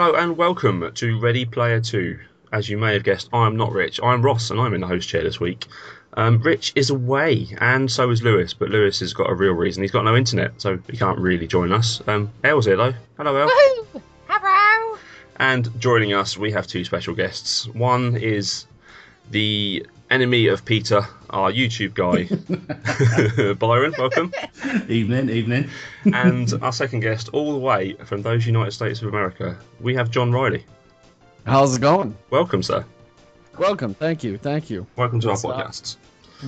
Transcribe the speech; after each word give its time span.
Hello 0.00 0.14
and 0.14 0.36
welcome 0.36 0.92
to 0.94 1.18
Ready 1.18 1.44
Player 1.44 1.80
2. 1.80 2.20
As 2.52 2.68
you 2.68 2.78
may 2.78 2.92
have 2.92 3.02
guessed, 3.02 3.28
I'm 3.32 3.56
not 3.56 3.72
Rich. 3.72 3.98
I'm 4.00 4.22
Ross 4.22 4.48
and 4.48 4.60
I'm 4.60 4.72
in 4.72 4.80
the 4.80 4.86
host 4.86 5.08
chair 5.08 5.24
this 5.24 5.40
week. 5.40 5.66
Um, 6.14 6.38
Rich 6.40 6.72
is 6.76 6.90
away 6.90 7.48
and 7.60 7.90
so 7.90 8.08
is 8.10 8.22
Lewis, 8.22 8.54
but 8.54 8.70
Lewis 8.70 9.00
has 9.00 9.12
got 9.12 9.28
a 9.28 9.34
real 9.34 9.54
reason. 9.54 9.82
He's 9.82 9.90
got 9.90 10.04
no 10.04 10.14
internet, 10.14 10.52
so 10.62 10.78
he 10.88 10.96
can't 10.96 11.18
really 11.18 11.48
join 11.48 11.72
us. 11.72 12.00
Um, 12.06 12.30
Elle's 12.44 12.66
here 12.66 12.76
though. 12.76 12.94
Hello, 13.16 13.34
Elle. 13.34 13.48
Woohoo! 13.48 14.02
Hello! 14.28 14.98
And 15.34 15.68
joining 15.80 16.14
us, 16.14 16.38
we 16.38 16.52
have 16.52 16.68
two 16.68 16.84
special 16.84 17.16
guests. 17.16 17.66
One 17.66 18.16
is 18.16 18.66
the 19.32 19.84
enemy 20.10 20.46
of 20.48 20.64
PETA, 20.64 21.06
our 21.30 21.52
YouTube 21.52 21.94
guy, 21.94 22.24
Byron. 23.54 23.94
Welcome. 23.98 24.32
Evening, 24.88 25.28
evening. 25.30 25.68
And 26.12 26.52
our 26.62 26.72
second 26.72 27.00
guest, 27.00 27.28
all 27.32 27.52
the 27.52 27.58
way 27.58 27.94
from 28.04 28.22
those 28.22 28.46
United 28.46 28.72
States 28.72 29.02
of 29.02 29.08
America, 29.08 29.56
we 29.80 29.94
have 29.94 30.10
John 30.10 30.32
Riley. 30.32 30.64
How's 31.46 31.76
it 31.76 31.80
going? 31.80 32.16
Welcome, 32.30 32.62
sir. 32.62 32.84
Welcome. 33.58 33.94
Thank 33.94 34.22
you. 34.22 34.38
Thank 34.38 34.70
you. 34.70 34.86
Welcome 34.96 35.20
to 35.20 35.28
our 35.28 35.32
What's 35.32 35.44
up? 35.44 35.56
podcasts. 35.56 35.96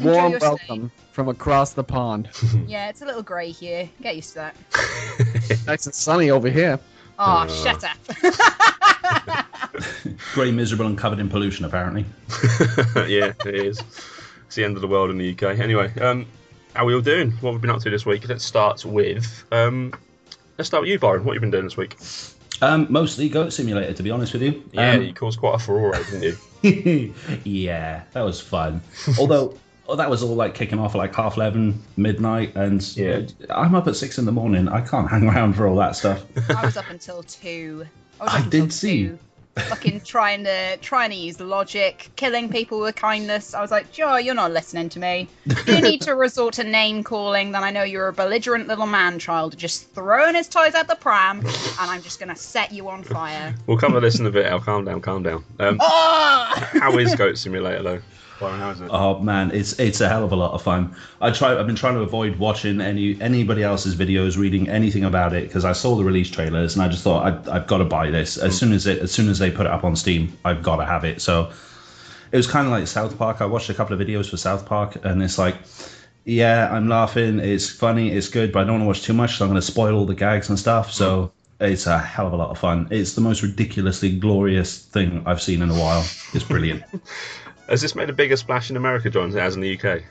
Warm 0.02 0.30
your 0.32 0.40
stay. 0.40 0.48
welcome 0.48 0.92
from 1.12 1.28
across 1.28 1.72
the 1.72 1.82
pond. 1.84 2.28
Yeah, 2.68 2.88
it's 2.88 3.02
a 3.02 3.04
little 3.06 3.22
grey 3.22 3.50
here. 3.50 3.88
Get 4.00 4.14
used 4.16 4.34
to 4.34 4.52
that. 4.52 4.54
nice 5.66 5.86
and 5.86 5.94
sunny 5.94 6.30
over 6.30 6.48
here. 6.48 6.78
Oh, 7.18 7.22
Uh. 7.22 7.48
shut 7.48 7.82
up. 7.84 9.46
Grey, 10.34 10.50
miserable, 10.52 10.86
and 10.86 10.96
covered 10.98 11.18
in 11.18 11.28
pollution, 11.28 11.64
apparently. 11.64 12.04
yeah, 13.08 13.32
it 13.46 13.54
is. 13.54 13.80
It's 14.46 14.54
the 14.56 14.64
end 14.64 14.76
of 14.76 14.82
the 14.82 14.88
world 14.88 15.10
in 15.10 15.18
the 15.18 15.30
UK. 15.32 15.58
Anyway, 15.58 15.92
um, 16.00 16.26
how 16.74 16.82
are 16.82 16.86
we 16.86 16.94
all 16.94 17.00
doing? 17.00 17.30
What 17.40 17.52
have 17.52 17.60
we 17.60 17.66
been 17.66 17.74
up 17.74 17.82
to 17.82 17.90
this 17.90 18.04
week? 18.06 18.28
Let's 18.28 18.44
start 18.44 18.84
with 18.84 19.44
um, 19.52 19.92
let's 20.58 20.68
start 20.68 20.82
with 20.82 20.90
you, 20.90 20.98
Byron. 20.98 21.24
What 21.24 21.34
have 21.34 21.36
you 21.36 21.40
been 21.40 21.50
doing 21.50 21.64
this 21.64 21.76
week? 21.76 21.96
Um, 22.62 22.86
mostly 22.90 23.28
Goat 23.28 23.52
Simulator, 23.52 23.92
to 23.94 24.02
be 24.02 24.10
honest 24.10 24.32
with 24.34 24.42
you. 24.42 24.62
Yeah, 24.72 24.92
Um, 24.92 25.02
you 25.02 25.14
caused 25.14 25.38
quite 25.38 25.54
a 25.54 25.58
furore, 25.58 25.92
didn't 26.10 26.38
you? 26.62 27.14
yeah, 27.44 28.02
that 28.12 28.22
was 28.22 28.40
fun. 28.40 28.82
Although 29.18 29.56
oh, 29.88 29.96
that 29.96 30.10
was 30.10 30.22
all 30.22 30.34
like 30.34 30.54
kicking 30.54 30.78
off 30.78 30.94
at 30.94 30.98
like 30.98 31.14
half 31.14 31.36
eleven, 31.36 31.82
midnight, 31.96 32.54
and 32.56 32.82
Yeah. 32.96 33.22
I'm 33.50 33.74
up 33.74 33.86
at 33.86 33.96
six 33.96 34.18
in 34.18 34.24
the 34.26 34.32
morning. 34.32 34.68
I 34.68 34.80
can't 34.80 35.08
hang 35.08 35.28
around 35.28 35.54
for 35.54 35.66
all 35.66 35.76
that 35.76 35.96
stuff. 35.96 36.24
I 36.50 36.64
was 36.66 36.76
up 36.76 36.90
until 36.90 37.22
two. 37.22 37.86
I, 38.20 38.24
was 38.24 38.32
I 38.34 38.38
up 38.38 38.44
until 38.44 38.60
did 38.66 38.72
see. 38.72 39.04
two, 39.08 39.18
Fucking 39.56 40.00
trying 40.02 40.44
to 40.44 40.76
trying 40.78 41.10
to 41.10 41.16
use 41.16 41.40
logic, 41.40 42.08
killing 42.16 42.48
people 42.48 42.80
with 42.80 42.94
kindness. 42.94 43.52
I 43.52 43.60
was 43.60 43.70
like, 43.70 43.92
Joe, 43.92 44.16
you're 44.16 44.34
not 44.34 44.52
listening 44.52 44.88
to 44.90 44.98
me. 45.00 45.28
You 45.66 45.80
need 45.82 46.02
to 46.02 46.14
resort 46.14 46.54
to 46.54 46.64
name 46.64 47.02
calling. 47.02 47.50
Then 47.52 47.64
I 47.64 47.70
know 47.70 47.82
you're 47.82 48.08
a 48.08 48.12
belligerent 48.12 48.68
little 48.68 48.86
man 48.86 49.18
child, 49.18 49.56
just 49.58 49.90
throwing 49.92 50.34
his 50.36 50.48
toys 50.48 50.74
at 50.74 50.86
the 50.88 50.94
pram, 50.94 51.40
and 51.40 51.50
I'm 51.78 52.00
just 52.00 52.20
gonna 52.20 52.36
set 52.36 52.72
you 52.72 52.88
on 52.88 53.02
fire. 53.02 53.54
We'll 53.66 53.76
cover 53.78 53.98
this 54.00 54.18
in 54.20 54.26
a 54.26 54.30
bit. 54.30 54.46
I'll 54.46 54.60
calm 54.60 54.84
down, 54.84 55.00
calm 55.00 55.22
down. 55.24 55.44
Um, 55.58 55.78
Oh! 55.80 56.68
how 56.80 56.96
is 56.98 57.14
Goat 57.16 57.36
Simulator 57.36 57.82
though? 57.82 58.00
Byron, 58.40 58.58
how 58.58 58.70
is 58.70 58.80
it? 58.80 58.88
Oh 58.90 59.18
man, 59.18 59.50
it's 59.52 59.78
it's 59.78 60.00
a 60.00 60.08
hell 60.08 60.24
of 60.24 60.32
a 60.32 60.36
lot 60.36 60.52
of 60.52 60.62
fun. 60.62 60.96
I 61.20 61.30
try. 61.30 61.58
I've 61.58 61.66
been 61.66 61.76
trying 61.76 61.94
to 61.94 62.00
avoid 62.00 62.38
watching 62.38 62.80
any 62.80 63.20
anybody 63.20 63.62
else's 63.62 63.94
videos, 63.94 64.38
reading 64.38 64.68
anything 64.68 65.04
about 65.04 65.34
it 65.34 65.46
because 65.46 65.66
I 65.66 65.72
saw 65.72 65.94
the 65.94 66.04
release 66.04 66.30
trailers 66.30 66.74
and 66.74 66.82
I 66.82 66.88
just 66.88 67.04
thought 67.04 67.26
I, 67.26 67.56
I've 67.56 67.66
got 67.66 67.78
to 67.78 67.84
buy 67.84 68.10
this 68.10 68.38
as 68.38 68.52
hmm. 68.52 68.56
soon 68.56 68.72
as 68.72 68.86
it 68.86 68.98
as 69.00 69.12
soon 69.12 69.28
as 69.28 69.38
they 69.38 69.50
put 69.50 69.66
it 69.66 69.72
up 69.72 69.84
on 69.84 69.94
Steam. 69.94 70.36
I've 70.44 70.62
got 70.62 70.76
to 70.76 70.86
have 70.86 71.04
it. 71.04 71.20
So 71.20 71.52
it 72.32 72.36
was 72.36 72.46
kind 72.46 72.66
of 72.66 72.72
like 72.72 72.86
South 72.86 73.16
Park. 73.18 73.42
I 73.42 73.46
watched 73.46 73.68
a 73.68 73.74
couple 73.74 74.00
of 74.00 74.06
videos 74.06 74.30
for 74.30 74.36
South 74.36 74.66
Park 74.66 75.04
and 75.04 75.22
it's 75.22 75.38
like. 75.38 75.56
Yeah, 76.26 76.70
I'm 76.70 76.86
laughing. 76.86 77.40
It's 77.40 77.70
funny. 77.70 78.10
It's 78.10 78.28
good, 78.28 78.52
but 78.52 78.60
I 78.60 78.64
don't 78.64 78.74
want 78.74 78.82
to 78.82 78.86
watch 78.88 79.02
too 79.02 79.14
much, 79.14 79.38
so 79.38 79.44
I'm 79.46 79.50
going 79.50 79.60
to 79.60 79.66
spoil 79.66 79.96
all 79.96 80.04
the 80.04 80.14
gags 80.14 80.50
and 80.50 80.58
stuff. 80.58 80.92
So 80.92 81.32
hmm. 81.58 81.64
it's 81.64 81.86
a 81.86 81.98
hell 81.98 82.26
of 82.26 82.34
a 82.34 82.36
lot 82.36 82.50
of 82.50 82.58
fun. 82.58 82.88
It's 82.90 83.14
the 83.14 83.22
most 83.22 83.42
ridiculously 83.42 84.18
glorious 84.18 84.84
thing 84.84 85.22
I've 85.24 85.40
seen 85.40 85.62
in 85.62 85.70
a 85.70 85.74
while. 85.74 86.04
It's 86.34 86.44
brilliant. 86.44 86.84
Has 87.70 87.80
this 87.80 87.94
made 87.94 88.10
a 88.10 88.12
bigger 88.12 88.36
splash 88.36 88.68
in 88.68 88.76
America, 88.76 89.10
John, 89.10 89.28
as 89.28 89.36
it 89.36 89.40
has 89.40 89.54
in 89.54 89.62
the 89.62 89.78
UK? 89.78 90.02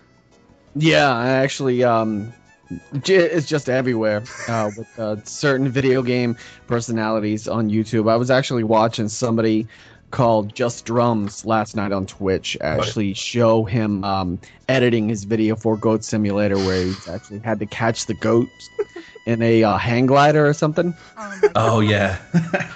Yeah, 0.76 1.20
actually, 1.20 1.84
um, 1.84 2.32
it's 2.94 3.48
just 3.48 3.70
everywhere 3.70 4.24
uh, 4.48 4.72
with 4.78 4.98
uh, 4.98 5.18
certain 5.26 5.68
video 5.68 6.02
game 6.02 6.38
personalities 6.68 7.50
on 7.50 7.70
YouTube. 7.70 8.10
I 8.10 8.16
was 8.16 8.32
actually 8.32 8.64
watching 8.64 9.10
somebody 9.10 9.68
called 10.12 10.56
Just 10.56 10.86
Drums 10.86 11.46
last 11.46 11.76
night 11.76 11.92
on 11.92 12.06
Twitch 12.06 12.58
actually 12.62 13.14
show 13.14 13.66
him 13.66 14.06
um, 14.06 14.40
editing 14.70 15.10
his 15.10 15.26
video 15.26 15.58
for 15.58 15.76
Goat 15.76 16.06
Simulator, 16.06 16.56
where 16.56 16.86
he 16.86 16.94
actually 17.12 17.40
had 17.40 17.60
to 17.60 17.66
catch 17.66 18.06
the 18.06 18.14
goats 18.14 18.70
in 19.26 19.42
a 19.42 19.64
uh, 19.66 19.78
hang 19.78 20.06
glider 20.06 20.48
or 20.48 20.54
something. 20.54 20.96
Oh 21.18 21.50
oh 21.56 21.80
yeah. 21.82 22.20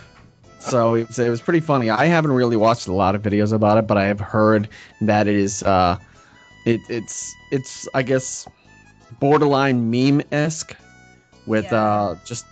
So 0.63 0.95
it 0.95 1.07
was, 1.07 1.19
it 1.19 1.29
was 1.29 1.41
pretty 1.41 1.59
funny. 1.59 1.89
I 1.89 2.05
haven't 2.05 2.31
really 2.31 2.57
watched 2.57 2.87
a 2.87 2.93
lot 2.93 3.15
of 3.15 3.21
videos 3.21 3.53
about 3.53 3.77
it, 3.77 3.87
but 3.87 3.97
I 3.97 4.05
have 4.05 4.19
heard 4.19 4.69
that 5.01 5.27
it 5.27 5.35
is 5.35 5.63
uh, 5.63 5.97
it, 6.65 6.81
it's 6.89 7.33
it's 7.51 7.87
I 7.93 8.03
guess 8.03 8.47
borderline 9.19 9.89
meme 9.91 10.21
esque 10.31 10.75
with 11.45 11.71
Yeah. 11.71 11.79
uh 11.79 12.15
just 12.25 12.45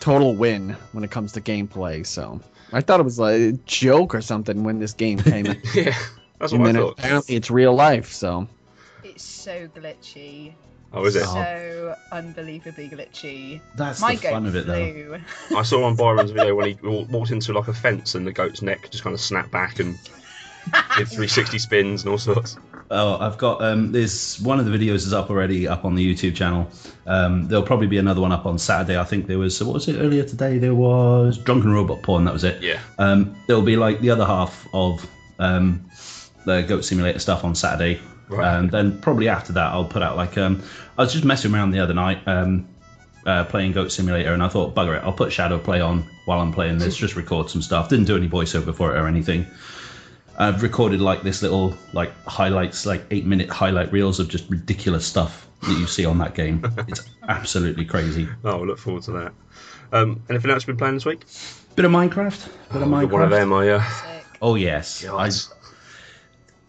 total 0.00 0.36
win 0.36 0.76
when 0.92 1.04
it 1.04 1.10
comes 1.10 1.32
to 1.32 1.40
gameplay. 1.40 2.06
So 2.06 2.40
I 2.72 2.80
thought 2.80 3.00
it 3.00 3.04
was 3.04 3.18
like 3.18 3.40
a 3.40 3.52
joke 3.66 4.14
or 4.14 4.20
something 4.20 4.64
when 4.64 4.78
this 4.78 4.92
game 4.92 5.18
came 5.24 5.48
in. 5.50 5.62
yeah, 5.74 5.96
that's 6.38 6.52
and 6.52 6.60
what 6.60 6.66
I 6.66 6.72
then 6.74 6.76
thought. 6.76 6.98
apparently 6.98 7.36
it's 7.36 7.50
real 7.50 7.74
life. 7.74 8.12
So 8.12 8.48
It's 9.02 9.24
so 9.24 9.68
glitchy. 9.68 10.54
Oh, 10.94 11.04
is 11.04 11.16
it? 11.16 11.24
So 11.24 11.96
unbelievably 12.12 12.90
glitchy. 12.90 13.60
That's 13.74 14.00
My 14.00 14.14
the 14.14 14.28
fun 14.28 14.46
of 14.46 14.56
it, 14.56 14.66
though. 14.66 15.20
I 15.56 15.62
saw 15.62 15.84
on 15.84 15.96
Byron's 15.96 16.30
video 16.30 16.54
when 16.54 16.68
he 16.68 16.78
walked 16.82 17.30
into 17.30 17.52
like 17.52 17.68
a 17.68 17.72
fence 17.72 18.14
and 18.14 18.26
the 18.26 18.32
goat's 18.32 18.62
neck 18.62 18.90
just 18.90 19.02
kind 19.02 19.14
of 19.14 19.20
snapped 19.20 19.50
back 19.50 19.80
and 19.80 19.98
did 20.96 21.08
360 21.08 21.58
spins 21.58 22.02
and 22.02 22.10
all 22.10 22.18
sorts. 22.18 22.56
Oh, 22.90 23.16
I've 23.18 23.38
got 23.38 23.62
um, 23.62 23.90
this 23.90 24.38
one 24.40 24.60
of 24.60 24.66
the 24.66 24.70
videos 24.70 24.96
is 24.96 25.14
up 25.14 25.30
already 25.30 25.66
up 25.66 25.86
on 25.86 25.94
the 25.94 26.14
YouTube 26.14 26.34
channel. 26.34 26.70
Um, 27.06 27.48
there'll 27.48 27.64
probably 27.64 27.86
be 27.86 27.96
another 27.96 28.20
one 28.20 28.32
up 28.32 28.44
on 28.44 28.58
Saturday. 28.58 28.98
I 28.98 29.04
think 29.04 29.26
there 29.26 29.38
was 29.38 29.62
what 29.62 29.72
was 29.72 29.88
it 29.88 29.98
earlier 29.98 30.24
today? 30.24 30.58
There 30.58 30.74
was 30.74 31.38
drunken 31.38 31.72
robot 31.72 32.02
porn. 32.02 32.26
That 32.26 32.34
was 32.34 32.44
it. 32.44 32.62
Yeah. 32.62 32.80
Um, 32.98 33.34
there'll 33.46 33.62
be 33.62 33.76
like 33.76 34.00
the 34.00 34.10
other 34.10 34.26
half 34.26 34.68
of 34.74 35.08
um, 35.38 35.88
the 36.44 36.62
Goat 36.62 36.84
Simulator 36.84 37.18
stuff 37.18 37.44
on 37.44 37.54
Saturday. 37.54 37.98
Right. 38.28 38.58
And 38.58 38.70
then 38.70 39.00
probably 39.00 39.28
after 39.28 39.52
that, 39.54 39.72
I'll 39.72 39.84
put 39.84 40.02
out 40.02 40.16
like 40.16 40.38
um, 40.38 40.62
I 40.96 41.02
was 41.02 41.12
just 41.12 41.24
messing 41.24 41.54
around 41.54 41.72
the 41.72 41.80
other 41.80 41.94
night. 41.94 42.26
Um, 42.26 42.68
uh, 43.24 43.44
playing 43.44 43.70
Goat 43.70 43.92
Simulator, 43.92 44.32
and 44.34 44.42
I 44.42 44.48
thought, 44.48 44.74
bugger 44.74 44.96
it, 44.96 45.04
I'll 45.04 45.12
put 45.12 45.32
Shadow 45.32 45.56
Play 45.56 45.80
on 45.80 46.04
while 46.24 46.40
I'm 46.40 46.52
playing 46.52 46.78
this, 46.78 46.96
just 46.96 47.14
record 47.14 47.50
some 47.50 47.62
stuff. 47.62 47.88
Didn't 47.88 48.06
do 48.06 48.16
any 48.16 48.28
voiceover 48.28 48.74
for 48.74 48.96
it 48.96 48.98
or 48.98 49.06
anything. 49.06 49.46
I've 50.36 50.60
recorded 50.62 51.00
like 51.00 51.22
this 51.22 51.40
little 51.40 51.76
like 51.92 52.10
highlights, 52.24 52.84
like 52.84 53.04
eight 53.12 53.24
minute 53.24 53.48
highlight 53.48 53.92
reels 53.92 54.18
of 54.18 54.28
just 54.28 54.50
ridiculous 54.50 55.06
stuff 55.06 55.48
that 55.60 55.78
you 55.78 55.86
see 55.86 56.04
on 56.04 56.18
that 56.18 56.34
game. 56.34 56.64
It's 56.88 57.08
absolutely 57.28 57.84
crazy. 57.84 58.28
Oh, 58.42 58.56
we'll 58.56 58.66
look 58.66 58.78
forward 58.78 59.04
to 59.04 59.12
that. 59.12 59.32
Um, 59.92 60.22
anything 60.28 60.50
else 60.50 60.62
you've 60.62 60.68
been 60.68 60.78
playing 60.78 60.94
this 60.94 61.04
week? 61.04 61.24
Bit 61.76 61.84
of 61.84 61.92
Minecraft. 61.92 62.48
Bit 62.72 62.82
of 62.82 62.88
Minecraft. 62.88 63.10
One 63.12 63.22
of 63.22 63.30
them, 63.30 63.52
I. 63.52 63.68
Uh, 63.68 63.84
Oh 64.42 64.56
yes. 64.56 65.04
I, 65.06 65.30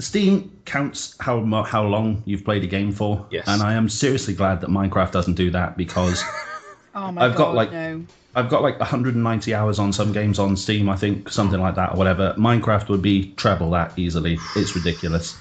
Steam 0.04 0.52
counts 0.66 1.16
how 1.20 1.44
how 1.64 1.84
long 1.86 2.22
you've 2.26 2.44
played 2.46 2.64
a 2.64 2.68
game 2.68 2.92
for, 2.92 3.26
Yes. 3.32 3.48
and 3.48 3.62
I 3.62 3.74
am 3.74 3.90
seriously 3.90 4.34
glad 4.34 4.62
that 4.62 4.70
Minecraft 4.70 5.12
doesn't 5.12 5.36
do 5.36 5.52
that 5.52 5.78
because 5.78 6.24
Oh 6.96 7.12
my 7.12 7.26
I've 7.26 7.32
god, 7.36 7.38
got, 7.38 7.56
like- 7.56 7.72
no. 7.72 8.06
I've 8.36 8.50
got 8.50 8.64
like 8.64 8.80
190 8.80 9.54
hours 9.54 9.78
on 9.78 9.94
some 9.94 10.12
games 10.12 10.40
on 10.40 10.58
Steam, 10.58 10.90
I 10.90 10.96
think, 10.96 11.30
something 11.30 11.60
like 11.62 11.76
that 11.76 11.94
or 11.94 11.98
whatever. 11.98 12.34
Minecraft 12.36 12.90
would 12.90 13.02
be 13.04 13.32
treble 13.34 13.70
that 13.72 13.94
easily. 13.98 14.40
It's 14.56 14.76
ridiculous. 14.76 15.38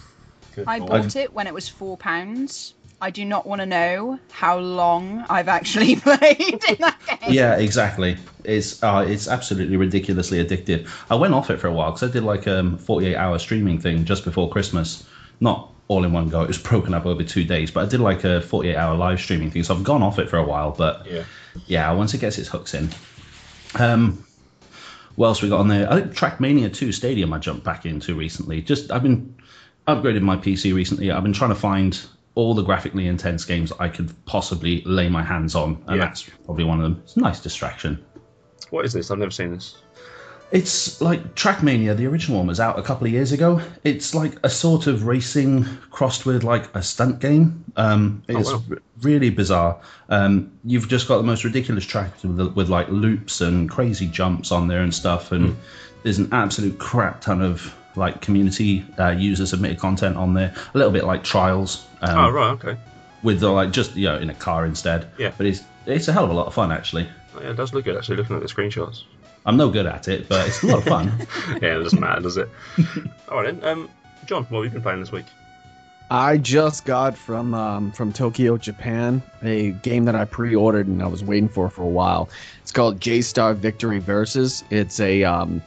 good 0.54 0.64
I 0.68 0.76
lord. 0.78 0.90
bought 0.90 1.16
it 1.16 1.32
when 1.32 1.46
it 1.46 1.54
was 1.54 1.68
four 1.70 1.96
pounds. 1.96 2.74
I 3.02 3.10
do 3.10 3.24
not 3.24 3.44
want 3.48 3.60
to 3.60 3.66
know 3.66 4.20
how 4.30 4.58
long 4.58 5.26
I've 5.28 5.48
actually 5.48 5.96
played 6.08 6.62
in 6.68 6.76
that 6.78 6.96
game. 7.08 7.32
Yeah, 7.32 7.56
exactly. 7.56 8.16
It's 8.44 8.80
uh, 8.80 9.04
it's 9.06 9.26
absolutely 9.26 9.76
ridiculously 9.76 10.42
addictive. 10.42 10.88
I 11.10 11.16
went 11.16 11.34
off 11.34 11.50
it 11.50 11.58
for 11.58 11.66
a 11.66 11.72
while 11.72 11.90
because 11.90 12.08
I 12.08 12.12
did 12.12 12.22
like 12.22 12.46
a 12.46 12.60
um, 12.60 12.78
48 12.78 13.16
hour 13.16 13.40
streaming 13.40 13.80
thing 13.80 14.04
just 14.04 14.24
before 14.24 14.48
Christmas. 14.50 15.04
Not 15.40 15.72
all 15.88 16.04
in 16.04 16.12
one 16.12 16.28
go. 16.28 16.42
It 16.42 16.46
was 16.48 16.58
broken 16.70 16.94
up 16.94 17.04
over 17.04 17.24
two 17.24 17.42
days, 17.42 17.72
but 17.72 17.84
I 17.84 17.88
did 17.88 17.98
like 17.98 18.22
a 18.22 18.40
48 18.40 18.76
hour 18.76 18.96
live 18.96 19.20
streaming 19.20 19.50
thing. 19.50 19.64
So 19.64 19.74
I've 19.74 19.82
gone 19.82 20.04
off 20.04 20.20
it 20.20 20.30
for 20.30 20.36
a 20.36 20.44
while, 20.44 20.70
but 20.70 21.04
Yeah. 21.04 21.24
yeah, 21.66 21.90
once 21.92 22.14
it 22.14 22.18
gets 22.18 22.38
its 22.38 22.48
hooks 22.48 22.72
in. 22.72 22.88
Um, 23.74 24.24
what 25.16 25.26
else 25.26 25.42
we 25.42 25.48
got 25.48 25.58
on 25.58 25.66
there? 25.66 25.90
I 25.90 26.00
think 26.00 26.14
Trackmania 26.14 26.72
2 26.72 26.92
Stadium 26.92 27.32
I 27.32 27.38
jumped 27.38 27.64
back 27.64 27.84
into 27.84 28.14
recently. 28.14 28.62
Just 28.62 28.92
I've 28.92 29.02
been 29.02 29.34
upgraded 29.88 30.22
my 30.22 30.36
PC 30.36 30.72
recently. 30.72 31.10
I've 31.10 31.24
been 31.24 31.32
trying 31.32 31.50
to 31.50 31.56
find 31.56 32.00
all 32.34 32.54
the 32.54 32.62
graphically 32.62 33.06
intense 33.06 33.44
games 33.44 33.72
I 33.78 33.88
could 33.88 34.12
possibly 34.24 34.82
lay 34.86 35.08
my 35.08 35.22
hands 35.22 35.54
on, 35.54 35.82
and 35.86 35.96
Yeah. 35.96 36.06
that's 36.06 36.22
probably 36.44 36.64
one 36.64 36.78
of 36.78 36.84
them. 36.84 37.00
It's 37.04 37.16
a 37.16 37.20
nice 37.20 37.40
distraction. 37.40 37.98
What 38.70 38.84
is 38.84 38.92
this? 38.92 39.10
I've 39.10 39.18
never 39.18 39.30
seen 39.30 39.52
this. 39.52 39.76
It's 40.50 41.00
like 41.00 41.34
Trackmania, 41.34 41.96
the 41.96 42.06
original 42.06 42.38
one 42.38 42.46
was 42.46 42.60
out 42.60 42.78
a 42.78 42.82
couple 42.82 43.06
of 43.06 43.12
years 43.12 43.32
ago. 43.32 43.62
It's 43.84 44.14
like 44.14 44.34
a 44.42 44.50
sort 44.50 44.86
of 44.86 45.06
racing 45.06 45.64
crossed 45.90 46.26
with 46.26 46.44
like 46.44 46.74
a 46.76 46.82
stunt 46.82 47.20
game. 47.20 47.64
Um, 47.76 48.22
it's 48.28 48.52
wow. 48.52 48.62
r- 48.70 48.78
really 49.00 49.30
bizarre. 49.30 49.80
Um, 50.10 50.52
you've 50.62 50.88
just 50.88 51.08
got 51.08 51.16
the 51.16 51.22
most 51.22 51.44
ridiculous 51.44 51.86
tracks 51.86 52.22
with, 52.22 52.54
with 52.54 52.68
like 52.68 52.86
loops 52.90 53.40
and 53.40 53.70
crazy 53.70 54.06
jumps 54.06 54.52
on 54.52 54.68
there 54.68 54.82
and 54.82 54.94
stuff. 54.94 55.32
And 55.32 55.56
there's 56.02 56.18
an 56.18 56.28
absolute 56.32 56.78
crap 56.78 57.22
ton 57.22 57.40
of 57.40 57.74
like 57.96 58.20
community 58.20 58.84
uh, 58.98 59.10
user 59.10 59.46
submitted 59.46 59.78
content 59.78 60.16
on 60.16 60.34
there. 60.34 60.54
A 60.74 60.78
little 60.78 60.92
bit 60.92 61.04
like 61.04 61.24
Trials. 61.24 61.86
Um, 62.00 62.18
oh 62.18 62.30
right, 62.30 62.50
okay. 62.52 62.76
With 63.22 63.40
the, 63.40 63.50
like 63.50 63.70
just 63.70 63.94
you 63.94 64.08
know 64.08 64.18
in 64.18 64.30
a 64.30 64.34
car 64.34 64.66
instead. 64.66 65.08
Yeah. 65.18 65.32
But 65.36 65.46
it's 65.46 65.64
it's 65.86 66.08
a 66.08 66.12
hell 66.12 66.24
of 66.24 66.30
a 66.30 66.34
lot 66.34 66.46
of 66.46 66.54
fun 66.54 66.72
actually. 66.72 67.08
Oh, 67.34 67.42
yeah, 67.42 67.50
it 67.50 67.56
does 67.56 67.72
look 67.72 67.84
good 67.84 67.96
actually. 67.96 68.16
Looking 68.16 68.36
at 68.36 68.42
the 68.42 68.48
screenshots. 68.48 69.04
I'm 69.44 69.56
no 69.56 69.70
good 69.70 69.86
at 69.86 70.06
it, 70.08 70.28
but 70.28 70.46
it's 70.46 70.62
a 70.62 70.66
lot 70.66 70.78
of 70.78 70.84
fun. 70.84 71.12
yeah, 71.62 71.76
it 71.78 71.82
doesn't 71.82 71.98
matter, 71.98 72.20
does 72.20 72.36
it? 72.36 72.48
All 73.28 73.42
right 73.42 73.58
then. 73.58 73.64
Um, 73.64 73.90
John, 74.26 74.44
what 74.44 74.62
have 74.62 74.64
you 74.66 74.70
been 74.70 74.82
playing 74.82 75.00
this 75.00 75.10
week? 75.10 75.26
I 76.10 76.36
just 76.36 76.84
got 76.84 77.16
from 77.16 77.54
um, 77.54 77.90
from 77.90 78.12
Tokyo, 78.12 78.58
Japan, 78.58 79.22
a 79.42 79.70
game 79.70 80.04
that 80.04 80.14
I 80.14 80.26
pre-ordered 80.26 80.86
and 80.86 81.02
I 81.02 81.06
was 81.06 81.24
waiting 81.24 81.48
for 81.48 81.70
for 81.70 81.82
a 81.82 81.88
while. 81.88 82.28
It's 82.60 82.70
called 82.70 83.00
J 83.00 83.22
Star 83.22 83.54
Victory 83.54 83.98
Versus. 83.98 84.62
It's 84.68 85.00
a 85.00 85.24
um, 85.24 85.62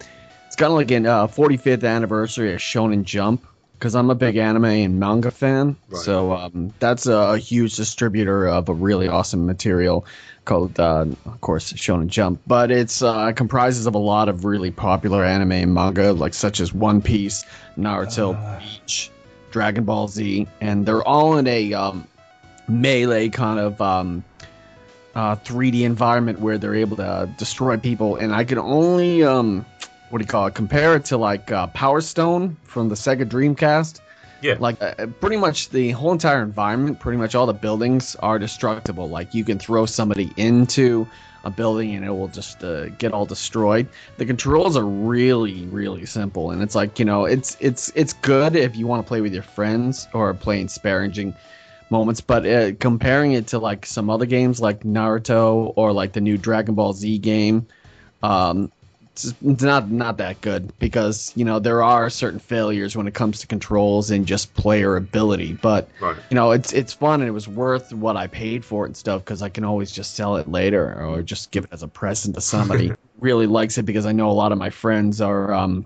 it's 0.56 0.62
kind 0.62 0.72
of 0.72 0.78
like 0.78 0.92
an 0.92 1.06
uh, 1.06 1.28
45th 1.28 1.84
anniversary 1.84 2.54
of 2.54 2.62
Shonen 2.62 3.04
Jump 3.04 3.46
because 3.74 3.94
I'm 3.94 4.10
a 4.10 4.16
big 4.16 4.38
anime 4.38 4.63
and 4.63 4.98
manga 5.02 5.30
fan. 5.30 5.75
Right. 5.90 6.02
So 6.02 6.31
um, 6.31 6.74
that's 6.80 7.07
a, 7.07 7.13
a 7.13 7.38
huge 7.38 7.75
distributor 7.75 8.48
of 8.48 8.69
a 8.69 8.74
really 8.74 9.10
awesome 9.10 9.46
material 9.46 10.06
called, 10.46 10.80
uh, 10.80 11.07
of 11.25 11.42
course, 11.42 11.74
Shonen 11.74 12.07
Jump. 12.07 12.40
But 12.48 12.72
it's 12.72 13.02
uh, 13.02 13.34
comprises 13.34 13.86
of 13.86 13.96
a 13.96 13.98
lot 13.98 14.30
of 14.30 14.46
really 14.46 14.72
popular 14.72 15.25
anime 15.25 15.52
and 15.52 15.74
manga, 15.74 16.13
like 16.13 16.34
such 16.34 16.62
as 16.62 16.74
One 16.74 17.02
Piece, 17.02 17.44
Naruto, 17.78 18.60
Bleach, 18.62 19.12
Dragon 19.52 19.84
Ball 19.84 20.07
Z, 20.07 20.48
and 20.62 20.86
they're 20.86 21.04
all 21.04 21.38
in 21.38 21.48
a 21.48 21.74
um, 21.74 22.07
melee 22.69 23.28
kind 23.28 23.60
of 23.60 23.81
um, 23.81 24.24
uh, 25.16 25.36
3D 25.36 25.81
environment 25.81 26.40
where 26.40 26.57
they're 26.57 26.75
able 26.75 26.96
to 26.96 27.30
destroy 27.38 27.75
people. 27.75 28.16
And 28.16 28.34
I 28.34 28.46
can 28.46 28.57
only 28.57 29.22
um, 29.22 29.66
what 30.15 30.19
do 30.19 30.23
you 30.23 30.29
call 30.29 30.47
it? 30.47 30.56
Compare 30.56 30.95
it 30.95 31.03
to 31.03 31.17
like 31.17 31.51
uh, 31.51 31.67
Power 31.67 32.00
Stone 32.00 32.56
from 32.63 32.88
the 32.88 32.95
Sega 32.95 33.25
Dreamcast. 33.25 34.00
Yeah. 34.41 34.56
Like 34.57 34.81
uh, 34.81 35.07
pretty 35.19 35.35
much 35.35 35.71
the 35.71 35.91
whole 35.91 36.13
entire 36.13 36.41
environment, 36.41 37.01
pretty 37.01 37.17
much 37.17 37.35
all 37.35 37.45
the 37.45 37.53
buildings 37.53 38.15
are 38.21 38.39
destructible. 38.39 39.09
Like 39.09 39.33
you 39.33 39.44
can 39.44 39.59
throw 39.59 39.85
somebody 39.85 40.31
into 40.38 41.06
a 41.44 41.50
building 41.50 41.95
and 41.95 42.06
it 42.06 42.12
will 42.12 42.29
just 42.29 42.63
uh, 42.63 42.88
get 42.91 43.12
all 43.12 43.25
destroyed. 43.25 43.89
The 44.15 44.25
controls 44.25 44.77
are 44.77 44.85
really, 44.85 45.65
really 45.65 46.06
simple, 46.06 46.51
and 46.51 46.63
it's 46.63 46.75
like 46.75 46.97
you 46.97 47.03
know, 47.03 47.25
it's 47.25 47.57
it's 47.59 47.91
it's 47.94 48.13
good 48.13 48.56
if 48.56 48.77
you 48.77 48.88
want 48.88 49.06
to 49.06 49.07
play 49.09 49.19
with 49.19 49.33
your 49.33 49.44
friends 49.44 50.07
or 50.13 50.33
play 50.33 50.61
in 50.61 50.69
sparinging 50.69 51.35
moments. 51.89 52.21
But 52.21 52.45
uh, 52.45 52.71
comparing 52.79 53.33
it 53.33 53.47
to 53.47 53.59
like 53.59 53.85
some 53.85 54.09
other 54.09 54.25
games 54.25 54.61
like 54.61 54.83
Naruto 54.83 55.73
or 55.75 55.91
like 55.91 56.13
the 56.13 56.21
new 56.21 56.38
Dragon 56.38 56.73
Ball 56.73 56.94
Z 56.94 57.18
game, 57.18 57.68
um, 58.23 58.71
it's 59.15 59.33
it's 59.45 59.63
not 59.63 59.89
not 59.89 60.17
that 60.17 60.41
good 60.41 60.77
because 60.77 61.31
you 61.35 61.45
know 61.45 61.57
there 61.57 61.81
are 61.81 62.09
certain 62.09 62.39
failures 62.39 62.97
when 62.97 63.07
it 63.07 63.13
comes 63.13 63.39
to 63.39 63.47
controls 63.47 64.12
and 64.12 64.27
just 64.27 64.53
player 64.56 64.97
ability. 64.97 65.53
But 65.53 65.89
Right. 66.01 66.17
you 66.29 66.35
know 66.35 66.51
it's 66.51 66.73
it's 66.73 66.94
fun 66.94 67.21
and 67.21 67.29
it 67.29 67.31
was 67.31 67.47
worth 67.47 67.94
what 67.94 68.17
I 68.17 68.27
paid 68.27 68.65
for 68.65 68.83
it 68.83 68.89
and 68.89 68.97
stuff 68.97 69.23
because 69.23 69.41
I 69.41 69.47
can 69.50 69.63
always 69.63 69.91
just 69.91 70.15
sell 70.15 70.35
it 70.35 70.50
later 70.50 70.94
or 71.01 71.21
just 71.21 71.51
give 71.51 71.63
it 71.63 71.69
as 71.71 71.81
a 71.83 71.88
present 71.88 72.35
to 72.35 72.41
somebody 72.41 72.88
who 72.89 72.95
really 73.19 73.47
likes 73.47 73.77
it 73.77 73.83
because 73.83 74.06
I 74.06 74.12
know 74.12 74.29
a 74.29 74.33
lot 74.33 74.51
of 74.51 74.57
my 74.57 74.69
friends 74.69 75.21
are 75.21 75.53
um, 75.53 75.85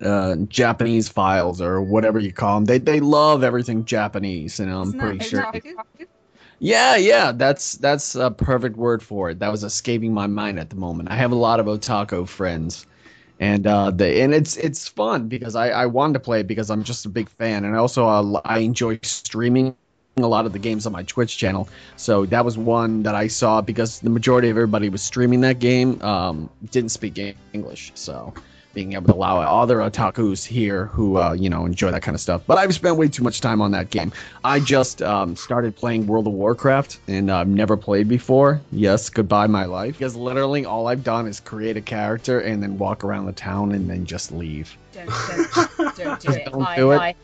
uh, 0.00 0.36
Japanese 0.48 1.08
files 1.08 1.60
or 1.60 1.82
whatever 1.82 2.18
you 2.18 2.32
call 2.32 2.56
them. 2.56 2.64
They 2.64 2.78
they 2.78 3.00
love 3.00 3.44
everything 3.44 3.84
Japanese 3.84 4.60
and 4.60 4.70
I'm 4.72 4.88
Isn't 4.88 4.98
pretty 5.00 5.18
that 5.18 5.28
sure. 5.28 5.42
otaku? 5.42 5.74
Yeah, 6.58 6.96
yeah, 6.96 7.32
that's 7.32 7.72
that's 7.74 8.14
a 8.14 8.30
perfect 8.30 8.76
word 8.76 9.02
for 9.02 9.30
it. 9.30 9.40
That 9.40 9.50
was 9.50 9.62
escaping 9.62 10.14
my 10.14 10.26
mind 10.26 10.58
at 10.58 10.70
the 10.70 10.76
moment. 10.76 11.10
I 11.10 11.16
have 11.16 11.32
a 11.32 11.36
lot 11.36 11.60
of 11.60 11.66
otaku 11.66 12.26
friends, 12.26 12.86
and 13.38 13.66
uh, 13.66 13.90
they 13.90 14.22
and 14.22 14.32
it's 14.34 14.56
it's 14.56 14.88
fun 14.88 15.28
because 15.28 15.54
I 15.54 15.68
I 15.70 15.86
wanted 15.86 16.14
to 16.14 16.20
play 16.20 16.40
it 16.40 16.46
because 16.46 16.70
I'm 16.70 16.82
just 16.82 17.04
a 17.04 17.10
big 17.10 17.28
fan, 17.28 17.64
and 17.64 17.76
also 17.76 18.06
uh, 18.06 18.40
I 18.46 18.60
enjoy 18.60 18.98
streaming 19.02 19.76
a 20.16 20.22
lot 20.22 20.46
of 20.46 20.54
the 20.54 20.58
games 20.58 20.86
on 20.86 20.92
my 20.92 21.02
Twitch 21.02 21.36
channel. 21.36 21.68
So 21.96 22.24
that 22.26 22.42
was 22.42 22.56
one 22.56 23.02
that 23.02 23.14
I 23.14 23.26
saw 23.26 23.60
because 23.60 24.00
the 24.00 24.08
majority 24.08 24.48
of 24.48 24.56
everybody 24.56 24.88
was 24.88 25.02
streaming 25.02 25.42
that 25.42 25.58
game 25.58 26.00
um, 26.00 26.48
didn't 26.70 26.90
speak 26.90 27.18
English, 27.52 27.92
so 27.94 28.32
being 28.76 28.92
able 28.92 29.06
to 29.06 29.14
allow 29.14 29.40
other 29.40 29.78
otakus 29.78 30.44
here 30.44 30.84
who 30.86 31.16
uh, 31.16 31.32
you 31.32 31.48
know 31.48 31.64
enjoy 31.64 31.90
that 31.90 32.02
kind 32.02 32.14
of 32.14 32.20
stuff. 32.20 32.42
But 32.46 32.58
I've 32.58 32.74
spent 32.74 32.96
way 32.98 33.08
too 33.08 33.24
much 33.24 33.40
time 33.40 33.62
on 33.62 33.70
that 33.70 33.88
game. 33.88 34.12
I 34.44 34.60
just 34.60 35.00
um, 35.00 35.34
started 35.34 35.74
playing 35.74 36.06
World 36.06 36.26
of 36.26 36.34
Warcraft 36.34 37.00
and 37.08 37.32
I've 37.32 37.48
never 37.48 37.76
played 37.78 38.06
before. 38.06 38.60
Yes, 38.70 39.08
goodbye 39.08 39.46
my 39.46 39.64
life. 39.64 39.98
Because 39.98 40.14
literally 40.14 40.66
all 40.66 40.88
I've 40.88 41.02
done 41.02 41.26
is 41.26 41.40
create 41.40 41.78
a 41.78 41.80
character 41.80 42.40
and 42.40 42.62
then 42.62 42.76
walk 42.76 43.02
around 43.02 43.24
the 43.24 43.32
town 43.32 43.72
and 43.72 43.88
then 43.88 44.04
just 44.04 44.30
leave. 44.30 44.76
Don't, 44.92 45.08
don't, 45.08 45.96
don't 45.96 46.20
do 46.20 46.30
it. 46.32 46.52
Don't 46.52 46.62
I, 46.62 46.76
do 46.76 46.90
it. 46.92 46.98
I, 46.98 47.14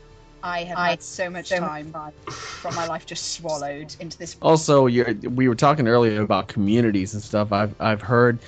I 0.43 0.65
have 0.65 0.79
had 0.79 1.03
so 1.03 1.29
much 1.29 1.51
time 1.51 1.93
from 2.31 2.75
my 2.75 2.87
life 2.87 3.05
just 3.05 3.35
swallowed 3.35 3.95
into 4.01 4.17
this. 4.17 4.37
Also, 4.41 4.87
you're, 4.87 5.13
we 5.13 5.49
were 5.49 5.55
talking 5.55 5.87
earlier 5.87 6.23
about 6.23 6.49
communities 6.49 7.13
and 7.13 7.23
stuff. 7.23 7.53
I've 7.53 7.79
I've 7.79 8.01
heard 8.01 8.39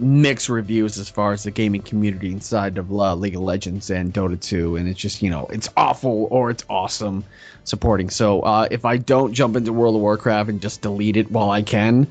mixed 0.00 0.48
reviews 0.48 0.98
as 0.98 1.08
far 1.10 1.32
as 1.32 1.44
the 1.44 1.50
gaming 1.50 1.82
community 1.82 2.32
inside 2.32 2.78
of 2.78 2.90
uh, 2.90 3.14
League 3.14 3.36
of 3.36 3.42
Legends 3.42 3.90
and 3.90 4.12
Dota 4.14 4.40
2, 4.40 4.76
and 4.76 4.88
it's 4.88 5.00
just 5.00 5.22
you 5.22 5.30
know 5.30 5.46
it's 5.46 5.68
awful 5.76 6.28
or 6.30 6.50
it's 6.50 6.64
awesome 6.68 7.24
supporting. 7.64 8.10
So 8.10 8.40
uh, 8.42 8.68
if 8.70 8.84
I 8.84 8.96
don't 8.96 9.32
jump 9.32 9.56
into 9.56 9.72
World 9.72 9.96
of 9.96 10.02
Warcraft 10.02 10.50
and 10.50 10.60
just 10.62 10.82
delete 10.82 11.16
it 11.16 11.30
while 11.30 11.50
I 11.50 11.62
can, 11.62 12.08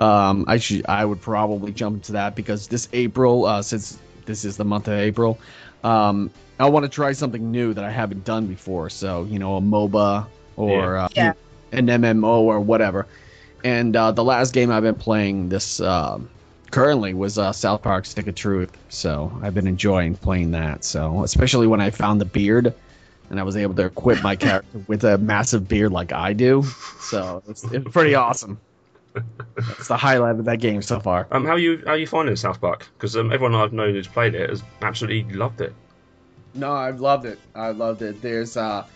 um, 0.00 0.44
I 0.48 0.58
should 0.58 0.84
I 0.88 1.04
would 1.04 1.20
probably 1.20 1.72
jump 1.72 1.96
into 1.96 2.12
that 2.12 2.36
because 2.36 2.68
this 2.68 2.88
April, 2.92 3.46
uh, 3.46 3.62
since 3.62 3.98
this 4.26 4.44
is 4.44 4.56
the 4.56 4.64
month 4.64 4.88
of 4.88 4.94
April, 4.94 5.40
um, 5.84 6.30
I 6.58 6.68
want 6.68 6.84
to 6.84 6.88
try 6.88 7.12
something 7.12 7.50
new 7.50 7.74
that 7.74 7.84
I 7.84 7.90
haven't 7.90 8.24
done 8.24 8.46
before. 8.46 8.88
So 8.90 9.24
you 9.24 9.38
know 9.38 9.56
a 9.56 9.60
MOBA 9.60 10.26
or 10.56 10.96
uh, 10.96 11.08
Yeah. 11.14 11.32
an 11.72 11.86
MMO 11.88 12.40
or 12.42 12.60
whatever. 12.60 13.08
And 13.64 13.94
uh, 13.96 14.12
the 14.12 14.24
last 14.24 14.52
game 14.52 14.70
I've 14.70 14.82
been 14.82 14.94
playing 14.96 15.48
this 15.48 15.80
um 15.80 16.30
currently 16.72 17.14
was 17.14 17.38
uh, 17.38 17.52
South 17.52 17.82
Park 17.82 18.04
Stick 18.04 18.26
of 18.26 18.34
Truth. 18.34 18.76
So 18.88 19.30
I've 19.42 19.54
been 19.54 19.68
enjoying 19.68 20.16
playing 20.16 20.50
that. 20.50 20.82
So 20.82 21.22
especially 21.22 21.68
when 21.68 21.80
I 21.80 21.90
found 21.90 22.20
the 22.20 22.24
beard 22.24 22.74
and 23.30 23.38
I 23.38 23.44
was 23.44 23.56
able 23.56 23.74
to 23.74 23.84
equip 23.84 24.22
my 24.22 24.34
character 24.34 24.78
with 24.88 25.04
a 25.04 25.18
massive 25.18 25.68
beard 25.68 25.92
like 25.92 26.12
I 26.12 26.32
do. 26.32 26.64
So 27.00 27.44
it's, 27.46 27.62
it's 27.64 27.88
pretty 27.90 28.16
awesome. 28.16 28.58
It's 29.56 29.88
the 29.88 29.96
highlight 29.96 30.36
of 30.38 30.46
that 30.46 30.58
game 30.58 30.80
so 30.80 30.98
far. 30.98 31.28
Um, 31.30 31.44
how 31.44 31.56
you 31.56 31.82
how 31.86 31.92
you 31.92 32.06
finding 32.06 32.34
South 32.34 32.60
Park? 32.60 32.88
Because 32.96 33.14
um, 33.14 33.30
everyone 33.30 33.54
I've 33.54 33.72
known 33.72 33.92
who's 33.92 34.08
played 34.08 34.34
it 34.34 34.48
has 34.48 34.62
absolutely 34.80 35.34
loved 35.36 35.60
it. 35.60 35.74
No, 36.54 36.72
I've 36.72 37.00
loved 37.00 37.26
it. 37.26 37.38
I 37.54 37.72
loved 37.72 38.00
it. 38.00 38.22
There's 38.22 38.56
uh, 38.56 38.86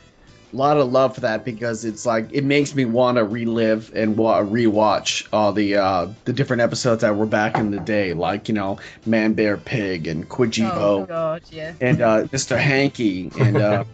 a 0.52 0.56
lot 0.56 0.76
of 0.76 0.90
love 0.92 1.14
for 1.14 1.22
that 1.22 1.44
because 1.44 1.84
it's 1.84 2.06
like 2.06 2.28
it 2.32 2.44
makes 2.44 2.74
me 2.74 2.84
want 2.84 3.16
to 3.18 3.24
relive 3.24 3.90
and 3.94 4.16
wa- 4.16 4.40
rewatch 4.42 5.26
all 5.32 5.52
the 5.52 5.76
uh, 5.76 6.08
the 6.24 6.32
different 6.32 6.62
episodes 6.62 7.02
that 7.02 7.16
were 7.16 7.26
back 7.26 7.56
in 7.56 7.70
the 7.70 7.80
day, 7.80 8.12
like 8.14 8.48
you 8.48 8.54
know 8.54 8.78
Man 9.04 9.34
Bear 9.34 9.56
Pig 9.56 10.06
and 10.06 10.28
Quijibo 10.28 10.72
Oh 11.02 11.06
god, 11.06 11.42
yeah. 11.50 11.74
and 11.80 12.00
uh, 12.00 12.24
Mr. 12.32 12.58
Hanky 12.58 13.30
and 13.38 13.56
uh, 13.56 13.84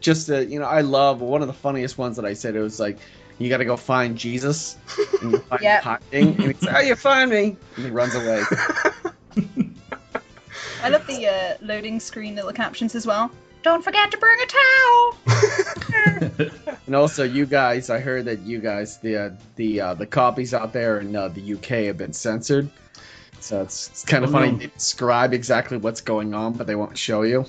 just 0.00 0.30
uh, 0.30 0.38
you 0.38 0.58
know 0.58 0.66
I 0.66 0.80
love 0.80 1.20
one 1.20 1.42
of 1.42 1.48
the 1.48 1.54
funniest 1.54 1.98
ones 1.98 2.16
that 2.16 2.24
I 2.24 2.32
said 2.34 2.56
it 2.56 2.60
was 2.60 2.80
like 2.80 2.98
you 3.38 3.48
got 3.48 3.58
to 3.58 3.64
go 3.64 3.76
find 3.76 4.16
Jesus 4.16 4.76
and 5.20 5.32
you 5.32 5.38
find 5.48 5.62
Yep. 5.62 5.82
him 5.84 5.98
hiding 6.12 6.28
and 6.42 6.52
he's 6.54 6.62
like, 6.66 6.76
oh 6.76 6.80
you 6.80 6.94
find 6.96 7.30
me 7.30 7.56
and 7.76 7.84
he 7.84 7.90
runs 7.90 8.14
away. 8.14 8.42
I 10.82 10.88
love 10.90 11.06
the 11.06 11.26
uh, 11.26 11.54
loading 11.62 11.98
screen 12.00 12.34
little 12.36 12.52
captions 12.52 12.94
as 12.94 13.06
well. 13.06 13.30
Don't 13.64 13.82
forget 13.82 14.12
to 14.12 14.18
bring 14.18 14.38
a 14.40 14.46
towel. 14.46 15.16
And 16.86 16.94
also, 16.94 17.24
you 17.24 17.46
guys, 17.46 17.88
I 17.88 17.98
heard 17.98 18.26
that 18.26 18.40
you 18.40 18.58
guys, 18.58 18.98
the 18.98 19.16
uh, 19.16 19.30
the 19.56 19.80
uh, 19.80 19.94
the 19.94 20.06
copies 20.06 20.52
out 20.52 20.74
there 20.74 21.00
in 21.00 21.16
uh, 21.16 21.28
the 21.28 21.54
UK 21.54 21.86
have 21.86 21.96
been 21.96 22.12
censored. 22.12 22.68
So 23.40 23.62
it's, 23.62 23.88
it's 23.88 24.04
kind 24.04 24.22
of 24.22 24.30
funny. 24.30 24.52
no. 24.52 24.58
They 24.58 24.66
describe 24.66 25.32
exactly 25.32 25.78
what's 25.78 26.02
going 26.02 26.34
on, 26.34 26.52
but 26.52 26.66
they 26.66 26.74
won't 26.74 26.98
show 26.98 27.22
you. 27.22 27.46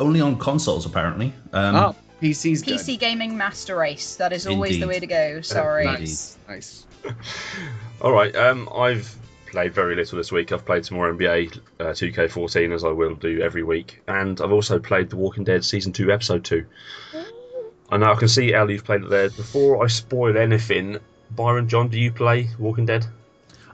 Only 0.00 0.22
on 0.22 0.38
consoles, 0.38 0.86
apparently. 0.86 1.34
Um, 1.52 1.76
oh, 1.76 1.94
PC's 2.22 2.62
good. 2.62 2.78
PC 2.78 2.98
gaming 2.98 3.36
master 3.36 3.76
race. 3.76 4.16
That 4.16 4.32
is 4.32 4.46
always 4.46 4.80
the 4.80 4.86
way 4.86 4.98
to 4.98 5.06
go. 5.06 5.42
Sorry. 5.42 5.84
Nice, 5.84 6.38
nice. 6.48 6.86
All 8.00 8.12
right. 8.12 8.34
Um, 8.34 8.66
I've 8.74 9.14
played 9.54 9.72
very 9.72 9.94
little 9.94 10.18
this 10.18 10.32
week. 10.32 10.50
I've 10.50 10.64
played 10.64 10.84
some 10.84 10.96
more 10.96 11.12
NBA 11.14 11.60
uh, 11.78 11.84
2K14 11.84 12.74
as 12.74 12.82
I 12.82 12.88
will 12.88 13.14
do 13.14 13.40
every 13.40 13.62
week, 13.62 14.02
and 14.08 14.40
I've 14.40 14.50
also 14.50 14.80
played 14.80 15.10
The 15.10 15.16
Walking 15.16 15.44
Dead 15.44 15.64
season 15.64 15.92
two, 15.92 16.10
episode 16.10 16.44
two. 16.44 16.66
I 17.88 17.96
know 17.96 18.10
I 18.10 18.16
can 18.16 18.26
see 18.26 18.52
Elle, 18.52 18.72
you've 18.72 18.84
played 18.84 19.02
it 19.02 19.10
there. 19.10 19.30
Before 19.30 19.84
I 19.84 19.86
spoil 19.86 20.36
anything, 20.36 20.98
Byron, 21.30 21.68
John, 21.68 21.86
do 21.86 22.00
you 22.00 22.10
play 22.10 22.48
Walking 22.58 22.84
Dead? 22.84 23.06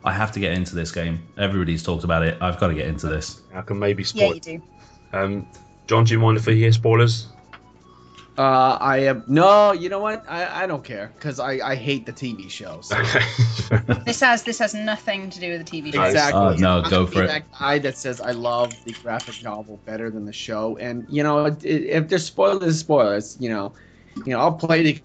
I 0.05 0.13
have 0.13 0.33
to 0.33 0.41
get 0.41 0.53
into 0.53 0.75
this 0.75 0.93
game. 0.93 1.27
Everybody's 1.39 1.83
talked 1.83 2.05
about 2.05 2.25
it. 2.25 2.37
I've 2.43 2.61
got 2.61 2.69
to 2.69 2.75
get 2.75 2.87
into 2.87 3.07
this. 3.07 3.41
I 3.55 3.63
can 3.63 3.79
maybe 3.79 4.05
spoil. 4.05 4.35
Yeah, 4.35 4.43
spoil. 4.43 4.55
you 4.55 4.59
do. 4.59 5.19
Um, 5.19 5.47
John, 5.87 6.05
do 6.05 6.13
you 6.13 6.21
mind 6.21 6.37
if 6.37 6.45
we 6.45 6.57
hear 6.57 6.73
spoilers? 6.73 7.29
Uh, 8.41 8.79
I 8.81 9.01
am 9.01 9.23
no. 9.27 9.73
You 9.73 9.91
know 9.91 9.99
what? 9.99 10.25
I, 10.27 10.63
I 10.63 10.67
don't 10.67 10.83
care 10.83 11.13
because 11.15 11.39
I, 11.39 11.61
I 11.63 11.75
hate 11.75 12.07
the 12.07 12.13
TV 12.13 12.51
show. 12.51 12.81
So. 12.81 12.97
Okay. 13.71 14.01
This 14.07 14.21
has 14.21 14.43
this 14.43 14.59
has 14.59 14.73
nothing 14.75 15.31
to 15.31 15.39
do 15.39 15.51
with 15.53 15.65
the 15.65 15.83
TV 15.83 15.93
show. 15.93 16.03
Exactly. 16.03 16.41
Oh, 16.41 16.55
no, 16.55 16.79
I'm 16.79 16.85
go 16.85 17.05
gonna 17.05 17.07
for 17.07 17.23
it. 17.25 17.27
That 17.27 17.53
guy 17.53 17.79
that 17.81 17.99
says 17.99 18.21
I 18.21 18.33
love 18.33 18.83
the 18.85 18.95
graphic 18.95 19.43
novel 19.43 19.83
better 19.85 20.11
than 20.11 20.25
the 20.25 20.33
show, 20.33 20.79
and 20.79 21.05
you 21.09 21.23
know, 21.23 21.45
it, 21.45 21.63
it, 21.65 21.85
if 21.85 22.09
there's 22.09 22.25
spoilers, 22.25 22.81
spoilers. 22.81 23.37
You 23.39 23.51
know, 23.51 23.75
you 24.25 24.33
know, 24.33 24.41
I'll 24.41 24.55
play 24.55 24.83
the 24.83 24.99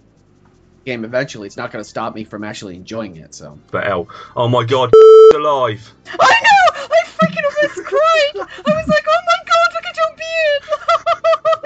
game 0.86 1.04
eventually. 1.04 1.46
It's 1.46 1.58
not 1.58 1.72
going 1.72 1.84
to 1.84 1.90
stop 1.90 2.16
me 2.16 2.24
from 2.24 2.44
actually 2.44 2.76
enjoying 2.76 3.18
it. 3.18 3.36
So. 3.36 3.60
but 3.72 3.86
Elle, 3.86 4.08
oh 4.36 4.48
my 4.48 4.64
God, 4.64 4.92
alive! 5.36 5.94
I 6.08 6.36
know! 6.42 6.88
I 6.90 7.04
freaking 7.06 7.44
almost 7.44 7.84
cried! 7.86 8.48
I 8.66 8.72
was 8.74 8.88
like, 8.88 9.06
oh 9.10 9.25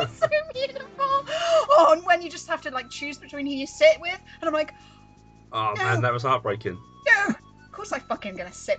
so 0.13 0.27
beautiful! 0.53 0.87
Oh, 0.99 1.89
and 1.95 2.05
when 2.05 2.21
you 2.21 2.29
just 2.29 2.47
have 2.47 2.61
to 2.63 2.71
like 2.71 2.89
choose 2.89 3.17
between 3.17 3.45
who 3.45 3.53
you 3.53 3.67
sit 3.67 3.99
with, 3.99 4.19
and 4.41 4.47
I'm 4.47 4.53
like, 4.53 4.73
Oh 5.51 5.73
No. 5.77 5.83
man, 5.83 6.01
that 6.01 6.13
was 6.13 6.23
heartbreaking. 6.23 6.77
no! 7.07 7.27
Of 7.27 7.71
course 7.71 7.91
I 7.91 7.99
fucking 7.99 8.35
gonna 8.35 8.51
sit. 8.53 8.77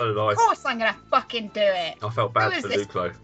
So 0.00 0.08
did 0.08 0.18
I. 0.18 0.32
Of 0.32 0.36
course 0.36 0.62
I'm 0.66 0.78
gonna 0.78 0.96
fucking 1.10 1.48
do 1.54 1.60
it! 1.62 1.96
I 2.02 2.10
felt 2.10 2.32
bad 2.34 2.52
for 2.60 2.68
this? 2.68 2.86
Luclo. 2.86 3.14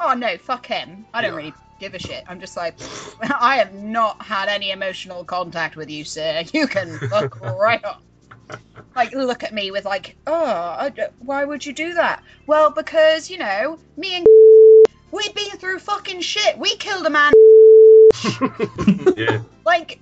Oh 0.00 0.14
no, 0.14 0.36
fuck 0.38 0.66
him. 0.66 1.06
I 1.14 1.22
don't 1.22 1.30
Yeah. 1.32 1.36
really 1.36 1.54
give 1.80 1.94
a 1.94 1.98
shit. 1.98 2.24
I'm 2.28 2.40
just 2.40 2.56
like, 2.56 2.76
I 3.40 3.56
have 3.56 3.74
not 3.74 4.20
had 4.22 4.48
any 4.48 4.70
emotional 4.70 5.24
contact 5.24 5.76
with 5.76 5.90
you, 5.90 6.04
sir. 6.04 6.44
You 6.52 6.66
can 6.66 6.98
fuck 7.08 7.40
right 7.58 7.84
off. 7.84 8.00
Like, 8.94 9.12
look 9.12 9.42
at 9.42 9.52
me 9.52 9.70
with 9.72 9.84
like, 9.84 10.16
oh, 10.26 10.34
I 10.44 10.92
why 11.18 11.44
would 11.44 11.66
you 11.66 11.72
do 11.72 11.94
that? 11.94 12.22
Well, 12.46 12.70
because 12.70 13.28
you 13.28 13.38
know, 13.38 13.78
me 13.96 14.16
and 14.18 14.26
we'd 15.14 15.34
been 15.34 15.56
through 15.58 15.78
fucking 15.78 16.20
shit. 16.20 16.58
We 16.58 16.74
killed 16.76 17.06
a 17.06 17.10
man. 17.10 17.32
Yeah. 19.16 19.42
Like, 19.64 20.00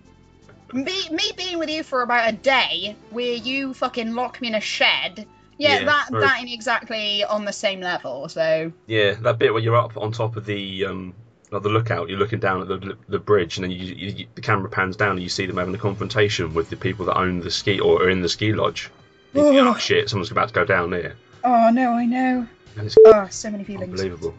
me, 0.73 1.09
me 1.11 1.33
being 1.37 1.59
with 1.59 1.69
you 1.71 1.83
for 1.83 2.03
about 2.03 2.29
a 2.29 2.33
day, 2.33 2.97
where 3.11 3.35
you 3.35 3.75
fucking 3.75 4.15
lock 4.15 4.41
me 4.41 4.49
in 4.49 4.55
a 4.55 4.61
shed. 4.61 5.27
Yeah, 5.59 5.81
Yeah, 5.81 5.85
that 5.85 6.09
that 6.13 6.39
ain't 6.41 6.51
exactly 6.53 7.25
on 7.25 7.45
the 7.45 7.53
same 7.53 7.81
level. 7.81 8.29
So 8.29 8.73
Yeah, 8.87 9.13
that 9.21 9.39
bit 9.39 9.53
where 9.53 9.63
you're 9.63 9.77
up 9.77 9.97
on 9.97 10.13
top 10.13 10.37
of 10.37 10.47
the 10.47 10.87
um, 10.87 11.15
like 11.51 11.63
the 11.63 11.69
lookout, 11.69 12.09
you're 12.09 12.19
looking 12.19 12.41
down 12.41 12.63
at 12.63 12.69
the 12.69 12.97
the 13.09 13.19
bridge, 13.19 13.59
and 13.59 13.65
then 13.65 13.71
you, 13.71 13.95
you, 13.95 14.27
the 14.35 14.41
camera 14.41 14.69
pans 14.71 14.97
down, 14.97 15.11
and 15.13 15.23
you 15.23 15.29
see 15.29 15.47
them 15.47 15.59
having 15.59 15.75
a 15.75 15.79
confrontation 15.79 16.55
with 16.55 16.71
the 16.71 16.77
people 16.77 17.05
that 17.07 17.19
own 17.19 17.41
the 17.41 17.51
ski 17.51 17.79
or 17.79 18.03
are 18.05 18.09
in 18.11 18.23
the 18.23 18.29
ski 18.29 18.53
lodge. 18.53 18.91
Think, 19.35 19.47
oh 19.61 19.75
shit, 19.77 20.09
someone's 20.11 20.31
about 20.31 20.49
to 20.49 20.55
go 20.55 20.65
down 20.65 20.91
there. 20.91 21.15
Oh 21.45 21.71
no, 21.71 21.93
I 21.93 22.07
know. 22.07 22.47
And 22.77 22.87
it's 22.87 22.97
Oh, 23.07 23.27
so 23.31 23.51
many 23.51 23.65
feelings. 23.65 23.91
unbelievable. 23.91 24.35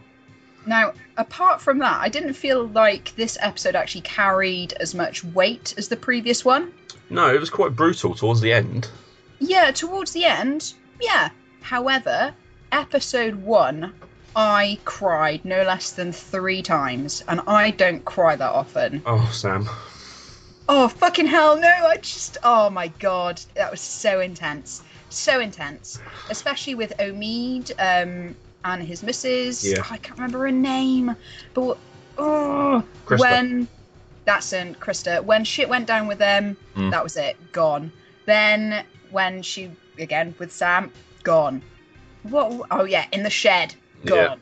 Now, 0.66 0.92
apart 1.16 1.60
from 1.60 1.78
that, 1.78 2.00
I 2.00 2.08
didn't 2.08 2.34
feel 2.34 2.68
like 2.68 3.14
this 3.16 3.36
episode 3.40 3.74
actually 3.74 4.00
carried 4.02 4.72
as 4.74 4.94
much 4.94 5.24
weight 5.24 5.74
as 5.76 5.88
the 5.88 5.96
previous 5.96 6.44
one. 6.44 6.72
No, 7.10 7.34
it 7.34 7.40
was 7.40 7.50
quite 7.50 7.76
brutal 7.76 8.14
towards 8.14 8.40
the 8.40 8.52
end. 8.52 8.88
Yeah, 9.38 9.70
towards 9.70 10.12
the 10.12 10.24
end, 10.24 10.72
yeah. 11.00 11.28
However, 11.60 12.34
episode 12.72 13.34
one, 13.34 13.94
I 14.36 14.78
cried 14.84 15.44
no 15.44 15.62
less 15.62 15.92
than 15.92 16.12
three 16.12 16.62
times, 16.62 17.22
and 17.28 17.40
I 17.46 17.70
don't 17.70 18.04
cry 18.04 18.36
that 18.36 18.50
often. 18.50 19.02
Oh, 19.06 19.30
Sam. 19.32 19.68
Oh, 20.68 20.88
fucking 20.88 21.26
hell, 21.26 21.56
no, 21.56 21.68
I 21.68 21.98
just. 21.98 22.38
Oh 22.42 22.70
my 22.70 22.88
god, 22.88 23.40
that 23.54 23.70
was 23.70 23.80
so 23.80 24.20
intense. 24.20 24.82
So 25.10 25.40
intense. 25.40 26.00
Especially 26.30 26.74
with 26.74 26.96
Omid 26.98 27.72
um, 27.78 28.34
and 28.64 28.82
his 28.82 29.02
missus. 29.02 29.64
Yeah. 29.64 29.82
I 29.90 29.96
can't 29.98 30.18
remember 30.18 30.40
her 30.40 30.50
name. 30.52 31.14
But. 31.54 31.78
Oh, 32.18 32.84
Christa. 33.06 33.20
when. 33.20 33.68
That's 34.24 34.52
in 34.54 34.74
Christa. 34.76 35.22
When 35.22 35.44
shit 35.44 35.68
went 35.68 35.86
down 35.86 36.06
with 36.06 36.18
them, 36.18 36.56
Mm. 36.76 36.90
that 36.92 37.02
was 37.02 37.16
it. 37.16 37.36
Gone. 37.52 37.92
Then 38.26 38.84
when 39.10 39.42
she. 39.42 39.70
Again, 39.98 40.34
with 40.38 40.50
Sam, 40.52 40.90
gone. 41.22 41.62
What? 42.24 42.66
Oh, 42.70 42.84
yeah, 42.84 43.06
in 43.12 43.22
the 43.22 43.30
shed. 43.30 43.74
Gone. 44.04 44.16
Yeah. 44.18 44.34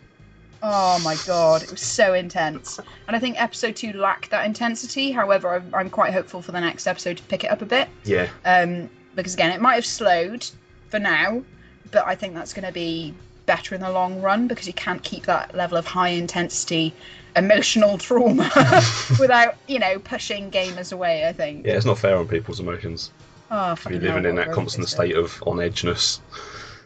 Oh 0.65 1.01
my 1.01 1.17
god, 1.27 1.65
it 1.65 1.71
was 1.73 1.81
so 1.81 2.15
intense. 2.15 2.79
And 3.09 3.17
I 3.17 3.19
think 3.19 3.39
episode 3.43 3.75
two 3.75 3.93
lacked 3.95 4.31
that 4.31 4.47
intensity. 4.47 5.11
However, 5.11 5.57
I'm, 5.57 5.75
I'm 5.75 5.91
quite 5.91 6.13
hopeful 6.13 6.41
for 6.41 6.53
the 6.53 6.61
next 6.61 6.87
episode 6.87 7.17
to 7.17 7.23
pick 7.25 7.43
it 7.43 7.51
up 7.51 7.63
a 7.63 7.67
bit. 7.67 7.89
Yeah. 8.05 8.29
Um, 8.45 8.89
because 9.17 9.35
again, 9.35 9.51
it 9.51 9.61
might 9.61 9.75
have 9.75 9.85
slowed 9.85 10.49
for 10.89 11.01
now, 11.01 11.43
but 11.91 12.07
I 12.07 12.15
think 12.15 12.35
that's 12.35 12.53
going 12.55 12.65
to 12.65 12.73
be 12.73 13.13
better 13.47 13.75
in 13.75 13.81
the 13.81 13.91
long 13.91 14.21
run 14.21 14.49
because 14.49 14.67
you 14.67 14.73
can't 14.73 15.03
keep 15.03 15.27
that 15.27 15.55
level 15.55 15.77
of 15.77 15.87
high 15.87 16.11
intensity 16.11 16.95
emotional 17.37 17.99
trauma 17.99 18.51
without, 19.19 19.57
you 19.67 19.79
know, 19.79 19.99
pushing 19.99 20.51
gamers 20.51 20.93
away, 20.93 21.27
I 21.27 21.33
think. 21.33 21.67
Yeah, 21.67 21.75
it's 21.75 21.87
not 21.87 21.99
fair 21.99 22.17
on 22.17 22.29
people's 22.29 22.61
emotions. 22.61 23.11
Oh, 23.51 23.73
If 23.73 23.87
you're 23.89 24.01
living 24.01 24.25
in 24.25 24.37
that 24.37 24.53
constant 24.53 24.89
state 24.89 25.15
of 25.17 25.43
on 25.47 25.59
edgeness. 25.59 26.21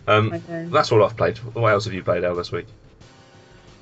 Um, 0.08 0.40
that's 0.70 0.92
all 0.92 1.04
I've 1.04 1.16
played. 1.16 1.38
What 1.38 1.72
else 1.72 1.84
have 1.84 1.94
you 1.94 2.02
played, 2.02 2.24
Elle, 2.24 2.34
this 2.34 2.52
week? 2.52 2.66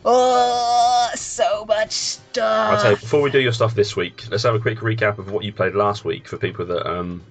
Oh, 0.06 1.10
so 1.14 1.64
much 1.66 1.92
stuff. 1.92 2.72
I'll 2.72 2.80
tell 2.80 2.90
you, 2.92 2.96
before 2.96 3.22
we 3.22 3.30
do 3.30 3.40
your 3.40 3.52
stuff 3.52 3.74
this 3.74 3.96
week, 3.96 4.24
let's 4.30 4.42
have 4.42 4.54
a 4.54 4.58
quick 4.60 4.78
recap 4.78 5.18
of 5.18 5.30
what 5.30 5.44
you 5.44 5.52
played 5.52 5.74
last 5.74 6.04
week 6.04 6.28
for 6.28 6.36
people 6.36 6.66
that 6.66 6.86
um, 6.86 7.22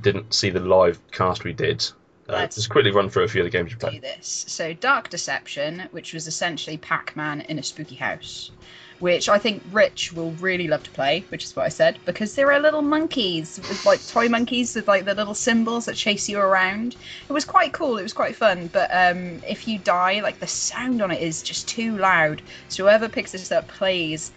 didn't 0.00 0.34
see 0.34 0.50
the 0.50 0.60
live 0.60 0.98
cast 1.12 1.44
we 1.44 1.52
did. 1.52 1.86
Uh, 2.30 2.38
Let's- 2.38 2.56
just 2.56 2.70
quickly 2.70 2.90
run 2.90 3.10
through 3.10 3.24
a 3.24 3.28
few 3.28 3.42
of 3.42 3.44
the 3.44 3.50
games 3.50 3.70
you 3.72 3.78
do 3.78 3.86
played. 3.88 4.02
this. 4.02 4.44
So, 4.48 4.72
Dark 4.72 5.10
Deception, 5.10 5.88
which 5.90 6.12
was 6.14 6.26
essentially 6.26 6.76
Pac 6.78 7.14
Man 7.16 7.40
in 7.42 7.58
a 7.58 7.62
spooky 7.62 7.96
house, 7.96 8.50
which 9.00 9.28
I 9.28 9.38
think 9.38 9.62
Rich 9.72 10.12
will 10.12 10.32
really 10.32 10.68
love 10.68 10.82
to 10.82 10.90
play, 10.90 11.24
which 11.30 11.44
is 11.44 11.56
what 11.56 11.64
I 11.64 11.70
said, 11.70 11.98
because 12.04 12.34
there 12.34 12.52
are 12.52 12.60
little 12.60 12.82
monkeys, 12.82 13.58
with, 13.58 13.86
like 13.86 14.06
toy 14.06 14.28
monkeys 14.28 14.74
with 14.74 14.86
like 14.86 15.06
the 15.06 15.14
little 15.14 15.34
symbols 15.34 15.86
that 15.86 15.96
chase 15.96 16.28
you 16.28 16.38
around. 16.38 16.96
It 17.28 17.32
was 17.32 17.44
quite 17.44 17.72
cool, 17.72 17.96
it 17.98 18.02
was 18.02 18.12
quite 18.12 18.36
fun, 18.36 18.68
but 18.72 18.90
um, 18.92 19.40
if 19.48 19.66
you 19.66 19.78
die, 19.78 20.20
like 20.20 20.38
the 20.38 20.46
sound 20.46 21.00
on 21.02 21.10
it 21.10 21.22
is 21.22 21.42
just 21.42 21.66
too 21.68 21.96
loud. 21.96 22.42
So, 22.68 22.84
whoever 22.84 23.08
picks 23.08 23.32
this 23.32 23.50
up, 23.50 23.66
please 23.68 24.32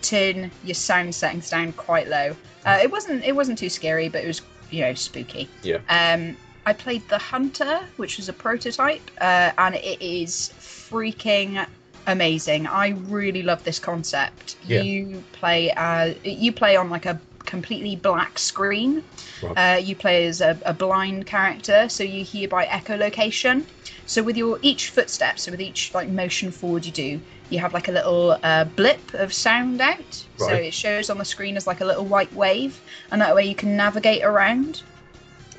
turn 0.00 0.50
your 0.64 0.74
sound 0.74 1.14
settings 1.14 1.50
down 1.50 1.72
quite 1.72 2.08
low. 2.08 2.36
Uh, 2.64 2.78
it 2.82 2.90
wasn't 2.90 3.24
it 3.24 3.34
wasn't 3.34 3.58
too 3.58 3.68
scary, 3.68 4.08
but 4.08 4.22
it 4.22 4.26
was 4.26 4.42
you 4.70 4.82
know 4.82 4.94
spooky. 4.94 5.48
Yeah. 5.62 5.78
Um, 5.88 6.36
I 6.68 6.74
played 6.74 7.08
the 7.08 7.16
Hunter, 7.16 7.80
which 7.96 8.18
was 8.18 8.28
a 8.28 8.34
prototype, 8.34 9.10
uh, 9.22 9.52
and 9.56 9.74
it 9.74 10.02
is 10.02 10.52
freaking 10.60 11.66
amazing. 12.06 12.66
I 12.66 12.88
really 12.88 13.42
love 13.42 13.64
this 13.64 13.78
concept. 13.78 14.56
Yeah. 14.66 14.82
You 14.82 15.24
play 15.32 15.70
uh, 15.70 16.12
you 16.22 16.52
play 16.52 16.76
on 16.76 16.90
like 16.90 17.06
a 17.06 17.18
completely 17.46 17.96
black 17.96 18.38
screen. 18.38 19.02
Right. 19.42 19.76
Uh, 19.76 19.78
you 19.78 19.96
play 19.96 20.26
as 20.26 20.42
a, 20.42 20.58
a 20.66 20.74
blind 20.74 21.24
character, 21.24 21.88
so 21.88 22.04
you 22.04 22.22
hear 22.22 22.48
by 22.48 22.66
echolocation. 22.66 23.64
So 24.04 24.22
with 24.22 24.36
your 24.36 24.58
each 24.60 24.90
footstep, 24.90 25.38
so 25.38 25.50
with 25.50 25.62
each 25.62 25.94
like 25.94 26.10
motion 26.10 26.50
forward 26.50 26.84
you 26.84 26.92
do, 26.92 27.18
you 27.48 27.60
have 27.60 27.72
like 27.72 27.88
a 27.88 27.92
little 27.92 28.38
uh, 28.42 28.64
blip 28.64 29.14
of 29.14 29.32
sound 29.32 29.80
out. 29.80 30.26
So 30.36 30.50
it 30.50 30.74
shows 30.74 31.08
on 31.08 31.16
the 31.16 31.24
screen 31.24 31.56
as 31.56 31.66
like 31.66 31.80
a 31.80 31.86
little 31.86 32.04
white 32.04 32.32
wave, 32.34 32.78
and 33.10 33.22
that 33.22 33.34
way 33.34 33.46
you 33.46 33.54
can 33.54 33.74
navigate 33.74 34.22
around. 34.22 34.82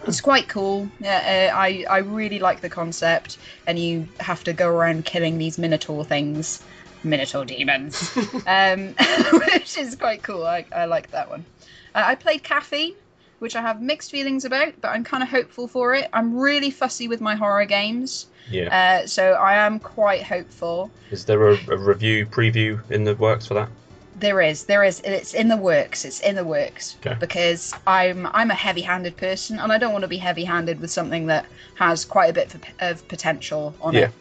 It's 0.08 0.22
quite 0.22 0.48
cool. 0.48 0.90
Yeah, 1.00 1.52
uh, 1.54 1.58
I 1.58 1.86
I 1.90 1.98
really 2.00 2.40
like 2.40 2.62
the 2.62 2.70
concept, 2.70 3.38
and 3.68 3.78
you 3.78 4.08
have 4.20 4.44
to 4.46 4.54
go 4.54 4.68
around 4.68 5.06
killing 5.06 5.38
these 5.38 5.58
minotaur 5.58 6.04
things, 6.06 6.64
minotaur 7.04 7.46
demons, 7.46 8.10
um, 8.48 8.96
which 9.54 9.78
is 9.78 9.96
quite 9.96 10.24
cool. 10.24 10.46
I 10.46 10.66
I 10.72 10.86
like 10.86 11.12
that 11.12 11.30
one. 11.30 11.46
Uh, 11.94 12.04
I 12.06 12.16
played 12.16 12.44
Caffeine, 12.44 12.94
which 13.40 13.56
I 13.56 13.62
have 13.62 13.82
mixed 13.82 14.12
feelings 14.12 14.46
about, 14.46 14.74
but 14.82 14.90
I'm 14.90 15.04
kind 15.04 15.22
of 15.24 15.30
hopeful 15.30 15.68
for 15.68 15.94
it. 15.96 16.10
I'm 16.14 16.38
really 16.38 16.72
fussy 16.72 17.08
with 17.08 17.22
my 17.22 17.36
horror 17.36 17.66
games, 17.66 18.28
Yeah. 18.50 19.02
uh, 19.04 19.08
so 19.08 19.34
I 19.34 19.56
am 19.66 19.80
quite 19.80 20.24
hopeful. 20.24 20.92
Is 21.12 21.26
there 21.26 21.50
a, 21.50 21.54
a 21.70 21.78
review 21.78 22.26
preview 22.26 22.80
in 22.92 23.04
the 23.04 23.16
works 23.16 23.48
for 23.48 23.56
that? 23.56 23.70
There 24.20 24.42
is, 24.42 24.66
there 24.66 24.84
is. 24.84 25.00
It's 25.06 25.34
in 25.34 25.48
the 25.48 25.56
works. 25.58 26.04
It's 26.04 26.20
in 26.20 26.36
the 26.36 26.44
works 26.44 26.98
Okay. 27.06 27.16
because 27.20 27.74
I'm 27.88 28.28
I'm 28.28 28.52
a 28.52 28.56
heavy-handed 28.56 29.16
person, 29.18 29.60
and 29.60 29.72
I 29.72 29.78
don't 29.78 29.94
want 29.94 30.02
to 30.04 30.08
be 30.10 30.18
heavy-handed 30.18 30.82
with 30.82 30.92
something 30.92 31.28
that 31.28 31.46
has 31.76 32.04
quite 32.06 32.30
a 32.30 32.34
bit 32.34 32.54
of, 32.54 32.62
of 32.80 33.08
potential 33.08 33.74
on 33.82 33.94
Yeah. 33.94 34.02
it. 34.08 34.12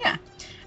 Yeah. 0.00 0.16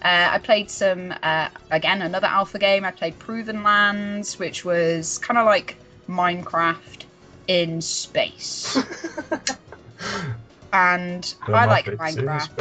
Uh, 0.02 0.30
I 0.34 0.38
played 0.40 0.70
some 0.70 1.14
uh, 1.24 1.50
again 1.72 2.02
another 2.02 2.28
alpha 2.28 2.60
game. 2.60 2.84
I 2.84 2.92
played 2.92 3.18
Proven 3.18 3.64
Lands, 3.64 4.38
which 4.38 4.66
was 4.66 5.18
kind 5.20 5.38
of 5.38 5.46
like 5.46 5.78
Minecraft 6.10 7.04
in 7.48 7.82
space. 7.82 8.76
and 10.74 11.36
I 11.48 11.66
like 11.66 11.86
Minecraft. 11.86 12.60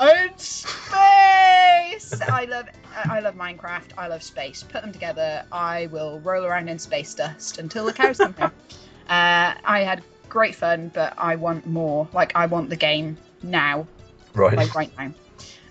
In 0.00 0.38
space! 0.38 2.20
I 2.20 2.44
love 2.50 2.66
I 2.96 3.20
love 3.20 3.34
Minecraft. 3.34 3.90
I 3.98 4.06
love 4.08 4.22
space. 4.22 4.62
Put 4.62 4.82
them 4.82 4.92
together. 4.92 5.44
I 5.52 5.86
will 5.86 6.20
roll 6.20 6.44
around 6.44 6.68
in 6.68 6.78
space 6.78 7.14
dust 7.14 7.58
until 7.58 7.84
the 7.84 7.92
cows 7.92 8.18
come 8.18 8.34
home. 8.34 8.52
Uh, 9.06 9.52
I 9.64 9.80
had 9.80 10.02
great 10.30 10.54
fun, 10.54 10.90
but 10.94 11.12
I 11.18 11.36
want 11.36 11.66
more. 11.66 12.08
Like 12.14 12.32
I 12.34 12.46
want 12.46 12.70
the 12.70 12.76
game 12.76 13.18
now, 13.42 13.86
Right. 14.32 14.56
like 14.56 14.74
right 14.74 14.90
now. 14.96 15.12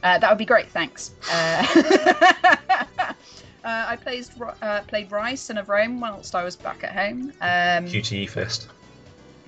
Uh, 0.03 0.19
that 0.19 0.29
would 0.29 0.37
be 0.37 0.45
great. 0.45 0.69
Thanks. 0.69 1.13
Uh, 1.31 1.65
uh, 2.99 3.13
I 3.63 3.95
played 3.95 4.25
uh, 4.61 4.81
played 4.81 5.09
Ryse, 5.09 5.39
Son 5.39 5.57
of 5.57 5.67
Rome, 5.67 5.99
whilst 5.99 6.35
I 6.35 6.43
was 6.43 6.55
back 6.55 6.83
at 6.83 6.91
home. 6.91 7.33
Um, 7.41 7.85
QTE 7.87 8.29
Fest. 8.29 8.67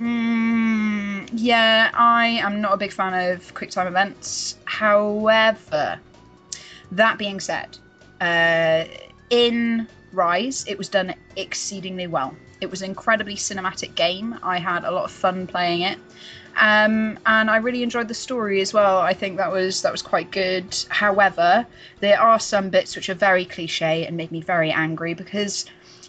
Mm, 0.02 1.30
yeah, 1.34 1.92
I 1.94 2.28
am 2.42 2.62
not 2.62 2.74
a 2.74 2.78
big 2.78 2.92
fan 2.92 3.14
of 3.34 3.54
QuickTime 3.54 3.88
events. 3.88 4.58
However, 4.66 6.00
that 6.96 7.18
being 7.18 7.40
said, 7.40 7.78
uh, 8.22 8.86
in 9.30 9.88
Ryse, 10.14 10.68
it 10.68 10.78
was 10.78 10.90
done 10.90 11.14
exceedingly 11.36 12.08
well. 12.08 12.36
It 12.62 12.72
was 12.72 12.82
an 12.82 12.90
incredibly 12.90 13.36
cinematic 13.36 13.96
game. 13.96 14.40
I 14.42 14.58
had 14.60 14.86
a 14.86 14.92
lot 14.92 15.06
of 15.06 15.12
fun 15.12 15.46
playing 15.46 15.82
it, 15.82 16.00
um, 16.56 17.20
and 17.26 17.50
I 17.52 17.58
really 17.58 17.84
enjoyed 17.84 18.08
the 18.08 18.14
story 18.14 18.62
as 18.62 18.74
well. 18.74 19.00
I 19.00 19.14
think 19.14 19.38
that 19.38 19.52
was 19.52 19.82
that 19.82 19.92
was 19.92 20.02
quite 20.02 20.32
good. 20.32 20.76
However, 20.90 21.68
there 22.00 22.20
are 22.20 22.40
some 22.40 22.70
bits 22.70 22.96
which 22.96 23.10
are 23.10 23.16
very 23.16 23.46
cliche 23.46 24.06
and 24.06 24.16
made 24.16 24.32
me 24.32 24.42
very 24.42 24.72
angry 24.72 25.14
because 25.14 25.66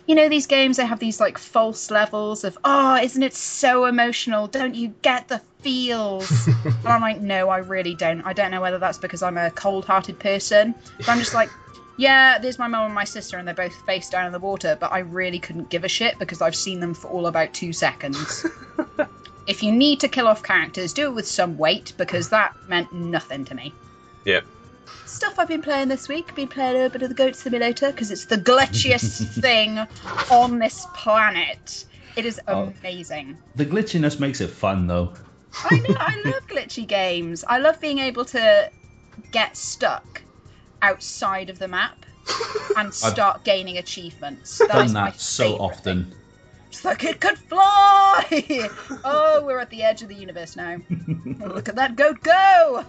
you 0.06 0.14
know 0.14 0.28
these 0.28 0.46
games 0.46 0.76
they 0.76 0.86
have 0.86 1.00
these 1.00 1.20
like 1.20 1.36
false 1.36 1.90
levels 1.90 2.44
of 2.44 2.56
oh 2.64 2.96
isn't 2.96 3.24
it 3.24 3.34
so 3.34 3.86
emotional 3.86 4.46
don't 4.46 4.74
you 4.74 4.94
get 5.02 5.26
the 5.28 5.40
feels 5.66 6.46
and 6.64 6.86
i'm 6.86 7.00
like 7.00 7.20
no 7.20 7.48
i 7.48 7.58
really 7.58 7.92
don't 7.92 8.20
i 8.22 8.32
don't 8.32 8.52
know 8.52 8.60
whether 8.60 8.78
that's 8.78 8.98
because 8.98 9.20
i'm 9.20 9.36
a 9.36 9.50
cold-hearted 9.50 10.16
person 10.20 10.72
but 10.98 11.08
i'm 11.08 11.18
just 11.18 11.34
like 11.34 11.50
yeah 11.96 12.38
there's 12.38 12.56
my 12.56 12.68
mum 12.68 12.84
and 12.84 12.94
my 12.94 13.02
sister 13.02 13.36
and 13.36 13.48
they're 13.48 13.54
both 13.54 13.74
face 13.84 14.08
down 14.08 14.26
in 14.26 14.32
the 14.32 14.38
water 14.38 14.76
but 14.80 14.92
i 14.92 15.00
really 15.00 15.40
couldn't 15.40 15.68
give 15.68 15.82
a 15.82 15.88
shit 15.88 16.16
because 16.20 16.40
i've 16.40 16.54
seen 16.54 16.78
them 16.78 16.94
for 16.94 17.08
all 17.08 17.26
about 17.26 17.52
two 17.52 17.72
seconds 17.72 18.46
if 19.48 19.60
you 19.64 19.72
need 19.72 19.98
to 19.98 20.06
kill 20.06 20.28
off 20.28 20.44
characters 20.44 20.92
do 20.92 21.02
it 21.06 21.14
with 21.14 21.26
some 21.26 21.56
weight 21.58 21.92
because 21.98 22.28
that 22.28 22.52
meant 22.68 22.92
nothing 22.92 23.44
to 23.44 23.54
me 23.56 23.74
Yeah. 24.24 24.42
stuff 25.04 25.34
I've 25.38 25.48
been 25.48 25.62
playing 25.62 25.88
this 25.88 26.08
week. 26.08 26.32
Been 26.36 26.46
playing 26.48 26.70
a 26.70 26.74
little 26.74 26.90
bit 26.90 27.02
of 27.02 27.08
the 27.08 27.14
Goat 27.14 27.34
Simulator 27.34 27.90
because 27.90 28.10
it's 28.12 28.26
the 28.26 28.36
glitchiest 28.38 29.34
thing 29.40 29.78
on 30.30 30.58
this 30.58 30.86
planet. 30.94 31.84
It 32.16 32.24
is 32.24 32.40
Oh. 32.48 32.72
amazing. 32.82 33.38
The 33.54 33.66
glitchiness 33.66 34.18
makes 34.18 34.40
it 34.40 34.48
fun, 34.50 34.86
though. 34.86 35.14
I 35.54 35.78
know. 35.78 35.94
I 35.98 36.22
love 36.24 36.46
glitchy 36.48 36.86
games. 36.86 37.44
I 37.48 37.58
love 37.58 37.80
being 37.80 37.98
able 37.98 38.24
to 38.26 38.70
get 39.32 39.56
stuck 39.56 40.22
outside 40.82 41.48
of 41.50 41.58
the 41.58 41.68
map 41.68 42.04
and 42.76 42.92
start 42.94 43.44
gaining 43.44 43.78
achievements. 43.78 44.58
That 44.58 44.68
Done 44.68 44.92
that 44.94 45.20
so 45.20 45.56
often. 45.56 46.04
thing. 46.04 46.14
It's 46.68 46.84
like 46.84 47.04
it 47.04 47.20
could 47.20 47.38
fly. 47.38 48.68
oh, 49.04 49.42
we're 49.46 49.60
at 49.60 49.70
the 49.70 49.82
edge 49.82 50.02
of 50.02 50.08
the 50.08 50.14
universe 50.14 50.56
now. 50.56 50.76
Look 51.40 51.68
at 51.68 51.76
that 51.76 51.96
goat 51.96 52.20
go! 52.22 52.84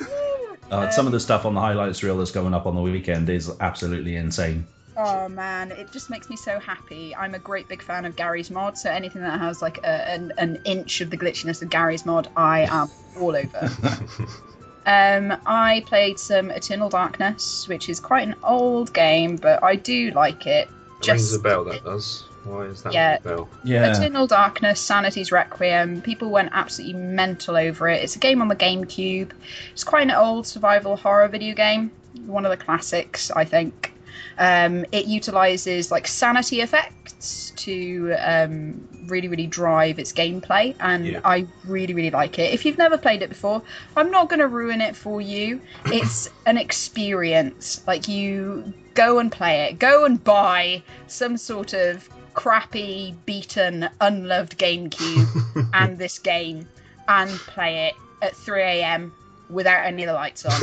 Woo. 0.00 0.08
Uh, 0.70 0.88
some 0.90 1.06
of 1.06 1.10
Um, 1.10 1.12
the 1.12 1.20
stuff 1.20 1.44
on 1.44 1.52
the 1.54 1.60
highlights 1.60 2.02
reel 2.02 2.16
that's 2.16 2.30
going 2.30 2.54
up 2.54 2.64
on 2.64 2.74
the 2.74 2.80
weekend 2.80 3.28
is 3.28 3.50
absolutely 3.60 4.16
insane. 4.16 4.66
Oh 4.96 5.28
man, 5.28 5.72
it 5.72 5.90
just 5.90 6.08
makes 6.10 6.30
me 6.30 6.36
so 6.36 6.58
happy. 6.60 7.14
I'm 7.16 7.34
a 7.34 7.38
great 7.38 7.68
big 7.68 7.82
fan 7.82 8.04
of 8.04 8.14
Garry's 8.14 8.50
mod, 8.50 8.78
so 8.78 8.90
anything 8.90 9.22
that 9.22 9.40
has 9.40 9.60
like 9.60 9.78
a, 9.78 10.10
an, 10.10 10.32
an 10.38 10.60
inch 10.64 11.00
of 11.00 11.10
the 11.10 11.16
glitchiness 11.16 11.62
of 11.62 11.70
Garry's 11.70 12.06
mod, 12.06 12.28
I 12.36 12.60
am 12.70 12.88
all 13.18 13.34
over. 13.34 13.70
um, 14.86 15.36
I 15.46 15.82
played 15.86 16.18
some 16.18 16.50
Eternal 16.50 16.88
Darkness, 16.88 17.66
which 17.66 17.88
is 17.88 17.98
quite 17.98 18.28
an 18.28 18.36
old 18.44 18.92
game, 18.92 19.36
but 19.36 19.62
I 19.64 19.76
do 19.76 20.10
like 20.12 20.46
it. 20.46 20.68
Rings 21.06 21.34
a 21.34 21.40
bell, 21.40 21.64
that 21.64 21.84
does. 21.84 22.24
Why 22.44 22.66
is 22.66 22.82
that 22.82 22.92
Yeah. 22.92 23.16
a 23.16 23.20
bell? 23.20 23.48
Yeah. 23.64 23.90
Eternal 23.96 24.26
Darkness, 24.26 24.80
Sanity's 24.80 25.32
Requiem. 25.32 26.02
People 26.02 26.30
went 26.30 26.50
absolutely 26.52 26.98
mental 27.00 27.56
over 27.56 27.88
it. 27.88 28.02
It's 28.02 28.16
a 28.16 28.18
game 28.18 28.40
on 28.42 28.48
the 28.48 28.56
GameCube. 28.56 29.30
It's 29.72 29.84
quite 29.84 30.02
an 30.02 30.10
old 30.10 30.46
survival 30.46 30.96
horror 30.96 31.26
video 31.28 31.54
game. 31.54 31.90
One 32.26 32.44
of 32.44 32.50
the 32.50 32.56
classics, 32.62 33.30
I 33.30 33.44
think. 33.44 33.93
Um, 34.38 34.84
it 34.92 35.06
utilizes 35.06 35.90
like 35.90 36.06
sanity 36.06 36.60
effects 36.60 37.52
to 37.56 38.14
um, 38.18 38.88
really, 39.06 39.28
really 39.28 39.46
drive 39.46 39.98
its 39.98 40.12
gameplay, 40.12 40.74
and 40.80 41.06
Yeah. 41.06 41.20
I 41.24 41.46
really, 41.66 41.94
really 41.94 42.10
like 42.10 42.38
it. 42.38 42.52
If 42.52 42.64
you've 42.64 42.78
never 42.78 42.98
played 42.98 43.22
it 43.22 43.28
before, 43.28 43.62
I'm 43.96 44.10
not 44.10 44.28
going 44.28 44.40
to 44.40 44.48
ruin 44.48 44.80
it 44.80 44.96
for 44.96 45.20
you. 45.20 45.60
It's 45.86 46.28
an 46.46 46.58
experience. 46.58 47.82
Like 47.86 48.08
you 48.08 48.72
go 48.94 49.18
and 49.18 49.30
play 49.30 49.64
it, 49.64 49.78
go 49.78 50.04
and 50.04 50.22
buy 50.22 50.82
some 51.06 51.36
sort 51.36 51.72
of 51.72 52.08
crappy, 52.34 53.14
beaten, 53.26 53.88
unloved 54.00 54.58
GameCube 54.58 55.70
and 55.72 55.98
this 55.98 56.18
game, 56.18 56.66
and 57.08 57.30
play 57.30 57.88
it 57.88 57.94
at 58.22 58.34
3 58.36 58.62
a.m. 58.62 59.12
without 59.54 59.84
any 59.86 60.02
of 60.02 60.08
the 60.08 60.12
lights 60.14 60.44
on. 60.44 60.52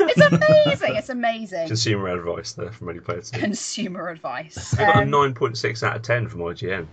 it's 0.00 0.20
amazing. 0.20 0.96
It's 0.96 1.08
amazing. 1.10 1.66
Consumer 1.68 2.08
advice 2.08 2.52
there 2.52 2.72
from 2.72 2.88
Ready 2.88 3.00
Player 3.00 3.20
2. 3.20 3.38
Consumer 3.38 4.08
advice. 4.08 4.74
I 4.78 4.84
got 4.86 4.96
a 4.96 5.02
Um, 5.02 5.08
9.6 5.10 5.82
out 5.82 5.96
of 5.96 6.02
10 6.02 6.28
from 6.28 6.40
IGN. 6.40 6.86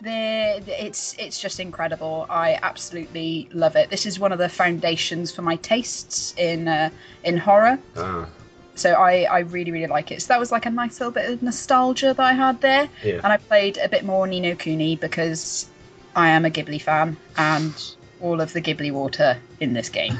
the, 0.00 0.62
the- 0.64 0.84
it's 0.84 1.14
it's 1.18 1.40
just 1.40 1.58
incredible. 1.60 2.26
I 2.28 2.58
absolutely 2.62 3.48
love 3.52 3.76
it. 3.76 3.90
This 3.90 4.06
is 4.06 4.18
one 4.20 4.32
of 4.32 4.38
the 4.38 4.48
foundations 4.48 5.32
for 5.34 5.42
my 5.42 5.56
tastes 5.56 6.34
in 6.36 6.68
uh, 6.68 6.90
in 7.24 7.36
horror. 7.38 7.78
Ah, 7.96 8.26
So 8.74 8.92
I, 8.92 9.22
I 9.24 9.38
really 9.40 9.72
really 9.72 9.86
like 9.88 10.12
it. 10.12 10.22
So 10.22 10.28
that 10.28 10.38
was 10.40 10.52
like 10.52 10.66
a 10.66 10.70
nice 10.70 11.00
little 11.00 11.12
bit 11.12 11.28
of 11.30 11.42
nostalgia 11.42 12.14
that 12.14 12.20
I 12.20 12.32
had 12.32 12.60
there. 12.60 12.88
yeah. 13.02 13.20
And 13.24 13.32
I 13.32 13.38
played 13.38 13.78
a 13.78 13.88
bit 13.88 14.04
more 14.04 14.26
Ni 14.26 14.40
no 14.40 14.54
Kuni 14.54 14.96
because 14.96 15.68
I 16.14 16.28
am 16.28 16.44
a 16.44 16.50
Ghibli 16.50 16.80
fan 16.80 17.16
and 17.36 17.72
all 18.20 18.40
of 18.40 18.52
the 18.52 18.60
Ghibli 18.60 18.92
water 18.92 19.38
in 19.60 19.72
this 19.72 19.88
game. 19.88 20.16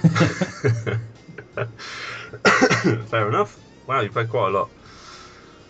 Fair 3.06 3.28
enough. 3.28 3.58
Wow, 3.86 4.00
you 4.00 4.10
played 4.10 4.28
quite 4.30 4.48
a 4.48 4.50
lot. 4.50 4.70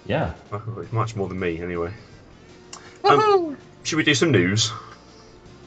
Yeah. 0.06 0.32
Much 0.90 1.16
more 1.16 1.28
than 1.28 1.38
me, 1.38 1.60
anyway. 1.60 1.92
Woohoo! 3.02 3.56
Should 3.84 3.96
we 3.96 4.02
do 4.02 4.14
some 4.14 4.30
news? 4.30 4.72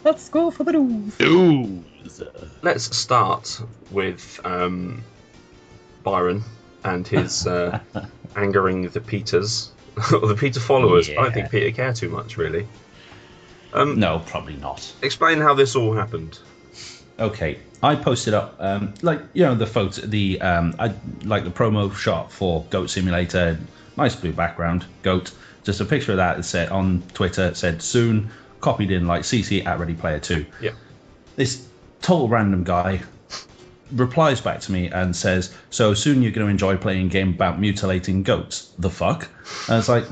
Let's 0.04 0.30
go 0.30 0.52
for 0.52 0.64
the 0.64 0.74
news. 0.74 1.20
News. 1.20 2.24
Let's 2.62 2.96
start 2.96 3.62
with 3.92 4.40
um, 4.44 5.04
Byron 6.04 6.44
and 6.84 7.08
his 7.08 7.46
uh, 7.46 7.80
angering 8.36 8.90
the 8.90 9.00
PETAs, 9.00 9.70
or 10.14 10.28
the 10.28 10.36
PETA 10.36 10.60
followers. 10.60 11.10
I 11.10 11.14
don't 11.14 11.34
think 11.34 11.52
PETA 11.52 11.72
care 11.74 11.94
too 11.94 12.10
much, 12.10 12.38
really. 12.38 12.68
Um, 13.74 14.00
No, 14.00 14.20
probably 14.26 14.56
not. 14.58 14.92
Explain 15.02 15.40
how 15.40 15.54
this 15.54 15.76
all 15.76 15.94
happened. 15.94 16.40
Okay, 17.20 17.60
I 17.84 17.96
posted 17.96 18.34
up 18.34 18.56
um, 18.60 18.94
like 19.02 19.22
you 19.34 19.44
know 19.44 19.56
the 19.56 19.68
photo, 19.68 20.02
the 20.02 20.42
um, 20.42 20.76
I 20.80 20.94
like 21.24 21.44
the 21.44 21.52
promo 21.52 21.94
shot 21.96 22.32
for 22.32 22.66
Goat 22.70 22.90
Simulator, 22.90 23.60
nice 23.98 24.16
blue 24.16 24.34
background, 24.34 24.86
goat. 25.04 25.32
Just 25.64 25.80
a 25.80 25.86
picture 25.86 26.12
of 26.12 26.18
that. 26.18 26.40
It 26.40 26.44
said 26.44 26.70
on 26.70 27.04
Twitter. 27.14 27.48
It 27.48 27.58
said 27.58 27.82
soon. 27.82 28.32
Copied 28.60 28.92
in 28.92 29.08
like 29.08 29.24
CC 29.24 29.66
at 29.66 29.80
Ready 29.80 29.96
Player 29.96 30.20
Two. 30.20 30.46
Yeah. 30.62 30.72
This 31.36 31.68
total 32.02 32.30
random 32.30 32.64
guy 32.64 33.02
replies 33.92 34.42
back 34.42 34.60
to 34.62 34.72
me 34.72 34.88
and 34.90 35.16
says, 35.16 35.54
"So 35.70 35.94
soon 35.94 36.22
you're 36.22 36.32
going 36.32 36.46
to 36.46 36.52
enjoy 36.52 36.78
playing 36.78 37.08
a 37.08 37.10
game 37.10 37.30
about 37.30 37.60
mutilating 37.60 38.24
goats." 38.24 38.72
The 38.78 38.90
fuck? 38.90 39.28
And 39.68 39.80
it's 39.80 39.90
like, 39.90 40.06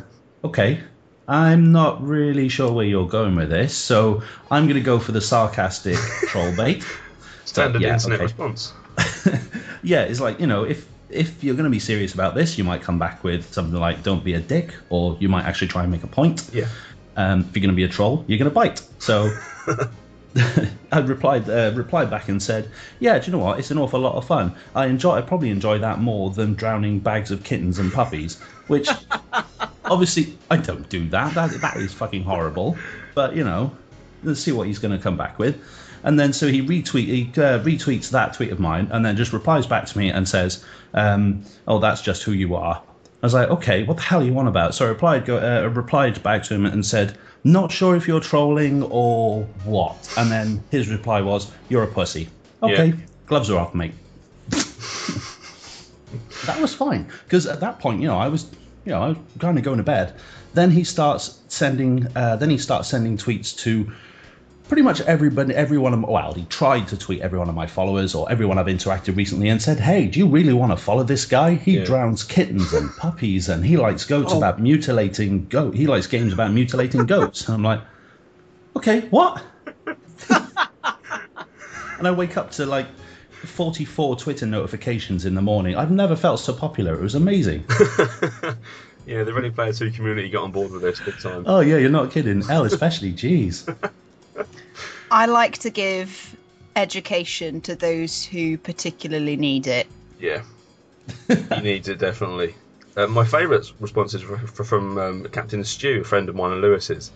okay, 0.43 0.81
I'm 1.29 1.71
not 1.71 2.03
really 2.03 2.49
sure 2.49 2.71
where 2.71 2.85
you're 2.85 3.07
going 3.07 3.35
with 3.35 3.51
this, 3.51 3.77
so 3.77 4.23
I'm 4.49 4.65
going 4.65 4.77
to 4.77 4.83
go 4.83 4.97
for 4.97 5.11
the 5.11 5.21
sarcastic 5.21 5.95
troll 6.27 6.55
bait. 6.55 6.83
Standard 7.45 7.83
yeah, 7.83 7.93
internet 7.93 8.19
okay. 8.19 8.23
response. 8.23 8.73
yeah, 9.83 10.01
it's 10.01 10.19
like 10.19 10.39
you 10.39 10.47
know, 10.47 10.63
if 10.63 10.87
if 11.11 11.43
you're 11.43 11.53
going 11.53 11.65
to 11.65 11.69
be 11.69 11.79
serious 11.79 12.15
about 12.15 12.33
this, 12.33 12.57
you 12.57 12.63
might 12.63 12.81
come 12.81 12.97
back 12.97 13.23
with 13.23 13.53
something 13.53 13.79
like 13.79 14.01
"Don't 14.01 14.23
be 14.23 14.33
a 14.33 14.39
dick," 14.39 14.73
or 14.89 15.17
you 15.19 15.29
might 15.29 15.45
actually 15.45 15.67
try 15.67 15.83
and 15.83 15.91
make 15.91 16.03
a 16.03 16.07
point. 16.07 16.49
Yeah. 16.51 16.67
Um, 17.15 17.41
if 17.41 17.55
you're 17.55 17.61
going 17.61 17.75
to 17.75 17.75
be 17.75 17.83
a 17.83 17.87
troll, 17.87 18.25
you're 18.27 18.39
going 18.39 18.49
to 18.49 18.55
bite. 18.55 18.81
So 18.97 19.31
I 20.91 20.99
replied 20.99 21.47
uh, 21.47 21.73
replied 21.75 22.09
back 22.09 22.29
and 22.29 22.41
said, 22.41 22.71
"Yeah, 22.99 23.19
do 23.19 23.27
you 23.27 23.37
know 23.37 23.43
what? 23.43 23.59
It's 23.59 23.69
an 23.69 23.77
awful 23.77 23.99
lot 23.99 24.15
of 24.15 24.25
fun. 24.25 24.55
I 24.73 24.87
enjoy. 24.87 25.11
I 25.11 25.21
probably 25.21 25.51
enjoy 25.51 25.77
that 25.77 25.99
more 25.99 26.31
than 26.31 26.55
drowning 26.55 26.99
bags 26.99 27.29
of 27.29 27.43
kittens 27.43 27.77
and 27.77 27.93
puppies." 27.93 28.41
Which 28.65 28.89
Obviously, 29.89 30.37
I 30.49 30.57
don't 30.57 30.87
do 30.89 31.07
that. 31.09 31.33
That 31.33 31.51
that 31.61 31.77
is 31.77 31.93
fucking 31.93 32.23
horrible. 32.23 32.77
But 33.15 33.35
you 33.35 33.43
know, 33.43 33.75
let's 34.23 34.39
see 34.39 34.51
what 34.51 34.67
he's 34.67 34.79
going 34.79 34.95
to 34.97 35.03
come 35.03 35.17
back 35.17 35.39
with. 35.39 35.61
And 36.03 36.19
then 36.19 36.31
so 36.31 36.47
he 36.47 36.61
retweet 36.61 37.05
he 37.07 37.23
uh, 37.37 37.59
retweets 37.59 38.09
that 38.11 38.33
tweet 38.33 38.51
of 38.51 38.59
mine, 38.59 38.87
and 38.91 39.05
then 39.05 39.17
just 39.17 39.33
replies 39.33 39.67
back 39.67 39.85
to 39.87 39.97
me 39.97 40.09
and 40.09 40.27
says, 40.27 40.63
um, 40.93 41.43
"Oh, 41.67 41.79
that's 41.79 42.01
just 42.01 42.23
who 42.23 42.31
you 42.31 42.55
are." 42.55 42.81
I 43.21 43.25
was 43.25 43.33
like, 43.33 43.49
"Okay, 43.49 43.83
what 43.83 43.97
the 43.97 44.03
hell 44.03 44.21
are 44.21 44.25
you 44.25 44.37
on 44.39 44.47
about?" 44.47 44.73
So 44.75 44.85
I 44.85 44.89
replied 44.89 45.25
go, 45.25 45.37
uh, 45.37 45.67
replied 45.67 46.23
back 46.23 46.43
to 46.43 46.53
him 46.53 46.65
and 46.65 46.85
said, 46.85 47.17
"Not 47.43 47.71
sure 47.71 47.97
if 47.97 48.07
you're 48.07 48.21
trolling 48.21 48.83
or 48.83 49.43
what." 49.65 50.09
And 50.17 50.31
then 50.31 50.63
his 50.71 50.87
reply 50.89 51.19
was, 51.21 51.51
"You're 51.67 51.83
a 51.83 51.87
pussy." 51.87 52.29
Okay, 52.63 52.87
Yeah. 52.87 52.95
gloves 53.27 53.49
are 53.49 53.59
off, 53.59 53.75
mate. 53.75 53.93
that 56.45 56.59
was 56.59 56.73
fine 56.73 57.07
because 57.25 57.45
at 57.45 57.59
that 57.59 57.79
point, 57.79 58.01
you 58.01 58.07
know, 58.07 58.17
I 58.17 58.27
was, 58.29 58.49
you 58.85 58.91
know, 58.91 59.01
I 59.01 59.07
was 59.09 59.17
kind 59.39 59.57
of 59.57 59.63
going 59.63 59.77
to 59.77 59.83
bed. 59.83 60.15
Then 60.53 60.71
he 60.71 60.83
starts 60.83 61.39
sending, 61.47 62.07
uh, 62.15 62.35
then 62.37 62.49
he 62.49 62.57
starts 62.57 62.87
sending 62.89 63.17
tweets 63.17 63.55
to 63.59 63.91
pretty 64.67 64.81
much 64.83 65.01
everybody, 65.01 65.53
every 65.55 65.77
one 65.77 65.93
of, 65.93 66.01
well, 66.03 66.33
he 66.33 66.45
tried 66.45 66.87
to 66.87 66.97
tweet 66.97 67.21
every 67.21 67.39
one 67.39 67.49
of 67.49 67.55
my 67.55 67.65
followers 67.67 68.13
or 68.15 68.31
everyone 68.31 68.57
I've 68.57 68.67
interacted 68.67 69.15
recently 69.15 69.49
and 69.49 69.61
said, 69.61 69.79
hey, 69.79 70.05
do 70.07 70.19
you 70.19 70.27
really 70.27 70.53
want 70.53 70.71
to 70.71 70.77
follow 70.77 71.03
this 71.03 71.25
guy? 71.25 71.55
He 71.55 71.77
Yeah. 71.77 71.85
drowns 71.85 72.23
kittens 72.23 72.73
and 72.73 72.95
puppies 72.95 73.49
and 73.49 73.65
he 73.65 73.77
likes 73.77 74.05
goats 74.05 74.33
about 74.37 74.61
mutilating 74.61 75.47
goat. 75.47 75.75
He 75.75 75.87
likes 75.87 76.07
games 76.07 76.33
about 76.33 76.51
mutilating 76.51 77.05
goats. 77.05 77.47
And 77.47 77.55
I'm 77.55 77.63
like, 77.63 77.81
okay, 78.77 79.01
what? 79.09 79.43
and 80.29 82.07
I 82.07 82.11
wake 82.11 82.37
up 82.37 82.51
to 82.51 82.65
like 82.65 82.87
44 83.39 84.15
Twitter 84.17 84.45
notifications 84.45 85.25
in 85.25 85.35
the 85.35 85.41
morning. 85.41 85.75
I've 85.75 85.91
never 85.91 86.15
felt 86.15 86.39
so 86.39 86.53
popular. 86.53 86.93
It 86.93 87.01
was 87.01 87.15
amazing. 87.15 87.65
Yeah, 89.09 89.23
the 89.23 89.33
Ready 89.33 89.49
Player 89.49 89.73
2 89.73 89.89
community 89.89 90.29
got 90.29 90.43
on 90.43 90.51
board 90.51 90.71
with 90.71 90.83
this 90.83 90.99
big 90.99 91.17
time. 91.17 91.43
Oh 91.47 91.61
yeah, 91.61 91.77
you're 91.77 91.89
not 91.89 92.11
kidding. 92.11 92.43
Elle 92.47 92.65
especially, 92.65 93.11
jeez. 93.11 93.65
I 95.11 95.25
like 95.25 95.57
to 95.59 95.71
give 95.71 96.37
education 96.75 97.59
to 97.61 97.75
those 97.75 98.23
who 98.23 98.59
particularly 98.59 99.35
need 99.35 99.65
it. 99.65 99.87
Yeah, 100.19 100.43
he 101.27 101.61
needs 101.61 101.87
it 101.87 101.97
definitely. 101.97 102.53
Uh, 102.95 103.07
my 103.07 103.25
favourite 103.25 103.71
responses 103.79 104.23
were 104.23 104.37
from 104.37 104.99
um, 104.99 105.27
Captain 105.29 105.63
Stew, 105.63 106.01
a 106.01 106.03
friend 106.03 106.29
of 106.29 106.35
mine 106.35 106.51
and 106.51 106.61
Lewis's, 106.61 107.09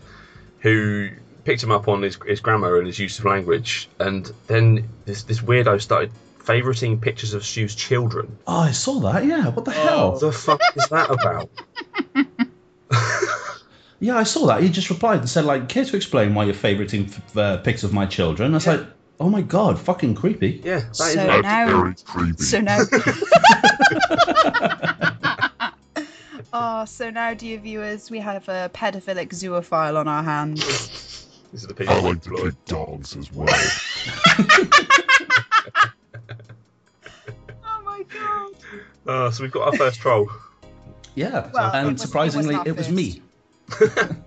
who 0.61 1.09
picked 1.45 1.63
him 1.63 1.71
up 1.71 1.87
on 1.87 2.01
his, 2.01 2.17
his 2.25 2.39
grammar 2.39 2.77
and 2.77 2.87
his 2.87 2.99
use 2.99 3.19
of 3.19 3.25
language, 3.25 3.89
and 3.99 4.31
then 4.47 4.87
this 5.05 5.23
this 5.23 5.41
weirdo 5.41 5.81
started 5.81 6.11
favouriting 6.39 6.99
pictures 6.99 7.33
of 7.33 7.45
Stew's 7.45 7.75
children. 7.75 8.37
Oh, 8.47 8.59
I 8.59 8.71
saw 8.71 8.99
that. 9.01 9.25
Yeah, 9.25 9.49
what 9.49 9.65
the 9.65 9.71
hell? 9.71 10.11
What 10.11 10.21
the 10.21 10.31
fuck 10.31 10.61
is 10.75 10.87
that 10.89 11.09
about? 11.09 11.49
Yeah, 13.99 14.17
I 14.17 14.23
saw 14.23 14.47
that. 14.47 14.61
He 14.61 14.67
just 14.67 14.89
replied 14.89 15.19
and 15.19 15.29
said, 15.29 15.45
like, 15.45 15.69
care 15.69 15.85
to 15.85 15.95
explain 15.95 16.35
why 16.35 16.43
you're 16.43 16.53
favoriting 16.53 17.07
f- 17.07 17.37
uh, 17.37 17.57
pics 17.59 17.83
of 17.83 17.93
my 17.93 18.05
children? 18.05 18.51
I 18.51 18.55
was 18.55 18.67
like, 18.67 18.81
oh 19.17 19.29
my 19.29 19.41
god, 19.41 19.79
fucking 19.79 20.15
creepy. 20.15 20.59
Yeah, 20.61 20.79
that 20.79 20.91
is 20.91 20.97
So 21.13 21.25
weird. 21.25 21.43
now, 21.43 21.93
creepy. 22.03 22.43
so 22.43 22.59
now. 22.59 22.83
Oh, 26.55 26.83
so 26.85 27.09
now, 27.09 27.33
dear 27.33 27.57
viewers, 27.59 28.11
we 28.11 28.19
have 28.19 28.47
a 28.49 28.69
pedophilic 28.73 29.29
zoophile 29.29 29.95
on 29.97 30.07
our 30.09 30.21
hands. 30.21 31.22
This 31.53 31.61
is 31.61 31.67
the 31.67 31.73
people 31.75 31.93
I 31.93 31.99
we 32.01 32.09
like 32.09 32.21
to 32.23 32.29
employ. 32.31 32.49
kick 32.49 32.65
dogs 32.65 33.15
as 33.15 33.31
well. 33.31 33.47
Oh 37.65 37.81
my 37.85 38.03
god! 38.03 38.53
Uh, 39.07 39.31
so 39.31 39.43
we've 39.43 39.51
got 39.51 39.67
our 39.67 39.77
first 39.77 39.99
troll. 39.99 40.29
Yeah, 41.15 41.49
Well, 41.53 41.69
it 41.69 41.75
and 41.77 41.85
wasn't- 41.85 41.99
it 41.99 41.99
surprisingly, 42.01 42.55
wasn't 42.55 42.67
it 42.67 42.77
was 42.77 42.89
me. 42.91 43.21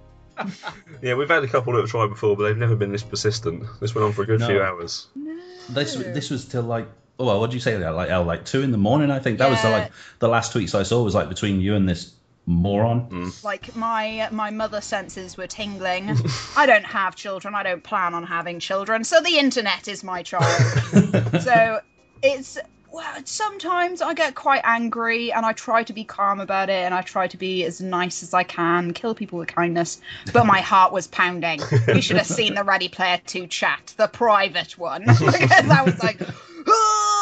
Yeah, 1.03 1.15
we've 1.15 1.29
had 1.31 1.43
a 1.45 1.49
couple 1.49 1.73
that 1.73 1.81
have 1.81 1.89
tried 1.91 2.09
before, 2.09 2.37
but 2.37 2.43
they've 2.45 2.57
never 2.59 2.77
been 2.77 2.93
this 2.93 3.03
persistent. 3.03 3.65
This 3.81 3.95
went 3.95 4.05
on 4.05 4.13
for 4.13 4.23
a 4.23 4.27
good 4.27 4.41
No. 4.41 4.47
few 4.49 4.63
hours. 4.63 5.07
No. 5.15 5.35
This 5.71 5.95
this 5.95 6.29
was 6.31 6.45
till 6.45 6.63
like 6.63 6.87
oh 7.19 7.25
well, 7.27 7.41
what 7.41 7.47
did 7.51 7.55
you 7.55 7.61
say 7.61 7.77
that 7.79 7.91
like 7.95 8.11
Elle 8.11 8.25
like 8.25 8.45
two 8.45 8.61
in 8.63 8.71
the 8.71 8.77
morning? 8.79 9.11
I 9.11 9.19
think 9.19 9.39
that 9.39 9.49
was 9.51 9.61
the 9.63 9.71
like 9.71 9.91
the 10.19 10.29
last 10.29 10.53
tweets 10.53 10.75
I 10.75 10.83
saw 10.83 11.03
was 11.03 11.15
like 11.15 11.29
between 11.31 11.61
you 11.63 11.75
and 11.75 11.89
this 11.89 12.13
moron. 12.47 13.09
Mm. 13.11 13.45
Like 13.45 13.75
my 13.77 14.29
my 14.31 14.51
mother 14.51 14.81
senses 14.81 15.37
were 15.37 15.47
tingling. 15.47 16.17
I 16.57 16.67
don't 16.67 16.87
have 16.87 17.17
children. 17.17 17.55
I 17.55 17.63
don't 17.63 17.83
plan 17.83 18.15
on 18.15 18.25
having 18.25 18.61
children. 18.61 19.05
So 19.05 19.21
the 19.21 19.39
internet 19.39 19.89
is 19.89 20.03
my 20.03 20.23
child. 20.23 20.45
so 21.43 21.81
it's 22.23 22.59
well, 22.97 23.21
sometimes 23.25 24.01
I 24.01 24.15
get 24.15 24.35
quite 24.35 24.63
angry 24.65 25.31
and 25.31 25.45
I 25.45 25.53
try 25.53 25.83
to 25.83 25.93
be 25.93 26.05
calm 26.05 26.41
about 26.41 26.71
it 26.71 26.83
and 26.83 26.95
I 26.95 27.03
try 27.03 27.27
to 27.27 27.37
be 27.37 27.63
as 27.65 27.79
nice 27.79 28.23
as 28.23 28.33
I 28.33 28.43
can, 28.43 28.95
kill 28.95 29.15
people 29.15 29.39
with 29.39 29.49
kindness. 29.49 30.01
But 30.33 30.47
my 30.47 30.61
heart 30.61 30.93
was 30.93 31.07
pounding. 31.07 31.61
You 31.89 32.01
should 32.01 32.17
have 32.17 32.27
seen 32.27 32.55
the 32.55 32.65
Ready 32.65 32.89
Player 32.89 33.21
2 33.27 33.49
chat, 33.49 33.93
the 33.99 34.07
private 34.07 34.79
one. 34.79 35.03
because 35.07 35.69
I 35.69 35.83
was 35.83 36.03
like, 36.03 36.23
"Oh, 36.67 37.16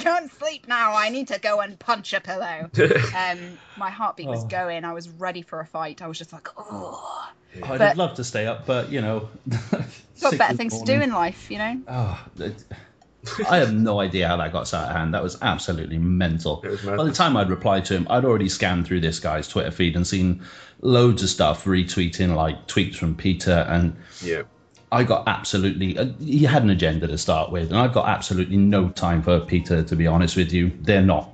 I 0.00 0.02
can't 0.02 0.32
sleep 0.32 0.66
now. 0.68 0.94
I 0.94 1.08
need 1.08 1.28
to 1.28 1.38
go 1.38 1.60
and 1.60 1.78
punch 1.78 2.12
a 2.12 2.20
pillow. 2.20 2.70
Um, 3.14 3.58
my 3.76 3.90
heartbeat 3.90 4.26
was 4.28 4.44
Oh. 4.44 4.48
going. 4.48 4.84
I 4.84 4.92
was 4.92 5.08
ready 5.08 5.42
for 5.42 5.60
a 5.60 5.66
fight. 5.66 6.02
I 6.02 6.06
was 6.08 6.18
just 6.18 6.32
like, 6.32 6.48
oh. 6.56 7.30
I'd 7.62 7.78
But- 7.78 7.96
love 7.96 8.16
to 8.16 8.24
stay 8.24 8.46
up, 8.46 8.66
but 8.66 8.90
you 8.90 9.00
know, 9.00 9.28
Got 10.20 10.38
better 10.38 10.44
in 10.44 10.48
the 10.52 10.54
things 10.56 10.78
to 10.80 10.84
do 10.84 11.00
in 11.00 11.10
life, 11.12 11.50
you 11.50 11.58
know? 11.58 11.80
Oh, 11.88 12.24
it- 12.38 12.64
I 13.48 13.56
have 13.56 13.72
no 13.72 14.00
idea 14.00 14.28
how 14.28 14.36
that 14.36 14.52
got 14.52 14.68
so 14.68 14.76
out 14.76 14.90
of 14.90 14.96
hand. 14.96 15.14
That 15.14 15.22
was 15.22 15.38
absolutely 15.40 15.96
mental. 15.98 16.60
Was 16.62 16.82
By 16.82 17.04
the 17.04 17.10
time 17.12 17.36
I'd 17.38 17.48
replied 17.48 17.86
to 17.86 17.94
him, 17.94 18.06
I'd 18.10 18.24
already 18.24 18.50
scanned 18.50 18.86
through 18.86 19.00
this 19.00 19.18
guy's 19.18 19.48
Twitter 19.48 19.70
feed 19.70 19.96
and 19.96 20.06
seen 20.06 20.42
loads 20.82 21.22
of 21.22 21.30
stuff 21.30 21.64
retweeting 21.64 22.34
like 22.34 22.66
tweets 22.66 22.96
from 22.96 23.14
PETA, 23.14 23.66
and 23.70 23.96
Yeah. 24.22 24.42
I 24.94 25.02
got 25.04 25.26
absolutely. 25.28 25.98
Uh, 25.98 26.06
he 26.20 26.44
had 26.44 26.62
an 26.62 26.70
agenda 26.70 27.06
to 27.06 27.18
start 27.18 27.50
with, 27.50 27.70
and 27.70 27.78
I've 27.78 27.92
got 27.92 28.08
absolutely 28.08 28.56
no 28.56 28.88
time 28.90 29.22
for 29.22 29.40
PETA. 29.40 29.84
To 29.84 29.96
be 29.96 30.06
honest 30.06 30.36
with 30.36 30.52
you, 30.52 30.72
they're 30.82 31.02
not. 31.02 31.30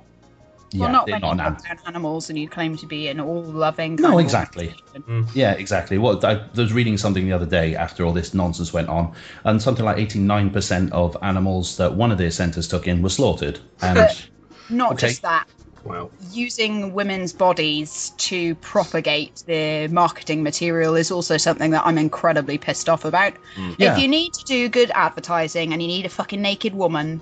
well, 0.73 0.89
yeah, 0.89 0.91
not 0.91 1.05
they're 1.05 1.13
when 1.13 1.21
not 1.21 1.35
you 1.37 1.41
an 1.43 1.55
put 1.77 1.87
animals 1.87 2.29
and 2.29 2.39
you 2.39 2.47
claim 2.47 2.77
to 2.77 2.85
be 2.87 3.07
an 3.09 3.19
all-loving. 3.19 3.95
No, 3.97 4.17
exactly. 4.17 4.73
organization. 4.95 5.27
Yeah, 5.35 5.51
exactly. 5.53 5.97
What 5.97 6.23
I 6.23 6.45
was 6.55 6.73
reading 6.73 6.97
something 6.97 7.25
the 7.25 7.33
other 7.33 7.45
day 7.45 7.75
after 7.75 8.05
all 8.05 8.13
this 8.13 8.33
nonsense 8.33 8.73
went 8.73 8.89
on, 8.89 9.13
and 9.43 9.61
something 9.61 9.85
like 9.85 9.97
eighty-nine 9.97 10.49
percent 10.49 10.91
of 10.93 11.15
animals 11.21 11.77
that 11.77 11.93
one 11.93 12.11
of 12.11 12.17
their 12.17 12.31
centres 12.31 12.67
took 12.67 12.87
in 12.87 13.01
were 13.01 13.09
slaughtered. 13.09 13.59
And 13.81 13.97
But 13.97 14.27
not 14.69 14.93
Okay. 14.93 15.09
just 15.09 15.21
that. 15.21 15.47
Wow. 15.83 16.11
Using 16.31 16.93
women's 16.93 17.33
bodies 17.33 18.11
to 18.17 18.55
propagate 18.55 19.43
their 19.47 19.89
marketing 19.89 20.43
material 20.43 20.95
is 20.95 21.11
also 21.11 21.37
something 21.37 21.71
that 21.71 21.85
I'm 21.85 21.97
incredibly 21.97 22.57
pissed 22.57 22.87
off 22.87 23.03
about. 23.05 23.33
Mm. 23.55 23.75
Yeah. 23.79 23.93
If 23.95 23.99
you 24.01 24.07
need 24.07 24.33
to 24.33 24.43
do 24.45 24.69
good 24.69 24.91
advertising 24.93 25.73
and 25.73 25.81
you 25.81 25.87
need 25.87 26.05
a 26.05 26.09
fucking 26.09 26.41
naked 26.41 26.73
woman 26.75 27.19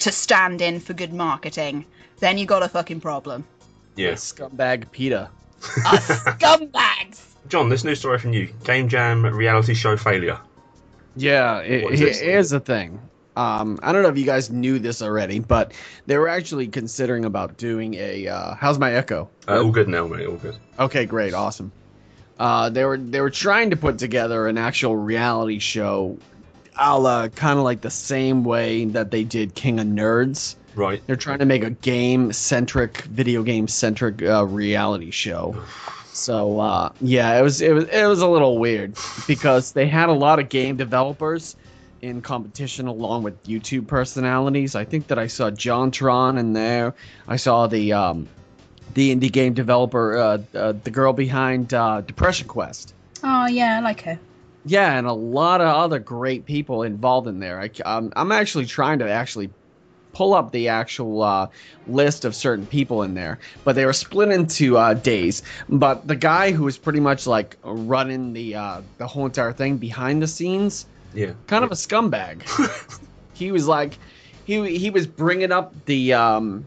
to 0.00 0.12
stand 0.12 0.60
in 0.60 0.80
for 0.80 0.92
good 0.92 1.12
marketing, 1.12 1.86
then 2.20 2.36
you 2.38 2.44
got 2.46 2.62
a 2.62 2.68
fucking 2.68 3.00
problem. 3.00 3.44
Yeah. 3.96 4.12
Scumbag 4.12 4.90
PETA. 4.90 5.30
Us 5.86 6.06
scumbags! 6.24 7.22
John, 7.48 7.68
this 7.68 7.84
news 7.84 7.98
story 8.00 8.18
from 8.18 8.32
you. 8.32 8.52
Game 8.64 8.88
Jam 8.88 9.24
reality 9.24 9.74
show 9.74 9.96
failure. 9.96 10.38
Yeah, 11.16 11.58
it, 11.60 11.84
What 11.84 11.94
is 11.94 12.00
it- 12.00 12.04
this? 12.04 12.20
here's 12.20 12.50
thing. 12.60 13.00
Um, 13.36 13.78
I 13.82 13.92
don't 13.92 14.02
know 14.02 14.08
if 14.08 14.18
you 14.18 14.26
guys 14.26 14.50
knew 14.50 14.78
this 14.78 15.00
already, 15.00 15.38
but 15.38 15.72
they 16.06 16.18
were 16.18 16.28
actually 16.28 16.68
considering 16.68 17.24
about 17.24 17.56
doing 17.56 17.94
a. 17.94 18.28
Uh, 18.28 18.54
how's 18.54 18.78
my 18.78 18.92
echo? 18.92 19.28
Uh, 19.48 19.62
all 19.62 19.70
good 19.70 19.88
now, 19.88 20.06
mate. 20.06 20.26
All 20.26 20.36
good. 20.36 20.56
Okay, 20.78 21.06
great, 21.06 21.32
awesome. 21.32 21.72
Uh, 22.38 22.68
they 22.68 22.84
were 22.84 22.98
they 22.98 23.20
were 23.20 23.30
trying 23.30 23.70
to 23.70 23.76
put 23.76 23.98
together 23.98 24.48
an 24.48 24.58
actual 24.58 24.96
reality 24.96 25.58
show, 25.58 26.18
a 26.78 26.98
la 26.98 27.28
kind 27.28 27.58
of 27.58 27.64
like 27.64 27.80
the 27.80 27.90
same 27.90 28.44
way 28.44 28.84
that 28.86 29.10
they 29.10 29.24
did 29.24 29.54
King 29.54 29.80
of 29.80 29.86
Nerds. 29.86 30.56
Right. 30.74 31.02
They're 31.06 31.16
trying 31.16 31.38
to 31.40 31.44
make 31.44 31.62
a 31.62 31.70
game 31.70 32.32
centric, 32.32 33.02
video 33.02 33.42
game 33.42 33.68
centric 33.68 34.22
uh, 34.22 34.46
reality 34.46 35.10
show. 35.10 35.54
So 36.12 36.60
uh, 36.60 36.90
yeah, 37.00 37.38
it 37.38 37.42
was 37.42 37.60
it 37.60 37.72
was 37.72 37.84
it 37.84 38.06
was 38.06 38.20
a 38.20 38.28
little 38.28 38.58
weird 38.58 38.96
because 39.26 39.72
they 39.72 39.86
had 39.86 40.08
a 40.08 40.14
lot 40.14 40.38
of 40.38 40.48
game 40.48 40.76
developers 40.76 41.56
in 42.02 42.20
competition 42.20 42.88
along 42.88 43.22
with 43.22 43.42
YouTube 43.44 43.86
personalities. 43.86 44.74
I 44.74 44.84
think 44.84 45.06
that 45.06 45.18
I 45.18 45.28
saw 45.28 45.50
JonTron 45.50 46.38
in 46.38 46.52
there. 46.52 46.94
I 47.26 47.36
saw 47.36 47.68
the 47.68 47.92
um, 47.92 48.28
the 48.94 49.14
indie 49.14 49.32
game 49.32 49.54
developer, 49.54 50.18
uh, 50.18 50.38
uh, 50.54 50.72
the 50.82 50.90
girl 50.90 51.12
behind 51.12 51.72
uh, 51.72 52.02
Depression 52.02 52.48
Quest. 52.48 52.92
Oh, 53.22 53.46
yeah, 53.46 53.78
I 53.78 53.80
like 53.80 54.02
her. 54.02 54.18
Yeah, 54.64 54.96
and 54.96 55.06
a 55.06 55.12
lot 55.12 55.60
of 55.60 55.68
other 55.68 55.98
great 55.98 56.44
people 56.44 56.82
involved 56.82 57.26
in 57.28 57.40
there. 57.40 57.60
I, 57.60 57.70
um, 57.84 58.12
I'm 58.14 58.32
actually 58.32 58.66
trying 58.66 58.98
to 58.98 59.10
actually 59.10 59.50
pull 60.12 60.34
up 60.34 60.52
the 60.52 60.68
actual 60.68 61.22
uh, 61.22 61.48
list 61.86 62.24
of 62.24 62.34
certain 62.34 62.66
people 62.66 63.02
in 63.02 63.14
there, 63.14 63.38
but 63.64 63.74
they 63.76 63.86
were 63.86 63.92
split 63.92 64.30
into 64.30 64.76
uh, 64.76 64.94
days. 64.94 65.42
But 65.68 66.06
the 66.06 66.16
guy 66.16 66.52
who 66.52 66.64
was 66.64 66.76
pretty 66.78 67.00
much 67.00 67.26
like 67.26 67.56
running 67.62 68.32
the 68.32 68.56
uh, 68.56 68.82
the 68.98 69.06
whole 69.06 69.26
entire 69.26 69.52
thing 69.52 69.78
behind 69.78 70.22
the 70.22 70.28
scenes, 70.28 70.86
Yeah. 71.14 71.32
kind 71.46 71.64
of 71.64 71.70
a 71.70 71.74
scumbag. 71.74 72.42
he 73.34 73.52
was 73.52 73.66
like, 73.66 73.98
he 74.44 74.76
he 74.78 74.90
was 74.90 75.06
bringing 75.06 75.52
up 75.52 75.72
the 75.86 76.12
um, 76.14 76.64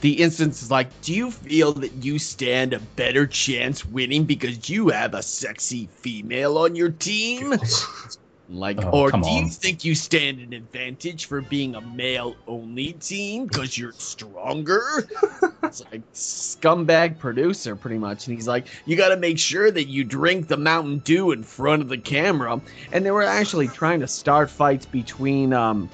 the 0.00 0.20
instance 0.22 0.62
is 0.62 0.70
like, 0.70 1.00
do 1.00 1.14
you 1.14 1.30
feel 1.30 1.72
that 1.74 2.04
you 2.04 2.18
stand 2.18 2.72
a 2.72 2.78
better 2.78 3.26
chance 3.26 3.84
winning 3.86 4.24
because 4.24 4.68
you 4.68 4.88
have 4.88 5.14
a 5.14 5.22
sexy 5.22 5.86
female 5.86 6.58
on 6.58 6.74
your 6.76 6.90
team? 6.90 7.54
Like, 8.48 8.78
Oh, 8.82 8.90
or 8.90 9.10
do 9.10 9.26
you 9.26 9.48
think 9.48 9.84
you 9.84 9.94
stand 9.94 10.38
an 10.38 10.52
advantage 10.52 11.24
for 11.24 11.40
being 11.40 11.74
a 11.74 11.80
male 11.80 12.36
only 12.46 12.92
team 12.92 13.46
because 13.46 13.78
you're 13.78 13.92
stronger? 13.92 15.08
it's 15.62 15.82
like 15.90 16.02
scumbag 16.12 17.18
producer, 17.18 17.74
pretty 17.74 17.96
much. 17.96 18.26
And 18.26 18.36
he's 18.36 18.46
like, 18.46 18.66
you 18.84 18.96
got 18.96 19.08
to 19.08 19.16
make 19.16 19.38
sure 19.38 19.70
that 19.70 19.88
you 19.88 20.04
drink 20.04 20.48
the 20.48 20.58
Mountain 20.58 20.98
Dew 20.98 21.32
in 21.32 21.42
front 21.42 21.80
of 21.80 21.88
the 21.88 21.96
camera. 21.96 22.60
And 22.92 23.04
they 23.04 23.10
were 23.10 23.22
actually 23.22 23.68
trying 23.68 24.00
to 24.00 24.06
start 24.06 24.50
fights 24.50 24.84
between, 24.84 25.54
um, 25.54 25.88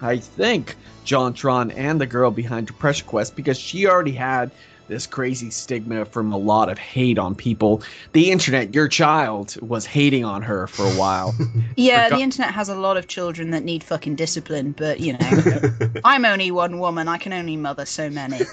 I 0.00 0.18
think, 0.18 0.76
Jontron 1.04 1.72
and 1.76 2.00
the 2.00 2.06
girl 2.06 2.30
behind 2.30 2.68
Depression 2.68 3.06
Quest 3.08 3.34
because 3.34 3.58
she 3.58 3.86
already 3.88 4.12
had 4.12 4.52
this 4.88 5.06
crazy 5.06 5.50
stigma 5.50 6.04
from 6.06 6.32
a 6.32 6.36
lot 6.38 6.68
of 6.68 6.78
hate 6.78 7.18
on 7.18 7.34
people. 7.34 7.82
The 8.14 8.30
internet, 8.30 8.74
your 8.74 8.88
child, 8.88 9.56
was 9.60 9.86
hating 9.86 10.24
on 10.24 10.42
her 10.42 10.66
for 10.66 10.84
a 10.84 10.94
while. 10.94 11.34
Yeah, 11.76 12.04
Forgot- 12.04 12.16
the 12.16 12.22
internet 12.22 12.54
has 12.54 12.68
a 12.68 12.74
lot 12.74 12.96
of 12.96 13.06
children 13.06 13.50
that 13.50 13.62
need 13.62 13.84
fucking 13.84 14.16
discipline, 14.16 14.72
but 14.72 14.98
you 15.00 15.12
know, 15.12 15.60
I'm 16.04 16.24
only 16.24 16.50
one 16.50 16.78
woman. 16.80 17.06
I 17.06 17.18
can 17.18 17.32
only 17.32 17.56
mother 17.56 17.84
so 17.86 18.10
many. 18.10 18.40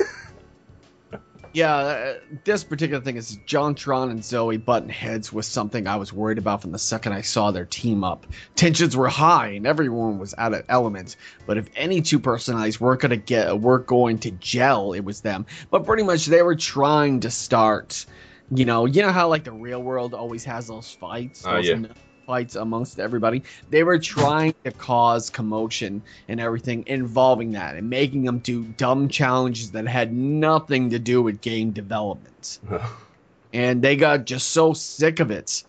Yeah, 1.56 1.74
uh, 1.74 2.14
this 2.44 2.66
particular 2.66 3.02
thing 3.02 3.16
is 3.16 3.38
JonTron 3.48 4.12
and 4.12 4.26
Zoe 4.26 4.58
button 4.58 4.90
heads 4.90 5.32
was 5.32 5.48
something 5.48 5.88
I 5.88 5.96
was 5.96 6.12
worried 6.12 6.38
about 6.38 6.62
from 6.62 6.74
the 6.74 6.78
second 6.78 7.14
I 7.14 7.22
saw 7.22 7.52
their 7.52 7.64
team 7.64 8.04
up. 8.04 8.28
Tensions 8.56 8.98
were 8.98 9.08
high 9.08 9.52
and 9.52 9.66
everyone 9.66 10.20
was 10.20 10.36
out 10.38 10.54
of 10.54 10.66
element. 10.68 11.16
But 11.46 11.58
if 11.58 11.70
any 11.78 12.02
two 12.02 12.20
personalities 12.20 12.82
were 12.82 12.98
gonna 12.98 13.16
get 13.16 13.62
were 13.62 13.80
going 13.80 14.20
to 14.20 14.32
gel, 14.32 14.92
it 14.92 15.06
was 15.06 15.22
them. 15.22 15.46
But 15.72 15.86
pretty 15.86 16.04
much 16.04 16.26
they 16.26 16.42
were 16.42 16.58
trying 16.58 17.22
to 17.22 17.32
start. 17.32 18.06
You 18.52 18.66
know, 18.66 18.86
you 18.86 19.02
know 19.02 19.14
how 19.14 19.30
like 19.30 19.46
the 19.46 19.54
real 19.54 19.82
world 19.82 20.14
always 20.14 20.44
has 20.44 20.68
those 20.68 20.92
fights, 20.92 21.46
Oh, 21.48 21.56
those 21.56 21.70
yeah. 21.70 21.78
Fights 22.26 22.56
amongst 22.56 23.00
everybody. 23.00 23.44
They 23.70 23.84
were 23.84 24.00
trying 24.00 24.56
to 24.64 24.72
cause 24.72 25.30
commotion 25.30 26.02
and 26.28 26.40
everything 26.40 26.84
involving 26.88 27.52
that 27.52 27.76
and 27.76 27.90
making 27.90 28.24
them 28.24 28.40
do 28.40 28.64
dumb 28.64 29.10
challenges 29.10 29.72
that 29.72 29.88
had 29.88 30.12
nothing 30.12 30.90
to 30.90 31.00
do 31.00 31.22
with 31.22 31.42
game 31.42 31.72
development. 31.72 32.60
and 33.54 33.82
they 33.82 33.96
got 33.96 34.26
just 34.26 34.50
so 34.50 34.74
sick 34.74 35.20
of 35.20 35.30
it. 35.30 35.64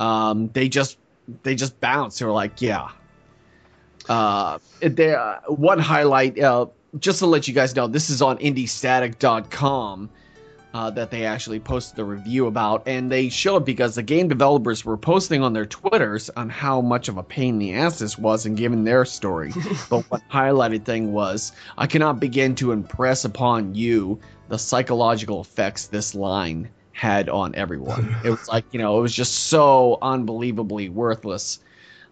Um, 0.00 0.48
they 0.52 0.68
just 0.68 0.96
they 1.42 1.54
just 1.54 1.78
bounced. 1.80 2.20
They 2.20 2.24
were 2.26 2.32
like, 2.32 2.62
yeah. 2.62 2.88
Uh, 4.08 4.58
they, 4.80 5.14
uh, 5.14 5.36
one 5.48 5.78
highlight, 5.78 6.38
uh, 6.38 6.66
just 6.98 7.18
to 7.18 7.26
let 7.26 7.46
you 7.46 7.52
guys 7.52 7.76
know, 7.76 7.86
this 7.86 8.08
is 8.08 8.22
on 8.22 8.38
indiestatik.com 8.38 10.08
uh, 10.78 10.90
that 10.90 11.10
they 11.10 11.26
actually 11.26 11.58
posted 11.58 11.98
a 11.98 12.04
review 12.04 12.46
about, 12.46 12.86
and 12.86 13.10
they 13.10 13.28
showed 13.28 13.64
because 13.64 13.96
the 13.96 14.02
game 14.02 14.28
developers 14.28 14.84
were 14.84 14.96
posting 14.96 15.42
on 15.42 15.52
their 15.52 15.66
Twitters 15.66 16.30
on 16.30 16.48
how 16.48 16.80
much 16.80 17.08
of 17.08 17.16
a 17.16 17.22
pain 17.24 17.54
in 17.54 17.58
the 17.58 17.74
ass 17.74 17.98
this 17.98 18.16
was 18.16 18.46
and 18.46 18.56
giving 18.56 18.84
their 18.84 19.04
story. 19.04 19.52
but 19.90 20.08
what 20.08 20.22
highlighted 20.30 20.84
thing 20.84 21.12
was, 21.12 21.50
I 21.76 21.88
cannot 21.88 22.20
begin 22.20 22.54
to 22.56 22.70
impress 22.70 23.24
upon 23.24 23.74
you 23.74 24.20
the 24.48 24.56
psychological 24.56 25.40
effects 25.40 25.88
this 25.88 26.14
line 26.14 26.68
had 26.92 27.28
on 27.28 27.56
everyone. 27.56 28.14
it 28.24 28.30
was 28.30 28.46
like, 28.46 28.64
you 28.70 28.78
know, 28.78 29.00
it 29.00 29.02
was 29.02 29.12
just 29.12 29.34
so 29.34 29.98
unbelievably 30.00 30.90
worthless. 30.90 31.58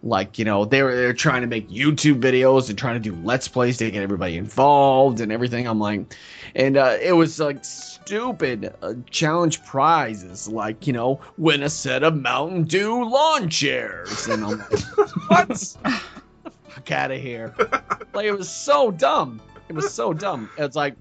Like, 0.07 0.39
you 0.39 0.45
know, 0.45 0.65
they 0.65 0.83
were, 0.83 0.95
they're 0.95 1.13
trying 1.13 1.43
to 1.43 1.49
make 1.49 1.69
YouTube 1.69 2.21
videos 2.21 2.69
and 2.69 2.79
trying 2.79 2.95
to 2.95 3.11
do 3.11 3.17
Let's 3.25 3.49
Plays 3.49 3.79
to 3.79 3.91
get 3.91 4.03
everybody 4.03 4.37
involved 4.37 5.21
and 5.21 5.33
everything. 5.33 5.67
I'm 5.67 5.81
like, 5.81 6.15
and 6.55 6.77
uh, 6.77 6.97
it 7.03 7.13
was 7.13 7.41
like 7.41 7.65
stupid 7.65 8.73
uh, 8.83 8.95
challenge 9.11 9.65
prizes, 9.65 10.49
like, 10.49 10.87
you 10.87 10.93
know, 10.93 11.21
win 11.39 11.63
a 11.63 11.69
set 11.69 12.05
of 12.05 12.17
Mountain 12.17 12.65
Dew 12.65 13.05
lawn 13.05 13.49
chairs. 13.51 14.29
And 14.29 14.45
I'm 14.45 14.59
like, 14.59 14.81
what? 15.29 15.77
Fuck 16.69 16.93
out 16.93 17.11
of 17.11 17.21
here. 17.21 17.55
Like, 18.15 18.27
it 18.27 18.33
was 18.33 18.49
so 18.49 18.91
dumb. 18.93 19.41
It 19.69 19.75
was 19.75 19.93
so 19.93 20.13
dumb. 20.13 20.49
It's 20.57 20.77
like, 20.77 20.95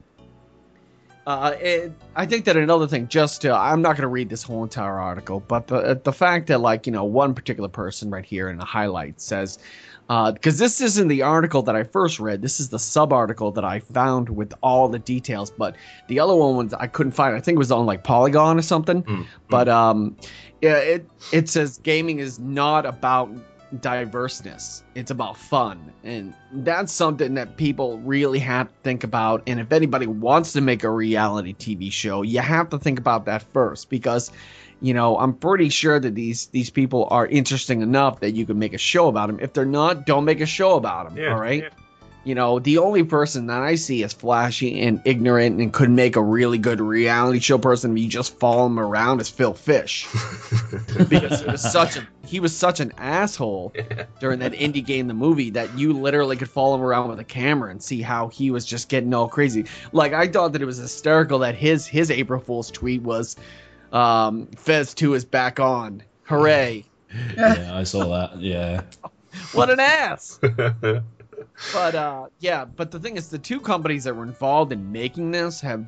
uh, 1.25 1.55
it, 1.59 1.91
I 2.15 2.25
think 2.25 2.45
that 2.45 2.55
another 2.55 2.87
thing, 2.87 3.07
just 3.07 3.41
to, 3.41 3.53
I'm 3.53 3.81
not 3.81 3.93
going 3.93 4.03
to 4.03 4.07
read 4.07 4.29
this 4.29 4.43
whole 4.43 4.63
entire 4.63 4.99
article, 4.99 5.39
but 5.39 5.67
the 5.67 5.99
the 6.03 6.13
fact 6.13 6.47
that 6.47 6.61
like 6.61 6.85
you 6.85 6.91
know 6.91 7.03
one 7.03 7.33
particular 7.33 7.69
person 7.69 8.11
right 8.11 8.25
here 8.25 8.49
in 8.49 8.57
the 8.57 8.65
highlight 8.65 9.19
says, 9.19 9.57
because 10.07 10.59
this 10.59 10.81
isn't 10.81 11.07
the 11.07 11.23
article 11.23 11.63
that 11.63 11.75
I 11.75 11.83
first 11.83 12.19
read, 12.19 12.43
this 12.43 12.59
is 12.59 12.69
the 12.69 12.77
sub 12.77 13.11
article 13.11 13.51
that 13.53 13.65
I 13.65 13.79
found 13.79 14.29
with 14.29 14.53
all 14.61 14.87
the 14.87 14.99
details, 14.99 15.49
but 15.49 15.75
the 16.07 16.19
other 16.19 16.35
one 16.35 16.57
was 16.57 16.73
I 16.75 16.85
couldn't 16.85 17.13
find. 17.13 17.35
I 17.35 17.39
think 17.39 17.55
it 17.55 17.59
was 17.59 17.71
on 17.71 17.87
like 17.87 18.03
Polygon 18.03 18.59
or 18.59 18.61
something, 18.61 19.01
Mm, 19.03 19.25
but 19.49 19.67
um, 19.67 20.15
yeah, 20.61 20.77
it 20.77 21.09
it 21.33 21.49
says 21.49 21.79
gaming 21.79 22.19
is 22.19 22.37
not 22.37 22.85
about 22.85 23.31
diverseness. 23.81 24.83
It's 24.95 25.11
about 25.11 25.37
fun. 25.37 25.91
And 26.03 26.33
that's 26.51 26.91
something 26.91 27.33
that 27.35 27.57
people 27.57 27.97
really 27.99 28.39
have 28.39 28.67
to 28.67 28.73
think 28.83 29.03
about. 29.03 29.43
And 29.47 29.59
if 29.59 29.71
anybody 29.71 30.07
wants 30.07 30.53
to 30.53 30.61
make 30.61 30.83
a 30.83 30.89
reality 30.89 31.53
tv 31.53 31.91
show 31.91 32.21
you 32.21 32.39
have 32.39 32.69
to 32.69 32.77
think 32.77 32.99
about 32.99 33.25
that 33.25 33.43
first 33.53 33.89
because 33.89 34.31
you 34.81 34.93
know 34.93 35.17
i'm 35.17 35.33
pretty 35.33 35.69
sure 35.69 35.99
that 35.99 36.15
these 36.15 36.47
these 36.47 36.69
people 36.69 37.07
are 37.11 37.25
interesting 37.27 37.81
enough 37.81 38.19
that 38.19 38.31
you 38.31 38.45
can 38.45 38.59
make 38.59 38.73
a 38.73 38.77
show 38.77 39.07
about 39.07 39.27
them 39.27 39.39
if 39.41 39.53
they're 39.53 39.65
not 39.65 40.05
don't 40.05 40.25
make 40.25 40.41
a 40.41 40.45
show 40.45 40.75
about 40.75 41.07
them 41.09 41.17
Yeah, 41.17 41.33
all 41.33 41.39
right? 41.39 41.63
yeah. 41.63 41.69
You 42.25 42.35
know 42.35 42.59
the 42.59 42.79
only 42.79 43.03
person 43.03 43.47
that 43.47 43.61
i 43.61 43.75
see 43.75 44.03
as 44.03 44.11
flashy 44.11 44.81
and 44.81 45.01
ignorant 45.05 45.61
and 45.61 45.71
could 45.71 45.89
make 45.89 46.15
a 46.15 46.21
really 46.21 46.57
good 46.57 46.81
reality 46.81 47.39
show 47.39 47.57
person 47.57 47.95
if 47.95 48.03
you 48.03 48.09
just 48.09 48.37
follow 48.39 48.65
him 48.65 48.79
around 48.79 49.21
is 49.21 49.29
phil 49.29 49.53
fish. 49.53 50.07
Because 51.09 51.41
he 51.41 51.47
was 51.47 51.61
such 51.61 51.97
a 51.97 52.07
he 52.25 52.39
was 52.39 52.55
such 52.55 52.79
an 52.79 52.91
asshole 52.97 53.73
during 54.19 54.39
that 54.39 54.53
indie 54.53 54.83
game 54.85 55.07
the 55.07 55.13
movie 55.13 55.51
that 55.51 55.77
you 55.77 55.93
literally 55.93 56.35
could 56.35 56.49
follow 56.49 56.75
him 56.75 56.81
around 56.81 57.09
with 57.09 57.19
a 57.19 57.23
camera 57.23 57.69
and 57.69 57.81
see 57.81 58.01
how 58.01 58.27
he 58.29 58.49
was 58.49 58.65
just 58.65 58.89
getting 58.89 59.13
all 59.13 59.27
crazy. 59.27 59.65
Like 59.91 60.13
i 60.13 60.27
thought 60.27 60.53
that 60.53 60.61
it 60.61 60.65
was 60.65 60.77
hysterical 60.77 61.39
that 61.39 61.55
his 61.55 61.85
his 61.85 62.09
april 62.09 62.39
fool's 62.39 62.71
tweet 62.71 63.01
was 63.01 63.35
um 63.91 64.47
fez 64.57 64.93
2 64.93 65.13
is 65.13 65.25
back 65.25 65.59
on. 65.59 66.01
Hooray. 66.23 66.85
Yeah, 67.37 67.71
I 67.73 67.83
saw 67.83 68.07
that. 68.07 68.41
Yeah. 68.41 68.81
what 69.53 69.69
an 69.69 69.79
ass 69.79 70.39
but 71.73 71.95
uh 71.95 72.25
yeah 72.39 72.65
but 72.65 72.91
the 72.91 72.99
thing 72.99 73.17
is 73.17 73.29
the 73.29 73.39
two 73.39 73.59
companies 73.59 74.03
that 74.03 74.15
were 74.15 74.23
involved 74.23 74.71
in 74.71 74.91
making 74.91 75.31
this 75.31 75.61
have 75.61 75.85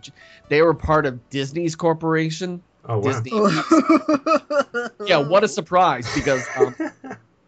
they 0.49 0.62
were 0.62 0.73
part 0.73 1.05
of 1.05 1.29
disney's 1.29 1.75
corporation. 1.75 2.62
Oh 2.86 2.99
wow. 2.99 3.21
disney 3.21 3.31
yeah 5.07 5.17
what 5.17 5.43
a 5.43 5.47
surprise 5.47 6.07
because 6.15 6.45
um, 6.55 6.75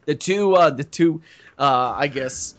the 0.05 0.15
two 0.15 0.55
uh 0.55 0.69
the 0.69 0.83
two 0.83 1.21
uh 1.57 1.93
i 1.95 2.07
guess 2.07 2.55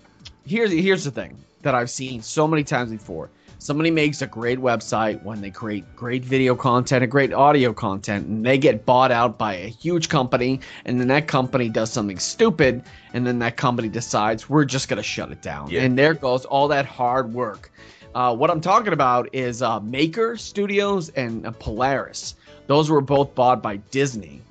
here's 0.47 0.71
here's 0.71 1.05
the 1.05 1.11
thing 1.11 1.37
that 1.63 1.75
i've 1.75 1.91
seen 1.91 2.23
so 2.23 2.49
many 2.49 2.65
times 2.65 2.91
before 2.91 3.29
somebody 3.61 3.91
makes 3.91 4.23
a 4.23 4.27
great 4.27 4.59
website 4.59 5.23
when 5.23 5.43
they 5.43 5.51
create 5.51 5.85
great 5.95 6.25
video 6.25 6.55
content 6.55 7.03
and 7.03 7.13
great 7.13 7.33
audio 7.33 7.75
content 7.75 8.27
and 8.27 8.45
they 8.45 8.57
get 8.57 8.87
bought 8.87 9.13
out 9.13 9.37
by 9.37 9.55
a 9.55 9.69
huge 9.69 10.09
company 10.09 10.59
and 10.87 10.99
then 10.99 11.09
that 11.09 11.27
company 11.29 11.69
does 11.69 11.93
something 11.93 12.19
stupid 12.19 12.83
and 13.13 13.27
then 13.27 13.39
that 13.39 13.59
company 13.59 13.89
decides 13.89 14.49
we're 14.49 14.65
just 14.65 14.89
going 14.89 14.97
to 14.97 15.03
shut 15.03 15.31
it 15.31 15.43
down. 15.43 15.69
Yeah. 15.69 15.83
and 15.83 15.97
there 15.97 16.15
goes 16.15 16.47
all 16.47 16.69
that 16.69 16.87
hard 16.87 17.35
work. 17.35 17.71
Uh, 18.15 18.35
what 18.35 18.51
i'm 18.51 18.61
talking 18.61 18.93
about 18.93 19.29
is 19.33 19.63
uh, 19.63 19.79
maker 19.81 20.37
studios 20.37 21.11
and 21.11 21.47
uh, 21.47 21.51
polaris. 21.53 22.35
Those 22.67 22.89
were 22.89 23.03
both 23.03 23.35
bought 23.35 23.63
by 23.63 23.77
disney 23.77 24.43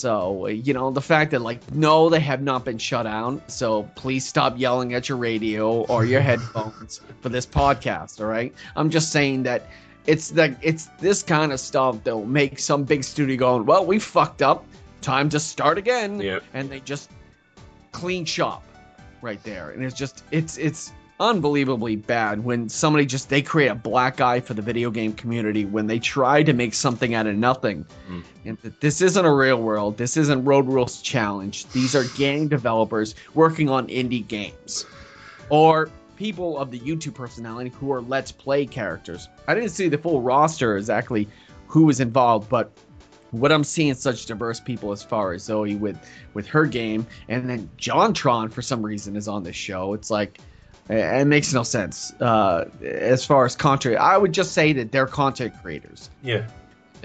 so, 0.00 0.46
you 0.46 0.72
know, 0.72 0.90
the 0.90 1.02
fact 1.02 1.30
that, 1.32 1.42
like, 1.42 1.74
no, 1.74 2.08
they 2.08 2.20
have 2.20 2.40
not 2.40 2.64
been 2.64 2.78
shut 2.78 3.04
down. 3.04 3.42
So 3.48 3.82
please 3.96 4.26
stop 4.26 4.58
yelling 4.58 4.94
at 4.94 5.10
your 5.10 5.18
radio 5.18 5.82
or 5.84 6.06
your 6.06 6.20
headphones 6.30 7.02
for 7.20 7.28
this 7.28 7.44
podcast, 7.44 8.18
all 8.18 8.26
right? 8.26 8.54
I'm 8.76 8.88
just 8.88 9.12
saying 9.12 9.42
that 9.42 9.68
it's 10.06 10.30
the 10.30 10.56
it's 10.62 10.86
this 11.00 11.22
kind 11.22 11.52
of 11.52 11.60
stuff 11.60 12.02
that 12.04 12.16
will 12.16 12.24
make 12.24 12.58
some 12.58 12.84
big 12.84 13.04
studio 13.04 13.36
going, 13.36 13.66
well, 13.66 13.84
we 13.84 13.98
fucked 13.98 14.40
up. 14.40 14.64
Time 15.02 15.28
to 15.28 15.38
start 15.38 15.76
again. 15.76 16.18
Yep. 16.18 16.44
And 16.54 16.70
they 16.70 16.80
just 16.80 17.10
clean 17.92 18.24
shop 18.24 18.62
right 19.20 19.42
there. 19.42 19.72
And 19.72 19.84
it's 19.84 19.94
just 19.94 20.24
it's 20.30 20.56
it's 20.56 20.92
unbelievably 21.20 21.96
bad 21.96 22.42
when 22.42 22.68
somebody 22.68 23.04
just 23.04 23.28
they 23.28 23.42
create 23.42 23.68
a 23.68 23.74
black 23.74 24.20
eye 24.20 24.40
for 24.40 24.54
the 24.54 24.62
video 24.62 24.90
game 24.90 25.12
community 25.12 25.66
when 25.66 25.86
they 25.86 25.98
try 25.98 26.42
to 26.42 26.54
make 26.54 26.72
something 26.72 27.14
out 27.14 27.26
of 27.26 27.36
nothing. 27.36 27.84
Mm. 28.08 28.24
And 28.46 28.58
this 28.80 29.02
isn't 29.02 29.24
a 29.24 29.32
real 29.32 29.62
world. 29.62 29.98
This 29.98 30.16
isn't 30.16 30.44
Road 30.44 30.66
Rules 30.66 31.02
Challenge. 31.02 31.66
These 31.68 31.94
are 31.94 32.04
game 32.16 32.48
developers 32.48 33.14
working 33.34 33.68
on 33.68 33.86
indie 33.88 34.26
games. 34.26 34.86
Or 35.50 35.90
people 36.16 36.58
of 36.58 36.70
the 36.70 36.80
YouTube 36.80 37.14
personality 37.14 37.70
who 37.70 37.92
are 37.92 38.00
Let's 38.00 38.32
Play 38.32 38.66
characters. 38.66 39.28
I 39.46 39.54
didn't 39.54 39.70
see 39.70 39.88
the 39.88 39.98
full 39.98 40.22
roster 40.22 40.78
exactly 40.78 41.28
who 41.66 41.84
was 41.84 42.00
involved, 42.00 42.48
but 42.48 42.72
what 43.30 43.52
I'm 43.52 43.62
seeing 43.62 43.94
such 43.94 44.26
diverse 44.26 44.58
people 44.58 44.90
as 44.90 45.02
far 45.02 45.32
as 45.32 45.44
Zoe 45.44 45.76
with 45.76 45.98
with 46.34 46.46
her 46.48 46.66
game, 46.66 47.06
and 47.28 47.48
then 47.48 47.70
JonTron 47.78 48.52
for 48.52 48.62
some 48.62 48.84
reason 48.84 49.16
is 49.16 49.28
on 49.28 49.44
this 49.44 49.54
show. 49.54 49.94
It's 49.94 50.10
like 50.10 50.40
It, 50.90 51.20
it 51.20 51.26
makes 51.26 51.52
no 51.54 51.62
sense. 51.62 52.12
Uh, 52.20 52.64
as 52.82 53.24
far 53.24 53.44
as 53.44 53.54
content, 53.54 53.96
I 53.96 54.18
would 54.18 54.32
just 54.32 54.52
say 54.52 54.72
that 54.74 54.92
they're 54.92 55.06
content 55.06 55.54
creators. 55.62 56.10
Yeah. 56.22 56.46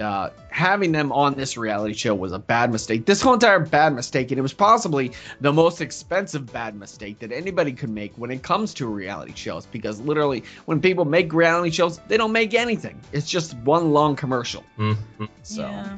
Uh, 0.00 0.28
having 0.50 0.92
them 0.92 1.10
on 1.10 1.34
this 1.34 1.56
reality 1.56 1.94
show 1.94 2.14
was 2.14 2.32
a 2.32 2.38
bad 2.38 2.70
mistake. 2.70 3.06
This 3.06 3.22
whole 3.22 3.32
entire 3.32 3.60
bad 3.60 3.94
mistake, 3.94 4.30
and 4.30 4.38
it 4.38 4.42
was 4.42 4.52
possibly 4.52 5.12
the 5.40 5.52
most 5.52 5.80
expensive 5.80 6.52
bad 6.52 6.74
mistake 6.74 7.18
that 7.20 7.32
anybody 7.32 7.72
could 7.72 7.88
make 7.88 8.12
when 8.16 8.30
it 8.30 8.42
comes 8.42 8.74
to 8.74 8.86
reality 8.86 9.32
shows. 9.34 9.64
Because 9.64 9.98
literally, 10.00 10.44
when 10.66 10.82
people 10.82 11.06
make 11.06 11.32
reality 11.32 11.70
shows, 11.70 11.98
they 12.08 12.18
don't 12.18 12.32
make 12.32 12.52
anything. 12.52 13.00
It's 13.12 13.30
just 13.30 13.56
one 13.58 13.92
long 13.92 14.16
commercial. 14.16 14.64
Mm-hmm. 14.78 15.24
So, 15.44 15.62
Yeah. 15.62 15.96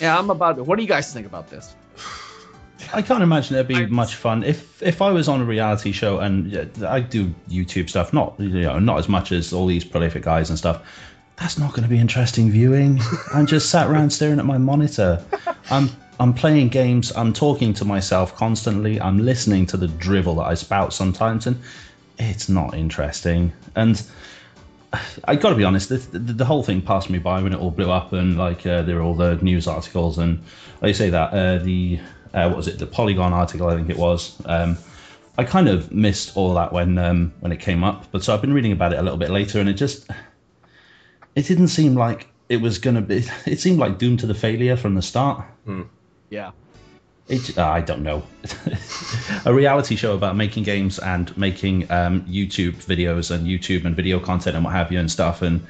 yeah, 0.00 0.18
I'm 0.18 0.30
about 0.30 0.56
it. 0.56 0.64
What 0.64 0.76
do 0.76 0.82
you 0.82 0.88
guys 0.88 1.12
think 1.12 1.26
about 1.26 1.50
this? 1.50 1.74
I 2.92 3.02
can't 3.02 3.22
imagine 3.22 3.56
it'd 3.56 3.68
be 3.68 3.86
much 3.86 4.14
fun 4.14 4.42
if 4.42 4.82
if 4.82 5.00
I 5.02 5.10
was 5.10 5.28
on 5.28 5.40
a 5.40 5.44
reality 5.44 5.92
show 5.92 6.18
and 6.18 6.52
yeah, 6.52 6.64
I 6.86 7.00
do 7.00 7.34
YouTube 7.48 7.88
stuff, 7.88 8.12
not 8.12 8.34
you 8.38 8.62
know 8.62 8.78
not 8.78 8.98
as 8.98 9.08
much 9.08 9.32
as 9.32 9.52
all 9.52 9.66
these 9.66 9.84
prolific 9.84 10.22
guys 10.22 10.50
and 10.50 10.58
stuff. 10.58 10.82
That's 11.36 11.58
not 11.58 11.70
going 11.70 11.82
to 11.82 11.88
be 11.88 11.98
interesting 11.98 12.50
viewing. 12.50 13.00
I'm 13.34 13.46
just 13.46 13.70
sat 13.70 13.88
around 13.88 14.10
staring 14.10 14.38
at 14.38 14.46
my 14.46 14.58
monitor. 14.58 15.22
I'm 15.70 15.90
I'm 16.18 16.32
playing 16.32 16.68
games. 16.68 17.12
I'm 17.14 17.32
talking 17.32 17.74
to 17.74 17.84
myself 17.84 18.34
constantly. 18.34 19.00
I'm 19.00 19.18
listening 19.18 19.66
to 19.66 19.76
the 19.76 19.88
drivel 19.88 20.36
that 20.36 20.44
I 20.44 20.54
spout 20.54 20.92
sometimes, 20.92 21.46
and 21.46 21.60
it's 22.18 22.48
not 22.48 22.74
interesting. 22.74 23.52
And 23.74 24.02
I 25.24 25.36
got 25.36 25.50
to 25.50 25.56
be 25.56 25.64
honest, 25.64 25.88
the, 25.88 25.98
the, 25.98 26.32
the 26.32 26.44
whole 26.44 26.62
thing 26.62 26.80
passed 26.80 27.10
me 27.10 27.18
by 27.18 27.42
when 27.42 27.52
it 27.52 27.58
all 27.58 27.70
blew 27.70 27.90
up, 27.90 28.12
and 28.12 28.38
like 28.38 28.66
uh, 28.66 28.82
there 28.82 28.96
were 28.96 29.02
all 29.02 29.14
the 29.14 29.36
news 29.36 29.66
articles, 29.66 30.18
and 30.18 30.42
they 30.80 30.92
say 30.92 31.10
that 31.10 31.32
uh, 31.32 31.58
the 31.58 32.00
uh, 32.36 32.48
what 32.48 32.56
was 32.58 32.68
it, 32.68 32.78
the 32.78 32.86
Polygon 32.86 33.32
article, 33.32 33.66
I 33.66 33.74
think 33.74 33.88
it 33.88 33.96
was. 33.96 34.36
Um, 34.44 34.76
I 35.38 35.44
kind 35.44 35.68
of 35.68 35.90
missed 35.90 36.36
all 36.36 36.54
that 36.54 36.72
when 36.72 36.98
um, 36.98 37.32
when 37.40 37.50
it 37.50 37.60
came 37.60 37.82
up, 37.82 38.12
but 38.12 38.22
so 38.22 38.34
I've 38.34 38.42
been 38.42 38.52
reading 38.52 38.72
about 38.72 38.92
it 38.92 38.98
a 38.98 39.02
little 39.02 39.18
bit 39.18 39.30
later, 39.30 39.58
and 39.58 39.68
it 39.68 39.74
just 39.74 40.08
it 41.34 41.46
didn't 41.46 41.68
seem 41.68 41.94
like 41.94 42.28
it 42.48 42.58
was 42.58 42.78
gonna 42.78 43.00
be. 43.00 43.24
It 43.46 43.58
seemed 43.60 43.78
like 43.78 43.98
doomed 43.98 44.20
to 44.20 44.26
the 44.26 44.34
failure 44.34 44.76
from 44.76 44.94
the 44.94 45.02
start. 45.02 45.44
Yeah. 46.30 46.52
It, 47.28 47.58
uh, 47.58 47.66
I 47.66 47.80
don't 47.80 48.02
know. 48.02 48.22
a 49.44 49.52
reality 49.52 49.96
show 49.96 50.14
about 50.14 50.36
making 50.36 50.62
games 50.62 51.00
and 51.00 51.36
making 51.36 51.90
um, 51.90 52.22
YouTube 52.22 52.74
videos 52.84 53.32
and 53.32 53.46
YouTube 53.48 53.84
and 53.84 53.96
video 53.96 54.20
content 54.20 54.54
and 54.54 54.64
what 54.64 54.74
have 54.74 54.92
you 54.92 55.00
and 55.00 55.10
stuff. 55.10 55.42
And 55.42 55.66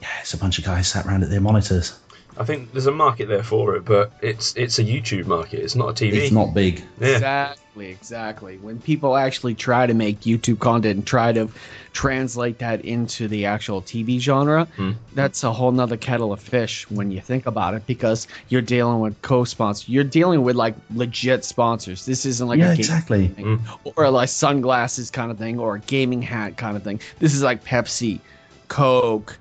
yeah, 0.00 0.08
it's 0.20 0.32
a 0.32 0.38
bunch 0.38 0.58
of 0.58 0.64
guys 0.64 0.88
sat 0.88 1.04
around 1.04 1.22
at 1.22 1.28
their 1.28 1.40
monitors. 1.40 1.98
I 2.40 2.44
think 2.44 2.72
there's 2.72 2.86
a 2.86 2.92
market 2.92 3.28
there 3.28 3.42
for 3.42 3.76
it, 3.76 3.84
but 3.84 4.12
it's 4.22 4.56
it's 4.56 4.78
a 4.78 4.82
YouTube 4.84 5.26
market. 5.26 5.60
It's 5.60 5.76
not 5.76 5.90
a 5.90 5.92
TV. 6.04 6.14
It's 6.14 6.32
not 6.32 6.54
big. 6.54 6.82
Yeah. 6.98 7.08
Exactly, 7.08 7.90
exactly. 7.90 8.56
When 8.56 8.80
people 8.80 9.14
actually 9.14 9.54
try 9.54 9.86
to 9.86 9.92
make 9.92 10.20
YouTube 10.22 10.58
content 10.58 10.96
and 10.96 11.06
try 11.06 11.32
to 11.32 11.50
translate 11.92 12.58
that 12.60 12.82
into 12.82 13.28
the 13.28 13.44
actual 13.44 13.82
TV 13.82 14.18
genre, 14.20 14.64
Hmm. 14.76 14.92
that's 15.14 15.44
a 15.44 15.52
whole 15.52 15.70
nother 15.70 15.98
kettle 15.98 16.32
of 16.32 16.40
fish 16.40 16.88
when 16.90 17.10
you 17.10 17.20
think 17.20 17.44
about 17.44 17.74
it 17.74 17.86
because 17.86 18.26
you're 18.48 18.62
dealing 18.62 19.00
with 19.00 19.20
co-sponsors. 19.20 19.86
You're 19.86 20.04
dealing 20.04 20.42
with 20.42 20.56
like 20.56 20.74
legit 20.94 21.44
sponsors. 21.44 22.06
This 22.06 22.24
isn't 22.24 22.48
like 22.48 22.58
yeah, 22.58 22.72
a 22.72 22.74
game 22.74 22.80
exactly. 22.80 23.28
thing, 23.28 23.60
or 23.84 24.08
like 24.08 24.30
sunglasses 24.30 25.10
kind 25.10 25.30
of 25.30 25.36
thing 25.36 25.58
or 25.58 25.74
a 25.74 25.80
gaming 25.80 26.22
hat 26.22 26.56
kind 26.56 26.74
of 26.74 26.82
thing. 26.82 27.00
This 27.18 27.34
is 27.34 27.42
like 27.42 27.62
Pepsi, 27.64 28.20
Coke, 28.68 29.36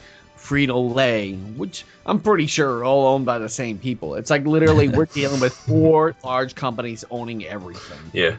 Frito 0.50 0.94
Lay, 0.94 1.34
which 1.34 1.86
I'm 2.08 2.20
pretty 2.20 2.48
sure 2.48 2.80
are 2.80 2.84
all 2.84 3.14
owned 3.14 3.26
by 3.26 3.38
the 3.38 3.50
same 3.50 3.78
people. 3.78 4.16
It's 4.16 4.32
like 4.32 4.46
literally 4.46 4.88
we're 4.90 5.06
dealing 5.14 5.40
with 5.40 5.54
four 5.54 6.16
large 6.24 6.56
companies 6.56 7.06
owning 7.12 7.46
everything. 7.46 8.00
Yeah. 8.14 8.36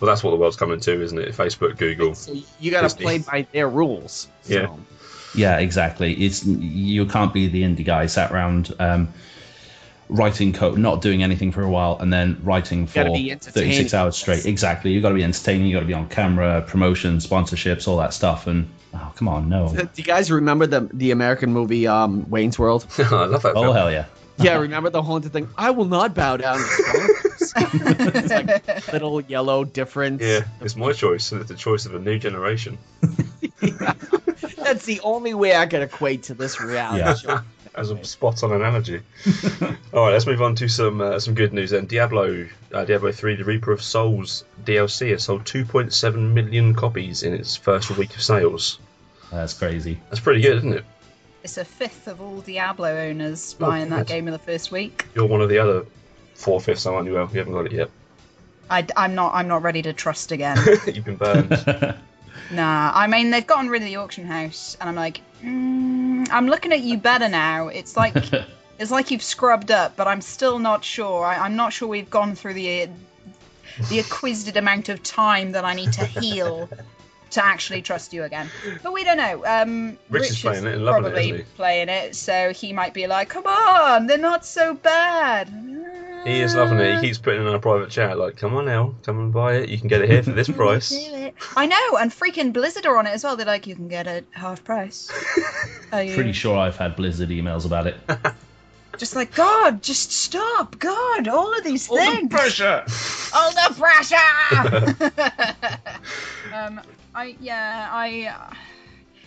Well, 0.00 0.08
that's 0.08 0.24
what 0.24 0.30
the 0.30 0.36
world's 0.38 0.56
coming 0.56 0.80
to, 0.80 1.02
isn't 1.02 1.18
it? 1.18 1.34
Facebook, 1.34 1.76
Google. 1.76 2.14
So 2.14 2.34
you 2.58 2.70
got 2.70 2.88
to 2.88 2.96
play 2.96 3.18
by 3.18 3.46
their 3.52 3.68
rules. 3.68 4.28
So, 4.42 4.54
Yeah. 4.54 4.76
Yeah, 5.34 5.58
exactly. 5.58 6.14
It's 6.14 6.44
you 6.44 7.06
can't 7.06 7.32
be 7.32 7.48
the 7.48 7.62
indie 7.62 7.84
guy 7.84 8.06
sat 8.06 8.32
around 8.32 8.74
um, 8.78 9.08
writing 10.08 10.52
code, 10.52 10.78
not 10.78 11.00
doing 11.00 11.22
anything 11.22 11.52
for 11.52 11.62
a 11.62 11.70
while, 11.70 11.96
and 12.00 12.12
then 12.12 12.38
writing 12.42 12.86
for 12.86 12.94
Gotta 12.94 13.12
be 13.12 13.30
entertaining. 13.30 13.70
36 13.70 13.94
hours 13.94 14.16
straight. 14.16 14.46
Exactly. 14.46 14.92
You 14.92 15.00
got 15.00 15.10
to 15.10 15.14
be 15.14 15.24
entertaining. 15.24 15.66
You 15.66 15.74
got 15.74 15.80
to 15.80 15.86
be 15.86 15.94
on 15.94 16.08
camera, 16.08 16.62
promotion, 16.66 17.18
sponsorships, 17.18 17.88
all 17.88 17.96
that 17.98 18.12
stuff. 18.12 18.46
And 18.46 18.68
oh, 18.94 19.12
come 19.16 19.28
on, 19.28 19.48
no. 19.48 19.72
Do 19.74 19.88
you 19.96 20.04
guys 20.04 20.30
remember 20.30 20.66
the 20.66 20.88
the 20.92 21.10
American 21.12 21.52
movie 21.52 21.86
um, 21.86 22.28
Wayne's 22.28 22.58
World? 22.58 22.86
I 22.98 23.24
love 23.24 23.42
that. 23.42 23.54
Oh 23.56 23.72
hell 23.72 23.90
yeah. 23.90 24.06
Yeah, 24.38 24.56
remember 24.56 24.90
the 24.90 25.02
haunted 25.02 25.32
thing? 25.32 25.48
I 25.56 25.70
will 25.70 25.84
not 25.84 26.14
bow 26.14 26.36
down. 26.38 26.56
it's 26.58 28.30
like 28.30 28.86
little 28.92 29.20
yellow 29.20 29.62
difference. 29.62 30.20
Yeah, 30.22 30.44
it's 30.60 30.74
my 30.74 30.92
choice, 30.92 31.30
and 31.32 31.40
it's 31.42 31.50
the 31.50 31.56
choice 31.56 31.86
of 31.86 31.94
a 31.94 31.98
new 31.98 32.18
generation. 32.18 32.76
That's 33.60 34.84
the 34.86 35.00
only 35.04 35.34
way 35.34 35.54
I 35.54 35.66
can 35.66 35.82
equate 35.82 36.24
to 36.24 36.34
this 36.34 36.60
reality 36.60 36.98
Yeah. 37.00 37.14
show. 37.14 37.40
As 37.74 37.90
a 37.90 38.04
spot 38.04 38.42
on 38.42 38.52
analogy. 38.52 39.00
All 39.94 40.04
right, 40.04 40.12
let's 40.12 40.26
move 40.26 40.42
on 40.42 40.54
to 40.56 40.68
some 40.68 41.00
uh, 41.00 41.18
some 41.18 41.34
good 41.34 41.54
news 41.54 41.70
then. 41.70 41.86
Diablo, 41.86 42.46
uh, 42.72 42.84
Diablo 42.84 43.12
3: 43.12 43.36
The 43.36 43.44
Reaper 43.44 43.72
of 43.72 43.82
Souls 43.82 44.44
DLC 44.64 45.10
has 45.10 45.24
sold 45.24 45.44
2.7 45.44 46.32
million 46.34 46.74
copies 46.74 47.22
in 47.22 47.32
its 47.32 47.56
first 47.56 47.90
week 47.96 48.14
of 48.14 48.22
sales. 48.22 48.78
That's 49.30 49.54
crazy. 49.54 49.98
That's 50.10 50.20
pretty 50.20 50.42
good, 50.42 50.58
isn't 50.58 50.72
it? 50.74 50.84
It's 51.42 51.56
a 51.56 51.64
fifth 51.64 52.06
of 52.06 52.20
all 52.20 52.40
Diablo 52.40 52.94
owners 52.94 53.54
buying 53.54 53.88
that 53.88 53.98
God. 53.98 54.06
game 54.06 54.28
in 54.28 54.32
the 54.32 54.38
first 54.38 54.70
week. 54.70 55.06
You're 55.14 55.26
one 55.26 55.40
of 55.40 55.48
the 55.48 55.58
other 55.58 55.86
four 56.34 56.60
fifths, 56.60 56.86
aren't 56.86 57.06
you? 57.06 57.14
Well, 57.14 57.28
you 57.32 57.38
haven't 57.38 57.54
got 57.54 57.66
it 57.66 57.72
yet. 57.72 57.90
I, 58.70 58.86
am 58.96 59.14
not. 59.14 59.34
I'm 59.34 59.48
not 59.48 59.62
ready 59.62 59.82
to 59.82 59.92
trust 59.92 60.30
again. 60.30 60.58
You've 60.86 61.04
been 61.04 61.16
burned. 61.16 61.96
nah. 62.52 62.92
I 62.94 63.06
mean, 63.06 63.30
they've 63.30 63.46
gotten 63.46 63.68
rid 63.68 63.82
of 63.82 63.88
the 63.88 63.96
auction 63.96 64.26
house, 64.26 64.76
and 64.80 64.88
I'm 64.88 64.96
like, 64.96 65.20
mm, 65.42 66.28
I'm 66.30 66.46
looking 66.46 66.72
at 66.72 66.80
you 66.80 66.98
better 66.98 67.28
now. 67.28 67.68
It's 67.68 67.96
like 67.96 68.14
it's 68.78 68.90
like 68.90 69.10
you've 69.10 69.22
scrubbed 69.22 69.70
up, 69.70 69.96
but 69.96 70.06
I'm 70.06 70.20
still 70.20 70.58
not 70.58 70.84
sure. 70.84 71.24
I, 71.24 71.38
I'm 71.38 71.56
not 71.56 71.72
sure 71.72 71.88
we've 71.88 72.10
gone 72.10 72.34
through 72.34 72.54
the 72.54 72.88
the 73.88 74.00
acquisited 74.00 74.56
amount 74.56 74.88
of 74.88 75.02
time 75.02 75.52
that 75.52 75.64
I 75.64 75.74
need 75.74 75.92
to 75.94 76.04
heal 76.04 76.68
to 77.30 77.44
actually 77.44 77.82
trust 77.82 78.12
you 78.12 78.24
again. 78.24 78.50
But 78.82 78.92
we 78.92 79.04
don't 79.04 79.16
know. 79.16 79.44
Um, 79.46 79.98
Rich 80.10 80.30
is 80.30 80.40
playing 80.40 80.66
it 80.66 80.74
and 80.74 80.82
it, 80.82 80.86
probably 80.86 81.44
playing 81.56 81.88
it, 81.88 82.14
so 82.14 82.52
he 82.52 82.72
might 82.72 82.94
be 82.94 83.06
like, 83.06 83.28
"Come 83.28 83.46
on, 83.46 84.06
they're 84.06 84.18
not 84.18 84.44
so 84.44 84.74
bad." 84.74 85.48
He 86.24 86.40
is 86.40 86.54
loving 86.54 86.78
it. 86.78 86.94
He 86.96 87.00
keeps 87.08 87.18
putting 87.18 87.42
it 87.42 87.46
in 87.46 87.52
our 87.52 87.58
private 87.58 87.90
chat, 87.90 88.18
like, 88.18 88.36
"Come 88.36 88.54
on 88.54 88.64
now, 88.66 88.94
come 89.04 89.18
and 89.18 89.32
buy 89.32 89.54
it. 89.56 89.68
You 89.68 89.78
can 89.78 89.88
get 89.88 90.02
it 90.02 90.08
here 90.10 90.22
for 90.22 90.32
this 90.32 90.48
price." 90.56 90.88
Do 90.90 90.96
it. 91.14 91.34
I 91.56 91.66
know, 91.66 91.96
and 91.98 92.10
freaking 92.10 92.52
Blizzard 92.52 92.86
are 92.86 92.96
on 92.98 93.06
it 93.06 93.10
as 93.10 93.24
well. 93.24 93.36
They're 93.36 93.46
like, 93.46 93.66
you 93.66 93.74
can 93.74 93.88
get 93.88 94.06
it 94.06 94.26
half 94.32 94.62
price. 94.64 95.10
Are 95.92 96.02
you- 96.02 96.14
Pretty 96.14 96.32
sure 96.32 96.56
I've 96.58 96.76
had 96.76 96.96
Blizzard 96.96 97.28
emails 97.30 97.66
about 97.66 97.86
it. 97.86 97.96
Just 98.98 99.16
like 99.16 99.34
God, 99.34 99.82
just 99.82 100.12
stop, 100.12 100.78
God! 100.78 101.26
All 101.26 101.56
of 101.56 101.64
these 101.64 101.88
things. 101.88 102.06
All 102.06 102.20
the 102.22 102.28
pressure. 102.28 102.84
All 103.34 103.50
the 103.50 103.74
pressure. 103.78 104.16
um, 106.54 106.80
I 107.14 107.34
yeah, 107.40 107.88
I. 107.90 108.26
uh, 108.26 108.54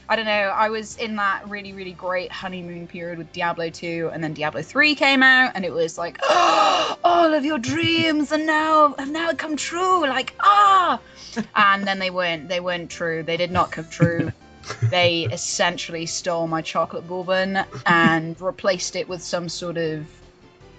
I 0.08 0.16
don't 0.16 0.26
know. 0.26 0.32
I 0.32 0.70
was 0.70 0.98
in 0.98 1.16
that 1.16 1.48
really, 1.50 1.74
really 1.74 1.94
great 1.94 2.32
honeymoon 2.32 2.88
period 2.88 3.18
with 3.18 3.32
Diablo 3.34 3.70
2, 3.70 4.12
and 4.14 4.24
then 4.24 4.34
Diablo 4.34 4.62
3 4.62 4.94
came 4.94 5.24
out, 5.24 5.54
and 5.56 5.66
it 5.66 5.74
was 5.74 5.98
like, 5.98 6.20
oh, 6.24 6.98
all 7.04 7.34
of 7.34 7.44
your 7.44 7.58
dreams 7.58 8.32
are 8.32 8.38
now 8.38 8.94
have 9.00 9.10
now 9.10 9.34
come 9.34 9.56
true. 9.58 10.02
Like, 10.02 10.36
ah, 10.42 11.00
and 11.56 11.88
then 11.88 12.00
they 12.00 12.12
weren't. 12.12 12.48
They 12.48 12.60
weren't 12.60 12.92
true. 12.92 13.24
They 13.24 13.38
did 13.38 13.52
not 13.52 13.72
come 13.72 13.88
true. 13.90 14.32
they 14.90 15.28
essentially 15.32 16.06
stole 16.06 16.48
my 16.48 16.62
chocolate 16.62 17.08
bourbon 17.08 17.60
and 17.86 18.40
replaced 18.42 18.96
it 18.96 19.08
with 19.08 19.22
some 19.22 19.48
sort 19.50 19.78
of, 19.78 20.06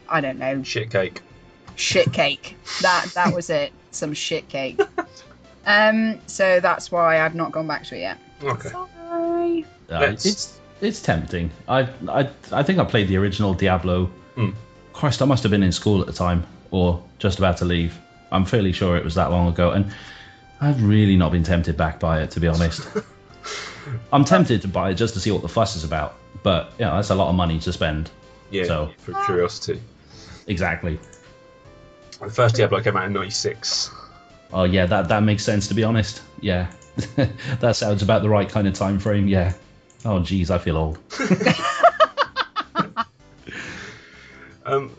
I 0.09 0.21
don't 0.21 0.39
know, 0.39 0.63
Shit 0.63 0.91
cake. 0.91 1.23
shit 1.77 2.13
cake. 2.13 2.57
That 2.83 3.07
that 3.15 3.35
was 3.35 3.51
it. 3.51 3.73
Some 3.91 4.13
shit 4.13 4.49
cake. 4.49 4.81
Um, 5.69 6.21
so 6.29 6.61
that's 6.61 6.93
why 6.93 7.21
I've 7.21 7.35
not 7.35 7.51
gone 7.51 7.67
back 7.67 7.83
to 7.87 7.97
it 7.97 8.01
yet. 8.01 8.19
Okay. 8.41 8.69
Uh, 9.91 9.99
Let's- 10.01 10.27
it's 10.27 10.61
it's 10.81 11.01
tempting. 11.03 11.51
I 11.69 11.89
I 12.09 12.29
I 12.53 12.63
think 12.63 12.79
I 12.79 12.85
played 12.85 13.09
the 13.09 13.17
original 13.17 13.55
Diablo. 13.55 14.07
Hmm. 14.35 14.51
Christ, 14.93 15.21
I 15.23 15.25
must 15.27 15.43
have 15.43 15.51
been 15.51 15.63
in 15.63 15.73
school 15.73 16.01
at 16.01 16.07
the 16.07 16.13
time, 16.13 16.45
or 16.71 17.03
just 17.19 17.39
about 17.39 17.57
to 17.59 17.65
leave. 17.65 17.99
I'm 18.33 18.45
fairly 18.45 18.73
sure 18.73 18.97
it 18.97 19.05
was 19.05 19.15
that 19.15 19.31
long 19.31 19.49
ago, 19.49 19.71
and 19.73 19.93
I've 20.61 20.83
really 20.83 21.17
not 21.17 21.33
been 21.33 21.43
tempted 21.45 21.77
back 21.77 22.01
by 22.01 22.23
it, 22.23 22.31
to 22.33 22.41
be 22.41 22.49
honest. 22.49 22.89
I'm 24.13 24.25
tempted 24.25 24.63
to 24.63 24.69
buy 24.69 24.91
it 24.91 24.95
just 24.95 25.15
to 25.15 25.21
see 25.21 25.31
what 25.31 25.43
the 25.43 25.49
fuss 25.49 25.77
is 25.77 25.85
about, 25.85 26.17
but 26.43 26.73
yeah, 26.79 26.91
that's 26.97 27.11
a 27.11 27.15
lot 27.15 27.29
of 27.29 27.35
money 27.37 27.59
to 27.61 27.73
spend. 27.73 28.11
Yeah, 28.51 28.65
So- 28.65 28.91
for 28.99 29.13
curiosity. 29.27 29.81
Exactly. 30.47 30.99
The 32.21 32.31
first 32.31 32.55
Diablo 32.57 32.81
came 32.81 32.97
out 32.97 33.07
in 33.07 33.13
'96. 33.13 33.91
Oh 34.53 34.65
yeah, 34.65 34.87
that 34.87 35.09
that 35.09 35.23
makes 35.23 35.45
sense. 35.45 35.69
To 35.69 35.75
be 35.75 35.85
honest, 35.85 36.23
yeah, 36.41 36.67
that 37.61 37.77
sounds 37.77 38.03
about 38.03 38.23
the 38.23 38.29
right 38.29 38.49
kind 38.49 38.67
of 38.67 38.75
time 38.75 38.99
frame. 38.99 39.29
Yeah. 39.29 39.53
Oh 40.05 40.21
geez, 40.21 40.51
I 40.51 40.59
feel 40.59 40.77
old. 40.77 40.99
Um, 44.67 44.91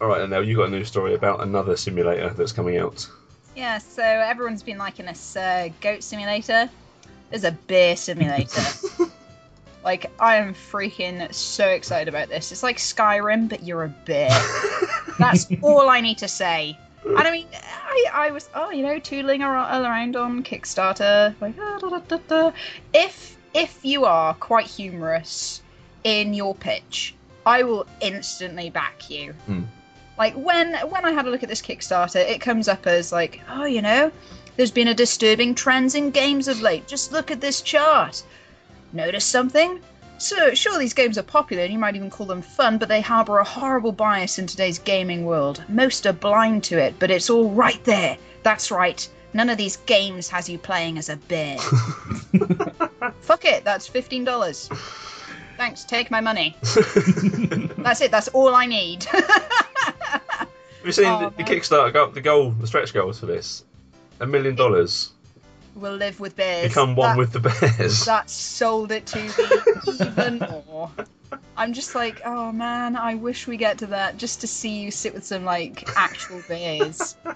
all 0.00 0.06
right, 0.06 0.20
and 0.20 0.30
now 0.30 0.38
you 0.38 0.56
got 0.56 0.68
a 0.68 0.70
new 0.70 0.84
story 0.84 1.14
about 1.14 1.42
another 1.42 1.76
simulator 1.76 2.30
that's 2.30 2.52
coming 2.52 2.78
out. 2.78 3.06
Yeah, 3.56 3.78
so 3.78 4.02
everyone's 4.02 4.62
been 4.62 4.78
liking 4.78 5.06
this 5.06 5.36
uh, 5.36 5.68
goat 5.80 6.02
simulator. 6.02 6.70
There's 7.30 7.44
a 7.44 7.52
beer 7.52 7.96
simulator. 7.96 8.62
like, 9.84 10.10
I 10.20 10.36
am 10.36 10.54
freaking 10.54 11.32
so 11.34 11.68
excited 11.68 12.08
about 12.08 12.28
this. 12.28 12.52
It's 12.52 12.62
like 12.62 12.76
Skyrim, 12.76 13.48
but 13.48 13.64
you're 13.64 13.84
a 13.84 13.88
bear. 13.88 14.30
That's 15.18 15.46
all 15.62 15.88
I 15.88 16.00
need 16.00 16.18
to 16.18 16.28
say. 16.28 16.78
And 17.04 17.18
I 17.18 17.30
mean, 17.30 17.46
I, 17.52 18.06
I 18.12 18.30
was, 18.30 18.48
oh, 18.54 18.70
you 18.70 18.82
know, 18.82 18.98
tootling 18.98 19.42
ar- 19.42 19.82
around 19.82 20.16
on 20.16 20.42
Kickstarter. 20.42 21.34
Like, 21.40 21.54
ah, 21.60 21.78
da, 21.78 21.98
da, 21.98 22.18
da, 22.28 22.52
if 22.92 23.36
if 23.52 23.78
you 23.82 24.04
are 24.04 24.34
quite 24.34 24.66
humorous 24.66 25.62
in 26.02 26.34
your 26.34 26.54
pitch, 26.54 27.14
I 27.46 27.62
will 27.62 27.86
instantly 28.00 28.70
back 28.70 29.10
you. 29.10 29.32
Hmm. 29.46 29.62
Like 30.18 30.34
when 30.34 30.74
when 30.88 31.04
I 31.04 31.12
had 31.12 31.26
a 31.26 31.30
look 31.30 31.42
at 31.42 31.48
this 31.48 31.62
Kickstarter, 31.62 32.16
it 32.16 32.40
comes 32.40 32.68
up 32.68 32.86
as 32.86 33.12
like, 33.12 33.40
oh, 33.50 33.64
you 33.64 33.82
know, 33.82 34.10
there's 34.56 34.70
been 34.70 34.88
a 34.88 34.94
disturbing 34.94 35.54
trends 35.54 35.94
in 35.94 36.10
games 36.10 36.48
of 36.48 36.62
late. 36.62 36.86
Just 36.86 37.12
look 37.12 37.30
at 37.30 37.40
this 37.40 37.60
chart. 37.60 38.22
Notice 38.92 39.24
something? 39.24 39.80
So, 40.18 40.54
sure, 40.54 40.78
these 40.78 40.94
games 40.94 41.18
are 41.18 41.22
popular 41.22 41.64
and 41.64 41.72
you 41.72 41.78
might 41.78 41.96
even 41.96 42.08
call 42.08 42.26
them 42.26 42.40
fun, 42.40 42.78
but 42.78 42.88
they 42.88 43.00
harbour 43.00 43.38
a 43.38 43.44
horrible 43.44 43.92
bias 43.92 44.38
in 44.38 44.46
today's 44.46 44.78
gaming 44.78 45.26
world. 45.26 45.62
Most 45.68 46.06
are 46.06 46.12
blind 46.12 46.64
to 46.64 46.78
it, 46.78 46.94
but 46.98 47.10
it's 47.10 47.28
all 47.28 47.50
right 47.50 47.82
there. 47.84 48.16
That's 48.42 48.70
right. 48.70 49.06
None 49.34 49.50
of 49.50 49.58
these 49.58 49.76
games 49.78 50.28
has 50.28 50.48
you 50.48 50.58
playing 50.58 50.96
as 50.96 51.08
a 51.08 51.16
bear. 51.16 51.58
Fuck 53.20 53.44
it, 53.44 53.64
that's 53.64 53.88
$15. 53.88 54.78
Thanks, 55.56 55.84
take 55.84 56.10
my 56.10 56.20
money. 56.20 56.56
that's 57.78 58.00
it, 58.00 58.10
that's 58.10 58.28
all 58.28 58.54
I 58.54 58.66
need. 58.66 59.04
Have 59.04 60.48
you 60.84 60.92
seen 60.92 61.04
Oh, 61.08 61.18
the, 61.18 61.30
the 61.30 61.42
man. 61.42 61.46
Kickstarter 61.52 61.92
goal, 61.92 62.10
the 62.10 62.20
goal, 62.20 62.50
the 62.52 62.66
stretch 62.66 62.94
goals 62.94 63.18
for 63.18 63.26
this? 63.26 63.64
A 64.20 64.26
million 64.26 64.54
dollars. 64.54 65.10
We'll 65.74 65.96
live 65.96 66.20
with 66.20 66.36
bears. 66.36 66.68
Become 66.68 66.96
one 66.96 67.10
That- 67.10 67.18
with 67.18 67.32
the 67.32 67.40
bears. 67.40 68.04
that 68.06 68.30
sold 68.30 68.92
it 68.92 69.06
to 69.06 69.18
me 69.18 69.30
even 70.06 70.38
more. 70.66 70.90
I'm 71.56 71.72
just 71.72 71.94
like, 71.94 72.20
oh 72.24 72.52
man, 72.52 72.96
I 72.96 73.14
wish 73.14 73.46
we 73.46 73.56
get 73.56 73.78
to 73.78 73.86
that 73.86 74.16
just 74.18 74.40
to 74.42 74.46
see 74.46 74.80
you 74.80 74.90
sit 74.90 75.14
with 75.14 75.24
some 75.24 75.44
like 75.44 75.88
actual 75.96 76.42
bears. 76.48 77.16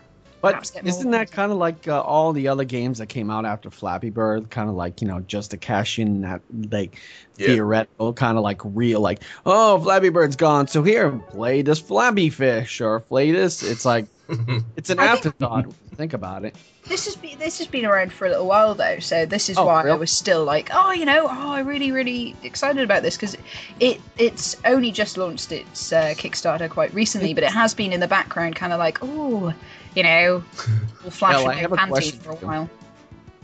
But 0.40 0.70
isn't 0.84 1.10
that 1.10 1.32
kind 1.32 1.50
of 1.50 1.58
like 1.58 1.88
uh, 1.88 2.00
all 2.00 2.32
the 2.32 2.46
other 2.46 2.62
games 2.62 2.98
that 2.98 3.06
came 3.06 3.28
out 3.28 3.44
after 3.44 3.70
Flappy 3.72 4.10
Bird? 4.10 4.50
Kind 4.50 4.70
of 4.70 4.76
like 4.76 5.02
you 5.02 5.08
know 5.08 5.18
just 5.18 5.50
to 5.50 5.56
cash 5.56 5.98
in 5.98 6.20
that 6.20 6.42
like 6.70 7.00
Yeah. 7.36 7.48
theoretical 7.48 8.12
kind 8.12 8.38
of 8.38 8.44
like 8.44 8.60
real 8.62 9.00
like 9.00 9.24
oh 9.44 9.80
Flappy 9.80 10.10
Bird's 10.10 10.36
gone 10.36 10.68
so 10.68 10.84
here 10.84 11.10
play 11.30 11.62
this 11.62 11.80
Flappy 11.80 12.30
Fish 12.30 12.80
or 12.80 13.00
play 13.00 13.32
this. 13.32 13.64
It's 13.64 13.84
like 13.84 14.06
it's 14.76 14.90
an 14.90 14.98
I 15.00 15.06
afterthought. 15.06 15.66
you 15.66 15.74
Think 15.96 16.12
about 16.12 16.44
it. 16.44 16.54
This 16.84 17.06
has 17.06 17.16
been 17.16 17.38
this 17.38 17.58
has 17.58 17.66
been 17.66 17.84
around 17.84 18.12
for 18.12 18.26
a 18.26 18.30
little 18.30 18.46
while 18.46 18.74
though, 18.74 18.98
so 19.00 19.26
this 19.26 19.48
is 19.48 19.58
Oh, 19.58 19.66
why 19.66 19.88
I 19.88 19.94
was 19.94 20.10
still 20.12 20.44
like, 20.44 20.70
oh, 20.72 20.92
you 20.92 21.04
know, 21.04 21.26
oh, 21.28 21.50
I 21.52 21.60
really, 21.60 21.90
really 21.92 22.36
excited 22.44 22.82
about 22.84 23.02
this 23.02 23.16
because 23.16 23.36
it 23.80 24.00
it's 24.16 24.56
only 24.64 24.92
just 24.92 25.16
launched 25.16 25.50
its 25.52 25.92
uh, 25.92 26.14
Kickstarter 26.16 26.70
quite 26.70 26.94
recently, 26.94 27.34
but 27.34 27.42
it 27.42 27.50
has 27.50 27.74
been 27.74 27.92
in 27.92 28.00
the 28.00 28.06
background, 28.08 28.54
kind 28.56 28.72
of 28.72 28.78
like, 28.78 28.98
oh, 29.02 29.52
you 29.96 30.02
know, 30.02 30.44
we'll 31.02 31.10
flash 31.10 31.34
Well, 31.34 31.48
I 31.48 31.54
yeah, 31.54 31.60
have 31.60 31.72
a 31.72 31.76
question 31.88 32.18
for 32.20 32.30
a 32.32 32.36
while. 32.36 32.70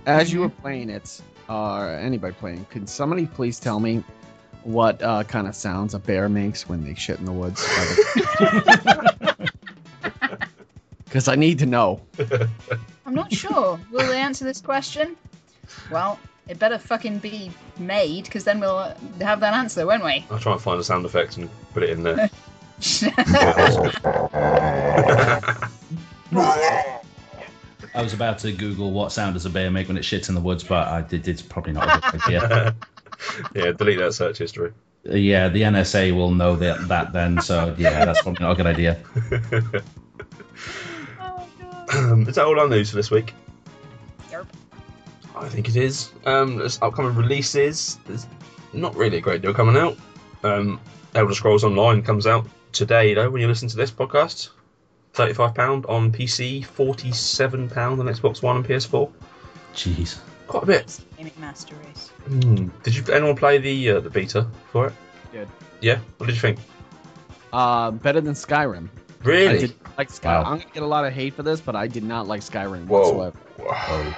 As 0.06 0.32
you 0.32 0.40
Mhm. 0.40 0.42
were 0.42 0.48
playing 0.50 0.90
it, 0.90 1.20
or 1.48 1.88
anybody 1.90 2.34
playing, 2.38 2.66
could 2.70 2.88
somebody 2.88 3.26
please 3.26 3.58
tell 3.58 3.80
me 3.80 4.04
what 4.62 5.02
uh, 5.02 5.24
kind 5.24 5.46
of 5.48 5.54
sounds 5.54 5.92
a 5.94 5.98
bear 5.98 6.28
makes 6.28 6.68
when 6.68 6.84
they 6.84 6.94
shit 6.94 7.18
in 7.18 7.24
the 7.24 7.32
woods? 7.32 7.62
Because 11.14 11.28
I 11.28 11.36
need 11.36 11.60
to 11.60 11.66
know. 11.66 12.00
I'm 13.06 13.14
not 13.14 13.32
sure. 13.32 13.78
Will 13.92 14.08
they 14.08 14.18
answer 14.18 14.44
this 14.44 14.60
question? 14.60 15.16
Well, 15.88 16.18
it 16.48 16.58
better 16.58 16.76
fucking 16.76 17.18
be 17.20 17.52
made, 17.78 18.24
because 18.24 18.42
then 18.42 18.58
we'll 18.58 18.78
uh, 18.78 18.94
have 19.20 19.38
that 19.38 19.54
answer, 19.54 19.86
won't 19.86 20.04
we? 20.04 20.26
I'll 20.28 20.40
try 20.40 20.54
and 20.54 20.60
find 20.60 20.80
a 20.80 20.82
sound 20.82 21.06
effect 21.06 21.36
and 21.36 21.48
put 21.72 21.84
it 21.84 21.90
in 21.90 22.02
there. 22.02 22.16
I 27.94 28.02
was 28.02 28.12
about 28.12 28.40
to 28.40 28.50
Google 28.50 28.90
what 28.90 29.12
sound 29.12 29.34
does 29.34 29.46
a 29.46 29.50
bear 29.50 29.70
make 29.70 29.86
when 29.86 29.96
it 29.96 30.02
shits 30.02 30.28
in 30.28 30.34
the 30.34 30.40
woods, 30.40 30.64
but 30.64 30.88
I 30.88 31.02
did. 31.02 31.28
It's 31.28 31.42
probably 31.42 31.74
not 31.74 31.96
a 31.96 32.10
good 32.10 32.22
idea. 32.22 32.74
yeah, 33.54 33.70
delete 33.70 34.00
that 34.00 34.14
search 34.14 34.38
history. 34.38 34.72
Yeah, 35.04 35.48
the 35.48 35.62
NSA 35.62 36.12
will 36.12 36.32
know 36.32 36.56
that 36.56 36.88
that 36.88 37.12
then. 37.12 37.40
So 37.40 37.72
yeah, 37.78 38.04
that's 38.04 38.20
probably 38.22 38.44
not 38.44 38.50
a 38.50 38.56
good 38.56 38.66
idea. 38.66 38.98
God. 41.94 42.12
Um, 42.12 42.28
is 42.28 42.34
that 42.36 42.44
all 42.44 42.58
our 42.58 42.68
news 42.68 42.90
for 42.90 42.96
this 42.96 43.10
week? 43.10 43.32
Yerp. 44.30 44.46
I 45.36 45.48
think 45.48 45.68
it 45.68 45.76
is. 45.76 46.12
Um, 46.24 46.56
there's 46.56 46.80
upcoming 46.82 47.14
releases. 47.14 47.98
There's 48.06 48.26
not 48.72 48.94
really 48.96 49.18
a 49.18 49.20
great 49.20 49.42
deal 49.42 49.54
coming 49.54 49.76
out. 49.76 49.96
Um, 50.42 50.80
Elder 51.14 51.34
Scrolls 51.34 51.64
Online 51.64 52.02
comes 52.02 52.26
out 52.26 52.46
today, 52.72 53.14
though. 53.14 53.30
When 53.30 53.40
you 53.40 53.48
listen 53.48 53.68
to 53.68 53.76
this 53.76 53.90
podcast, 53.90 54.50
thirty-five 55.14 55.54
pound 55.54 55.86
on 55.86 56.12
PC, 56.12 56.64
forty-seven 56.64 57.68
pound 57.70 58.00
on 58.00 58.06
Xbox 58.06 58.42
One 58.42 58.56
and 58.56 58.64
PS4. 58.64 59.10
Jeez. 59.74 60.18
Quite 60.46 60.62
a 60.62 60.66
bit. 60.66 61.00
Gaming 61.16 61.32
Master 61.38 61.74
Race. 61.86 62.08
Hmm. 62.26 62.68
Did 62.82 62.94
you 62.96 63.04
anyone 63.12 63.34
play 63.36 63.58
the 63.58 63.90
uh, 63.90 64.00
the 64.00 64.10
beta 64.10 64.46
for 64.70 64.88
it? 64.88 64.92
Did. 65.32 65.48
Yeah. 65.80 65.98
What 66.18 66.26
did 66.26 66.34
you 66.34 66.40
think? 66.40 66.58
Uh, 67.52 67.90
better 67.92 68.20
than 68.20 68.34
Skyrim. 68.34 68.88
I 68.88 69.26
Really? 69.26 69.58
did 69.58 69.74
not 69.82 69.83
like 69.98 70.08
Skyrim. 70.08 70.24
Wow. 70.24 70.44
I'm 70.44 70.58
gonna 70.58 70.70
get 70.72 70.82
a 70.82 70.86
lot 70.86 71.04
of 71.04 71.12
hate 71.12 71.34
for 71.34 71.42
this, 71.42 71.60
but 71.60 71.76
I 71.76 71.86
did 71.86 72.04
not 72.04 72.26
like 72.26 72.40
Skyrim 72.40 72.86
Whoa. 72.86 73.12
whatsoever. 73.12 74.16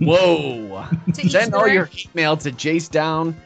Whoa! 0.00 0.86
To 1.14 1.22
each 1.22 1.32
Send 1.32 1.54
all 1.54 1.68
your 1.68 1.86
hate 1.86 2.14
mail 2.14 2.36
to 2.38 2.50
Jace 2.50 2.90
Down 2.90 3.36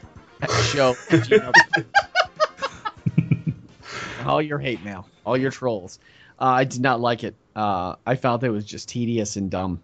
Show. 0.72 0.97
all 4.26 4.40
your 4.40 4.59
hate 4.59 4.82
mail, 4.84 5.07
all 5.24 5.36
your 5.36 5.51
trolls. 5.51 5.99
Uh, 6.40 6.47
I 6.47 6.64
did 6.64 6.80
not 6.80 7.01
like 7.01 7.24
it. 7.24 7.34
Uh, 7.55 7.97
I 8.07 8.16
felt 8.16 8.43
it 8.43 8.51
was 8.51 8.64
just 8.64 8.88
tedious 8.88 9.36
and 9.36 9.51
dumb. 9.51 9.82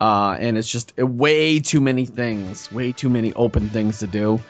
Uh, 0.00 0.36
and 0.38 0.56
it's 0.56 0.70
just 0.70 0.96
way 0.96 1.58
too 1.58 1.80
many 1.80 2.06
things, 2.06 2.70
way 2.70 2.92
too 2.92 3.08
many 3.08 3.32
open 3.34 3.68
things 3.68 3.98
to 3.98 4.06
do. 4.06 4.40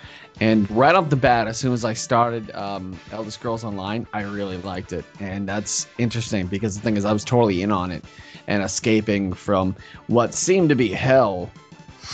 And 0.41 0.70
right 0.70 0.95
off 0.95 1.11
the 1.11 1.16
bat, 1.16 1.49
as 1.49 1.59
soon 1.59 1.72
as 1.72 1.84
I 1.84 1.95
started 1.95 2.55
um, 2.55 2.99
Elder 3.11 3.30
Scrolls 3.30 3.64
Online, 3.64 4.07
I 4.12 4.22
really 4.22 4.57
liked 4.59 4.93
it, 4.93 5.05
and 5.18 5.49
that's 5.49 5.89
interesting 5.99 6.47
because 6.47 6.76
the 6.76 6.80
thing 6.80 6.97
is, 6.97 7.05
I 7.05 7.12
was 7.12 7.24
totally 7.24 7.62
in 7.62 7.72
on 7.72 7.91
it 7.91 8.05
and 8.47 8.62
escaping 8.62 9.32
from 9.32 9.74
what 10.07 10.34
seemed 10.34 10.68
to 10.68 10.76
be 10.76 10.89
hell 10.89 11.51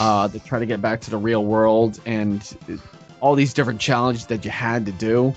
uh, 0.00 0.28
to 0.28 0.38
try 0.40 0.58
to 0.58 0.66
get 0.66 0.80
back 0.80 1.00
to 1.02 1.10
the 1.10 1.18
real 1.18 1.44
world 1.44 2.00
and 2.06 2.56
all 3.20 3.34
these 3.34 3.54
different 3.54 3.80
challenges 3.80 4.26
that 4.26 4.44
you 4.44 4.50
had 4.50 4.86
to 4.86 4.92
do 4.92 5.34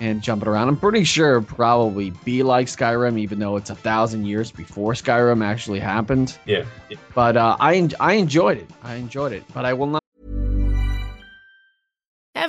and 0.00 0.22
jumping 0.22 0.48
around. 0.48 0.68
I'm 0.68 0.76
pretty 0.76 1.04
sure 1.04 1.36
it'd 1.36 1.48
probably 1.48 2.10
be 2.24 2.42
like 2.42 2.66
Skyrim, 2.66 3.18
even 3.18 3.38
though 3.38 3.56
it's 3.56 3.70
a 3.70 3.74
thousand 3.74 4.26
years 4.26 4.50
before 4.50 4.92
Skyrim 4.92 5.44
actually 5.44 5.80
happened. 5.80 6.38
Yeah. 6.46 6.64
yeah. 6.90 6.96
But 7.14 7.36
uh, 7.36 7.56
I 7.60 7.88
I 8.00 8.14
enjoyed 8.14 8.58
it. 8.58 8.70
I 8.82 8.96
enjoyed 8.96 9.32
it. 9.32 9.44
But 9.52 9.64
I 9.64 9.72
will 9.72 9.86
not. 9.86 10.03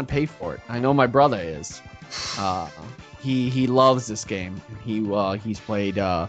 Pay 0.00 0.24
for 0.24 0.54
it. 0.54 0.60
I 0.70 0.78
know 0.78 0.94
my 0.94 1.06
brother 1.06 1.38
is. 1.38 1.82
Uh, 2.38 2.68
he 3.20 3.50
he 3.50 3.66
loves 3.66 4.06
this 4.06 4.24
game. 4.24 4.60
He 4.84 5.06
uh, 5.12 5.32
he's 5.32 5.60
played 5.60 5.98
uh, 5.98 6.28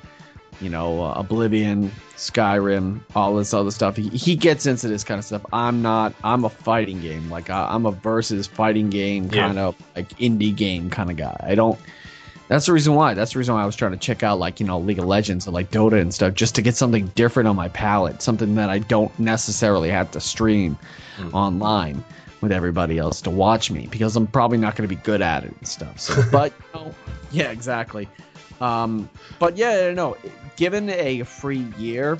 you 0.59 0.69
know 0.69 1.01
uh, 1.01 1.13
Oblivion, 1.13 1.89
Skyrim, 2.17 2.99
all 3.15 3.35
this 3.35 3.53
other 3.53 3.71
stuff. 3.71 3.95
He, 3.95 4.09
he 4.09 4.35
gets 4.35 4.65
into 4.65 4.89
this 4.89 5.05
kind 5.05 5.17
of 5.17 5.23
stuff. 5.23 5.45
I'm 5.53 5.81
not. 5.81 6.13
I'm 6.25 6.43
a 6.43 6.49
fighting 6.49 6.99
game. 6.99 7.29
Like 7.29 7.49
I, 7.49 7.67
I'm 7.73 7.85
a 7.85 7.91
versus 7.91 8.47
fighting 8.47 8.89
game 8.89 9.29
Yeah. 9.31 9.47
kind 9.47 9.59
of 9.59 9.75
like 9.95 10.09
indie 10.17 10.53
game 10.55 10.89
kind 10.89 11.09
of 11.09 11.15
guy. 11.15 11.37
I 11.41 11.55
don't. 11.55 11.79
That's 12.49 12.65
the 12.65 12.73
reason 12.73 12.93
why. 12.93 13.13
That's 13.13 13.31
the 13.31 13.39
reason 13.39 13.55
why 13.55 13.63
I 13.63 13.65
was 13.65 13.75
trying 13.77 13.93
to 13.93 13.97
check 13.97 14.21
out 14.23 14.37
like 14.39 14.59
you 14.59 14.65
know 14.65 14.77
League 14.77 14.99
of 14.99 15.05
Legends 15.05 15.47
and 15.47 15.53
like 15.53 15.71
Dota 15.71 16.01
and 16.01 16.13
stuff, 16.13 16.33
just 16.33 16.53
to 16.55 16.61
get 16.61 16.75
something 16.75 17.07
different 17.15 17.47
on 17.47 17.55
my 17.55 17.69
palette, 17.69 18.21
something 18.21 18.55
that 18.55 18.69
I 18.69 18.79
don't 18.79 19.17
necessarily 19.17 19.89
have 19.89 20.11
to 20.11 20.19
stream 20.19 20.77
online 21.33 22.03
with 22.43 22.51
everybody 22.51 22.97
else 22.99 23.21
to 23.21 23.29
watch 23.31 23.71
me 23.71 23.87
because 23.89 24.15
I'm 24.15 24.27
probably 24.27 24.57
not 24.59 24.75
going 24.75 24.87
to 24.87 24.95
be 24.95 25.01
good 25.01 25.21
at 25.21 25.43
it 25.45 25.55
and 25.57 25.67
stuff. 25.67 25.99
So, 25.99 26.21
but 26.31 26.53
you 26.73 26.79
know, 26.79 26.95
yeah, 27.31 27.49
exactly. 27.51 28.07
Um, 28.61 29.09
but 29.39 29.57
yeah, 29.57 29.91
no, 29.93 30.15
given 30.57 30.89
a 30.89 31.23
free 31.23 31.65
year 31.77 32.19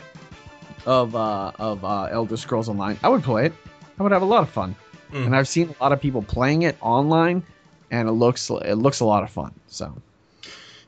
of 0.86 1.16
uh, 1.16 1.52
of 1.60 1.86
uh, 1.86 2.06
Elder 2.06 2.38
Scrolls 2.38 2.70
Online, 2.70 2.98
I 3.04 3.10
would 3.10 3.24
play 3.24 3.46
it. 3.48 3.54
I 4.00 4.04
would 4.04 4.12
have 4.12 4.24
a 4.24 4.26
lot 4.26 4.42
of 4.44 4.50
fun, 4.50 4.76
Mm. 5.12 5.28
and 5.28 5.36
I've 5.36 5.48
seen 5.48 5.76
a 5.80 5.84
lot 5.84 5.92
of 5.92 6.02
people 6.02 6.24
playing 6.24 6.64
it 6.64 6.76
online, 6.82 7.44
and 7.92 8.10
it 8.10 8.14
looks 8.14 8.50
it 8.50 8.76
looks 8.76 9.00
a 9.02 9.06
lot 9.06 9.24
of 9.24 9.30
fun. 9.30 9.54
So. 9.68 9.94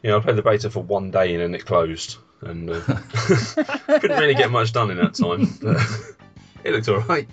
Yeah, 0.01 0.17
I 0.17 0.19
played 0.19 0.35
the 0.35 0.41
beta 0.43 0.69
for 0.69 0.83
one 0.83 1.09
day 1.09 1.33
and 1.33 1.41
then 1.41 1.55
it 1.55 1.65
closed, 1.65 2.17
and 2.41 2.69
uh, 2.69 2.79
couldn't 3.99 4.19
really 4.19 4.35
get 4.35 4.51
much 4.51 4.71
done 4.71 4.91
in 4.91 4.97
that 4.97 5.15
time. 5.15 5.47
But 5.61 5.77
it 6.63 6.73
looked 6.73 6.87
all 6.89 6.99
right. 7.01 7.27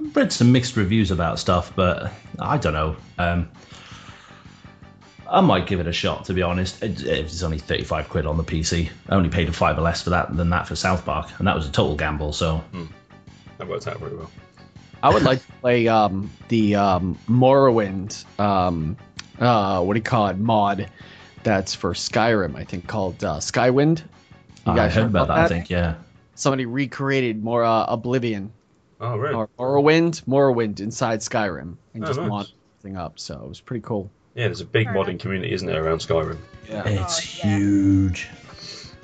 I've 0.00 0.16
read 0.16 0.32
some 0.32 0.52
mixed 0.52 0.76
reviews 0.76 1.10
about 1.10 1.38
stuff, 1.38 1.72
but 1.74 2.12
I 2.38 2.58
don't 2.58 2.72
know. 2.72 2.96
Um, 3.18 3.48
I 5.28 5.40
might 5.40 5.66
give 5.66 5.80
it 5.80 5.86
a 5.86 5.92
shot, 5.92 6.26
to 6.26 6.34
be 6.34 6.42
honest. 6.42 6.82
It, 6.82 7.02
it's 7.02 7.42
only 7.42 7.58
35 7.58 8.08
quid 8.08 8.26
on 8.26 8.36
the 8.36 8.44
PC. 8.44 8.90
I 9.08 9.14
only 9.14 9.28
paid 9.28 9.48
a 9.48 9.52
fiver 9.52 9.80
less 9.80 10.02
for 10.02 10.10
that 10.10 10.36
than 10.36 10.50
that 10.50 10.68
for 10.68 10.76
South 10.76 11.04
Park, 11.04 11.30
and 11.38 11.48
that 11.48 11.56
was 11.56 11.68
a 11.68 11.72
total 11.72 11.96
gamble, 11.96 12.32
so 12.32 12.62
That 13.58 13.68
worked 13.68 13.86
out 13.86 13.98
very 13.98 14.16
well. 14.16 14.30
I 15.02 15.12
would 15.12 15.22
like 15.22 15.44
to 15.44 15.52
play 15.60 15.88
um, 15.88 16.30
the 16.48 16.74
um, 16.76 17.18
Morrowind, 17.28 18.24
um, 18.40 18.96
uh, 19.38 19.82
what 19.82 19.94
do 19.94 19.98
you 19.98 20.04
call 20.04 20.28
it, 20.28 20.38
mod 20.38 20.90
that's 21.42 21.74
for 21.74 21.92
Skyrim, 21.92 22.56
I 22.56 22.64
think, 22.64 22.88
called 22.88 23.22
uh, 23.22 23.36
Skywind. 23.36 24.00
You 24.66 24.72
I 24.72 24.76
guys 24.76 24.94
heard 24.94 25.06
about 25.06 25.28
that, 25.28 25.38
I 25.38 25.48
think, 25.48 25.70
yeah. 25.70 25.94
Somebody 26.34 26.66
recreated 26.66 27.42
more 27.42 27.64
uh, 27.64 27.84
Oblivion 27.84 28.52
Oh, 29.00 29.16
really? 29.16 29.34
or 29.34 29.48
Morrowind, 29.58 30.24
Morrowind 30.24 30.80
inside 30.80 31.20
Skyrim 31.20 31.76
and 31.94 32.04
Oh, 32.04 32.06
just 32.06 32.18
nice. 32.20 32.28
mod 32.28 32.46
thing 32.80 32.96
up. 32.96 33.18
So 33.18 33.34
it 33.42 33.48
was 33.48 33.60
pretty 33.60 33.82
cool. 33.82 34.10
Yeah, 34.34 34.46
there's 34.46 34.60
a 34.60 34.64
big 34.66 34.86
Fair 34.86 34.94
modding 34.94 35.18
community, 35.20 35.52
isn't 35.52 35.66
there, 35.66 35.84
around 35.84 35.98
Skyrim? 35.98 36.38
Yeah. 36.68 36.82
It's 36.86 37.38
yeah. 37.44 37.56
huge. 37.58 38.28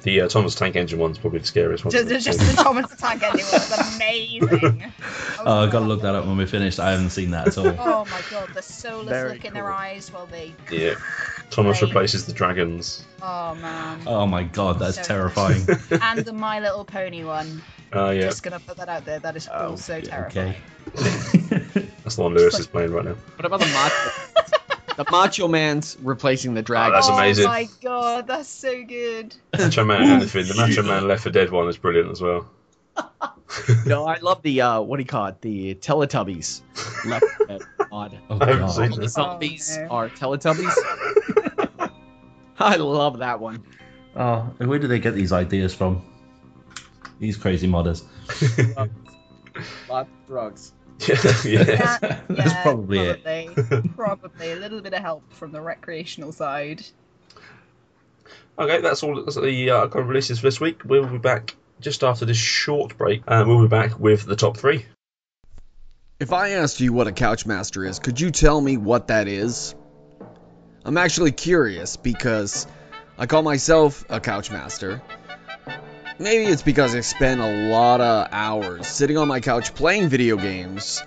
The 0.02 0.22
uh, 0.22 0.28
Thomas 0.28 0.56
Tank 0.56 0.74
Engine 0.74 0.98
one's 0.98 1.16
probably 1.16 1.38
the 1.38 1.46
scariest 1.46 1.84
one. 1.84 1.92
Just, 1.92 2.24
just 2.24 2.38
the 2.40 2.60
Thomas 2.60 2.90
the 2.90 2.96
Tank 2.96 3.22
Engine 3.22 3.38
was 3.52 3.96
amazing. 3.96 4.84
Oh, 5.44 5.64
I 5.64 5.70
gotta 5.70 5.86
look 5.86 6.02
that 6.02 6.14
up 6.14 6.24
when 6.24 6.36
we're 6.36 6.46
finished. 6.46 6.78
I 6.78 6.92
haven't 6.92 7.10
seen 7.10 7.32
that 7.32 7.48
at 7.48 7.58
all. 7.58 7.66
Oh 7.66 8.04
my 8.04 8.20
god, 8.30 8.50
the 8.54 8.62
soulless 8.62 9.08
Very 9.08 9.32
look 9.32 9.44
in 9.44 9.52
their 9.54 9.72
eyes 9.72 10.12
while 10.12 10.26
they. 10.26 10.54
Yeah. 10.70 10.94
Thomas 11.50 11.82
Right. 11.82 11.88
replaces 11.88 12.26
the 12.26 12.32
dragons. 12.32 13.04
Oh 13.20 13.56
man. 13.56 14.00
Oh 14.06 14.24
my 14.24 14.44
god, 14.44 14.78
that's 14.78 14.96
So- 14.98 15.02
terrifying. 15.02 15.66
And 16.00 16.20
the 16.24 16.32
My 16.32 16.60
Little 16.60 16.84
Pony 16.84 17.24
one. 17.24 17.60
Oh, 17.94 18.10
yeah. 18.10 18.22
Just 18.22 18.42
gonna 18.42 18.60
put 18.60 18.76
that 18.78 18.88
out 18.88 19.04
there. 19.04 19.18
That 19.18 19.36
is 19.36 19.48
Oh, 19.52 19.70
also 19.70 19.94
okay. 19.94 20.06
terrifying. 20.06 20.54
That's 22.04 22.16
the 22.16 22.22
one 22.22 22.34
Lewis 22.34 22.58
is 22.58 22.66
playing 22.66 22.92
right 22.92 23.04
now. 23.04 23.16
What 23.36 23.44
about 23.44 23.60
the 23.60 23.66
Macho? 23.66 24.10
the 24.96 25.06
Macho 25.10 25.48
Man's 25.48 25.96
replacing 26.02 26.54
the 26.54 26.62
dragon. 26.62 26.92
Oh, 26.92 26.96
that's 26.96 27.08
amazing. 27.08 27.46
Oh 27.46 27.48
my 27.48 27.68
god, 27.82 28.26
that's 28.26 28.48
so 28.48 28.82
good. 28.84 29.34
Macho 29.58 29.84
Man 29.84 30.02
anything. 30.02 30.46
The 30.46 30.54
Macho 30.54 30.82
Man 30.82 31.08
Left 31.08 31.22
4 31.22 31.32
Dead 31.32 31.50
one 31.50 31.68
is 31.68 31.76
brilliant 31.78 32.10
as 32.10 32.20
well. 32.20 32.50
no, 33.86 34.04
I 34.06 34.18
love 34.18 34.42
the 34.42 34.60
uh, 34.60 34.80
what 34.80 34.96
do 34.98 35.02
you 35.02 35.06
call 35.08 35.26
it? 35.26 35.40
The 35.40 35.74
Teletubbies 35.76 36.62
left 37.06 37.26
Dead 37.48 37.62
mod. 37.90 38.18
Oh, 38.30 38.38
I 38.40 38.56
God. 38.56 38.70
seen 38.70 38.90
The 39.00 39.08
zombies 39.08 39.78
Oh, 39.88 39.96
are 39.96 40.08
Teletubbies. 40.10 40.74
I 42.58 42.76
love 42.76 43.18
that 43.18 43.40
one. 43.40 43.64
Oh, 44.14 44.50
and 44.60 44.68
where 44.68 44.78
do 44.78 44.86
they 44.86 44.98
get 44.98 45.14
these 45.14 45.32
ideas 45.32 45.74
from? 45.74 46.02
These 47.22 47.36
crazy 47.36 47.68
modders. 47.68 48.02
Lots 49.88 50.10
of 50.10 50.26
drugs. 50.26 50.72
yeah. 51.08 51.14
Yeah, 51.44 51.98
That's 52.28 52.50
yeah, 52.50 52.62
probably 52.64 52.98
it. 52.98 53.22
probably, 53.22 53.88
Probably 53.90 54.50
a 54.50 54.56
little 54.56 54.80
bit 54.80 54.92
of 54.92 55.02
help 55.02 55.32
from 55.32 55.52
the 55.52 55.60
recreational 55.60 56.32
side. 56.32 56.84
Okay, 58.58 58.80
that's 58.80 59.04
all 59.04 59.22
that's 59.22 59.36
the 59.36 59.70
uh, 59.70 59.86
kind 59.86 60.02
of 60.02 60.08
releases 60.08 60.40
for 60.40 60.48
this 60.48 60.58
week. 60.58 60.82
We'll 60.84 61.06
be 61.06 61.18
back 61.18 61.54
just 61.80 62.02
after 62.02 62.24
this 62.24 62.36
short 62.36 62.98
break, 62.98 63.22
and 63.28 63.48
we'll 63.48 63.62
be 63.62 63.68
back 63.68 64.00
with 64.00 64.24
the 64.26 64.34
top 64.34 64.56
three. 64.56 64.84
If 66.18 66.32
I 66.32 66.50
asked 66.50 66.80
you 66.80 66.92
what 66.92 67.06
a 67.06 67.12
Couchmaster 67.12 67.88
is, 67.88 68.00
could 68.00 68.20
you 68.20 68.32
tell 68.32 68.60
me 68.60 68.78
what 68.78 69.06
that 69.06 69.28
is? 69.28 69.76
I'm 70.84 70.98
actually 70.98 71.30
curious 71.30 71.96
because 71.96 72.66
I 73.16 73.26
call 73.26 73.42
myself 73.42 74.04
a 74.08 74.18
Couchmaster. 74.18 75.00
Maybe 76.18 76.44
it's 76.44 76.62
because 76.62 76.94
I 76.94 77.00
spend 77.00 77.40
a 77.40 77.68
lot 77.68 78.00
of 78.00 78.28
hours 78.32 78.86
sitting 78.86 79.16
on 79.16 79.28
my 79.28 79.40
couch 79.40 79.74
playing 79.74 80.08
video 80.08 80.36
games, 80.36 81.02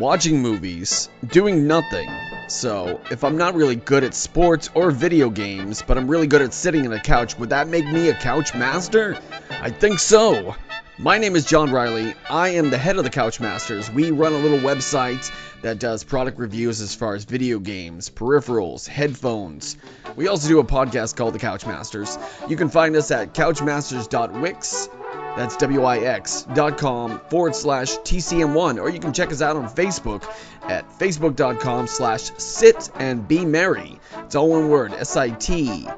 watching 0.00 0.40
movies, 0.40 1.10
doing 1.26 1.66
nothing. 1.66 2.10
So, 2.48 3.00
if 3.10 3.24
I'm 3.24 3.36
not 3.36 3.54
really 3.54 3.76
good 3.76 4.04
at 4.04 4.14
sports 4.14 4.70
or 4.74 4.90
video 4.90 5.28
games, 5.28 5.82
but 5.86 5.98
I'm 5.98 6.08
really 6.08 6.26
good 6.26 6.42
at 6.42 6.54
sitting 6.54 6.86
on 6.86 6.92
a 6.92 7.00
couch, 7.00 7.38
would 7.38 7.50
that 7.50 7.68
make 7.68 7.86
me 7.86 8.08
a 8.08 8.14
couch 8.14 8.54
master? 8.54 9.18
I 9.50 9.70
think 9.70 9.98
so. 9.98 10.54
My 10.98 11.18
name 11.18 11.36
is 11.36 11.44
John 11.44 11.70
Riley. 11.70 12.14
I 12.30 12.50
am 12.50 12.70
the 12.70 12.78
head 12.78 12.96
of 12.96 13.04
the 13.04 13.10
Couch 13.10 13.40
Masters. 13.40 13.90
We 13.90 14.10
run 14.10 14.34
a 14.34 14.38
little 14.38 14.58
website 14.58 15.30
that 15.62 15.78
does 15.78 16.04
product 16.04 16.38
reviews 16.38 16.80
as 16.80 16.94
far 16.94 17.14
as 17.14 17.24
video 17.24 17.58
games, 17.58 18.10
peripherals, 18.10 18.86
headphones. 18.86 19.76
We 20.16 20.28
also 20.28 20.48
do 20.48 20.58
a 20.58 20.64
podcast 20.64 21.16
called 21.16 21.34
The 21.34 21.38
Couch 21.38 21.66
Masters. 21.66 22.18
You 22.48 22.56
can 22.56 22.68
find 22.68 22.94
us 22.96 23.10
at 23.10 23.34
couchmasters.wix. 23.34 24.88
That's 25.36 25.56
W-I-X 25.56 26.46
dot 26.54 26.76
com 26.76 27.18
forward 27.30 27.54
slash 27.54 27.96
TCM1. 27.98 28.78
Or 28.78 28.90
you 28.90 29.00
can 29.00 29.14
check 29.14 29.30
us 29.30 29.40
out 29.40 29.56
on 29.56 29.68
Facebook 29.68 30.24
at 30.64 30.88
facebook.com 30.98 31.86
slash 31.86 32.30
sit 32.36 32.90
and 32.96 33.26
be 33.26 33.46
merry. 33.46 33.98
It's 34.18 34.34
all 34.34 34.50
one 34.50 34.68
word, 34.68 34.92
S-I-T 34.92 35.88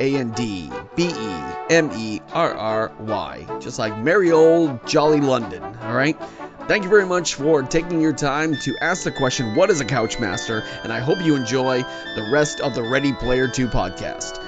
a 0.00 0.16
N 0.16 0.30
D 0.32 0.70
B 0.96 1.04
E 1.04 1.42
M 1.70 1.90
E 1.94 2.20
R 2.32 2.54
R 2.54 2.92
Y. 2.98 3.46
Just 3.60 3.78
like 3.78 3.96
merry 3.98 4.32
old 4.32 4.86
jolly 4.86 5.20
London, 5.20 5.62
alright? 5.62 6.18
Thank 6.66 6.84
you 6.84 6.90
very 6.90 7.06
much 7.06 7.34
for 7.34 7.62
taking 7.62 8.00
your 8.00 8.12
time 8.12 8.56
to 8.58 8.76
ask 8.80 9.02
the 9.04 9.10
question, 9.10 9.54
What 9.54 9.70
is 9.70 9.80
a 9.80 9.84
Couchmaster? 9.84 10.64
And 10.84 10.92
I 10.92 11.00
hope 11.00 11.20
you 11.20 11.34
enjoy 11.34 11.82
the 11.82 12.30
rest 12.32 12.60
of 12.60 12.74
the 12.74 12.82
Ready 12.82 13.12
Player 13.12 13.48
2 13.48 13.66
podcast. 13.68 14.40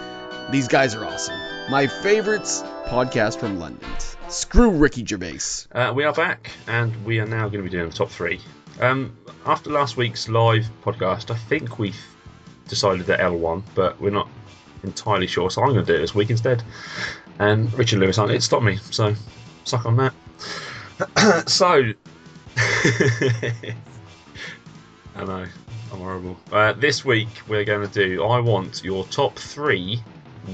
These 0.53 0.69
guys 0.69 0.95
are 0.95 1.05
awesome. 1.05 1.39
My 1.71 1.87
favorites 1.87 2.63
podcast 2.87 3.39
from 3.39 3.59
London. 3.59 3.89
Screw 4.29 4.71
Ricky 4.71 5.05
Gervais. 5.05 5.67
Uh, 5.73 5.93
we 5.95 6.05
are 6.05 6.13
back, 6.13 6.51
and 6.67 7.05
we 7.05 7.19
are 7.19 7.27
now 7.27 7.49
going 7.49 7.65
to 7.65 7.69
be 7.69 7.71
doing 7.71 7.89
the 7.89 7.95
top 7.95 8.11
three. 8.11 8.41
Um, 8.81 9.17
after 9.45 9.71
last 9.71 9.97
week's 9.97 10.29
live 10.29 10.69
podcast, 10.85 11.31
I 11.31 11.37
think 11.37 11.79
we've 11.79 12.01
decided 12.69 13.07
that 13.07 13.21
L1, 13.21 13.63
but 13.75 14.01
we're 14.01 14.11
not 14.11 14.29
entirely 14.83 15.27
sure, 15.27 15.51
so 15.51 15.63
I'm 15.63 15.73
going 15.73 15.85
to 15.85 15.93
do 15.93 15.97
it 15.97 16.01
this 16.01 16.15
week 16.15 16.31
instead. 16.31 16.63
And 17.39 17.73
Richard 17.75 17.99
Lewis 17.99 18.19
aren't 18.19 18.33
it 18.33 18.37
to 18.37 18.41
stop 18.41 18.63
me, 18.63 18.77
so 18.91 19.15
suck 19.65 19.87
on 19.87 19.97
that. 19.97 20.13
so, 21.49 21.93
I 25.17 25.25
know, 25.25 25.47
I'm 25.93 25.99
horrible. 25.99 26.39
Uh, 26.51 26.73
this 26.73 27.05
week 27.05 27.29
we're 27.49 27.65
going 27.65 27.89
to 27.89 27.93
do. 27.93 28.25
I 28.25 28.41
want 28.41 28.83
your 28.85 29.05
top 29.07 29.37
three 29.39 30.03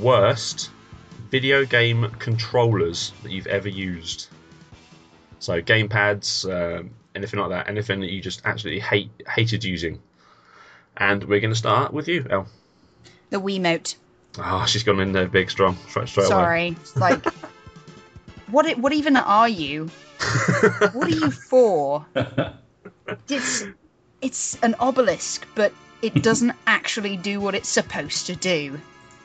worst 0.01 0.71
video 1.31 1.65
game 1.65 2.11
controllers 2.19 3.13
that 3.23 3.33
you've 3.33 3.47
ever 3.47 3.69
used. 3.69 4.29
So 5.41 5.63
gamepads, 5.63 6.45
um, 6.51 6.91
anything 7.15 7.41
like 7.41 7.51
that, 7.51 7.69
anything 7.69 8.01
that 8.01 8.11
you 8.11 8.21
just 8.21 8.43
absolutely 8.45 8.81
hate 8.81 9.11
hated 9.29 9.65
using. 9.65 10.01
And 10.97 11.23
we're 11.25 11.41
going 11.41 11.53
to 11.53 11.59
start 11.59 11.93
with 11.93 12.09
you, 12.09 12.27
Elle. 12.29 12.49
The 13.31 13.41
Wiimote. 13.41 13.97
Oh, 14.39 14.65
she's 14.67 14.83
gone 14.83 15.01
in 15.01 15.13
there 15.13 15.29
big, 15.29 15.51
strong, 15.51 15.77
straight, 15.89 16.09
straight 16.09 16.27
away. 16.27 16.31
Sorry. 16.31 16.77
Like, 16.97 17.25
what? 18.51 18.79
What 18.79 18.93
even 18.93 19.17
are 19.17 19.49
you? 19.49 19.91
What 20.93 21.09
are 21.09 21.11
you 21.11 21.31
for? 21.31 22.07
It's 23.29 23.65
it's 24.21 24.59
an 24.63 24.75
obelisk, 24.81 25.47
but 25.55 25.73
it 26.03 26.23
doesn't 26.23 26.53
actually 26.67 27.17
do 27.17 27.41
what 27.41 27.55
it's 27.55 27.69
supposed 27.69 28.27
to 28.27 28.37
do. 28.37 28.81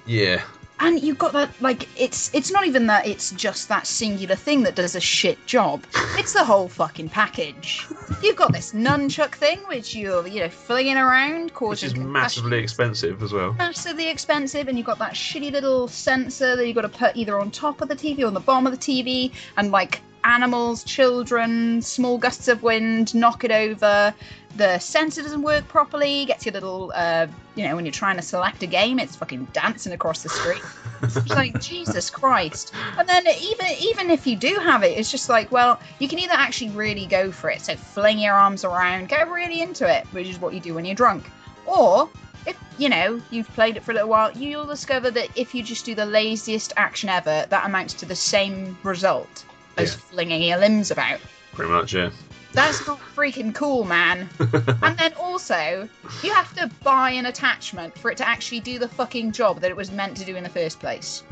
Yeah, 0.06 0.42
and 0.84 1.02
you've 1.02 1.18
got 1.18 1.34
that 1.34 1.50
like 1.62 1.88
it's 2.00 2.34
it's 2.34 2.52
not 2.52 2.66
even 2.66 2.88
that 2.88 3.08
it's 3.08 3.32
just 3.32 3.70
that 3.70 3.88
singular 3.88 4.36
thing 4.36 4.64
that 4.64 4.76
does 4.76 4.96
a 4.96 5.00
shit 5.00 5.44
job. 5.46 5.84
It's 6.18 6.34
the 6.34 6.44
whole 6.44 6.68
fucking 6.68 7.10
package. 7.10 7.86
You've 8.22 8.36
got 8.36 8.54
this 8.54 8.74
nunchuck 8.74 9.36
thing 9.36 9.60
which 9.68 9.96
you're 9.96 10.28
you 10.28 10.42
know 10.42 10.50
flinging 10.50 10.98
around, 10.98 11.46
Which 11.46 11.54
causing 11.54 11.90
is 11.90 11.96
massively 11.96 12.60
expensive 12.60 13.24
as 13.24 13.32
well. 13.34 13.54
massively 13.54 14.10
expensive 14.10 14.68
and 14.68 14.78
you've 14.78 14.88
got 14.88 15.00
that 15.00 15.14
shitty 15.14 15.52
little 15.52 15.88
sensor 15.88 16.56
that 16.56 16.66
you've 16.68 16.76
got 16.76 16.82
to 16.82 16.90
put 16.90 17.16
either 17.16 17.40
on 17.40 17.52
top 17.52 17.82
of 17.82 17.88
the 17.88 17.96
TV 17.96 18.20
or 18.24 18.28
on 18.28 18.34
the 18.34 18.40
bottom 18.40 18.68
of 18.68 18.74
the 18.74 18.78
TV 18.80 19.32
and 19.58 19.72
like 19.72 20.02
animals, 20.24 20.84
children, 20.84 21.82
small 21.82 22.18
gusts 22.18 22.48
of 22.48 22.64
wind 22.64 23.14
knock 23.14 23.44
it 23.44 23.52
over. 23.52 24.14
The 24.56 24.80
sensor 24.80 25.24
doesn't 25.24 25.42
work 25.42 25.68
properly, 25.68 26.26
gets 26.26 26.46
your 26.46 26.54
little 26.54 26.92
uh, 26.96 27.28
you 27.56 27.68
know, 27.68 27.76
when 27.76 27.86
you're 27.86 27.92
trying 27.92 28.16
to 28.16 28.22
select 28.22 28.64
a 28.64 28.68
game, 28.68 29.00
it's 29.00 29.16
fucking 29.16 29.46
dancing 29.54 29.94
across 29.94 30.24
the 30.24 30.30
street. 30.30 30.62
It's 31.02 31.14
just 31.14 31.30
like 31.30 31.60
Jesus 31.62 32.10
Christ. 32.10 32.74
And 32.98 33.08
then 33.08 33.24
even 33.28 33.68
even 33.80 34.10
if 34.10 34.26
you 34.26 34.36
do 34.36 34.56
have 34.56 34.84
it, 34.84 34.98
it's 34.98 35.12
just 35.12 35.30
like, 35.30 35.52
well, 35.52 35.80
you 36.00 36.08
can 36.08 36.20
either 36.20 36.34
actually 36.34 36.72
really 36.72 37.06
go 37.06 37.32
for 37.32 37.50
it, 37.50 37.62
so 37.62 37.76
fling 37.76 38.20
your 38.20 38.34
arms 38.34 38.64
around, 38.64 39.10
get 39.10 39.30
really 39.30 39.62
into 39.62 39.88
it, 39.88 40.06
which 40.08 40.28
is 40.28 40.40
what 40.40 40.54
you 40.54 40.60
do 40.60 40.74
when 40.74 40.86
you're 40.86 40.96
drunk. 40.96 41.30
Or 41.66 42.10
if 42.46 42.58
you 42.78 42.90
know 42.90 43.22
you've 43.30 43.50
played 43.54 43.78
it 43.78 43.84
for 43.84 43.92
a 43.92 43.96
little 43.96 44.10
while, 44.10 44.32
you'll 44.32 44.66
discover 44.66 45.12
that 45.12 45.30
if 45.36 45.54
you 45.54 45.64
just 45.64 45.86
do 45.86 45.96
the 45.96 46.06
laziest 46.06 46.74
action 46.76 47.10
ever, 47.10 47.46
that 47.50 47.66
amounts 47.66 47.94
to 47.96 48.06
the 48.06 48.16
same 48.16 48.78
result 48.84 49.46
Yeah. 49.78 49.86
flinging 49.86 50.44
your 50.44 50.58
limbs 50.58 50.92
about. 50.92 51.20
Pretty 51.54 51.72
much, 51.72 51.94
yeah. 51.94 52.10
That's 52.54 52.86
not 52.86 53.00
freaking 53.16 53.54
cool, 53.54 53.84
man. 53.84 54.30
and 54.40 54.98
then 54.98 55.14
also, 55.16 55.90
you 56.22 56.34
have 56.34 56.54
to 56.56 56.70
buy 56.84 57.10
an 57.12 57.26
attachment 57.26 57.98
for 57.98 58.12
it 58.12 58.18
to 58.18 58.28
actually 58.28 58.60
do 58.60 58.78
the 58.78 58.88
fucking 58.88 59.32
job 59.32 59.60
that 59.62 59.72
it 59.72 59.78
was 59.78 59.92
meant 59.92 60.16
to 60.18 60.26
do 60.26 60.36
in 60.36 60.44
the 60.44 60.50
first 60.50 60.80
place. 60.80 61.24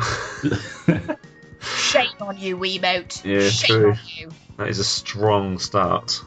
Shame 1.61 2.07
on 2.19 2.37
you, 2.37 2.57
Wiimote. 2.57 3.23
Yeah, 3.23 3.49
Shame 3.49 3.81
true. 3.81 3.91
on 3.91 3.99
you. 4.07 4.31
That 4.57 4.67
is 4.67 4.79
a 4.79 4.83
strong 4.83 5.59
start. 5.59 6.19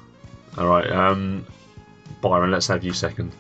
All 0.56 0.68
right, 0.68 0.88
um, 0.92 1.44
Byron, 2.20 2.52
let's 2.52 2.68
have 2.68 2.84
you 2.84 2.92
second. 2.92 3.32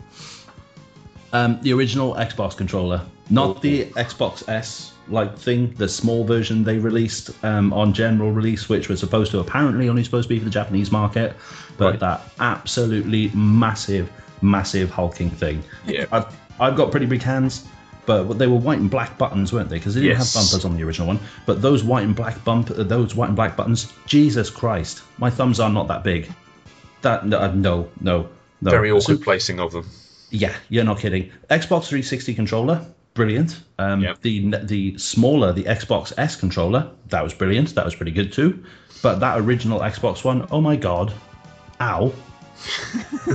Um, 1.32 1.60
the 1.62 1.72
original 1.72 2.14
Xbox 2.14 2.56
controller, 2.56 3.00
not 3.30 3.62
the 3.62 3.86
Xbox 3.86 4.48
S 4.48 4.93
like 5.08 5.36
thing, 5.38 5.74
the 5.76 5.88
small 5.88 6.24
version 6.24 6.64
they 6.64 6.78
released 6.78 7.30
um, 7.44 7.72
on 7.72 7.92
general 7.92 8.30
release, 8.32 8.68
which 8.68 8.88
was 8.88 9.00
supposed 9.00 9.30
to 9.32 9.38
apparently 9.40 9.88
only 9.88 10.02
supposed 10.04 10.28
to 10.28 10.34
be 10.34 10.38
for 10.38 10.44
the 10.46 10.50
Japanese 10.50 10.90
market, 10.90 11.36
but 11.76 11.90
Right. 11.92 12.00
that 12.00 12.22
absolutely 12.40 13.30
massive, 13.34 14.10
massive 14.42 14.90
hulking 14.90 15.30
thing. 15.30 15.62
Yeah. 15.86 16.06
I've, 16.12 16.26
I've 16.60 16.76
got 16.76 16.90
pretty 16.90 17.06
big 17.06 17.22
hands, 17.22 17.66
but 18.06 18.24
they 18.38 18.46
were 18.46 18.56
white 18.56 18.78
and 18.78 18.90
black 18.90 19.18
buttons, 19.18 19.52
weren't 19.52 19.68
they? 19.68 19.76
Because 19.76 19.94
they 19.94 20.00
didn't 20.02 20.18
Yes. 20.18 20.34
have 20.34 20.42
bumpers 20.42 20.64
on 20.64 20.76
the 20.76 20.82
original 20.84 21.06
one. 21.08 21.20
But 21.46 21.60
those 21.62 21.82
white 21.84 22.04
and 22.04 22.14
black 22.16 22.42
bump, 22.44 22.70
uh, 22.70 22.82
those 22.82 23.14
white 23.14 23.28
and 23.28 23.36
black 23.36 23.56
buttons, 23.56 23.92
Jesus 24.06 24.48
Christ, 24.50 25.02
my 25.18 25.30
thumbs 25.30 25.60
are 25.60 25.70
not 25.70 25.88
that 25.88 26.02
big. 26.04 26.30
That 27.02 27.26
no, 27.26 27.50
no, 27.52 27.88
no, 28.00 28.28
no. 28.62 28.70
Very 28.70 28.88
So- 28.90 28.96
awkward 28.96 29.22
placing 29.22 29.60
of 29.60 29.72
them. 29.72 29.86
yeah, 30.30 30.54
you're 30.70 30.84
not 30.84 30.98
kidding. 30.98 31.30
Xbox 31.50 31.84
360 31.88 32.34
controller, 32.34 32.84
brilliant. 33.14 33.62
Um, 33.78 34.02
Yep. 34.02 34.20
The 34.22 34.50
the 34.64 34.98
smaller, 34.98 35.52
the 35.52 35.64
Xbox 35.64 36.12
S 36.18 36.36
controller, 36.36 36.90
that 37.08 37.22
was 37.22 37.32
brilliant. 37.32 37.74
That 37.74 37.84
was 37.84 37.94
pretty 37.94 38.12
good 38.12 38.32
too. 38.32 38.64
But 39.02 39.20
that 39.20 39.38
original 39.38 39.80
Xbox 39.80 40.24
One, 40.24 40.46
oh 40.50 40.60
my 40.60 40.76
god, 40.76 41.12
ow! 41.80 42.12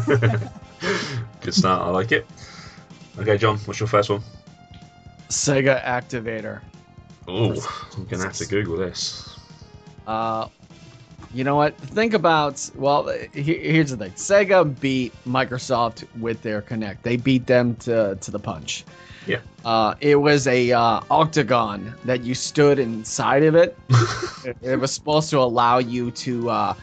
Good 1.41 1.53
start. 1.53 1.81
I 1.81 1.89
like 1.89 2.11
it. 2.11 2.25
Okay, 3.19 3.37
John, 3.37 3.57
what's 3.59 3.79
your 3.79 3.87
first 3.87 4.09
one? 4.09 4.21
Sega 5.29 5.83
Activator. 5.83 6.61
Oh, 7.27 7.51
I'm 7.95 8.05
gonna 8.05 8.23
have 8.23 8.33
to 8.33 8.45
Google 8.47 8.77
this. 8.77 9.37
Uh, 10.07 10.47
you 11.33 11.43
know 11.43 11.55
what? 11.55 11.77
Think 11.77 12.13
about 12.13 12.69
well. 12.75 13.07
Here's 13.33 13.91
the 13.91 13.97
thing: 13.97 14.11
Sega 14.11 14.79
beat 14.79 15.13
Microsoft 15.27 16.05
with 16.19 16.41
their 16.41 16.61
Kinect. 16.61 17.03
They 17.03 17.17
beat 17.17 17.47
them 17.47 17.75
to 17.77 18.17
to 18.19 18.31
the 18.31 18.39
punch. 18.39 18.85
Yeah. 19.27 19.39
Uh, 19.63 19.93
it 20.01 20.15
was 20.15 20.47
a 20.47 20.71
uh, 20.71 21.01
octagon 21.11 21.93
that 22.05 22.23
you 22.23 22.33
stood 22.33 22.79
inside 22.79 23.43
of 23.43 23.53
it. 23.55 23.77
it, 24.45 24.57
it 24.61 24.79
was 24.79 24.91
supposed 24.91 25.29
to 25.29 25.37
allow 25.39 25.77
you 25.77 26.09
to 26.11 26.49
uh, 26.49 26.73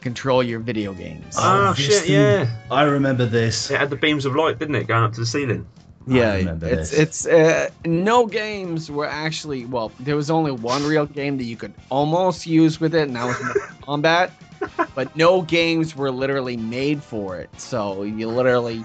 control 0.00 0.42
your 0.42 0.60
video 0.60 0.92
games. 0.92 1.34
Oh, 1.38 1.72
this 1.72 1.86
shit, 1.86 2.02
thing- 2.02 2.12
yeah. 2.12 2.50
I 2.70 2.82
remember 2.82 3.24
this. 3.24 3.70
It 3.70 3.78
had 3.78 3.88
the 3.88 3.96
beams 3.96 4.26
of 4.26 4.36
light, 4.36 4.58
didn't 4.58 4.74
it, 4.74 4.86
going 4.86 5.04
up 5.04 5.14
to 5.14 5.20
the 5.20 5.26
ceiling? 5.26 5.66
Yeah, 6.06 6.34
it's 6.34 6.90
this. 6.90 6.92
it's 6.92 7.26
uh, 7.26 7.68
no 7.84 8.26
games 8.26 8.90
were 8.90 9.06
actually 9.06 9.64
well. 9.64 9.92
There 10.00 10.16
was 10.16 10.30
only 10.30 10.52
one 10.52 10.82
real 10.84 11.06
game 11.06 11.38
that 11.38 11.44
you 11.44 11.56
could 11.56 11.74
almost 11.90 12.46
use 12.46 12.80
with 12.80 12.94
it, 12.94 13.02
and 13.02 13.16
that 13.16 13.24
was 13.24 13.40
Combat. 13.82 14.32
But 14.94 15.14
no 15.16 15.42
games 15.42 15.96
were 15.96 16.10
literally 16.10 16.56
made 16.56 17.02
for 17.02 17.36
it. 17.36 17.50
So 17.56 18.04
you 18.04 18.28
literally, 18.28 18.84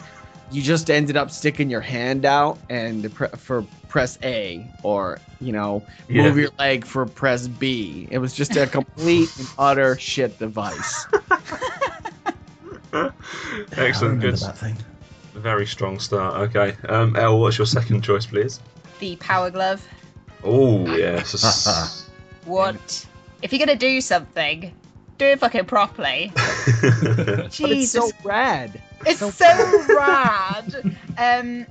you 0.52 0.62
just 0.62 0.90
ended 0.90 1.16
up 1.16 1.30
sticking 1.30 1.70
your 1.70 1.82
hand 1.82 2.26
out 2.26 2.58
and 2.70 3.14
pre- 3.14 3.28
for 3.38 3.64
press 3.90 4.18
A, 4.24 4.68
or 4.84 5.20
you 5.40 5.52
know, 5.52 5.84
Yeah. 6.10 6.24
move 6.24 6.38
your 6.38 6.50
leg 6.58 6.84
for 6.86 7.06
press 7.06 7.48
B. 7.48 8.08
It 8.12 8.18
was 8.18 8.34
just 8.34 8.56
a 8.58 8.66
complete 8.68 9.30
and 9.38 9.48
utter 9.58 9.98
shit 9.98 10.38
device. 10.40 11.06
Excellent, 13.78 14.16
remember 14.16 14.22
good, 14.22 14.36
that 14.38 14.58
thing. 14.58 14.76
Very 15.40 15.66
strong 15.66 16.00
start. 16.00 16.36
Okay, 16.50 16.76
um, 16.90 17.16
Elle, 17.16 17.40
what's 17.40 17.58
your 17.58 17.68
second 17.68 18.02
choice, 18.02 18.26
please? 18.26 18.60
The 19.00 19.16
Power 19.18 19.50
Glove. 19.50 19.86
Oh, 20.44 20.86
yes. 20.96 22.06
What? 22.46 23.06
If 23.42 23.52
you're 23.52 23.60
gonna 23.60 23.78
do 23.78 24.02
something, 24.02 24.74
do 25.18 25.26
it 25.26 25.40
fucking 25.40 25.66
properly. 25.66 26.32
But 26.36 27.46
it's 27.46 27.58
Jesus 27.58 28.10
so 28.10 28.12
rad. 28.24 28.82
It's 29.06 29.20
so 29.20 29.86
rad. 29.96 30.98
Um, 31.18 31.66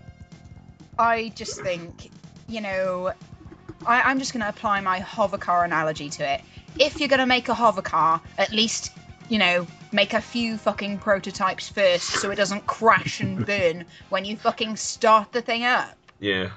I 0.98 1.32
just 1.34 1.60
think, 1.62 2.10
you 2.48 2.60
know, 2.60 3.12
I, 3.86 4.02
I'm 4.02 4.18
just 4.18 4.32
going 4.32 4.42
to 4.42 4.48
apply 4.48 4.80
my 4.80 4.98
hover 4.98 5.38
car 5.38 5.64
analogy 5.64 6.10
to 6.10 6.34
it. 6.34 6.40
If 6.78 6.98
you're 7.00 7.08
going 7.08 7.20
to 7.20 7.26
make 7.26 7.48
a 7.48 7.54
hover 7.54 7.82
car, 7.82 8.20
at 8.36 8.52
least, 8.52 8.92
you 9.28 9.38
know, 9.38 9.66
make 9.92 10.14
a 10.14 10.20
few 10.20 10.56
fucking 10.58 10.98
prototypes 10.98 11.68
first 11.68 12.04
so 12.04 12.30
it 12.30 12.36
doesn't 12.36 12.66
crash 12.66 13.20
and 13.20 13.44
burn 13.46 13.84
when 14.08 14.24
you 14.24 14.36
fucking 14.36 14.76
start 14.76 15.32
the 15.32 15.42
thing 15.42 15.64
up. 15.64 15.96
yeah. 16.18 16.50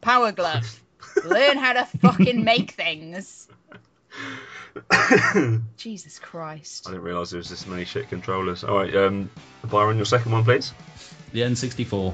Power 0.00 0.32
glove. 0.32 0.80
Learn 1.24 1.56
how 1.56 1.72
to 1.72 1.86
fucking 2.00 2.44
make 2.44 2.72
things. 2.72 3.48
Jesus 5.76 6.18
Christ. 6.18 6.86
I 6.86 6.90
didn't 6.90 7.04
realise 7.04 7.30
there 7.30 7.38
was 7.38 7.48
this 7.48 7.66
many 7.66 7.86
shit 7.86 8.08
controllers. 8.10 8.64
All 8.64 8.76
right, 8.76 8.94
um, 8.94 9.30
Byron, 9.64 9.96
your 9.96 10.04
second 10.04 10.32
one, 10.32 10.44
please. 10.44 10.72
The 11.32 11.40
N64. 11.40 12.12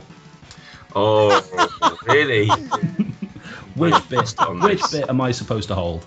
Oh, 0.94 1.98
really? 2.06 2.48
Which 3.74 4.08
bit? 4.08 4.34
Which 4.62 4.82
bit 4.90 5.08
am 5.08 5.20
I 5.20 5.32
supposed 5.32 5.68
to 5.68 5.74
hold? 5.74 6.04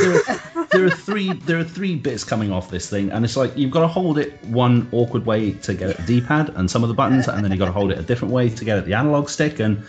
There 0.00 0.14
are, 0.14 0.66
there 0.70 0.84
are 0.86 0.90
three. 0.90 1.32
There 1.32 1.58
are 1.58 1.64
three 1.64 1.96
bits 1.96 2.24
coming 2.24 2.52
off 2.52 2.70
this 2.70 2.88
thing, 2.88 3.10
and 3.10 3.24
it's 3.24 3.36
like 3.36 3.56
you've 3.56 3.70
got 3.70 3.80
to 3.80 3.88
hold 3.88 4.18
it 4.18 4.42
one 4.44 4.88
awkward 4.92 5.26
way 5.26 5.52
to 5.52 5.74
get 5.74 5.90
at 5.90 5.96
the 5.98 6.20
D-pad 6.20 6.50
and 6.56 6.70
some 6.70 6.82
of 6.82 6.88
the 6.88 6.94
buttons, 6.94 7.28
and 7.28 7.44
then 7.44 7.50
you've 7.50 7.58
got 7.58 7.66
to 7.66 7.72
hold 7.72 7.90
it 7.90 7.98
a 7.98 8.02
different 8.02 8.32
way 8.32 8.48
to 8.48 8.64
get 8.64 8.78
at 8.78 8.84
the 8.84 8.94
analog 8.94 9.28
stick. 9.28 9.58
And 9.58 9.84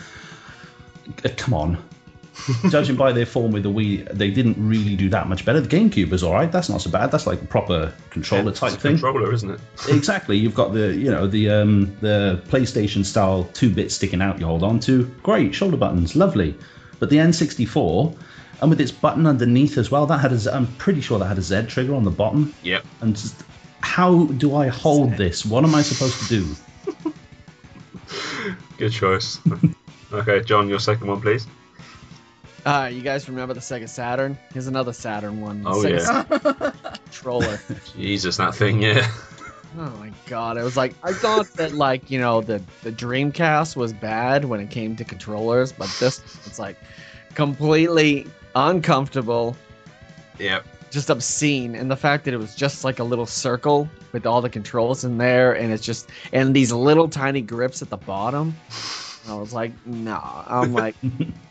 uh, 1.23 1.29
come 1.37 1.53
on, 1.53 1.77
judging 2.69 2.95
by 2.95 3.11
their 3.11 3.25
form 3.25 3.51
with 3.51 3.63
the 3.63 3.69
Wii, 3.69 4.11
they 4.11 4.31
didn't 4.31 4.55
really 4.57 4.95
do 4.95 5.09
that 5.09 5.27
much 5.27 5.45
better. 5.45 5.61
The 5.61 5.69
GameCube 5.69 6.09
was 6.09 6.23
all 6.23 6.33
right. 6.33 6.51
That's 6.51 6.69
not 6.69 6.81
so 6.81 6.89
bad. 6.89 7.11
That's 7.11 7.27
like 7.27 7.41
a 7.41 7.45
proper 7.45 7.93
controller 8.09 8.49
It's 8.49 8.59
type 8.59 8.73
a 8.73 8.77
thing. 8.77 8.93
Controller, 8.93 9.33
isn't 9.33 9.51
it? 9.51 9.59
Exactly. 9.89 10.37
You've 10.37 10.55
got 10.55 10.73
the 10.73 10.95
you 10.95 11.11
know 11.11 11.27
the 11.27 11.49
um 11.49 11.95
the 12.01 12.41
PlayStation 12.47 13.05
style 13.05 13.43
two 13.53 13.69
bits 13.69 13.95
sticking 13.95 14.21
out 14.21 14.39
you 14.39 14.47
hold 14.47 14.63
on 14.63 14.79
to. 14.81 15.05
Great 15.21 15.53
shoulder 15.53 15.77
buttons, 15.77 16.15
lovely. 16.15 16.55
But 16.99 17.09
the 17.09 17.17
N64, 17.17 18.15
and 18.61 18.69
with 18.69 18.79
its 18.81 18.91
button 18.91 19.27
underneath 19.27 19.77
as 19.77 19.91
well, 19.91 20.05
that 20.07 20.19
had 20.19 20.31
a 20.31 20.37
Z- 20.37 20.51
I'm 20.51 20.67
pretty 20.77 21.01
sure 21.01 21.19
that 21.19 21.25
had 21.25 21.37
a 21.37 21.41
Z 21.41 21.63
trigger 21.67 21.93
on 21.95 22.03
the 22.03 22.11
bottom. 22.11 22.53
Yep. 22.63 22.85
And 23.01 23.15
just, 23.15 23.35
how 23.81 24.25
do 24.25 24.55
I 24.55 24.67
hold 24.67 25.13
this? 25.17 25.45
What 25.45 25.63
am 25.63 25.75
I 25.75 25.81
supposed 25.81 26.27
to 26.27 26.39
do? 26.39 27.13
Good 28.77 28.91
choice. 28.91 29.39
okay, 30.11 30.41
John, 30.41 30.69
your 30.69 30.79
second 30.79 31.07
one, 31.07 31.21
please. 31.21 31.45
Uh, 32.65 32.89
you 32.91 33.01
guys 33.01 33.27
remember 33.27 33.53
the 33.53 33.59
Sega 33.59 33.89
Saturn? 33.89 34.37
Here's 34.53 34.67
another 34.67 34.93
Saturn 34.93 35.41
one. 35.41 35.63
The 35.63 35.69
Oh, 35.69 35.83
Sega 35.83 35.89
yeah. 35.99 36.23
Saturn 36.39 36.73
controller. 37.05 37.59
Jesus, 37.97 38.37
that 38.37 38.55
thing, 38.55 38.81
yeah. 38.81 39.09
Oh 39.75 39.89
my 39.99 40.11
god! 40.27 40.57
It 40.57 40.63
was 40.63 40.77
like 40.77 40.93
I 41.03 41.13
thought 41.13 41.47
that 41.55 41.71
like 41.73 42.11
you 42.11 42.19
know 42.19 42.41
the 42.41 42.61
the 42.83 42.91
Dreamcast 42.91 43.75
was 43.75 43.91
bad 43.91 44.45
when 44.45 44.59
it 44.59 44.69
came 44.69 44.95
to 44.97 45.03
controllers, 45.03 45.71
but 45.73 45.89
this 45.99 46.19
it's 46.45 46.59
like 46.59 46.77
completely 47.33 48.27
uncomfortable, 48.55 49.55
Yep. 50.39 50.65
just 50.91 51.09
obscene, 51.09 51.75
and 51.75 51.89
the 51.89 51.95
fact 51.95 52.25
that 52.25 52.33
it 52.33 52.37
was 52.37 52.55
just 52.55 52.83
like 52.83 52.99
a 52.99 53.03
little 53.03 53.25
circle 53.25 53.89
with 54.11 54.25
all 54.25 54.41
the 54.41 54.49
controls 54.49 55.03
in 55.03 55.17
there, 55.17 55.53
and 55.53 55.71
it's 55.71 55.83
just 55.85 56.09
and 56.31 56.55
these 56.55 56.71
little 56.71 57.07
tiny 57.07 57.41
grips 57.41 57.81
at 57.81 57.89
the 57.89 57.97
bottom. 57.97 58.55
I 59.27 59.35
was 59.35 59.53
like, 59.53 59.71
nah. 59.85 60.43
I'm 60.47 60.73
like, 60.83 60.95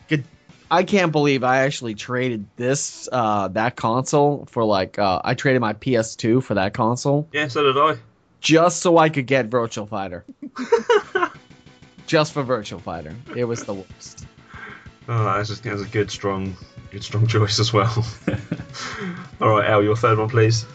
good. 0.09 0.25
I 0.71 0.83
can't 0.85 1.13
believe 1.13 1.45
I 1.45 1.59
actually 1.59 1.95
traded 1.95 2.47
this 2.57 3.09
uh 3.13 3.49
that 3.49 3.77
console 3.77 4.47
for 4.51 4.65
like 4.65 4.99
uh 4.99 5.21
I 5.25 5.35
traded 5.35 5.61
my 5.61 5.75
PS2 5.75 6.43
for 6.43 6.55
that 6.55 6.73
console 6.75 7.29
Yeah, 7.33 7.49
so 7.49 7.63
did 7.63 7.77
I. 7.77 7.97
just 8.41 8.81
so 8.81 8.97
I 8.99 9.09
could 9.11 9.27
get 9.27 9.47
Virtual 9.47 9.87
Fighter. 9.87 10.25
just 12.07 12.33
for 12.33 12.43
Virtual 12.43 12.79
Fighter. 12.81 13.15
It 13.37 13.45
was 13.45 13.65
the 13.65 13.75
worst. 13.75 14.27
Oh, 15.09 15.25
that's 15.25 15.51
a, 15.51 15.61
that's 15.63 15.83
a 15.83 15.87
good, 15.87 16.11
strong, 16.11 16.55
good, 16.93 17.03
strong 17.03 17.27
choice 17.27 17.59
as 17.59 17.73
well. 17.73 18.07
All 19.41 19.49
right, 19.49 19.69
Al, 19.69 19.83
your 19.83 19.97
third 19.97 20.19
one, 20.19 20.29
please. 20.29 20.67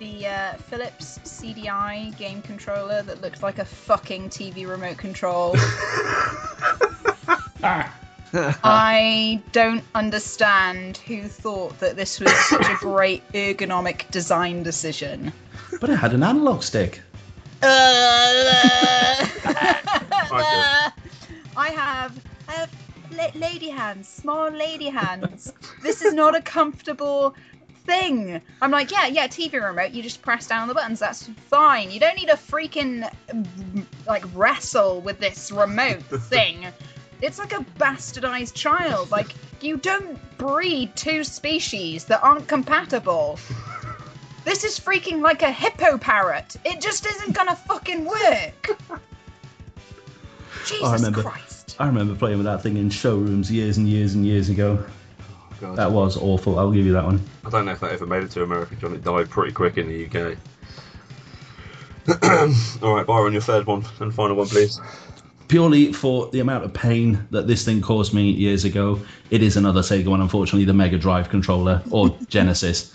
The 0.00 0.26
uh, 0.26 0.54
Philips 0.54 1.20
CDI 1.20 2.16
game 2.18 2.42
controller 2.42 3.02
that 3.02 3.22
looks 3.22 3.42
like 3.42 3.60
a 3.60 3.64
fucking 3.64 4.30
TV 4.30 4.68
remote 4.68 4.96
control. 4.98 5.54
I 8.34 9.40
don't 9.52 9.84
understand 9.94 10.96
who 10.98 11.28
thought 11.28 11.78
that 11.78 11.94
this 11.96 12.18
was 12.18 12.32
such 12.48 12.68
a 12.68 12.74
great 12.80 13.22
ergonomic 13.32 14.10
design 14.10 14.64
decision. 14.64 15.32
But 15.80 15.88
it 15.88 15.96
had 15.96 16.14
an 16.14 16.24
analog 16.24 16.64
stick. 16.64 17.00
Uh, 17.62 17.68
I 20.32 20.90
I 21.56 21.68
have 21.70 22.20
I 22.48 22.52
have 22.52 22.70
la- 23.16 23.30
lady 23.34 23.68
hands, 23.68 24.08
small 24.08 24.50
lady 24.50 24.88
hands. 24.88 25.52
This 25.82 26.02
is 26.02 26.12
not 26.14 26.34
a 26.34 26.40
comfortable 26.42 27.34
thing. 27.86 28.40
I'm 28.62 28.70
like, 28.70 28.90
yeah, 28.90 29.06
yeah, 29.06 29.26
TV 29.26 29.62
remote. 29.62 29.90
You 29.92 30.02
just 30.02 30.22
press 30.22 30.46
down 30.46 30.68
the 30.68 30.74
buttons. 30.74 31.00
That's 31.00 31.28
fine. 31.48 31.90
You 31.90 32.00
don't 32.00 32.16
need 32.16 32.28
to 32.28 32.36
freaking 32.36 33.10
like 34.06 34.24
wrestle 34.34 35.00
with 35.00 35.18
this 35.20 35.50
remote 35.52 36.02
thing. 36.28 36.66
It's 37.20 37.38
like 37.38 37.52
a 37.52 37.64
bastardized 37.78 38.54
child. 38.54 39.10
Like 39.10 39.34
you 39.60 39.76
don't 39.76 40.18
breed 40.38 40.94
two 40.96 41.24
species 41.24 42.04
that 42.06 42.22
aren't 42.22 42.48
compatible. 42.48 43.38
This 44.44 44.64
is 44.64 44.78
freaking 44.78 45.22
like 45.22 45.42
a 45.42 45.50
hippo 45.50 45.96
parrot. 45.96 46.56
It 46.64 46.80
just 46.80 47.06
isn't 47.06 47.32
gonna 47.34 47.56
fucking 47.56 48.04
work. 48.04 48.78
Oh, 50.66 50.66
Jesus 50.66 50.92
remember. 50.92 51.22
Christ. 51.22 51.53
I 51.78 51.86
remember 51.86 52.14
playing 52.14 52.38
with 52.38 52.46
that 52.46 52.62
thing 52.62 52.76
in 52.76 52.90
showrooms 52.90 53.50
years 53.50 53.76
and 53.78 53.88
years 53.88 54.14
and 54.14 54.24
years 54.24 54.48
ago. 54.48 54.84
God. 55.60 55.76
That 55.76 55.92
was 55.92 56.16
awful. 56.16 56.58
I'll 56.58 56.72
give 56.72 56.86
you 56.86 56.92
that 56.92 57.04
one. 57.04 57.22
I 57.44 57.50
don't 57.50 57.64
know 57.64 57.72
if 57.72 57.80
that 57.80 57.92
ever 57.92 58.06
made 58.06 58.22
it 58.22 58.30
to 58.32 58.42
America, 58.42 58.74
John. 58.76 58.94
It 58.94 59.02
died 59.02 59.30
pretty 59.30 59.52
quick 59.52 59.78
in 59.78 59.88
the 59.88 60.06
UK. 60.06 60.36
All 62.82 62.94
right, 62.94 63.06
Byron, 63.06 63.32
your 63.32 63.42
third 63.42 63.66
one 63.66 63.84
and 64.00 64.14
final 64.14 64.36
one, 64.36 64.46
please. 64.48 64.80
Purely 65.48 65.92
for 65.92 66.28
the 66.30 66.40
amount 66.40 66.64
of 66.64 66.72
pain 66.72 67.26
that 67.30 67.46
this 67.46 67.64
thing 67.64 67.80
caused 67.80 68.12
me 68.12 68.30
years 68.30 68.64
ago, 68.64 69.00
it 69.30 69.42
is 69.42 69.56
another 69.56 69.80
Sega 69.80 70.08
one, 70.08 70.20
unfortunately, 70.20 70.64
the 70.64 70.74
Mega 70.74 70.98
Drive 70.98 71.28
controller 71.28 71.82
or 71.90 72.16
Genesis. 72.28 72.94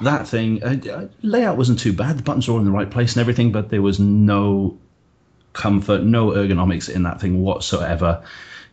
That 0.00 0.28
thing, 0.28 0.62
uh, 0.62 1.08
layout 1.22 1.56
wasn't 1.56 1.78
too 1.78 1.92
bad. 1.92 2.18
The 2.18 2.22
buttons 2.22 2.46
were 2.46 2.54
all 2.54 2.60
in 2.60 2.64
the 2.64 2.70
right 2.70 2.90
place 2.90 3.16
and 3.16 3.20
everything, 3.20 3.50
but 3.52 3.70
there 3.70 3.82
was 3.82 3.98
no 3.98 4.78
comfort, 5.58 6.04
no 6.04 6.30
ergonomics 6.30 6.88
in 6.88 7.02
that 7.02 7.20
thing 7.20 7.42
whatsoever. 7.42 8.22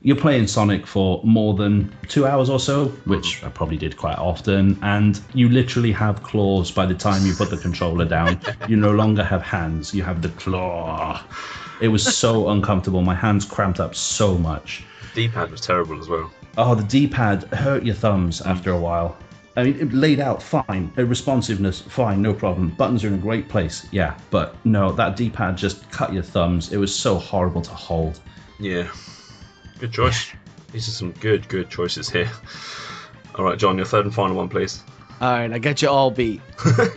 You're 0.02 0.16
playing 0.16 0.46
Sonic 0.46 0.86
for 0.86 1.20
more 1.24 1.56
than 1.56 1.92
two 2.08 2.28
hours 2.28 2.48
or 2.48 2.60
so, 2.60 2.90
which 3.06 3.44
I 3.44 3.50
probably 3.50 3.76
did 3.76 3.98
quite 3.98 4.20
often, 4.20 4.78
and 4.84 5.20
you 5.34 5.50
literally 5.50 5.92
have 5.94 6.22
claws 6.22 6.70
by 6.72 6.86
the 6.86 6.94
time 6.94 7.26
you 7.26 7.34
put 7.34 7.50
the 7.50 7.58
controller 7.58 8.06
down. 8.06 8.40
You 8.70 8.78
no 8.78 8.92
longer 8.92 9.24
have 9.24 9.42
hands, 9.42 9.94
you 9.94 10.04
have 10.04 10.22
the 10.22 10.30
claw. 10.30 11.22
It 11.82 11.88
was 11.88 12.04
so 12.16 12.50
uncomfortable. 12.56 13.02
My 13.02 13.16
hands 13.16 13.46
cramped 13.46 13.80
up 13.80 13.96
so 13.96 14.38
much. 14.38 14.84
D-pad 15.16 15.50
was 15.50 15.62
terrible 15.62 16.00
as 16.00 16.08
well. 16.08 16.32
Oh, 16.58 16.76
the 16.76 16.84
D-pad 16.84 17.44
hurt 17.46 17.84
your 17.84 17.96
thumbs 17.96 18.42
after 18.42 18.72
a 18.72 18.80
while. 18.80 19.18
I 19.58 19.64
mean, 19.64 19.80
it 19.80 19.94
laid 19.94 20.20
out 20.20 20.44
fine, 20.44 20.92
responsiveness 20.98 21.82
fine, 21.82 22.22
no 22.22 22.34
problem. 22.34 22.70
Buttons 22.72 23.04
are 23.06 23.08
in 23.08 23.14
a 23.14 23.18
great 23.18 23.48
place, 23.48 23.88
yeah. 23.92 24.18
But 24.30 24.56
no, 24.66 24.92
that 24.92 25.16
D-pad 25.16 25.58
just 25.58 25.90
cut 25.92 26.14
your 26.14 26.24
thumbs. 26.24 26.74
It 26.74 26.78
was 26.78 26.94
so 26.94 27.16
horrible 27.18 27.62
to 27.62 27.72
hold. 27.72 28.20
Yeah, 28.60 28.90
good 29.80 29.94
choice. 29.94 30.32
These 30.74 30.90
are 30.90 30.92
some 30.92 31.12
good, 31.14 31.48
good 31.48 31.70
choices 31.70 32.10
here. 32.10 32.30
All 33.36 33.46
right, 33.46 33.58
John, 33.58 33.78
your 33.78 33.86
third 33.86 34.06
and 34.06 34.14
final 34.14 34.36
one, 34.36 34.50
please. 34.50 34.84
All 35.22 35.32
right, 35.32 35.52
I 35.52 35.60
got 35.60 35.82
you 35.82 35.90
all 35.90 36.12
beat. 36.12 36.42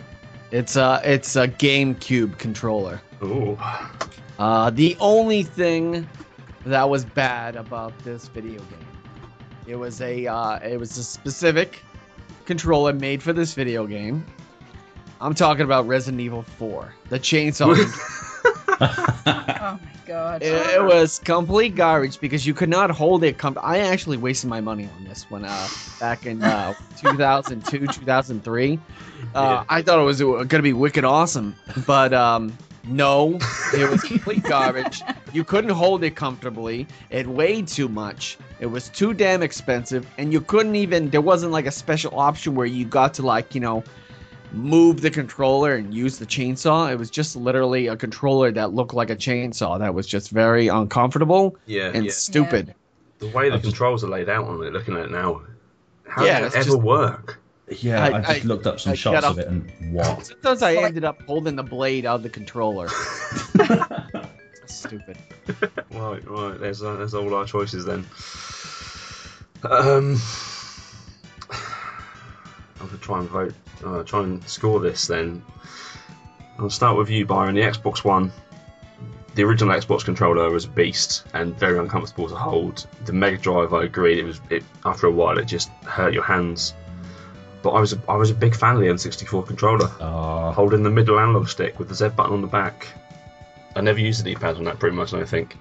it's 0.51 0.75
a 0.75 1.01
it's 1.05 1.37
a 1.37 1.47
GameCube 1.47 2.37
controller. 2.37 3.01
Ooh, 3.23 3.57
Uh, 4.37 4.69
the 4.69 4.95
only 4.99 5.43
thing 5.43 6.07
that 6.65 6.89
was 6.89 7.03
bad 7.05 7.55
about 7.55 7.97
this 7.99 8.27
video 8.29 8.59
game, 8.59 8.87
it 9.67 9.75
was 9.75 10.01
a 10.01 10.27
uh, 10.27 10.59
it 10.59 10.77
was 10.79 10.97
a 10.97 11.03
specific 11.03 11.81
controller 12.53 12.91
made 12.93 13.21
for 13.21 13.31
this 13.31 13.53
video 13.53 13.85
game. 13.85 14.25
I'm 15.21 15.35
talking 15.35 15.63
about 15.63 15.85
Resident 15.85 16.19
Evil 16.19 16.41
4, 16.41 16.91
the 17.09 17.19
chainsaw. 17.19 17.75
Oh 18.81 19.77
my 19.83 19.89
god. 20.07 20.41
it, 20.41 20.53
it 20.75 20.81
was 20.83 21.19
complete 21.19 21.75
garbage 21.75 22.19
because 22.21 22.47
you 22.47 22.53
could 22.53 22.69
not 22.69 22.89
hold 22.89 23.23
it. 23.25 23.37
Com- 23.37 23.57
I 23.61 23.79
actually 23.79 24.15
wasted 24.17 24.49
my 24.49 24.61
money 24.61 24.89
on 24.97 25.03
this 25.03 25.29
one 25.29 25.43
uh, 25.45 25.67
back 25.99 26.25
in 26.25 26.41
uh, 26.41 26.73
2002, 26.97 27.85
2003. 27.87 28.73
Uh, 28.73 28.77
Yeah. 29.35 29.63
I 29.67 29.81
thought 29.81 29.99
it 29.99 30.03
was 30.03 30.21
going 30.21 30.47
to 30.47 30.61
be 30.61 30.71
wicked 30.73 31.03
awesome, 31.03 31.55
but 31.85 32.13
um, 32.13 32.57
no, 32.89 33.37
it 33.73 33.89
was 33.89 34.01
complete 34.01 34.43
garbage. 34.43 35.01
You 35.31 35.43
couldn't 35.43 35.69
hold 35.71 36.03
it 36.03 36.15
comfortably. 36.15 36.87
It 37.09 37.27
weighed 37.27 37.67
too 37.67 37.87
much. 37.87 38.37
It 38.59 38.65
was 38.65 38.89
too 38.89 39.13
damn 39.13 39.43
expensive, 39.43 40.05
and 40.17 40.33
you 40.33 40.41
couldn't 40.41 40.75
even. 40.75 41.09
There 41.09 41.21
wasn't 41.21 41.51
like 41.51 41.65
a 41.67 41.71
special 41.71 42.19
option 42.19 42.55
where 42.55 42.65
you 42.65 42.85
got 42.85 43.13
to 43.15 43.21
like 43.21 43.53
you 43.53 43.61
know 43.61 43.83
move 44.51 45.01
the 45.01 45.11
controller 45.11 45.75
and 45.75 45.93
use 45.93 46.17
the 46.17 46.25
chainsaw. 46.25 46.91
It 46.91 46.95
was 46.97 47.09
just 47.11 47.35
literally 47.35 47.87
a 47.87 47.95
controller 47.95 48.51
that 48.51 48.73
looked 48.73 48.93
like 48.95 49.09
a 49.11 49.15
chainsaw. 49.15 49.77
That 49.79 49.93
was 49.93 50.07
just 50.07 50.31
very 50.31 50.67
uncomfortable 50.67 51.55
yeah, 51.67 51.91
and 51.93 52.05
yeah. 52.05 52.11
stupid. 52.11 52.73
The 53.19 53.27
way 53.27 53.49
the 53.49 53.59
controls 53.59 54.03
are 54.03 54.07
laid 54.09 54.29
out 54.29 54.45
on 54.45 54.63
it, 54.63 54.73
looking 54.73 54.95
at 54.95 55.05
it 55.05 55.11
now, 55.11 55.41
how 56.07 56.25
Yeah, 56.25 56.39
does 56.39 56.55
it 56.55 56.57
ever 56.59 56.65
just- 56.71 56.81
work? 56.81 57.39
Yeah, 57.81 58.03
I- 58.03 58.17
I, 58.17 58.21
just 58.21 58.45
I- 58.45 58.47
looked 58.47 58.67
up 58.67 58.79
some 58.79 58.91
I 58.93 58.95
shots 58.95 59.25
of 59.25 59.37
it 59.39 59.47
and 59.47 59.71
what? 59.93 60.25
Sometimes 60.25 60.61
I 60.63 60.75
ended 60.75 61.03
up 61.03 61.21
holding 61.23 61.55
the 61.55 61.63
blade 61.63 62.05
out 62.05 62.15
of 62.15 62.23
the 62.23 62.29
controller. 62.29 62.87
Stupid. 64.65 65.17
Right, 65.91 66.25
right. 66.27 66.59
There's 66.59 66.81
uh, 66.83 66.95
there's 66.95 67.13
all 67.13 67.33
our 67.33 67.45
choices 67.45 67.85
then. 67.85 68.05
Um, 69.63 70.17
I'm 72.79 72.87
gonna 72.87 72.97
try 72.99 73.19
and 73.19 73.29
vote. 73.29 73.53
Uh, 73.85 74.03
try 74.03 74.23
and 74.23 74.47
score 74.47 74.79
this 74.79 75.07
then. 75.07 75.43
I'll 76.57 76.69
start 76.69 76.97
with 76.97 77.09
you, 77.09 77.25
Byron. 77.25 77.55
The 77.55 77.61
Xbox 77.61 78.03
One. 78.03 78.31
The 79.35 79.43
original 79.43 79.73
Xbox 79.75 80.03
controller 80.03 80.49
was 80.49 80.65
a 80.65 80.69
beast 80.69 81.25
and 81.33 81.57
very 81.57 81.79
uncomfortable 81.79 82.27
to 82.29 82.35
hold. 82.35 82.87
The 83.05 83.13
Mega 83.13 83.37
Drive, 83.37 83.73
I 83.73 83.83
agreed, 83.85 84.17
it 84.19 84.23
was 84.25 84.41
it 84.49 84.63
after 84.85 85.07
a 85.07 85.11
while 85.11 85.37
it 85.37 85.45
just 85.45 85.69
hurt 85.85 86.13
your 86.13 86.23
hands. 86.23 86.73
But 87.61 87.71
I 87.71 87.79
was 87.79 87.93
a, 87.93 88.01
I 88.07 88.15
was 88.15 88.29
a 88.29 88.35
big 88.35 88.55
fan 88.55 88.75
of 88.75 88.81
the 88.81 88.87
N64 88.87 89.45
controller, 89.45 89.89
Oh, 89.99 90.51
holding 90.51 90.83
the 90.83 90.89
middle 90.89 91.19
analog 91.19 91.47
stick 91.49 91.77
with 91.77 91.89
the 91.89 91.95
Z 91.95 92.09
button 92.09 92.33
on 92.33 92.41
the 92.41 92.47
back. 92.47 92.87
I 93.75 93.81
never 93.81 93.99
used 93.99 94.23
the 94.23 94.33
D-pad 94.33 94.55
on 94.55 94.63
that 94.63 94.79
pretty 94.79 94.95
much, 94.95 95.13
I 95.13 95.25
think. 95.25 95.57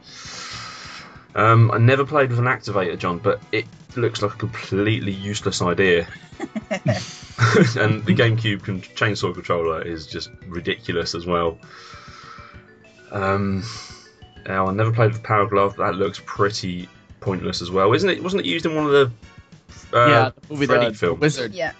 Um, 1.35 1.71
I 1.71 1.79
never 1.79 2.05
played 2.05 2.31
with 2.31 2.39
an 2.39 2.47
activator, 2.47 2.99
John, 2.99 3.19
but 3.19 3.41
it 3.53 3.67
looks 3.97 4.23
like 4.23 4.35
a 4.35 4.37
completely 4.37 5.13
useless 5.13 5.61
idea. 5.61 6.07
and 6.71 8.05
the 8.05 8.15
GameCube 8.15 8.65
con- 8.65 8.81
chainsaw 8.81 9.35
controller 9.35 9.83
is 9.83 10.07
just 10.07 10.31
ridiculous 10.47 11.15
as 11.15 11.27
well. 11.27 11.59
Um, 13.11 13.63
now, 14.47 14.67
I 14.67 14.73
never 14.73 14.93
played 14.93 15.13
with 15.13 15.23
Power 15.23 15.47
Glove. 15.47 15.77
That 15.77 15.95
looks 15.95 16.21
pretty 16.25 16.89
pointless 17.21 17.63
as 17.63 17.71
well, 17.71 17.93
isn't 17.93 18.09
it? 18.09 18.23
Wasn't 18.23 18.41
it 18.41 18.47
used 18.47 18.67
in 18.67 18.75
one 18.75 18.87
of 18.87 18.93
the 18.93 19.13
uh, 19.93 20.07
yeah, 20.07 20.31
the 20.49 20.55
movie 20.55 20.67
Freddy 20.67 20.87
the, 20.87 20.91
the 20.93 20.99
films? 20.99 21.21
Wizard. 21.21 21.55
Yeah. 21.55 21.73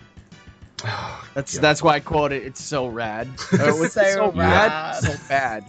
That's 1.35 1.55
Yeah. 1.55 1.61
that's 1.61 1.83
why 1.83 1.95
I 1.95 2.01
quote 2.01 2.33
it. 2.33 2.43
It's 2.45 2.63
so 2.63 2.87
rad. 2.87 3.29
Uh, 3.53 3.57
It 3.85 3.93
So 3.93 4.03
so, 4.03 4.33
rad. 4.33 4.71
rad, 4.71 4.95
so 5.03 5.15
bad. 5.29 5.65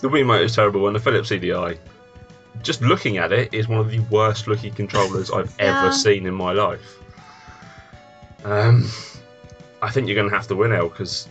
The 0.00 0.08
Wiimote 0.08 0.44
is 0.44 0.54
terrible, 0.54 0.86
and 0.86 0.94
the 0.94 1.00
Philips 1.00 1.30
CDI, 1.30 1.76
just 2.62 2.80
looking 2.82 3.18
at 3.18 3.32
it, 3.32 3.52
is 3.52 3.66
one 3.68 3.80
of 3.80 3.90
the 3.90 3.98
worst 4.10 4.46
looking 4.46 4.72
controllers 4.72 5.30
I've 5.30 5.52
Yeah. 5.58 5.80
ever 5.82 5.92
seen 5.92 6.26
in 6.26 6.34
my 6.34 6.52
life. 6.52 6.96
Um, 8.44 8.88
I 9.82 9.90
think 9.90 10.06
you're 10.08 10.14
going 10.14 10.30
to 10.30 10.36
have 10.36 10.46
to 10.48 10.54
win, 10.56 10.72
Elle, 10.72 10.88
because 10.88 11.26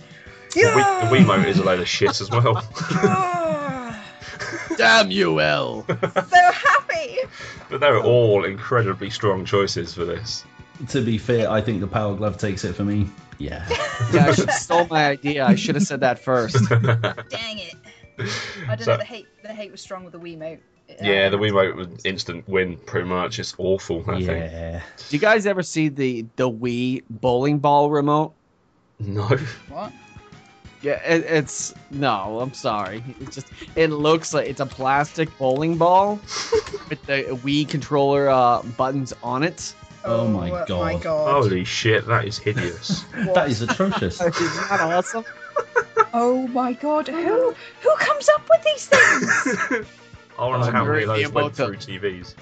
the, 0.54 0.62
Wii- 0.62 1.10
the 1.10 1.16
Wiimote 1.16 1.46
is 1.48 1.58
a 1.60 1.64
load 1.64 1.80
of 1.80 1.88
shit 1.88 2.20
as 2.22 2.30
well. 2.30 2.62
Damn 4.78 5.10
you, 5.12 5.40
Elle! 5.40 5.86
so 5.88 6.52
happy. 6.52 7.18
but 7.70 7.80
they're 7.80 8.00
all 8.02 8.44
incredibly 8.46 9.10
strong 9.10 9.46
choices 9.46 9.94
for 9.94 10.06
this. 10.06 10.44
To 10.88 11.02
be 11.02 11.18
fair, 11.18 11.50
I 11.52 11.62
think 11.62 11.82
the 11.82 11.88
Power 11.88 12.16
Glove 12.16 12.38
takes 12.38 12.64
it 12.64 12.74
for 12.74 12.84
me. 12.84 13.08
Yeah. 13.38 13.68
Yeah, 14.14 14.28
I 14.28 14.32
should 14.34 14.50
have 14.50 14.56
stole 14.60 14.88
my 14.88 15.08
idea. 15.10 15.46
I 15.46 15.54
should 15.56 15.76
have 15.76 15.84
said 15.84 16.00
that 16.00 16.18
first. 16.18 16.56
Dang 16.70 17.60
it. 17.60 17.76
I 18.68 18.76
don't 18.76 18.80
So- 18.84 18.92
know. 18.94 18.98
The 18.98 19.04
hate, 19.04 19.28
the 19.44 19.50
hate 19.54 19.72
was 19.72 19.82
strong 19.82 20.04
with 20.04 20.14
the 20.14 20.20
Wiimote. 20.20 20.60
Yeah, 21.02 21.30
the 21.30 21.38
Wiimote 21.38 21.76
was 21.76 21.88
instant 22.06 22.48
win, 22.48 22.78
pretty 22.78 23.08
much. 23.08 23.38
It's 23.38 23.54
awful. 23.60 24.04
I 24.08 24.16
think. 24.16 24.28
yeah. 24.30 24.82
Do 25.10 25.16
you 25.16 25.20
guys 25.20 25.46
ever 25.46 25.62
see 25.62 25.90
the 25.90 26.26
the 26.38 26.50
Wii 26.50 27.04
bowling 27.10 27.60
ball 27.60 27.92
remote? 27.92 28.34
No. 29.00 29.28
What? 29.70 29.92
Yeah, 30.82 30.94
it, 31.08 31.26
it's 31.26 31.76
no. 31.92 32.40
I'm 32.40 32.54
sorry. 32.54 33.04
It 33.20 33.32
just 33.32 33.48
it 33.76 33.88
looks 33.92 34.34
like 34.34 34.48
it's 34.48 34.62
a 34.62 34.66
plastic 34.66 35.30
bowling 35.38 35.78
ball 35.78 36.16
with 36.90 37.04
the 37.06 37.26
Wii 37.44 37.68
controller 37.70 38.30
uh, 38.30 38.64
buttons 38.78 39.14
on 39.22 39.44
it. 39.44 39.76
Oh 40.06 40.28
my 40.28 40.50
my 40.50 40.66
God. 40.66 41.02
god. 41.04 41.44
Holy 41.44 41.64
shit, 41.64 42.06
that 42.08 42.26
is 42.26 42.38
hideous. 42.38 43.04
That 43.34 43.50
is 43.50 43.62
atrocious. 43.62 44.22
Isn't 44.22 44.34
that 44.70 44.80
awesome? 44.82 45.26
Oh 46.14 46.48
my 46.48 46.74
god. 46.74 47.08
Who 47.08 47.54
who 47.82 47.96
comes 47.98 48.30
up 48.30 48.48
with 48.50 48.64
these 48.64 48.86
things? 48.88 49.86
I 50.40 50.46
want 50.46 50.64
to 50.64 50.72
know 50.72 50.78
how 50.78 50.86
many 50.86 51.04
of 51.04 51.10
Agree 51.10 51.24
those 51.24 51.32
went 51.34 51.56
through. 51.56 51.76
TVs. 51.76 52.36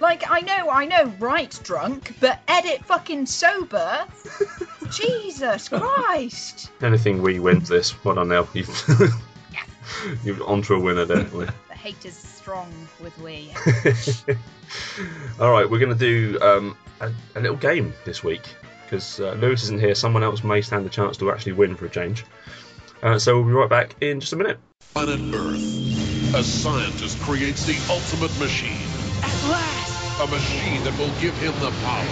like 0.00 0.24
I 0.28 0.40
know, 0.40 0.68
I 0.68 0.84
know, 0.84 1.04
right 1.20 1.58
drunk, 1.62 2.14
but 2.20 2.40
edit 2.48 2.84
fucking 2.84 3.26
sober. 3.26 4.04
Jesus 4.90 5.68
Christ. 5.70 6.70
Anything 6.82 7.22
we 7.22 7.38
wins 7.38 7.68
this. 7.68 7.92
what 8.04 8.18
on 8.18 8.28
Nell. 8.28 8.48
You've, 8.52 9.14
you're 10.24 10.44
onto 10.46 10.74
a 10.74 10.80
winner, 10.80 11.06
definitely. 11.06 11.46
The 11.68 11.74
hate 11.74 12.04
is 12.04 12.14
strong 12.16 12.72
with 13.00 13.16
we. 13.20 13.52
All 15.40 15.50
right, 15.52 15.68
we're 15.68 15.78
going 15.78 15.96
to 15.96 15.98
do 15.98 16.38
um, 16.40 16.76
a, 17.00 17.12
a 17.34 17.40
little 17.40 17.56
game 17.56 17.94
this 18.04 18.22
week 18.22 18.42
because 18.84 19.20
uh, 19.20 19.32
Lewis 19.32 19.64
isn't 19.64 19.80
here. 19.80 19.94
Someone 19.94 20.22
else 20.22 20.44
may 20.44 20.60
stand 20.62 20.86
a 20.86 20.88
chance 20.88 21.16
to 21.18 21.30
actually 21.30 21.52
win 21.52 21.74
for 21.74 21.86
a 21.86 21.90
change. 21.90 22.24
Uh, 23.02 23.18
so 23.18 23.36
we'll 23.36 23.46
be 23.46 23.52
right 23.52 23.68
back 23.68 23.96
in 24.00 24.20
just 24.20 24.32
a 24.32 24.36
minute. 24.36 24.58
Planet 24.94 25.20
Earth. 25.34 26.34
A 26.34 26.42
scientist 26.42 27.20
creates 27.20 27.64
the 27.66 27.76
ultimate 27.92 28.36
machine. 28.38 28.88
At 29.22 29.50
last! 29.50 30.20
A 30.20 30.26
machine 30.28 30.82
that 30.84 30.98
will 30.98 31.12
give 31.20 31.36
him 31.38 31.52
the 31.60 31.70
power 31.84 32.06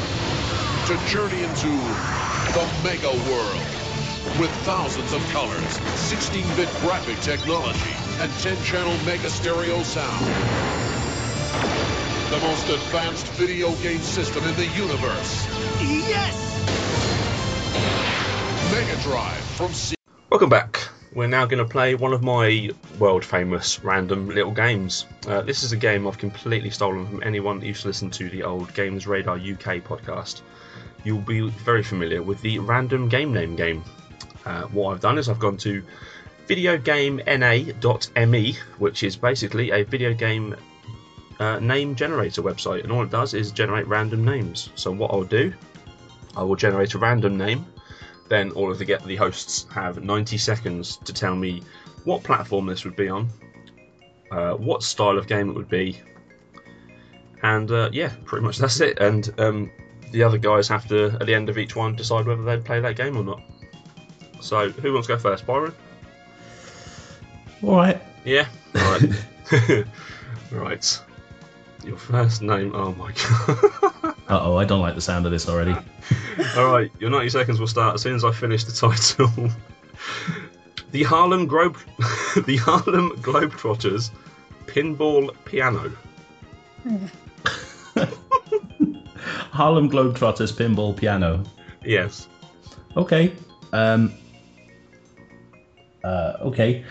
to 0.87 1.09
journey 1.09 1.43
into 1.43 1.69
the 2.53 2.69
mega 2.85 3.11
world. 3.31 3.65
With 4.39 4.51
thousands 4.65 5.13
of 5.13 5.23
colors, 5.31 5.79
16-bit 6.11 6.69
graphic 6.81 7.19
technology, 7.21 7.95
and 8.21 8.31
10-channel 8.33 8.97
mega 9.05 9.31
stereo 9.31 9.83
sound. 9.83 10.25
The 12.35 12.41
most 12.41 12.69
advanced 12.69 13.27
video 13.35 13.73
game 13.77 14.01
system 14.01 14.43
in 14.43 14.57
the 14.57 14.67
universe. 14.67 15.47
Yes! 15.81 16.35
Mega 18.73 19.01
Drive 19.03 19.39
from 19.57 19.73
C- 19.73 19.95
Welcome 20.31 20.49
back. 20.49 20.89
We're 21.15 21.29
now 21.29 21.47
going 21.47 21.65
to 21.65 21.71
play 21.71 21.95
one 21.95 22.13
of 22.13 22.25
my 22.25 22.71
world 22.99 23.25
famous 23.25 23.85
random 23.85 24.31
little 24.31 24.51
games. 24.51 25.07
Uh, 25.29 25.43
this 25.43 25.63
is 25.63 25.71
a 25.71 25.77
game 25.77 26.09
I've 26.09 26.19
completely 26.19 26.71
stolen 26.71 27.07
from 27.07 27.23
anyone 27.23 27.61
that 27.61 27.67
used 27.67 27.83
to 27.83 27.89
listen 27.89 28.11
to 28.11 28.29
the 28.29 28.43
old 28.43 28.75
Games 28.75 29.07
Radar 29.07 29.37
UK 29.37 29.85
podcast. 29.85 30.41
You'll 31.05 31.21
be 31.21 31.49
very 31.49 31.85
familiar 31.85 32.21
with 32.21 32.41
the 32.41 32.59
random 32.59 33.09
game 33.09 33.33
name 33.33 33.55
game. 33.55 33.85
Uh, 34.45 34.63
what 34.63 34.93
I've 34.93 35.01
done 35.01 35.19
is 35.19 35.29
I've 35.29 35.39
gone 35.39 35.59
to 35.59 35.85
videogamena.me, 36.49 38.59
which 38.79 39.05
is 39.05 39.15
basically 39.15 39.71
a 39.71 39.85
video 39.85 40.15
game 40.15 40.57
uh, 41.41 41.59
name 41.59 41.95
generator 41.95 42.43
website, 42.43 42.83
and 42.83 42.93
all 42.93 43.03
it 43.03 43.11
does 43.11 43.35
is 43.35 43.53
generate 43.53 43.87
random 43.87 44.25
names. 44.25 44.71
So 44.75 44.91
what 44.91 45.11
I'll 45.11 45.25
do, 45.25 45.53
I 46.37 46.43
will 46.43 46.57
generate 46.57 46.95
a 46.95 46.99
random 46.99 47.37
name 47.37 47.67
then 48.29 48.51
all 48.53 48.71
of 48.71 48.79
the 48.79 48.85
get 48.85 49.05
the 49.05 49.17
hosts 49.17 49.67
have 49.73 50.03
90 50.03 50.39
seconds 50.39 50.97
to 50.99 51.13
tell 51.13 51.37
me 51.37 51.63
what 52.05 52.23
platform 52.23 52.67
this 52.67 52.85
would 52.85 52.97
be 52.97 53.09
on, 53.09 53.29
uh, 54.31 54.53
what 54.55 54.83
style 54.83 55.19
of 55.19 55.27
game 55.27 55.51
it 55.51 55.55
would 55.55 55.69
be, 55.69 56.01
and 57.43 57.71
uh, 57.71 57.91
yeah, 57.93 58.11
pretty 58.25 58.45
much 58.45 58.59
that's 58.59 58.81
it. 58.81 58.99
And 58.99 59.33
um, 59.39 59.71
the 60.11 60.23
other 60.23 60.39
guys 60.39 60.69
have 60.69 60.87
to, 60.89 61.17
at 61.21 61.27
the 61.27 61.35
end 61.35 61.49
of 61.49 61.59
each 61.59 61.77
one, 61.77 61.97
decide 61.97 62.27
whether 62.27 62.43
they'd 62.43 62.65
play 62.65 62.81
that 62.81 62.97
game 62.97 63.17
or 63.17 63.25
not. 63.25 63.43
So 64.41 64.71
who 64.71 64.93
wants 64.93 65.09
to 65.09 65.15
go 65.15 65.19
first, 65.19 65.47
Byron? 65.47 65.75
All 67.63 67.77
right. 67.77 68.01
Yeah. 68.25 68.47
Right. 68.75 69.11
right. 70.51 71.01
Your 71.85 71.97
first 71.99 72.43
name. 72.43 72.73
Oh 72.75 72.93
my 72.95 73.13
god. 73.13 74.15
Uh 74.27 74.41
oh, 74.43 74.57
I 74.57 74.65
don't 74.65 74.81
like 74.81 74.95
the 74.95 75.03
sound 75.03 75.27
of 75.27 75.33
this 75.33 75.49
already. 75.49 75.73
All 76.57 76.73
right, 76.73 76.91
your 76.99 77.11
90 77.11 77.29
seconds 77.29 77.61
will 77.61 77.67
start 77.67 77.95
as 77.95 78.03
soon 78.03 78.15
as 78.15 78.25
I 78.25 78.33
finish 78.33 78.65
the 78.65 78.73
title. 78.73 79.51
the 80.93 81.03
Harlem 81.03 81.47
Globe, 81.47 81.77
the 82.47 82.57
Harlem 82.57 83.11
Globetrotters 83.17 84.11
pinball 84.67 85.35
piano. 85.45 85.93
Harlem 89.53 89.91
Globetrotters 89.91 90.53
pinball 90.53 90.97
piano. 90.97 91.45
Yes. 91.85 92.29
Okay. 92.97 93.33
Um. 93.73 94.15
Uh, 96.03 96.37
okay. 96.41 96.83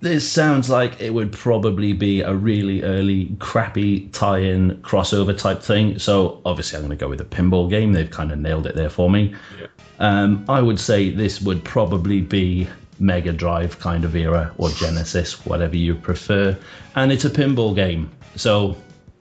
This 0.00 0.30
sounds 0.30 0.70
like 0.70 1.00
it 1.00 1.12
would 1.12 1.30
probably 1.30 1.92
be 1.92 2.22
a 2.22 2.34
really 2.34 2.82
early, 2.82 3.36
crappy 3.38 4.08
tie-in 4.08 4.78
crossover 4.78 5.36
type 5.36 5.62
thing. 5.62 5.98
So 5.98 6.40
obviously, 6.46 6.78
I'm 6.78 6.86
going 6.86 6.96
to 6.96 7.04
go 7.04 7.08
with 7.08 7.20
a 7.20 7.24
pinball 7.24 7.68
game. 7.68 7.92
They've 7.92 8.10
kind 8.10 8.32
of 8.32 8.38
nailed 8.38 8.66
it 8.66 8.74
there 8.74 8.88
for 8.88 9.10
me. 9.10 9.34
Yeah. 9.60 9.66
Um, 9.98 10.46
I 10.48 10.62
would 10.62 10.80
say 10.80 11.10
this 11.10 11.42
would 11.42 11.62
probably 11.64 12.22
be 12.22 12.66
Mega 12.98 13.32
Drive 13.32 13.78
kind 13.78 14.06
of 14.06 14.16
era 14.16 14.54
or 14.56 14.70
Genesis, 14.70 15.44
whatever 15.44 15.76
you 15.76 15.94
prefer. 15.94 16.56
And 16.96 17.12
it's 17.12 17.26
a 17.26 17.30
pinball 17.30 17.74
game. 17.74 18.10
So 18.36 18.76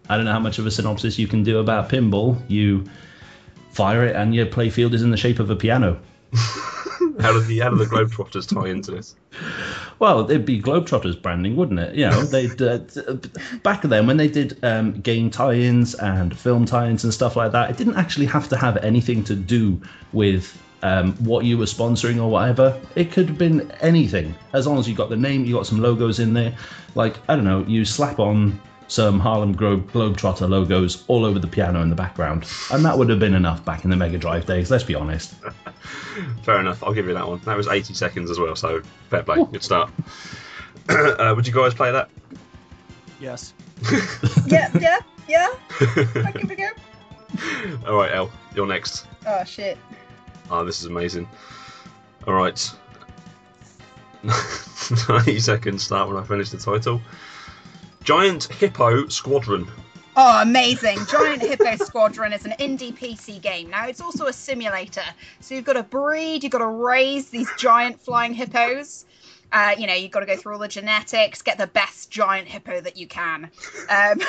I 0.09 0.15
don't 0.15 0.25
know 0.25 0.31
how 0.31 0.39
much 0.39 0.59
of 0.59 0.65
a 0.65 0.71
synopsis 0.71 1.19
you 1.19 1.27
can 1.27 1.43
do 1.43 1.59
about 1.59 1.89
pinball. 1.89 2.41
You 2.47 2.85
fire 3.71 4.05
it, 4.05 4.15
and 4.15 4.33
your 4.33 4.45
playfield 4.45 4.93
is 4.93 5.01
in 5.01 5.11
the 5.11 5.17
shape 5.17 5.39
of 5.39 5.49
a 5.49 5.55
piano. 5.55 5.99
How 7.19 7.33
did 7.33 7.47
the 7.47 7.59
how 7.59 7.69
did 7.69 7.79
the 7.79 7.85
Globetrotters 7.85 8.47
tie 8.47 8.69
into 8.69 8.91
this? 8.91 9.15
Well, 9.99 10.29
it'd 10.29 10.45
be 10.45 10.61
Globetrotters 10.61 11.21
branding, 11.21 11.55
wouldn't 11.55 11.79
it? 11.79 11.95
You 11.95 12.07
know, 12.07 12.23
they 12.23 12.47
uh, 12.65 12.79
back 13.63 13.81
then 13.81 14.07
when 14.07 14.17
they 14.17 14.29
did 14.29 14.63
um, 14.63 14.93
game 15.01 15.29
tie-ins 15.29 15.95
and 15.95 16.37
film 16.37 16.65
tie-ins 16.65 17.03
and 17.03 17.13
stuff 17.13 17.35
like 17.35 17.51
that, 17.51 17.69
it 17.69 17.77
didn't 17.77 17.97
actually 17.97 18.25
have 18.27 18.47
to 18.49 18.57
have 18.57 18.77
anything 18.77 19.23
to 19.25 19.35
do 19.35 19.81
with 20.13 20.57
um, 20.81 21.13
what 21.15 21.43
you 21.43 21.57
were 21.57 21.65
sponsoring 21.65 22.21
or 22.21 22.29
whatever. 22.29 22.79
It 22.95 23.11
could 23.11 23.27
have 23.27 23.37
been 23.37 23.69
anything 23.81 24.33
as 24.53 24.65
long 24.65 24.79
as 24.79 24.87
you 24.87 24.95
got 24.95 25.09
the 25.09 25.17
name, 25.17 25.43
you 25.43 25.55
got 25.55 25.67
some 25.67 25.79
logos 25.79 26.19
in 26.19 26.33
there. 26.33 26.55
Like 26.95 27.17
I 27.27 27.35
don't 27.35 27.45
know, 27.45 27.65
you 27.67 27.83
slap 27.83 28.19
on 28.19 28.59
some 28.89 29.19
Harlem 29.19 29.53
Glo- 29.53 29.79
Globetrotter 29.79 30.49
logos 30.49 31.05
all 31.07 31.23
over 31.23 31.39
the 31.39 31.47
piano 31.47 31.81
in 31.81 31.89
the 31.89 31.95
background, 31.95 32.45
and 32.71 32.83
that 32.83 32.97
would 32.97 33.09
have 33.09 33.19
been 33.19 33.35
enough 33.35 33.63
back 33.63 33.83
in 33.83 33.89
the 33.89 33.95
Mega 33.95 34.17
Drive 34.17 34.45
days. 34.45 34.69
Let's 34.69 34.83
be 34.83 34.95
honest. 34.95 35.35
Fair 36.43 36.59
enough. 36.59 36.83
I'll 36.83 36.93
give 36.93 37.07
you 37.07 37.13
that 37.13 37.27
one. 37.27 37.39
That 37.45 37.55
was 37.55 37.67
80 37.67 37.93
seconds 37.93 38.29
as 38.29 38.39
well, 38.39 38.55
so 38.55 38.81
fair 39.09 39.23
play. 39.23 39.45
Good 39.51 39.63
start. 39.63 39.91
uh, 40.89 41.33
would 41.35 41.47
you 41.47 41.53
guys 41.53 41.73
play 41.73 41.91
that? 41.91 42.09
Yes. 43.19 43.53
yeah, 44.47 44.69
yeah, 44.79 44.99
yeah. 45.27 45.49
I 45.79 46.31
give 46.35 46.51
it 46.51 46.51
a 46.51 46.55
go. 46.55 47.87
All 47.87 47.95
right, 47.95 48.11
Elle, 48.11 48.31
you're 48.55 48.67
next. 48.67 49.05
Oh 49.25 49.43
shit. 49.43 49.77
Oh, 50.49 50.65
this 50.65 50.79
is 50.79 50.87
amazing. 50.87 51.27
All 52.27 52.33
right. 52.33 52.71
90 55.07 55.39
seconds 55.39 55.83
start 55.83 56.09
when 56.09 56.17
I 56.17 56.23
finish 56.23 56.49
the 56.49 56.57
title. 56.57 57.01
Giant 58.09 58.45
Hippo 58.45 59.07
Squadron. 59.07 59.67
Oh, 60.15 60.41
amazing! 60.41 60.97
Giant 61.11 61.43
Hippo 61.43 61.75
Squadron 61.75 62.33
is 62.33 62.43
an 62.43 62.55
indie 62.59 62.91
PC 62.91 63.39
game. 63.39 63.69
Now 63.69 63.85
it's 63.85 64.01
also 64.01 64.25
a 64.25 64.33
simulator. 64.33 65.03
So 65.41 65.53
you've 65.53 65.63
got 65.63 65.73
to 65.73 65.83
breed, 65.83 66.41
you've 66.41 66.51
got 66.51 66.57
to 66.57 66.65
raise 66.65 67.29
these 67.29 67.47
giant 67.59 68.01
flying 68.01 68.33
hippos. 68.33 69.05
Uh, 69.51 69.75
you 69.77 69.85
know, 69.85 69.93
you've 69.93 70.09
got 70.09 70.21
to 70.21 70.25
go 70.25 70.35
through 70.35 70.53
all 70.53 70.59
the 70.59 70.67
genetics, 70.67 71.43
get 71.43 71.59
the 71.59 71.67
best 71.67 72.09
giant 72.09 72.47
hippo 72.47 72.81
that 72.81 72.97
you 72.97 73.05
can. 73.05 73.51
Um, 73.91 74.19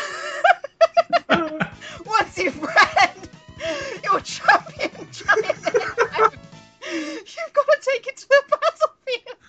once 2.04 2.36
you've 2.36 2.60
bred 2.60 3.14
your 4.04 4.20
champion 4.20 4.90
giant 5.10 5.46
hippo, 5.46 6.36
you've 6.84 7.52
got 7.54 7.66
to 7.66 7.78
take 7.80 8.06
it 8.08 8.18
to 8.18 8.28
the 8.28 8.42
battlefield. 8.50 9.39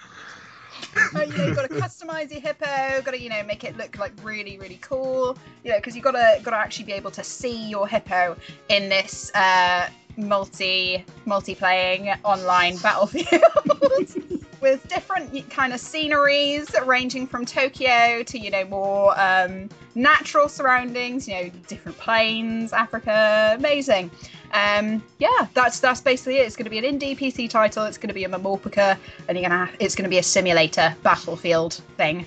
You 1.13 1.27
know, 1.37 1.45
you've 1.45 1.55
got 1.55 1.69
to 1.69 1.75
customize 1.75 2.31
your 2.31 2.41
hippo. 2.41 3.01
Got 3.01 3.11
to, 3.11 3.21
you 3.21 3.29
know, 3.29 3.43
make 3.43 3.63
it 3.63 3.77
look 3.77 3.97
like 3.97 4.13
really, 4.23 4.57
really 4.57 4.79
cool. 4.81 5.37
You 5.63 5.71
know, 5.71 5.77
because 5.77 5.95
you've 5.95 6.03
got 6.03 6.11
to, 6.11 6.39
got 6.43 6.51
to 6.51 6.57
actually 6.57 6.85
be 6.85 6.93
able 6.93 7.11
to 7.11 7.23
see 7.23 7.69
your 7.69 7.87
hippo 7.87 8.35
in 8.69 8.89
this 8.89 9.33
uh, 9.33 9.89
multi, 10.17 11.05
multi-playing 11.25 12.09
online 12.23 12.77
battlefield 12.77 13.41
with 14.61 14.87
different 14.87 15.49
kind 15.49 15.73
of 15.73 15.79
sceneries, 15.79 16.69
ranging 16.85 17.27
from 17.27 17.45
Tokyo 17.45 18.23
to, 18.23 18.37
you 18.37 18.51
know, 18.51 18.65
more 18.65 19.19
um, 19.19 19.69
natural 19.95 20.49
surroundings. 20.49 21.27
You 21.27 21.35
know, 21.35 21.49
different 21.67 21.97
plains, 21.97 22.73
Africa. 22.73 23.55
Amazing. 23.57 24.11
Um, 24.53 25.03
yeah, 25.19 25.47
that's 25.53 25.79
that's 25.79 26.01
basically 26.01 26.37
it. 26.37 26.47
It's 26.47 26.55
going 26.55 26.65
to 26.65 26.69
be 26.69 26.77
an 26.77 26.83
indie 26.85 27.17
PC 27.17 27.49
title. 27.49 27.85
It's 27.85 27.97
going 27.97 28.09
to 28.09 28.13
be 28.13 28.23
a 28.25 28.29
Mamorpica, 28.29 28.97
and 29.27 29.37
you're 29.37 29.49
gonna 29.49 29.65
have, 29.65 29.75
it's 29.79 29.95
going 29.95 30.03
to 30.03 30.09
be 30.09 30.17
a 30.17 30.23
simulator 30.23 30.95
battlefield 31.03 31.75
thing. 31.97 32.25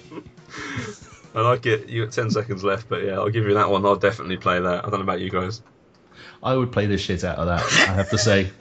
I 1.34 1.40
like 1.40 1.66
it. 1.66 1.88
You 1.88 2.04
got 2.04 2.12
ten 2.14 2.30
seconds 2.30 2.62
left, 2.64 2.88
but 2.88 3.02
yeah, 3.04 3.14
I'll 3.14 3.28
give 3.30 3.44
you 3.46 3.54
that 3.54 3.68
one. 3.68 3.84
I'll 3.84 3.96
definitely 3.96 4.36
play 4.36 4.60
that. 4.60 4.84
I 4.84 4.88
don't 4.90 5.00
know 5.00 5.04
about 5.04 5.20
you 5.20 5.30
guys. 5.30 5.62
I 6.42 6.54
would 6.54 6.70
play 6.72 6.86
the 6.86 6.96
shit 6.98 7.24
out 7.24 7.38
of 7.38 7.46
that. 7.46 7.62
I 7.88 7.94
have 7.94 8.10
to 8.10 8.18
say. 8.18 8.50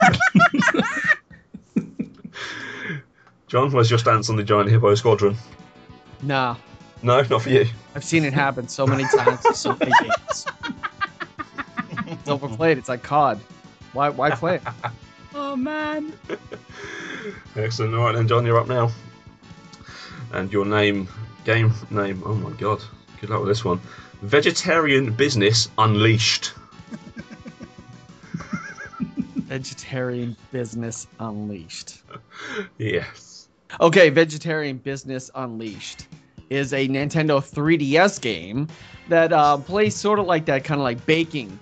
John, 3.46 3.70
what's 3.72 3.90
your 3.90 3.98
stance 3.98 4.28
on 4.30 4.36
the 4.36 4.42
Giant 4.42 4.70
Hippo 4.70 4.94
Squadron? 4.94 5.36
Nah, 6.22 6.56
No, 7.02 7.20
not 7.22 7.42
for 7.42 7.50
you. 7.50 7.66
I've 7.94 8.02
seen 8.02 8.24
it 8.24 8.32
happen 8.32 8.66
so 8.66 8.86
many 8.86 9.04
times 9.04 9.44
in 9.44 9.54
so 9.54 9.76
many 9.76 9.92
games. 10.00 10.46
It's 12.24 12.30
overplayed. 12.30 12.78
It's 12.78 12.88
like 12.88 13.02
COD. 13.02 13.38
Why? 13.92 14.08
Why 14.08 14.30
play 14.30 14.56
it? 14.56 14.62
Oh 15.36 15.56
man. 15.56 16.12
Excellent. 17.56 17.92
All 17.92 18.04
right, 18.04 18.14
then, 18.14 18.28
John, 18.28 18.46
you're 18.46 18.56
up 18.56 18.68
now. 18.68 18.92
And 20.32 20.52
your 20.52 20.64
name, 20.64 21.08
game 21.44 21.74
name. 21.90 22.22
Oh 22.24 22.34
my 22.34 22.52
God. 22.52 22.80
Good 23.20 23.30
luck 23.30 23.40
with 23.40 23.48
this 23.48 23.64
one. 23.64 23.80
Vegetarian 24.22 25.12
Business 25.12 25.68
Unleashed. 25.76 26.52
Vegetarian 29.00 30.36
Business 30.52 31.08
Unleashed. 31.18 32.02
Yes. 32.78 33.48
Okay, 33.80 34.10
Vegetarian 34.10 34.78
Business 34.78 35.32
Unleashed 35.34 36.06
is 36.48 36.72
a 36.72 36.86
Nintendo 36.86 37.42
3DS 37.42 38.20
game 38.20 38.68
that 39.08 39.32
uh, 39.32 39.56
plays 39.56 39.96
sort 39.96 40.20
of 40.20 40.26
like 40.26 40.44
that 40.44 40.62
kind 40.62 40.80
of 40.80 40.84
like 40.84 41.04
baking 41.06 41.58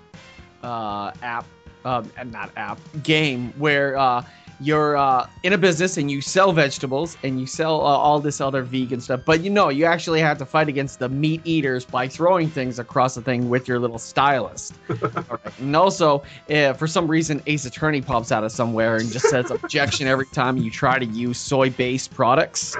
uh, 0.62 1.12
app, 1.22 1.46
uh, 1.84 2.02
not 2.26 2.50
app, 2.56 2.78
game 3.02 3.52
where 3.58 3.96
uh, 3.96 4.24
you're 4.62 4.96
uh, 4.96 5.28
in 5.42 5.52
a 5.52 5.58
business 5.58 5.96
and 5.96 6.10
you 6.10 6.20
sell 6.20 6.52
vegetables 6.52 7.16
and 7.22 7.40
you 7.40 7.46
sell 7.46 7.80
uh, 7.80 7.84
all 7.84 8.20
this 8.20 8.40
other 8.40 8.62
vegan 8.62 9.00
stuff. 9.00 9.22
But 9.24 9.40
you 9.42 9.50
know, 9.50 9.68
you 9.68 9.84
actually 9.84 10.20
have 10.20 10.38
to 10.38 10.46
fight 10.46 10.68
against 10.68 11.00
the 11.00 11.08
meat 11.08 11.40
eaters 11.44 11.84
by 11.84 12.08
throwing 12.08 12.48
things 12.48 12.78
across 12.78 13.14
the 13.14 13.22
thing 13.22 13.48
with 13.48 13.66
your 13.66 13.78
little 13.78 13.98
stylus. 13.98 14.72
All 14.90 14.96
right. 15.30 15.58
And 15.58 15.74
also, 15.74 16.22
uh, 16.48 16.74
for 16.74 16.86
some 16.86 17.08
reason, 17.08 17.42
Ace 17.46 17.64
Attorney 17.64 18.00
pops 18.00 18.30
out 18.30 18.44
of 18.44 18.52
somewhere 18.52 18.96
and 18.96 19.10
just 19.10 19.28
says 19.28 19.50
objection 19.50 20.06
every 20.06 20.26
time 20.26 20.56
you 20.56 20.70
try 20.70 20.98
to 20.98 21.06
use 21.06 21.38
soy-based 21.38 22.12
products. 22.14 22.76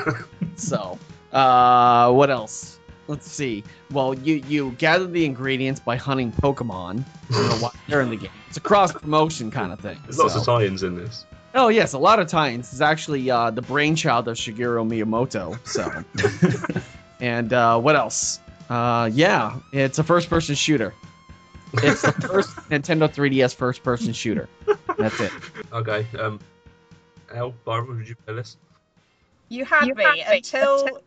so, 0.56 0.98
uh, 1.32 2.10
what 2.12 2.30
else? 2.30 2.79
Let's 3.10 3.28
see. 3.28 3.64
Well, 3.90 4.14
you 4.14 4.36
you 4.46 4.70
gather 4.78 5.04
the 5.04 5.24
ingredients 5.24 5.80
by 5.80 5.96
hunting 5.96 6.30
Pokemon. 6.30 7.04
I 7.30 7.32
don't 7.32 7.48
know 7.48 7.56
why 7.56 7.70
they're 7.88 8.02
in 8.02 8.10
the 8.10 8.16
game. 8.16 8.30
It's 8.46 8.56
a 8.56 8.60
cross 8.60 8.92
promotion 8.92 9.50
kind 9.50 9.72
of 9.72 9.80
thing. 9.80 9.98
There's 10.04 10.16
lots 10.16 10.36
of 10.36 10.44
tie-ins 10.44 10.84
in 10.84 10.94
this. 10.94 11.26
Oh 11.52 11.66
yes, 11.66 11.92
a 11.92 11.98
lot 11.98 12.20
of 12.20 12.28
tie-ins. 12.28 12.70
It's 12.70 12.80
actually 12.80 13.28
uh, 13.28 13.50
the 13.50 13.62
brainchild 13.62 14.28
of 14.28 14.36
Shigeru 14.36 14.86
Miyamoto. 14.88 15.58
So, 15.66 16.84
and 17.20 17.52
uh, 17.52 17.80
what 17.80 17.96
else? 17.96 18.38
Uh, 18.68 19.10
yeah, 19.12 19.58
it's 19.72 19.98
a 19.98 20.04
first-person 20.04 20.54
shooter. 20.54 20.94
It's 21.72 22.02
the 22.02 22.12
first 22.12 22.54
Nintendo 22.70 23.12
3DS 23.12 23.56
first-person 23.56 24.12
shooter. 24.12 24.48
That's 24.96 25.18
it. 25.18 25.32
Okay. 25.72 26.06
Um, 26.16 26.38
Elle, 27.34 27.54
Byron, 27.64 27.88
would 27.88 28.08
you 28.08 28.14
play 28.14 28.34
this? 28.34 28.56
You 29.48 29.64
had 29.64 29.96
me 29.96 30.22
until 30.28 31.02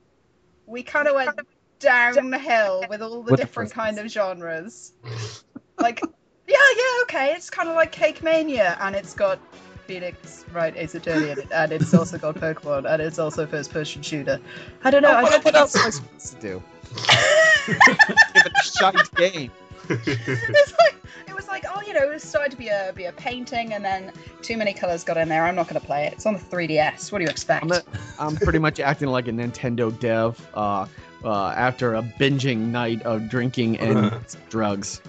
we 0.65 0.83
kind 0.83 1.07
of 1.07 1.15
went 1.15 1.39
downhill 1.83 2.85
with 2.89 3.01
all 3.01 3.21
the 3.23 3.31
With 3.31 3.39
different 3.39 3.69
first 3.69 3.75
kind 3.75 3.99
of 3.99 4.09
genres. 4.09 4.93
Like, 5.79 6.01
yeah, 6.47 6.55
yeah, 6.77 7.01
okay, 7.01 7.33
it's 7.33 7.49
kind 7.49 7.67
of 7.67 7.75
like 7.75 7.91
Cake 7.91 8.21
Mania, 8.21 8.77
and 8.79 8.95
it's 8.95 9.15
got 9.15 9.39
Phoenix, 9.87 10.45
right, 10.53 10.73
Ace 10.77 10.93
Attorney 10.93 11.31
in 11.31 11.39
it, 11.39 11.47
and 11.51 11.71
it's 11.71 11.93
also 11.95 12.19
got 12.19 12.35
Pokemon, 12.35 12.89
and 12.89 13.01
it's 13.01 13.17
also 13.17 13.47
first-person 13.47 14.03
shooter. 14.03 14.39
I 14.83 14.91
don't 14.91 15.01
know. 15.01 15.09
I 15.09 15.23
what, 15.23 15.31
don't 15.31 15.43
what 15.43 15.43
think 15.43 15.55
else 15.55 15.75
am 15.75 15.87
I 15.87 15.89
supposed 15.89 16.35
to 16.35 16.41
do? 16.41 16.63
Give 17.65 18.45
it 18.45 18.53
a 18.55 18.63
shite 18.63 19.15
game. 19.15 19.51
it's 19.89 20.73
like 20.79 20.95
it 21.27 21.35
was 21.35 21.47
like 21.47 21.65
oh 21.67 21.81
you 21.81 21.93
know 21.93 22.03
it 22.03 22.13
was 22.13 22.23
started 22.23 22.51
to 22.51 22.57
be 22.57 22.69
a 22.69 22.93
be 22.95 23.05
a 23.05 23.11
painting 23.13 23.73
and 23.73 23.83
then 23.83 24.13
too 24.41 24.55
many 24.55 24.73
colors 24.73 25.03
got 25.03 25.17
in 25.17 25.27
there 25.27 25.45
i'm 25.45 25.55
not 25.55 25.67
going 25.67 25.79
to 25.79 25.85
play 25.85 26.05
it 26.05 26.13
it's 26.13 26.25
on 26.25 26.33
the 26.35 26.39
3ds 26.39 27.11
what 27.11 27.19
do 27.19 27.25
you 27.25 27.29
expect 27.29 27.63
I'm, 27.65 27.71
a, 27.71 27.81
I'm 28.17 28.37
pretty 28.37 28.59
much 28.59 28.79
acting 28.79 29.09
like 29.09 29.27
a 29.27 29.31
Nintendo 29.31 29.97
dev 29.99 30.47
uh, 30.53 30.85
uh, 31.23 31.53
after 31.55 31.95
a 31.95 32.01
binging 32.01 32.71
night 32.71 33.01
of 33.03 33.29
drinking 33.29 33.79
and 33.79 34.13
drugs. 34.49 35.01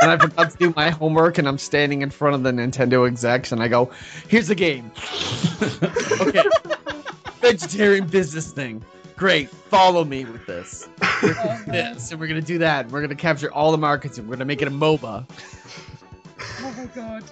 and 0.00 0.10
I 0.10 0.18
forgot 0.18 0.50
to 0.50 0.56
do 0.58 0.72
my 0.76 0.90
homework, 0.90 1.38
and 1.38 1.48
I'm 1.48 1.58
standing 1.58 2.02
in 2.02 2.10
front 2.10 2.34
of 2.34 2.42
the 2.42 2.50
Nintendo 2.50 3.06
execs, 3.06 3.52
and 3.52 3.62
I 3.62 3.68
go, 3.68 3.90
"Here's 4.28 4.48
the 4.48 4.54
game. 4.54 4.90
okay, 6.20 6.42
vegetarian 7.40 8.06
business 8.06 8.52
thing. 8.52 8.84
Great, 9.16 9.50
follow 9.50 10.04
me 10.04 10.24
with 10.24 10.46
this. 10.46 10.88
We're 11.22 11.34
gonna 11.34 11.62
do 11.64 11.72
this, 11.72 12.10
and 12.10 12.20
we're 12.20 12.26
gonna 12.26 12.40
do 12.40 12.58
that. 12.58 12.86
And 12.86 12.92
we're 12.92 13.02
gonna 13.02 13.14
capture 13.14 13.52
all 13.52 13.70
the 13.70 13.78
markets, 13.78 14.18
and 14.18 14.28
we're 14.28 14.36
gonna 14.36 14.46
make 14.46 14.62
it 14.62 14.68
a 14.68 14.72
MOBA. 14.72 15.26
oh 16.60 16.74
my 16.76 16.86
god 16.86 17.24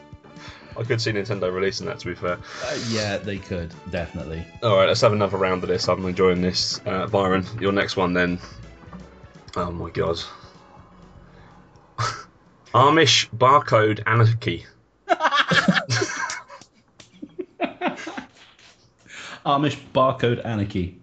I 0.76 0.82
could 0.84 1.00
see 1.00 1.12
Nintendo 1.12 1.52
releasing 1.52 1.86
that, 1.86 1.98
to 2.00 2.06
be 2.06 2.14
fair. 2.14 2.38
Uh, 2.64 2.78
yeah, 2.88 3.16
they 3.18 3.38
could 3.38 3.72
definitely. 3.90 4.44
All 4.62 4.76
right, 4.76 4.88
let's 4.88 5.00
have 5.00 5.12
another 5.12 5.36
round 5.36 5.62
of 5.62 5.68
this. 5.68 5.88
I'm 5.88 6.04
enjoying 6.06 6.40
this. 6.40 6.80
Uh, 6.86 7.06
Byron, 7.06 7.44
your 7.60 7.72
next 7.72 7.96
one 7.96 8.12
then. 8.12 8.38
Oh 9.56 9.70
my 9.70 9.90
god. 9.90 10.18
Amish 12.74 13.28
barcode 13.30 14.02
anarchy. 14.06 14.64
Amish 19.44 19.78
barcode 19.92 20.44
anarchy. 20.44 20.98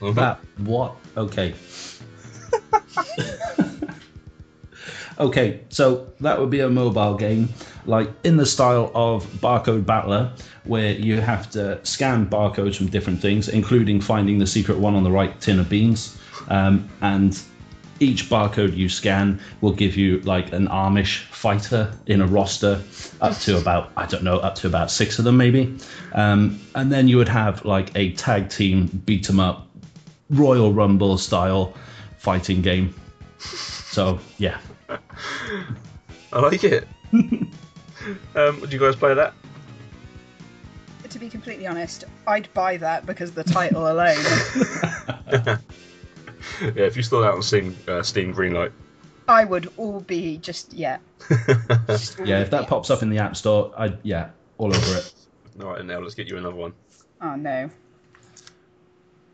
Mhm. 0.00 0.14
That 0.14 0.38
what? 0.58 0.94
Okay. 1.16 1.54
okay, 5.18 5.60
so 5.68 6.06
that 6.20 6.38
would 6.38 6.50
be 6.50 6.60
a 6.60 6.68
mobile 6.68 7.14
game, 7.14 7.48
like 7.86 8.10
in 8.24 8.36
the 8.36 8.46
style 8.46 8.90
of 8.94 9.24
Barcode 9.40 9.86
Battler, 9.86 10.32
where 10.64 10.92
you 10.92 11.20
have 11.20 11.50
to 11.50 11.84
scan 11.84 12.26
barcodes 12.26 12.76
from 12.76 12.88
different 12.88 13.20
things, 13.20 13.48
including 13.48 14.00
finding 14.00 14.38
the 14.38 14.46
secret 14.46 14.78
one 14.78 14.94
on 14.94 15.04
the 15.04 15.10
right 15.10 15.40
tin 15.40 15.60
of 15.60 15.68
beans, 15.68 16.18
um, 16.48 16.88
and 17.00 17.40
each 18.00 18.28
barcode 18.28 18.76
you 18.76 18.88
scan 18.88 19.40
will 19.60 19.72
give 19.72 19.96
you 19.96 20.20
like 20.22 20.52
an 20.52 20.66
Amish 20.68 21.22
fighter 21.24 21.92
in 22.06 22.20
a 22.20 22.26
roster, 22.26 22.82
up 23.20 23.38
to 23.38 23.56
about 23.56 23.92
I 23.96 24.06
don't 24.06 24.24
know, 24.24 24.38
up 24.38 24.56
to 24.56 24.66
about 24.66 24.90
six 24.90 25.18
of 25.18 25.24
them 25.24 25.36
maybe, 25.36 25.76
um, 26.12 26.60
and 26.74 26.90
then 26.92 27.08
you 27.08 27.16
would 27.18 27.28
have 27.28 27.64
like 27.64 27.92
a 27.94 28.12
tag 28.12 28.48
team 28.48 28.86
beat 29.06 29.30
'em 29.30 29.38
up, 29.38 29.68
Royal 30.30 30.72
Rumble 30.72 31.18
style 31.18 31.74
fighting 32.18 32.62
game. 32.62 32.94
So 33.38 34.18
yeah, 34.38 34.58
I 36.32 36.40
like 36.40 36.64
it. 36.64 36.88
um, 37.12 38.60
would 38.60 38.72
you 38.72 38.78
guys 38.78 38.96
play 38.96 39.14
that? 39.14 39.34
to 41.14 41.20
be 41.20 41.30
completely 41.30 41.64
honest 41.64 42.02
i'd 42.26 42.52
buy 42.54 42.76
that 42.76 43.06
because 43.06 43.30
the 43.30 43.44
title 43.44 43.86
alone 43.86 44.16
Yeah, 46.60 46.84
if 46.84 46.96
you 46.96 47.02
still 47.02 47.24
out 47.24 47.34
on 47.34 47.42
Steam, 47.42 47.76
uh, 47.86 48.02
Steam 48.02 48.34
Greenlight. 48.34 48.72
i 49.28 49.44
would 49.44 49.72
all 49.76 50.00
be 50.00 50.38
just 50.38 50.72
yeah 50.72 50.98
yeah. 52.24 52.40
If 52.40 52.50
that 52.50 52.66
pops 52.66 52.90
up 52.90 53.02
in 53.02 53.10
the 53.10 53.18
App 53.18 53.36
Store, 53.36 53.72
I 53.78 53.94
yeah, 54.02 54.30
all 54.58 54.74
over 54.74 54.98
it. 54.98 55.12
All 55.60 55.68
right, 55.70 55.78
and 55.78 55.88
now 55.88 56.00
let's 56.00 56.14
get 56.14 56.26
you 56.26 56.36
another 56.36 56.56
one. 56.56 56.74
oh 57.22 57.36
no 57.36 57.70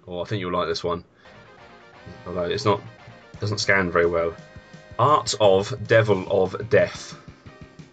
Oh, 0.06 0.20
I 0.20 0.24
think 0.24 0.40
you'll 0.40 0.52
like 0.52 0.68
this 0.68 0.84
one. 0.84 1.02
Although 2.26 2.44
it's 2.44 2.64
not, 2.64 2.80
doesn't 3.40 3.58
scan 3.58 3.90
very 3.90 4.06
well. 4.06 4.34
Art 5.00 5.34
of 5.40 5.72
Devil 5.86 6.26
of 6.30 6.68
Death. 6.68 7.16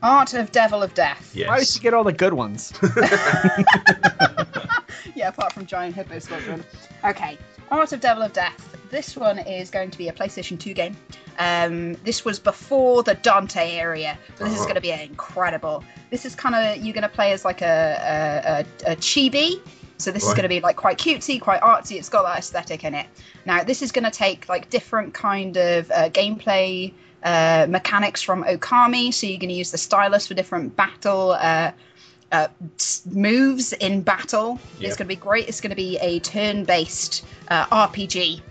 art 0.03 0.33
of 0.33 0.51
devil 0.51 0.83
of 0.83 0.93
death 0.93 1.31
Yes. 1.33 1.47
Why 1.47 1.59
did 1.59 1.73
you 1.75 1.81
get 1.81 1.93
all 1.93 2.03
the 2.03 2.11
good 2.13 2.33
ones? 2.33 2.73
yeah, 5.15 5.29
apart 5.29 5.53
from 5.53 5.65
Giant 5.65 5.95
Hippo 5.95 6.19
Squadron. 6.19 6.63
Okay, 7.05 7.37
Art 7.71 7.93
of 7.93 8.01
Devil 8.01 8.23
of 8.23 8.33
Death. 8.33 8.75
This 8.89 9.15
one 9.15 9.39
is 9.39 9.69
going 9.69 9.89
to 9.91 9.97
be 9.97 10.09
a 10.09 10.13
PlayStation 10.13 10.59
2 10.59 10.73
game. 10.73 10.97
Um, 11.39 11.93
this 12.03 12.25
was 12.25 12.39
before 12.39 13.03
the 13.03 13.13
Dante 13.15 13.71
area, 13.75 14.17
but 14.37 14.45
this 14.45 14.53
is 14.55 14.61
Oh. 14.61 14.63
going 14.63 14.75
to 14.75 14.81
be 14.81 14.91
incredible. 14.91 15.83
This 16.09 16.25
is 16.25 16.35
kind 16.35 16.55
of 16.55 16.83
you're 16.83 16.93
going 16.93 17.03
to 17.03 17.09
play 17.09 17.31
as 17.31 17.45
like 17.45 17.61
a 17.61 18.65
a, 18.85 18.89
a, 18.89 18.93
a 18.93 18.95
chibi. 18.97 19.61
So 19.97 20.11
this 20.11 20.23
is 20.23 20.29
going 20.29 20.43
to 20.43 20.49
be 20.49 20.59
like 20.59 20.75
quite 20.75 20.97
cutesy, 20.97 21.41
quite 21.41 21.61
artsy. 21.61 21.97
It's 21.97 22.09
got 22.09 22.23
that 22.23 22.37
aesthetic 22.37 22.83
in 22.83 22.93
it. 22.93 23.07
Now 23.45 23.63
this 23.63 23.81
is 23.81 23.91
going 23.91 24.05
to 24.05 24.11
take 24.11 24.47
like 24.47 24.69
different 24.69 25.13
kind 25.13 25.57
of 25.57 25.89
uh, 25.89 26.09
gameplay 26.09 26.93
uh, 27.23 27.65
mechanics 27.67 28.21
from 28.21 28.43
Okami. 28.43 29.13
So 29.13 29.27
you're 29.27 29.39
going 29.39 29.49
to 29.49 29.55
use 29.55 29.71
the 29.71 29.77
stylus 29.77 30.27
for 30.27 30.35
different 30.35 30.75
battle 30.75 31.31
uh, 31.31 31.71
uh, 32.31 32.47
moves 33.05 33.73
in 33.73 34.01
battle. 34.01 34.59
Yep. 34.79 34.87
It's 34.87 34.97
going 34.97 35.07
to 35.07 35.15
be 35.15 35.19
great. 35.19 35.47
It's 35.47 35.61
going 35.61 35.71
to 35.71 35.75
be 35.75 35.97
a 35.97 36.19
turn-based 36.19 37.25
uh, 37.47 37.65
RPG. 37.65 38.41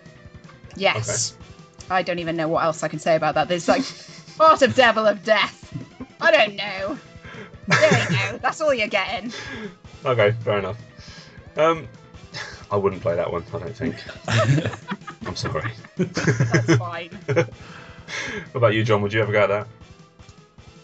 Yes. 0.77 1.37
I 1.89 2.03
don't 2.03 2.19
even 2.19 2.37
know 2.37 2.49
what 2.49 2.65
else 2.65 2.83
I 2.83 2.89
can 2.89 2.99
say 2.99 3.15
about 3.15 3.37
that. 3.37 3.49
There's 3.49 3.69
like 3.69 3.85
Art 4.41 4.63
of 4.63 4.75
Devil 4.75 5.07
of 5.07 5.25
Death. 5.25 5.73
I 6.21 6.31
don't 6.31 6.57
know. 6.57 6.99
There 7.69 8.03
you 8.03 8.17
go. 8.17 8.39
That's 8.43 8.61
all 8.61 8.75
you're 8.75 8.89
getting. 8.89 9.33
Okay, 10.05 10.33
fair 10.43 10.59
enough. 10.59 10.79
Um, 11.57 11.89
I 12.71 12.77
wouldn't 12.77 13.03
play 13.03 13.17
that 13.17 13.31
one. 13.31 13.45
I 13.55 13.59
don't 13.59 13.77
think. 13.77 13.97
I'm 15.27 15.37
sorry. 15.37 15.73
That's 15.97 16.77
fine. 16.77 17.11
What 18.53 18.59
about 18.59 18.75
you, 18.75 18.85
John? 18.85 19.03
Would 19.03 19.13
you 19.13 19.21
ever 19.21 19.33
go 19.33 19.41
at 19.43 19.49
that? 19.49 19.67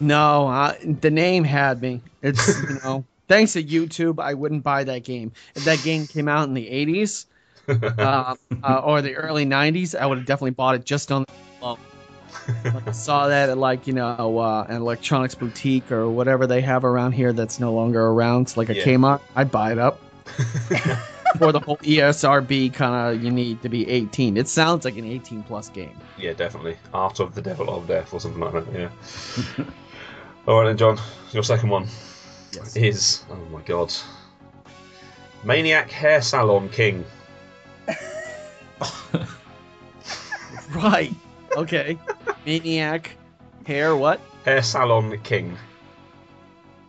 No, 0.01 0.49
I, 0.49 0.77
the 1.01 1.11
name 1.11 1.45
had 1.45 1.81
me. 1.81 2.01
It's 2.21 2.61
you 2.63 2.81
know, 2.83 3.05
thanks 3.29 3.53
to 3.53 3.63
YouTube, 3.63 4.21
I 4.21 4.35
wouldn't 4.35 4.65
buy 4.65 4.83
that 4.83 5.05
game. 5.05 5.31
If 5.55 5.65
that 5.65 5.81
game 5.85 6.09
came 6.09 6.27
out 6.27 6.49
in 6.49 6.55
the 6.55 6.69
'80s 6.69 7.27
uh, 7.69 8.35
uh, 8.65 8.81
or 8.85 9.03
the 9.03 9.15
early 9.15 9.47
'90s, 9.47 9.97
I 9.97 10.05
would 10.05 10.19
have 10.19 10.27
definitely 10.27 10.51
bought 10.51 10.75
it 10.75 10.85
just 10.85 11.13
on. 11.13 11.25
Like 12.65 12.89
I 12.89 12.93
saw 12.93 13.29
that 13.29 13.51
at 13.51 13.59
like 13.59 13.87
you 13.87 13.93
know 13.93 14.39
uh, 14.39 14.67
an 14.69 14.77
electronics 14.77 15.37
boutique 15.37 15.93
or 15.93 16.11
whatever 16.11 16.49
they 16.49 16.61
have 16.61 16.85
around 16.85 17.13
here 17.13 17.33
that's 17.33 17.61
no 17.61 17.73
longer 17.73 18.05
around, 18.05 18.43
it's 18.43 18.57
like 18.57 18.69
a 18.69 18.75
Yeah. 18.75 18.85
Kmart. 18.85 19.21
I'd 19.37 19.53
buy 19.53 19.71
it 19.71 19.79
up. 19.79 20.01
For 21.39 21.51
the 21.51 21.61
whole 21.61 21.79
ESRB 21.79 22.75
kind 22.75 23.17
of, 23.17 23.23
you 23.25 23.31
need 23.31 23.63
to 23.63 23.69
be 23.69 23.89
18. 23.89 24.37
It 24.37 24.49
sounds 24.49 24.85
like 24.85 24.97
an 24.99 25.05
18 25.07 25.43
plus 25.45 25.71
game. 25.71 25.97
Yeah, 26.19 26.35
definitely. 26.35 26.77
Art 26.93 27.21
of 27.21 27.35
the 27.35 27.41
Devil 27.41 27.71
of 27.75 27.87
Death 27.89 28.13
or 28.13 28.21
something 28.21 28.41
like 28.41 28.53
that. 28.53 28.67
Yeah. 29.59 29.65
All 30.47 30.61
right, 30.61 30.67
then, 30.69 30.77
John. 30.77 30.99
Your 31.33 31.43
second 31.43 31.71
one 31.71 31.87
Yes. 32.53 32.77
is 32.77 33.25
oh 33.31 33.37
my 33.51 33.63
god, 33.63 33.93
Maniac 35.45 35.91
Hair 35.91 36.21
Salon 36.23 36.69
King. 36.69 37.05
Right. 40.75 41.15
Okay. 41.57 41.99
Maniac. 42.47 43.11
Hair. 43.67 43.97
What? 43.97 44.21
Hair 44.45 44.63
Salon 44.63 45.19
King. 45.23 45.57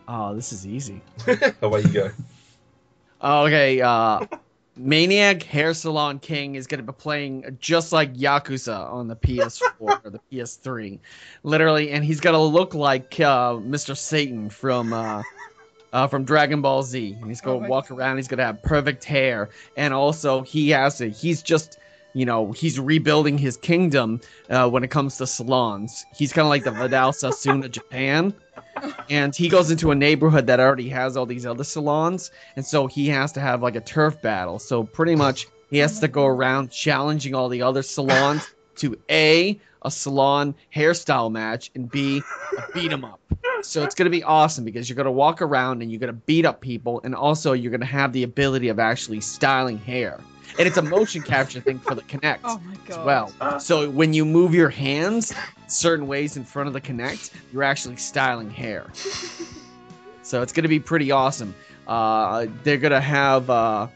Oh, 0.08 0.34
this 0.34 0.52
is 0.52 0.66
easy. 0.66 1.00
Away 1.62 1.82
you 1.82 1.88
go. 1.88 2.10
Okay. 3.24 3.80
Uh, 3.80 4.26
Maniac 4.76 5.44
Hair 5.44 5.74
Salon 5.74 6.18
King 6.18 6.56
is 6.56 6.66
going 6.66 6.84
to 6.84 6.92
be 6.92 6.96
playing 6.96 7.56
just 7.60 7.92
like 7.92 8.14
Yakuza 8.14 8.92
on 8.92 9.06
the 9.06 9.14
PS4 9.14 9.70
or 9.78 10.10
the 10.10 10.20
PS3, 10.32 10.98
literally, 11.44 11.90
and 11.90 12.04
he's 12.04 12.20
going 12.20 12.34
to 12.34 12.40
look 12.40 12.74
like 12.74 13.20
uh, 13.20 13.54
Mr. 13.54 13.96
Satan 13.96 14.50
from. 14.50 14.92
Uh, 14.92 15.22
uh, 15.92 16.08
from 16.08 16.24
Dragon 16.24 16.60
Ball 16.60 16.82
Z, 16.82 17.16
and 17.20 17.28
he's 17.28 17.40
Oh 17.42 17.44
going 17.44 17.62
to 17.62 17.68
walk 17.68 17.88
around. 17.92 18.16
He's 18.16 18.26
going 18.26 18.38
to 18.38 18.44
have 18.44 18.60
perfect 18.64 19.04
hair, 19.04 19.50
and 19.76 19.94
also 19.94 20.42
he 20.42 20.70
has 20.70 20.98
to. 20.98 21.08
He's 21.08 21.40
just, 21.40 21.78
you 22.14 22.24
know, 22.24 22.52
he's 22.52 22.78
rebuilding 22.80 23.36
his 23.36 23.56
kingdom 23.56 24.20
uh, 24.48 24.68
when 24.68 24.84
it 24.84 24.90
comes 24.90 25.18
to 25.18 25.26
salons. 25.26 26.06
He's 26.16 26.32
kind 26.32 26.46
of 26.46 26.50
like 26.50 26.64
the 26.64 26.70
Vidal 26.70 27.12
Sassoon 27.12 27.64
of 27.64 27.72
Japan, 27.72 28.32
and 29.10 29.34
he 29.34 29.48
goes 29.48 29.70
into 29.70 29.90
a 29.90 29.94
neighborhood 29.94 30.46
that 30.46 30.60
already 30.60 30.88
has 30.88 31.16
all 31.16 31.26
these 31.26 31.44
other 31.44 31.64
salons, 31.64 32.30
and 32.56 32.64
so 32.64 32.86
he 32.86 33.08
has 33.08 33.32
to 33.32 33.40
have 33.40 33.62
like 33.62 33.76
a 33.76 33.80
turf 33.80 34.22
battle. 34.22 34.58
So 34.58 34.84
pretty 34.84 35.16
much 35.16 35.48
he 35.70 35.78
has 35.78 36.00
to 36.00 36.08
go 36.08 36.24
around 36.24 36.70
challenging 36.70 37.34
all 37.34 37.48
the 37.48 37.62
other 37.62 37.82
salons 37.82 38.48
to 38.76 38.96
a 39.10 39.60
a 39.82 39.90
salon 39.90 40.54
hairstyle 40.74 41.30
match 41.30 41.70
and 41.74 41.90
b 41.90 42.22
a 42.56 42.72
beat 42.72 42.90
'em 42.90 43.04
up. 43.04 43.20
So 43.62 43.82
it's 43.82 43.94
going 43.94 44.06
to 44.06 44.10
be 44.10 44.22
awesome 44.22 44.64
because 44.64 44.88
you're 44.88 44.96
going 44.96 45.04
to 45.06 45.12
walk 45.12 45.42
around 45.42 45.82
and 45.82 45.90
you're 45.90 46.00
going 46.00 46.12
to 46.12 46.20
beat 46.26 46.46
up 46.46 46.60
people, 46.60 47.00
and 47.04 47.14
also 47.14 47.52
you're 47.52 47.70
going 47.70 47.80
to 47.80 47.86
have 47.86 48.12
the 48.12 48.22
ability 48.22 48.68
of 48.68 48.78
actually 48.78 49.20
styling 49.20 49.78
hair. 49.78 50.20
And 50.58 50.68
it's 50.68 50.76
a 50.76 50.82
motion 50.82 51.22
capture 51.22 51.60
thing 51.60 51.78
for 51.78 51.94
the 51.94 52.02
Kinect 52.02 52.38
Oh 52.44 52.58
my 52.64 52.74
as 52.88 52.98
well. 53.04 53.58
So 53.60 53.90
when 53.90 54.12
you 54.14 54.24
move 54.24 54.54
your 54.54 54.68
hands 54.70 55.34
certain 55.66 56.06
ways 56.06 56.36
in 56.36 56.44
front 56.44 56.66
of 56.68 56.72
the 56.72 56.80
Kinect, 56.80 57.30
you're 57.52 57.62
actually 57.64 57.96
styling 57.96 58.50
hair. 58.50 58.86
so 60.22 60.42
it's 60.42 60.52
going 60.52 60.62
to 60.62 60.68
be 60.68 60.80
pretty 60.80 61.10
awesome. 61.10 61.54
Uh, 61.86 62.46
they're 62.62 62.76
going 62.78 62.92
to 62.92 63.00
have 63.00 63.50
uh, 63.50 63.86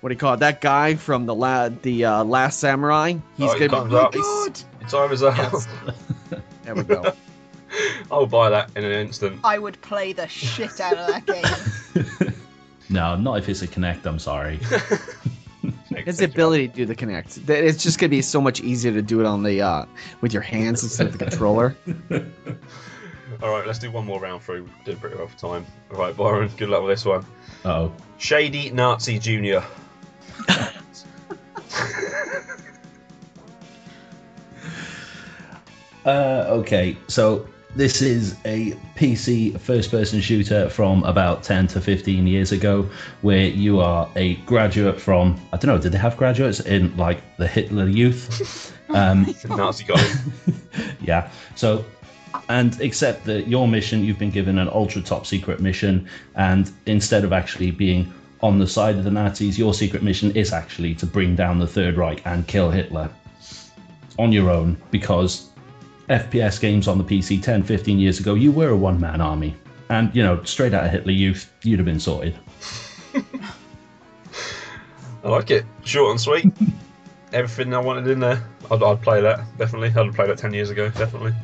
what 0.00 0.08
do 0.08 0.14
you 0.14 0.18
call 0.18 0.34
it? 0.34 0.40
That 0.40 0.60
guy 0.60 0.94
from 0.94 1.26
the 1.26 1.34
la- 1.34 1.68
the 1.68 2.04
uh, 2.04 2.24
Last 2.24 2.60
Samurai. 2.60 3.14
He's 3.36 3.50
Oh, 3.50 3.58
going 3.58 3.70
comes 3.70 3.90
to 3.92 3.98
up. 3.98 4.12
be. 4.12 4.18
God. 4.20 4.60
Time 4.88 5.12
is 5.12 5.22
up. 5.22 5.36
Yes. 5.36 5.66
There 6.62 6.74
we 6.74 6.82
go. 6.84 7.12
I'll 8.10 8.26
buy 8.26 8.48
that 8.50 8.70
in 8.76 8.84
an 8.84 8.92
instant. 8.92 9.40
I 9.44 9.58
would 9.58 9.80
play 9.82 10.12
the 10.12 10.26
shit 10.28 10.80
out 10.80 10.96
of 10.96 11.06
that 11.08 11.26
game. 11.26 12.32
No, 12.88 13.16
not 13.16 13.38
if 13.38 13.48
it's 13.48 13.62
a 13.62 13.66
Kinect. 13.68 14.06
I'm 14.06 14.18
sorry. 14.20 14.60
His 16.06 16.20
ability 16.20 16.68
to 16.68 16.74
do 16.74 16.86
the 16.86 16.94
Kinect. 16.94 17.50
It's 17.50 17.82
just 17.82 17.98
going 17.98 18.08
to 18.08 18.16
be 18.16 18.22
so 18.22 18.40
much 18.40 18.60
easier 18.60 18.92
to 18.92 19.02
do 19.02 19.18
it 19.18 19.26
on 19.26 19.42
the 19.42 19.60
uh, 19.60 19.86
with 20.20 20.32
your 20.32 20.42
hands 20.42 20.84
instead 20.84 21.08
of 21.08 21.18
the 21.18 21.18
controller. 21.18 21.76
All 23.42 23.50
right, 23.50 23.66
let's 23.66 23.80
do 23.80 23.90
one 23.90 24.06
more 24.06 24.20
round 24.20 24.40
through. 24.40 24.68
Did 24.84 24.98
a 24.98 25.00
pretty 25.00 25.16
well 25.16 25.26
for 25.26 25.36
time. 25.36 25.66
All 25.92 25.98
right, 25.98 26.16
Byron, 26.16 26.48
good 26.56 26.68
luck 26.68 26.82
with 26.82 26.92
this 26.92 27.04
one. 27.04 27.26
Oh, 27.64 27.92
Shady 28.18 28.70
Nazi 28.70 29.18
Junior. 29.18 29.64
Uh, 36.04 36.46
okay, 36.50 36.96
so 37.08 37.48
this 37.76 38.00
is 38.00 38.36
a 38.46 38.70
PC 38.96 39.60
first 39.60 39.90
person 39.90 40.20
shooter 40.22 40.70
from 40.70 41.04
about 41.04 41.42
10 41.42 41.66
to 41.68 41.80
15 41.80 42.26
years 42.26 42.50
ago, 42.50 42.88
where 43.20 43.46
you 43.46 43.80
are 43.80 44.08
a 44.16 44.36
graduate 44.46 44.98
from, 44.98 45.38
I 45.52 45.58
don't 45.58 45.66
know, 45.66 45.78
did 45.78 45.92
they 45.92 45.98
have 45.98 46.16
graduates 46.16 46.60
in 46.60 46.96
like 46.96 47.36
the 47.36 47.46
Hitler 47.46 47.88
Youth? 47.88 48.72
Um, 48.88 49.34
Nazi 49.48 49.82
guy. 49.82 50.00
yeah, 51.02 51.28
so, 51.56 51.84
and 52.48 52.80
except 52.80 53.24
that 53.24 53.48
your 53.48 53.66
mission, 53.66 54.04
you've 54.04 54.20
been 54.20 54.30
given 54.30 54.60
an 54.60 54.68
ultra 54.68 55.02
top 55.02 55.26
secret 55.26 55.58
mission, 55.58 56.08
and 56.36 56.70
instead 56.86 57.24
of 57.24 57.32
actually 57.32 57.72
being 57.72 58.14
on 58.44 58.60
the 58.60 58.66
side 58.68 58.94
of 58.94 59.02
the 59.02 59.10
Nazis, 59.10 59.58
your 59.58 59.74
secret 59.74 60.04
mission 60.04 60.30
is 60.36 60.52
actually 60.52 60.94
to 60.94 61.04
bring 61.04 61.34
down 61.34 61.58
the 61.58 61.66
Third 61.66 61.96
Reich 61.96 62.22
and 62.26 62.46
kill 62.46 62.70
Hitler 62.70 63.10
on 64.20 64.30
your 64.30 64.50
own 64.50 64.76
because 64.92 65.50
FPS 66.08 66.60
games 66.60 66.88
on 66.88 66.98
the 66.98 67.04
PC 67.04 67.42
10, 67.42 67.62
15 67.62 67.98
years 67.98 68.20
ago, 68.20 68.34
you 68.34 68.52
were 68.52 68.70
a 68.70 68.76
one 68.76 69.00
man 69.00 69.20
army. 69.20 69.56
And, 69.88 70.14
you 70.14 70.22
know, 70.22 70.42
straight 70.44 70.74
out 70.74 70.84
of 70.84 70.90
Hitler 70.90 71.12
Youth, 71.12 71.52
you'd 71.62 71.78
have 71.78 71.86
been 71.86 72.00
sorted. 72.00 72.36
I 75.24 75.28
like 75.28 75.50
it. 75.50 75.64
Short 75.84 76.10
and 76.12 76.20
sweet. 76.20 76.46
Everything 77.32 77.74
I 77.74 77.78
wanted 77.78 78.06
in 78.08 78.20
there. 78.20 78.42
I'd, 78.70 78.82
I'd 78.82 79.02
play 79.02 79.20
that, 79.20 79.44
definitely. 79.58 79.88
I'd 79.88 80.06
have 80.06 80.14
played 80.14 80.30
that 80.30 80.38
10 80.38 80.54
years 80.54 80.70
ago, 80.70 80.88
definitely. 80.90 81.34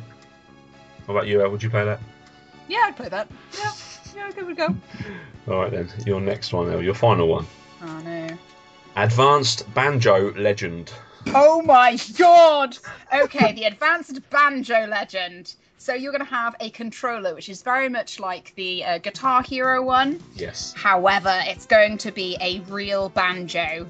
What 1.06 1.14
about 1.14 1.26
you, 1.26 1.42
Elle? 1.42 1.50
Would 1.50 1.62
you 1.62 1.70
play 1.70 1.84
that? 1.84 2.00
yeah, 2.68 2.84
I'd 2.86 2.96
play 2.96 3.08
that. 3.08 3.28
Yeah, 3.58 3.72
yeah, 4.16 4.30
good 4.32 4.46
would 4.46 4.56
go. 4.56 4.74
Alright 5.48 5.72
then, 5.72 5.88
your 6.06 6.20
next 6.20 6.52
one, 6.52 6.72
Elle. 6.72 6.82
Your 6.82 6.94
final 6.94 7.28
one. 7.28 7.46
Oh 7.82 8.00
no. 8.00 8.28
Advanced 8.96 9.72
Banjo 9.74 10.32
Legend. 10.34 10.92
Oh 11.28 11.62
my 11.62 11.96
god! 12.18 12.76
Okay, 13.12 13.52
the 13.52 13.64
advanced 13.64 14.20
banjo 14.30 14.86
legend. 14.86 15.54
So 15.78 15.94
you're 15.94 16.12
going 16.12 16.24
to 16.24 16.30
have 16.30 16.54
a 16.60 16.70
controller, 16.70 17.34
which 17.34 17.48
is 17.48 17.62
very 17.62 17.88
much 17.88 18.20
like 18.20 18.54
the 18.54 18.84
uh, 18.84 18.98
Guitar 18.98 19.42
Hero 19.42 19.82
one. 19.82 20.22
Yes. 20.36 20.72
However, 20.76 21.36
it's 21.46 21.66
going 21.66 21.98
to 21.98 22.12
be 22.12 22.36
a 22.40 22.60
real 22.68 23.08
banjo. 23.08 23.88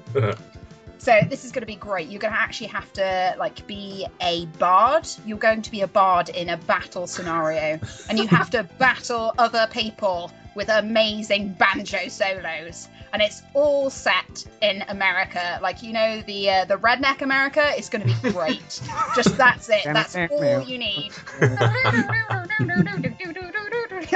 So 0.97 1.19
this 1.29 1.43
is 1.43 1.51
going 1.51 1.61
to 1.61 1.67
be 1.67 1.75
great. 1.75 2.07
You're 2.07 2.21
going 2.21 2.33
to 2.33 2.39
actually 2.39 2.67
have 2.67 2.91
to 2.93 3.35
like 3.37 3.67
be 3.67 4.07
a 4.21 4.45
bard. 4.57 5.07
You're 5.25 5.37
going 5.37 5.61
to 5.61 5.69
be 5.69 5.81
a 5.81 5.87
bard 5.87 6.29
in 6.29 6.49
a 6.49 6.57
battle 6.57 7.07
scenario, 7.07 7.79
and 8.09 8.17
you 8.17 8.25
have 8.27 8.49
to 8.51 8.63
battle 8.79 9.33
other 9.37 9.67
people 9.69 10.31
with 10.55 10.69
amazing 10.69 11.53
banjo 11.53 12.07
solos. 12.07 12.87
And 13.13 13.21
it's 13.21 13.43
all 13.53 13.89
set 13.91 14.45
in 14.61 14.83
America. 14.89 15.59
Like 15.61 15.83
you 15.83 15.93
know, 15.93 16.21
the 16.23 16.49
uh, 16.49 16.65
the 16.65 16.77
redneck 16.77 17.21
America 17.21 17.71
is 17.77 17.87
going 17.87 18.07
to 18.07 18.21
be 18.21 18.31
great. 18.31 18.81
Just 19.15 19.37
that's 19.37 19.69
it. 19.69 19.83
That's 19.85 20.15
all 20.15 20.63
you 20.63 20.79
need. 20.79 21.11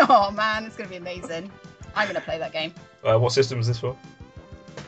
oh 0.09 0.31
man, 0.31 0.65
it's 0.65 0.75
going 0.75 0.87
to 0.87 0.89
be 0.89 0.95
amazing. 0.97 1.51
I'm 1.95 2.07
going 2.07 2.15
to 2.15 2.21
play 2.21 2.39
that 2.39 2.51
game. 2.51 2.73
Uh, 3.03 3.17
what 3.17 3.31
system 3.31 3.59
is 3.59 3.67
this 3.67 3.79
for? 3.79 3.95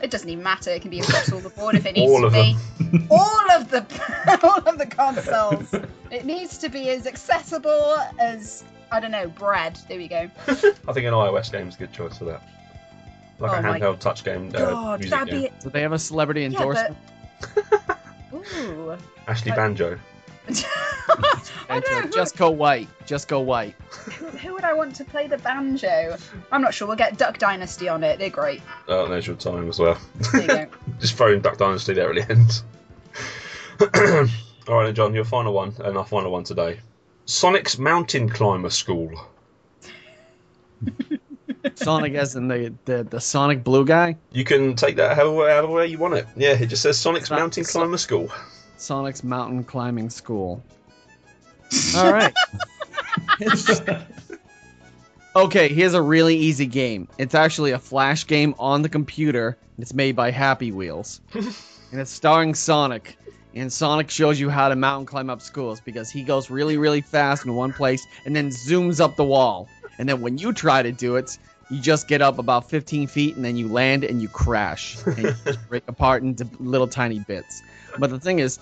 It 0.02 0.10
doesn't 0.10 0.28
even 0.28 0.42
matter. 0.42 0.70
It 0.70 0.82
can 0.82 0.90
be 0.90 1.00
across 1.00 1.30
all 1.32 1.40
the 1.40 1.50
board 1.50 1.74
if 1.74 1.84
it 1.86 1.94
needs 1.94 2.10
All 2.10 2.20
to 2.20 2.26
of 2.28 2.32
be. 2.32 2.56
them. 2.78 3.06
all 3.10 3.50
of 3.52 3.70
the 3.70 3.84
all 4.42 4.68
of 4.68 4.78
the 4.78 4.86
consoles. 4.86 5.72
It 6.10 6.24
needs 6.24 6.58
to 6.58 6.68
be 6.68 6.88
as 6.90 7.06
accessible 7.06 7.96
as 8.18 8.64
I 8.90 9.00
don't 9.00 9.10
know 9.10 9.28
bread. 9.28 9.78
There 9.88 9.98
we 9.98 10.08
go. 10.08 10.30
I 10.48 10.54
think 10.54 10.78
an 10.88 11.14
iOS 11.14 11.52
game 11.52 11.68
is 11.68 11.76
a 11.76 11.78
good 11.78 11.92
choice 11.92 12.18
for 12.18 12.24
that. 12.26 12.42
Like 13.40 13.52
Oh 13.52 13.54
a 13.54 13.62
my 13.62 13.78
handheld 13.80 13.98
touch 14.00 14.22
game. 14.24 14.48
Uh, 14.54 14.58
God, 14.58 15.00
music 15.00 15.10
that'd 15.10 15.32
game. 15.34 15.42
be 15.42 15.50
Do 15.62 15.70
they 15.70 15.80
have 15.82 15.92
a 15.92 15.98
celebrity 15.98 16.42
yeah, 16.42 16.46
endorsement? 16.48 16.96
but 17.54 17.98
ooh. 18.34 18.96
Ashley 19.26 19.52
I- 19.52 19.56
Banjo. 19.56 19.98
I 21.68 21.80
don't 21.80 22.04
know. 22.06 22.10
Just 22.10 22.36
go 22.36 22.50
white. 22.50 22.88
Just 23.06 23.28
go 23.28 23.40
white. 23.40 23.74
who, 24.18 24.26
who 24.26 24.52
would 24.54 24.64
I 24.64 24.72
want 24.72 24.96
to 24.96 25.04
play 25.04 25.28
the 25.28 25.38
banjo? 25.38 26.16
I'm 26.50 26.60
not 26.60 26.74
sure. 26.74 26.88
We'll 26.88 26.96
get 26.96 27.18
Duck 27.18 27.38
Dynasty 27.38 27.88
on 27.88 28.02
it. 28.02 28.18
They're 28.18 28.30
great. 28.30 28.60
Oh, 28.88 29.06
there's 29.06 29.26
your 29.28 29.36
time 29.36 29.68
as 29.68 29.78
well. 29.78 29.96
There 30.32 30.40
you 30.42 30.48
go. 30.48 30.66
Just 31.00 31.14
throwing 31.16 31.40
Duck 31.40 31.56
Dynasty 31.56 31.92
there 31.94 32.10
at 32.12 32.16
the 32.26 32.32
end. 32.32 32.62
All 34.68 34.76
right, 34.78 34.86
then, 34.86 34.94
John, 34.94 35.14
your 35.14 35.24
final 35.24 35.52
one, 35.52 35.72
and 35.84 35.96
our 35.96 36.04
final 36.06 36.32
one 36.32 36.42
today. 36.42 36.80
Sonic's 37.26 37.78
Mountain 37.78 38.28
Climber 38.30 38.70
School. 38.70 39.12
Sonic 41.74 42.14
as 42.14 42.36
in 42.36 42.48
the, 42.48 42.72
the, 42.84 43.04
the 43.04 43.20
Sonic 43.20 43.64
Blue 43.64 43.84
guy. 43.84 44.16
You 44.32 44.44
can 44.44 44.74
take 44.74 44.96
that 44.96 45.16
however, 45.16 45.50
however 45.50 45.84
you 45.84 45.98
want 45.98 46.14
it. 46.14 46.26
Yeah, 46.36 46.52
it 46.52 46.66
just 46.66 46.82
says 46.82 46.98
Sonic's 46.98 47.30
Not- 47.30 47.40
Mountain 47.40 47.64
so- 47.64 47.80
Climber 47.80 47.98
School. 47.98 48.30
Sonic's 48.76 49.22
Mountain 49.22 49.64
Climbing 49.64 50.08
School. 50.10 50.62
All 51.96 52.12
right. 52.12 52.34
okay, 55.36 55.68
here's 55.68 55.94
a 55.94 56.02
really 56.02 56.36
easy 56.36 56.66
game. 56.66 57.06
It's 57.18 57.34
actually 57.34 57.72
a 57.72 57.78
flash 57.78 58.26
game 58.26 58.54
on 58.58 58.82
the 58.82 58.88
computer. 58.88 59.56
It's 59.78 59.94
made 59.94 60.16
by 60.16 60.30
Happy 60.30 60.72
Wheels. 60.72 61.20
and 61.34 62.00
it's 62.00 62.10
starring 62.10 62.54
Sonic. 62.54 63.16
And 63.54 63.72
Sonic 63.72 64.10
shows 64.10 64.38
you 64.38 64.48
how 64.48 64.68
to 64.68 64.76
mountain 64.76 65.06
climb 65.06 65.28
up 65.28 65.42
schools 65.42 65.80
because 65.80 66.10
he 66.10 66.22
goes 66.22 66.50
really, 66.50 66.76
really 66.76 67.00
fast 67.00 67.44
in 67.44 67.54
one 67.54 67.72
place 67.72 68.06
and 68.24 68.34
then 68.34 68.48
zooms 68.48 69.00
up 69.00 69.16
the 69.16 69.24
wall. 69.24 69.68
And 69.98 70.08
then 70.08 70.20
when 70.20 70.38
you 70.38 70.52
try 70.52 70.82
to 70.82 70.92
do 70.92 71.16
it, 71.16 71.36
you 71.70 71.80
just 71.80 72.08
get 72.08 72.20
up 72.20 72.38
about 72.38 72.68
15 72.68 73.06
feet 73.06 73.36
and 73.36 73.44
then 73.44 73.56
you 73.56 73.68
land 73.68 74.04
and 74.04 74.20
you 74.20 74.28
crash 74.28 74.96
and 75.06 75.18
you 75.18 75.34
just 75.44 75.68
break 75.68 75.86
apart 75.88 76.22
into 76.22 76.48
little 76.58 76.88
tiny 76.88 77.20
bits. 77.20 77.62
But 77.98 78.10
the 78.10 78.18
thing 78.18 78.40
is, 78.40 78.58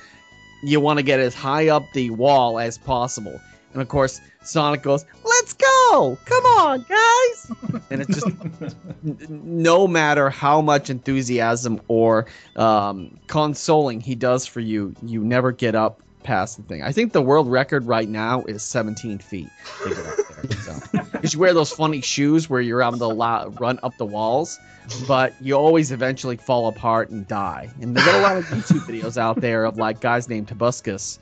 you 0.62 0.80
want 0.80 0.98
to 0.98 1.02
get 1.02 1.20
as 1.20 1.34
high 1.34 1.68
up 1.68 1.92
the 1.92 2.10
wall 2.10 2.58
as 2.58 2.78
possible. 2.78 3.40
And 3.72 3.82
of 3.82 3.88
course, 3.88 4.20
Sonic 4.42 4.82
goes, 4.82 5.04
"Let's 5.24 5.52
go! 5.52 6.18
Come 6.24 6.44
on, 6.44 6.84
guys!" 6.88 7.82
and 7.90 8.02
it's 8.02 8.14
just 8.14 8.26
no 9.28 9.86
matter 9.86 10.30
how 10.30 10.60
much 10.62 10.90
enthusiasm 10.90 11.80
or 11.86 12.26
um, 12.56 13.18
consoling 13.26 14.00
he 14.00 14.14
does 14.14 14.46
for 14.46 14.60
you, 14.60 14.94
you 15.02 15.22
never 15.22 15.52
get 15.52 15.74
up 15.74 16.00
past 16.22 16.56
the 16.56 16.62
thing. 16.62 16.82
I 16.82 16.92
think 16.92 17.12
the 17.12 17.22
world 17.22 17.50
record 17.50 17.86
right 17.86 18.08
now 18.08 18.42
is 18.44 18.62
17 18.62 19.18
feet. 19.18 19.48
To 20.42 20.48
get 20.48 20.68
up 20.68 20.90
there, 20.90 21.04
so. 21.04 21.18
'Cause 21.20 21.34
you 21.34 21.40
wear 21.40 21.54
those 21.54 21.70
funny 21.70 22.00
shoes 22.00 22.48
where 22.48 22.60
you're 22.60 22.82
able 22.82 22.98
to 22.98 23.06
la- 23.06 23.48
run 23.58 23.78
up 23.82 23.96
the 23.98 24.06
walls, 24.06 24.58
but 25.06 25.34
you 25.40 25.54
always 25.54 25.90
eventually 25.92 26.36
fall 26.36 26.68
apart 26.68 27.10
and 27.10 27.26
die. 27.28 27.70
And 27.80 27.96
there's 27.96 28.06
a 28.14 28.20
lot 28.20 28.36
of 28.36 28.44
YouTube 28.46 28.80
videos 28.86 29.16
out 29.16 29.40
there 29.40 29.64
of 29.64 29.76
like 29.76 30.00
guys 30.00 30.28
named 30.28 30.48
Tobuscus. 30.48 31.18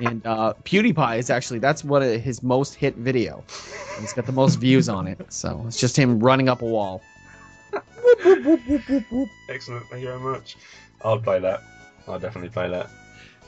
And 0.00 0.26
uh, 0.26 0.54
PewDiePie 0.64 1.18
is 1.18 1.28
actually 1.30 1.58
that's 1.58 1.84
what 1.84 2.02
his 2.02 2.42
most 2.42 2.74
hit 2.74 2.96
video. 2.96 3.44
He's 4.00 4.12
got 4.14 4.24
the 4.26 4.32
most 4.32 4.56
views 4.56 4.88
on 4.88 5.06
it, 5.06 5.20
so 5.32 5.64
it's 5.66 5.78
just 5.78 5.96
him 5.96 6.18
running 6.18 6.48
up 6.48 6.62
a 6.62 6.66
wall. 6.66 7.02
Excellent. 9.48 9.86
Thank 9.90 10.02
you 10.02 10.08
very 10.08 10.20
much. 10.20 10.56
I'll 11.02 11.18
play 11.18 11.40
that. 11.40 11.60
I'll 12.08 12.18
definitely 12.18 12.50
play 12.50 12.68
that. 12.70 12.88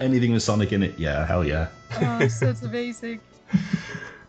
Anything 0.00 0.32
with 0.32 0.42
Sonic 0.42 0.72
in 0.72 0.82
it, 0.82 0.98
yeah, 0.98 1.26
hell 1.26 1.44
yeah. 1.44 1.68
Oh, 2.00 2.28
so 2.28 2.54
amazing. 2.62 3.20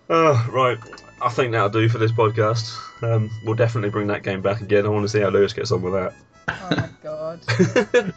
Oh, 0.09 0.49
right. 0.51 0.77
I 1.21 1.29
think 1.29 1.51
that'll 1.51 1.69
do 1.69 1.89
for 1.89 1.97
this 1.97 2.11
podcast. 2.11 2.75
Um, 3.03 3.29
we'll 3.43 3.55
definitely 3.55 3.89
bring 3.89 4.07
that 4.07 4.23
game 4.23 4.41
back 4.41 4.61
again. 4.61 4.85
I 4.85 4.89
want 4.89 5.03
to 5.03 5.09
see 5.09 5.19
how 5.19 5.29
Lewis 5.29 5.53
gets 5.53 5.71
on 5.71 5.81
with 5.81 5.93
that. 5.93 6.13
Oh 6.47 6.69
my 6.71 6.89
god. 7.03 8.13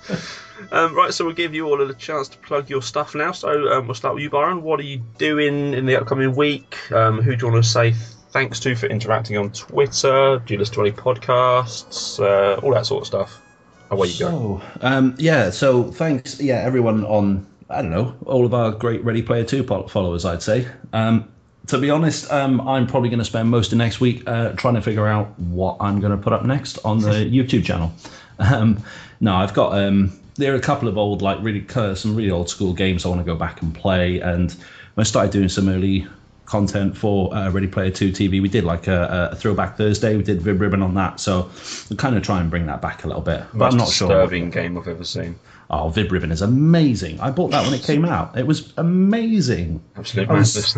um, 0.72 0.94
right, 0.94 1.12
so 1.12 1.24
we'll 1.24 1.34
give 1.34 1.54
you 1.54 1.66
all 1.66 1.80
a 1.82 1.94
chance 1.94 2.28
to 2.28 2.38
plug 2.38 2.70
your 2.70 2.80
stuff 2.80 3.14
now. 3.14 3.32
So 3.32 3.72
um, 3.72 3.86
we'll 3.86 3.94
start 3.94 4.14
with 4.14 4.22
you, 4.22 4.30
Byron. 4.30 4.62
What 4.62 4.80
are 4.80 4.84
you 4.84 5.02
doing 5.18 5.74
in 5.74 5.86
the 5.86 5.96
upcoming 5.96 6.34
week? 6.34 6.76
Um, 6.92 7.20
who 7.20 7.36
do 7.36 7.46
you 7.46 7.52
want 7.52 7.62
to 7.62 7.70
say 7.70 7.92
thanks 8.30 8.58
to 8.60 8.74
for 8.74 8.86
interacting 8.86 9.36
on 9.36 9.52
Twitter? 9.52 10.38
Do 10.38 10.54
you 10.54 10.58
listen 10.58 10.74
to 10.76 10.80
any 10.82 10.92
podcasts? 10.92 12.18
Uh, 12.18 12.58
all 12.60 12.72
that 12.72 12.86
sort 12.86 13.02
of 13.02 13.06
stuff. 13.06 13.42
Away 13.90 14.08
you 14.08 14.18
go. 14.20 14.30
So, 14.30 14.62
um, 14.80 15.14
yeah, 15.18 15.50
so 15.50 15.90
thanks, 15.90 16.40
yeah, 16.40 16.60
everyone 16.60 17.04
on, 17.04 17.46
I 17.68 17.82
don't 17.82 17.90
know, 17.90 18.16
all 18.24 18.46
of 18.46 18.54
our 18.54 18.70
great 18.70 19.04
Ready 19.04 19.20
Player 19.20 19.44
2 19.44 19.64
followers, 19.64 20.24
I'd 20.24 20.42
say. 20.42 20.66
Um, 20.94 21.28
to 21.68 21.78
be 21.78 21.90
honest, 21.90 22.30
um, 22.32 22.60
I'm 22.66 22.86
probably 22.86 23.08
going 23.08 23.20
to 23.20 23.24
spend 23.24 23.48
most 23.48 23.72
of 23.72 23.78
next 23.78 24.00
week 24.00 24.24
uh, 24.26 24.52
trying 24.52 24.74
to 24.74 24.82
figure 24.82 25.06
out 25.06 25.38
what 25.38 25.76
I'm 25.80 26.00
going 26.00 26.12
to 26.16 26.22
put 26.22 26.32
up 26.32 26.44
next 26.44 26.78
on 26.84 26.98
the 26.98 27.10
YouTube 27.30 27.64
channel. 27.64 27.92
Um, 28.38 28.82
no, 29.20 29.34
I've 29.34 29.54
got, 29.54 29.78
um, 29.78 30.18
there 30.34 30.52
are 30.52 30.56
a 30.56 30.60
couple 30.60 30.88
of 30.88 30.98
old, 30.98 31.22
like, 31.22 31.38
really, 31.40 31.66
some 31.94 32.16
really 32.16 32.30
old 32.30 32.50
school 32.50 32.72
games 32.72 33.04
I 33.04 33.08
want 33.08 33.20
to 33.20 33.24
go 33.24 33.36
back 33.36 33.62
and 33.62 33.74
play. 33.74 34.20
And 34.20 34.54
I 34.96 35.04
started 35.04 35.30
doing 35.30 35.48
some 35.48 35.68
early 35.68 36.06
content 36.52 36.96
for 36.96 37.34
uh, 37.34 37.50
Ready 37.50 37.68
Player 37.68 37.90
2 37.90 38.10
TV. 38.10 38.42
We 38.42 38.48
did 38.48 38.64
like 38.64 38.86
a, 38.88 39.30
a 39.32 39.36
throwback 39.36 39.76
Thursday. 39.78 40.16
We 40.16 40.22
did 40.22 40.40
Vib 40.40 40.60
Ribbon 40.60 40.82
on 40.82 40.94
that. 40.94 41.20
So 41.20 41.50
we'll 41.88 41.96
kind 41.96 42.16
of 42.16 42.22
try 42.22 42.40
and 42.40 42.50
bring 42.50 42.66
that 42.66 42.82
back 42.82 43.04
a 43.04 43.06
little 43.06 43.22
bit. 43.22 43.44
But 43.52 43.58
Most 43.58 43.72
I'm 43.72 43.78
not 43.78 43.88
sure. 43.88 44.08
disturbing 44.08 44.50
game 44.50 44.76
I've 44.76 44.88
ever 44.88 45.04
seen. 45.04 45.36
Oh, 45.70 45.90
Vib 45.94 46.10
Ribbon 46.10 46.32
is 46.32 46.42
amazing. 46.42 47.20
I 47.20 47.30
bought 47.30 47.52
that 47.52 47.64
when 47.64 47.72
it 47.72 47.82
came 47.82 48.04
out. 48.04 48.36
It 48.36 48.46
was 48.46 48.72
amazing. 48.76 49.82
Absolute 49.96 50.28
I 50.28 50.34
was-. 50.34 50.76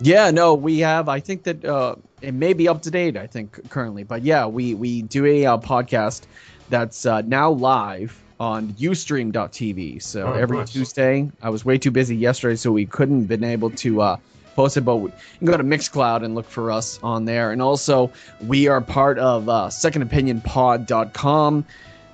Yeah, 0.00 0.32
no, 0.32 0.54
we 0.54 0.80
have. 0.80 1.08
I 1.08 1.20
think 1.20 1.44
that 1.44 1.64
uh, 1.64 1.94
it 2.20 2.34
may 2.34 2.52
be 2.52 2.66
up 2.66 2.82
to 2.82 2.90
date. 2.90 3.16
I 3.16 3.28
think 3.28 3.70
currently, 3.70 4.02
but 4.02 4.22
yeah, 4.22 4.46
we 4.46 4.74
we 4.74 5.02
do 5.02 5.24
a 5.24 5.46
uh, 5.46 5.58
podcast 5.58 6.22
that's 6.68 7.06
uh, 7.06 7.20
now 7.22 7.50
live 7.52 8.20
on 8.40 8.70
UStream.tv. 8.72 10.02
So 10.02 10.26
Oh, 10.26 10.32
every 10.32 10.56
nice. 10.58 10.72
Tuesday, 10.72 11.30
I 11.40 11.50
was 11.50 11.64
way 11.64 11.78
too 11.78 11.92
busy 11.92 12.16
yesterday, 12.16 12.56
so 12.56 12.72
we 12.72 12.86
couldn't 12.86 13.26
been 13.26 13.44
able 13.44 13.70
to 13.70 14.00
uh, 14.54 14.56
post. 14.56 14.84
But 14.84 14.96
we, 14.96 15.10
you 15.10 15.38
can 15.38 15.46
go 15.48 15.56
to 15.56 15.64
Mixcloud 15.64 16.24
and 16.24 16.34
look 16.34 16.48
for 16.48 16.70
us 16.70 16.98
on 17.02 17.24
there. 17.24 17.52
And 17.52 17.60
also, 17.60 18.10
we 18.40 18.68
are 18.68 18.80
part 18.80 19.18
of 19.18 19.48
uh, 19.48 19.68
SecondOpinionPod.com. 19.68 21.64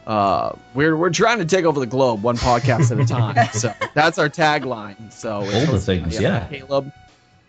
Uh, 0.06 0.52
we're 0.74 0.96
we're 0.96 1.10
trying 1.10 1.38
to 1.38 1.44
take 1.44 1.64
over 1.64 1.78
the 1.78 1.86
globe 1.86 2.22
one 2.22 2.36
podcast 2.36 2.90
at 2.90 2.98
a 2.98 3.04
time. 3.06 3.48
so 3.52 3.72
that's 3.94 4.18
our 4.18 4.28
tagline. 4.28 5.12
So 5.12 5.34
All 5.34 5.42
the 5.44 5.78
things, 5.78 6.16
by, 6.16 6.22
yeah. 6.22 6.46
Caleb. 6.48 6.92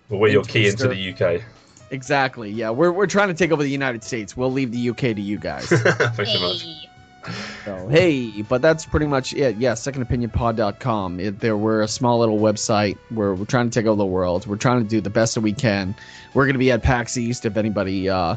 Well, 0.10 0.20
we're 0.20 0.28
your 0.28 0.42
and 0.42 0.50
key 0.50 0.68
into 0.68 0.88
the 0.88 1.14
UK. 1.14 1.42
Exactly. 1.90 2.52
Yeah, 2.52 2.70
we're 2.70 2.92
we're 2.92 3.08
trying 3.08 3.30
to 3.30 3.34
take 3.34 3.52
over 3.52 3.64
the 3.64 3.70
United 3.70 4.04
States. 4.04 4.38
We'll 4.38 4.52
leave 4.52 4.72
the 4.72 4.90
UK 4.90 4.98
to 4.98 5.22
you 5.22 5.38
guys. 5.38 5.66
Thanks 5.70 6.34
so 6.34 6.40
much. 6.40 6.88
Hey. 7.26 7.34
so, 7.66 7.88
hey, 7.92 8.42
but 8.44 8.62
that's 8.62 8.86
pretty 8.86 9.08
much 9.08 9.34
it. 9.34 9.58
Yeah, 9.58 9.74
secondopinionpod.com. 9.74 11.20
It, 11.20 11.40
there 11.40 11.58
we're 11.58 11.82
a 11.82 11.88
small 11.88 12.20
little 12.20 12.40
website 12.40 12.98
where 13.10 13.34
we're 13.34 13.46
trying 13.46 13.70
to 13.70 13.80
take 13.80 13.86
over 13.86 13.98
the 13.98 14.06
world. 14.06 14.48
We're 14.48 14.56
trying 14.58 14.84
to 14.84 14.88
do 14.88 15.02
the 15.02 15.10
best 15.10 15.36
that 15.36 15.42
we 15.42 15.54
can. 15.54 15.96
We're 16.34 16.46
going 16.46 16.54
to 16.54 16.60
be 16.60 16.72
at 16.72 16.84
PAX 16.84 17.18
East 17.18 17.46
if 17.46 17.58
anybody 17.58 18.10
uh, 18.10 18.36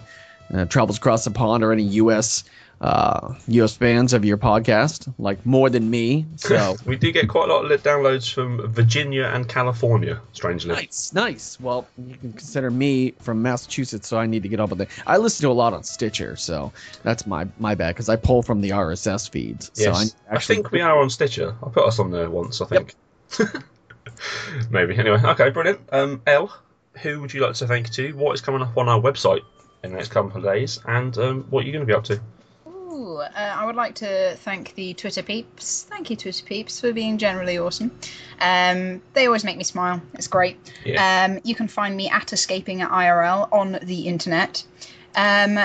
uh, 0.53 0.65
travels 0.67 0.99
across 0.99 1.25
the 1.25 1.31
pond 1.31 1.65
or 1.65 1.73
any 1.73 1.85
US 1.85 2.45
uh, 2.81 3.35
US 3.49 3.77
fans 3.77 4.13
of 4.13 4.25
your 4.25 4.37
podcast, 4.37 5.13
like 5.19 5.45
more 5.47 5.71
than 5.71 5.91
me. 5.91 6.27
So 6.37 6.77
we 6.87 6.97
do 6.97 7.13
get 7.13 7.29
quite 7.29 7.49
a 7.49 7.53
lot 7.53 7.71
of 7.71 7.83
downloads 7.83 8.33
from 8.33 8.73
Virginia 8.73 9.25
and 9.25 9.49
California, 9.49 10.21
strangely. 10.33 10.75
Nice, 10.75 11.13
nice. 11.13 11.59
Well, 11.61 11.87
you 11.99 12.17
can 12.17 12.33
consider 12.33 12.71
me 12.71 13.13
from 13.21 13.43
Massachusetts, 13.43 14.09
so 14.09 14.19
I 14.19 14.27
need 14.27 14.43
to 14.43 14.49
get 14.49 14.61
up 14.61 14.71
with 14.71 14.83
it. 14.83 14.89
I 15.07 15.17
listen 15.17 15.43
to 15.45 15.51
a 15.51 15.53
lot 15.53 15.73
on 15.73 15.83
Stitcher, 15.83 16.37
so 16.37 16.73
that's 17.03 17.27
my 17.27 17.47
my 17.59 17.75
bad 17.75 17.95
because 17.95 18.09
I 18.09 18.17
pull 18.17 18.43
from 18.43 18.61
the 18.61 18.71
RSS 18.71 19.31
feeds. 19.31 19.71
So 19.75 19.93
I, 19.93 20.05
Yes. 20.05 20.17
I, 20.31 20.39
think 20.39 20.71
we 20.71 20.81
are 20.81 20.99
on 20.99 21.11
Stitcher. 21.11 21.57
I 21.63 21.69
put 21.69 21.87
us 21.87 21.99
on 21.99 22.11
there 22.11 22.31
once, 22.31 22.61
I 22.61 22.67
think. 22.67 22.95
Maybe. 24.71 24.97
Anyway, 24.97 25.21
okay, 25.23 25.51
brilliant. 25.51 25.81
Um, 25.93 26.23
Elle, 26.27 26.53
who 27.03 27.21
would 27.21 27.33
you 27.33 27.41
like 27.43 27.55
to 27.55 27.67
thank 27.67 27.91
to? 27.91 28.13
What 28.13 28.35
is 28.35 28.41
coming 28.41 28.63
up 28.63 28.77
on 28.77 28.89
our 28.89 29.01
website 29.01 29.43
in 29.83 29.91
the 29.91 29.97
next 29.97 30.11
couple 30.11 30.37
of 30.37 30.43
days? 30.45 30.81
And 30.87 31.17
um, 31.19 31.47
what 31.51 31.63
are 31.63 31.67
you 31.67 31.73
going 31.73 31.83
to 31.83 31.87
be 31.87 31.95
up 31.95 32.05
to? 32.05 32.21
Ooh, 32.95 33.17
uh, 33.17 33.29
I 33.35 33.67
would 33.67 33.75
like 33.75 33.97
to 33.97 34.37
thank 34.37 34.75
the 34.77 34.95
Twitter 34.95 35.23
peeps. 35.23 35.85
Thank 35.91 36.11
you, 36.11 36.17
Twitter 36.17 36.45
peeps, 36.45 36.81
for 36.81 36.93
being 36.93 37.19
generally 37.19 37.59
awesome. 37.59 37.91
Um, 38.41 39.03
they 39.15 39.27
always 39.27 39.43
make 39.43 39.57
me 39.57 39.65
smile. 39.65 40.01
It's 40.13 40.29
great. 40.29 40.57
Yeah. 40.85 41.27
Um, 41.27 41.41
you 41.43 41.57
can 41.57 41.67
find 41.67 41.97
me 41.97 42.09
at 42.09 42.33
Escaping 42.33 42.83
at 42.83 42.91
IRL 42.91 43.49
on 43.53 43.81
the 43.83 44.07
internet. 44.07 44.63
Um, 45.17 45.59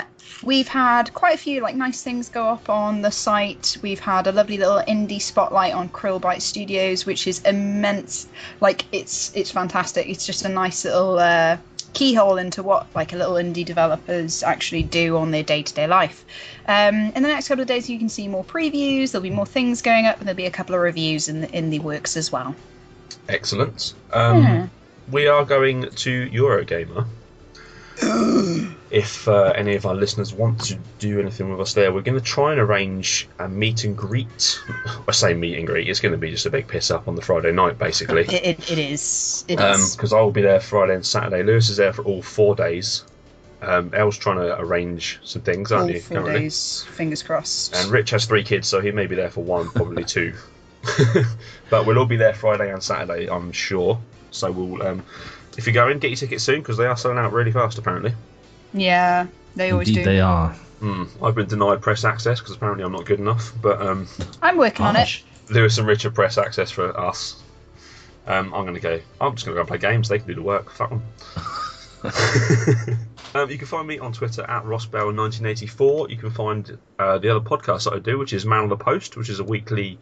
we've 0.44 0.68
had 0.68 1.14
quite 1.14 1.36
a 1.36 1.38
few 1.38 1.62
like 1.62 1.76
nice 1.76 2.02
things 2.02 2.30
go 2.30 2.48
up 2.48 2.68
on 2.68 3.04
the 3.04 3.12
site. 3.12 3.78
We've 3.84 4.00
had 4.00 4.26
a 4.26 4.32
lovely 4.32 4.58
little 4.58 4.82
indie 4.88 5.22
spotlight 5.22 5.74
on 5.74 5.90
Krillbite 5.90 6.42
Studios, 6.42 7.06
which 7.06 7.28
is 7.28 7.40
immense. 7.46 8.28
Like 8.60 8.86
it's 8.92 9.32
it's 9.36 9.52
fantastic. 9.52 10.08
It's 10.08 10.26
just 10.26 10.46
a 10.46 10.50
nice 10.50 10.84
little 10.84 11.20
uh, 11.20 11.58
keyhole 11.94 12.38
into 12.38 12.64
what 12.64 12.88
like 12.96 13.14
a 13.14 13.16
little 13.16 13.36
indie 13.36 13.66
developers 13.66 14.44
actually 14.44 14.84
do 14.84 15.18
on 15.18 15.32
their 15.32 15.44
day-to-day 15.44 15.88
life. 15.88 16.26
Um, 16.68 16.96
in 17.16 17.24
the 17.24 17.30
next 17.30 17.48
couple 17.48 17.62
of 17.62 17.68
days, 17.68 17.90
you 17.90 17.98
can 17.98 18.10
see 18.10 18.28
more 18.28 18.44
previews. 18.44 19.12
There'll 19.12 19.24
be 19.24 19.30
more 19.30 19.46
things 19.46 19.82
going 19.82 20.06
up, 20.06 20.18
and 20.20 20.28
there'll 20.28 20.38
be 20.38 20.46
a 20.46 20.52
couple 20.52 20.76
of 20.76 20.82
reviews 20.82 21.28
in 21.28 21.42
the 21.42 21.52
in 21.56 21.70
the 21.70 21.80
works 21.80 22.18
as 22.18 22.32
well. 22.32 22.56
Excellent. 23.28 23.94
Um, 24.12 24.44
Yeah. 24.44 24.68
We 25.12 25.28
are 25.28 25.44
going 25.44 25.90
to 25.90 26.30
Eurogamer. 26.30 27.06
if 28.92 29.28
uh, 29.28 29.54
any 29.56 29.76
of 29.76 29.86
our 29.86 29.94
listeners 29.94 30.34
want 30.34 30.60
to 30.62 30.80
do 30.98 31.20
anything 31.20 31.52
with 31.52 31.62
us 31.62 31.74
there, 31.74 31.94
we're 31.94 32.02
going 32.02 32.18
to 32.18 32.24
try 32.24 32.52
and 32.52 32.60
arrange 32.60 33.28
a 33.38 33.48
meet 33.48 33.84
and 33.84 33.96
greet. 33.96 34.60
I 35.08 35.12
say 35.12 35.34
meet 35.34 35.58
and 35.58 35.68
greet, 35.68 35.88
it's 35.88 36.00
going 36.00 36.14
to 36.14 36.18
be 36.18 36.32
just 36.32 36.46
a 36.46 36.50
big 36.50 36.68
piss 36.68 36.90
up 36.90 37.08
on 37.08 37.16
the 37.16 37.22
Friday 37.22 37.52
night, 37.52 37.78
basically. 37.78 38.22
It, 38.22 38.34
it, 38.34 38.72
it 38.72 38.80
is. 38.80 39.46
It 39.48 39.60
is. 39.60 39.96
Because 39.96 40.14
I'll 40.14 40.32
be 40.32 40.42
there 40.42 40.60
Friday 40.60 40.96
and 40.96 41.06
Saturday. 41.06 41.44
Lewis 41.44 41.70
is 41.70 41.78
there 41.78 41.94
for 41.94 42.04
all 42.04 42.22
four 42.22 42.56
days. 42.56 43.04
Um, 43.62 43.92
Elle's 43.94 44.18
trying 44.18 44.38
to 44.38 44.60
arrange 44.60 45.20
some 45.24 45.42
things, 45.42 45.72
aren't 45.72 45.90
All 45.90 45.96
you? 45.96 46.02
four 46.02 46.18
currently? 46.18 46.42
days. 46.42 46.86
Fingers 46.92 47.22
crossed. 47.22 47.76
And 47.76 47.92
Rich 47.92 48.12
has 48.12 48.26
three 48.26 48.44
kids, 48.44 48.68
so 48.68 48.80
he 48.80 48.92
may 48.92 49.06
be 49.06 49.16
there 49.16 49.30
for 49.30 49.44
one, 49.44 49.70
probably 49.70 50.06
two. 50.06 50.34
but 51.70 51.86
we'll 51.86 51.98
all 52.00 52.06
be 52.06 52.16
there 52.16 52.34
Friday 52.34 52.72
and 52.72 52.82
Saturday, 52.82 53.30
I'm 53.30 53.52
sure. 53.52 54.00
So 54.32 54.50
we'll, 54.52 54.82
um, 54.88 55.04
if 55.58 55.68
you're 55.68 55.74
going, 55.74 56.00
get 56.00 56.10
your 56.10 56.18
tickets 56.18 56.44
soon 56.44 56.62
because 56.62 56.78
they 56.78 56.86
are 56.86 56.96
selling 56.96 57.18
out 57.18 57.34
really 57.34 57.52
fast, 57.52 57.78
apparently. 57.78 58.14
Yeah, 58.74 59.28
they 59.56 59.72
always 59.72 59.90
Indeed, 59.90 60.04
do. 60.04 60.06
they 60.06 60.20
are. 60.20 60.50
Hmm. 60.80 61.04
I've 61.22 61.36
been 61.36 61.48
denied 61.48 61.82
press 61.82 62.06
access 62.06 62.40
because 62.40 62.56
apparently 62.56 62.86
I'm 62.86 62.92
not 62.92 63.06
good 63.06 63.20
enough. 63.20 63.52
But 63.62 63.82
um, 63.82 64.08
I'm 64.42 64.58
working 64.58 64.86
on 64.86 64.96
it. 64.96 65.00
Harsh. 65.00 65.24
Lewis 65.50 65.78
and 65.78 65.88
Rich 65.88 66.04
have 66.04 66.14
press 66.14 66.38
access 66.38 66.72
for 66.72 66.98
us. 66.98 67.42
Um, 68.28 68.54
I'm 68.54 68.64
going 68.64 68.76
to 68.76 68.80
go. 68.80 69.00
I'm 69.20 69.36
just 69.36 69.46
going 69.46 69.56
to 69.56 69.58
go 69.58 69.62
and 69.62 69.68
play 69.68 69.78
games. 69.78 70.08
They 70.08 70.20
can 70.20 70.28
do 70.28 70.36
the 70.36 70.42
work. 70.42 70.72
Fuck 70.72 70.90
them. 70.90 71.04
um, 73.36 73.50
you 73.50 73.58
can 73.58 73.68
find 73.68 73.88
me 73.88 74.00
on 74.00 74.14
Twitter 74.14 74.44
at 74.44 74.64
rossbell1984. 74.64 76.10
You 76.10 76.18
can 76.18 76.32
find 76.32 76.78
uh, 76.98 77.18
the 77.18 77.30
other 77.30 77.44
podcast 77.44 77.86
that 77.86 77.94
I 77.94 78.00
do, 78.00 78.18
which 78.18 78.32
is 78.32 78.46
Man 78.46 78.64
on 78.64 78.70
the 78.70 78.78
Post, 78.78 79.18
which 79.18 79.30
is 79.30 79.40
a 79.40 79.44
weekly 79.44 80.00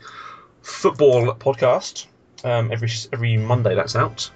football 0.62 1.34
podcast. 1.36 2.06
Um, 2.44 2.72
every 2.72 2.90
every 3.14 3.38
Monday 3.38 3.74
that's 3.74 3.96
out. 3.96 4.30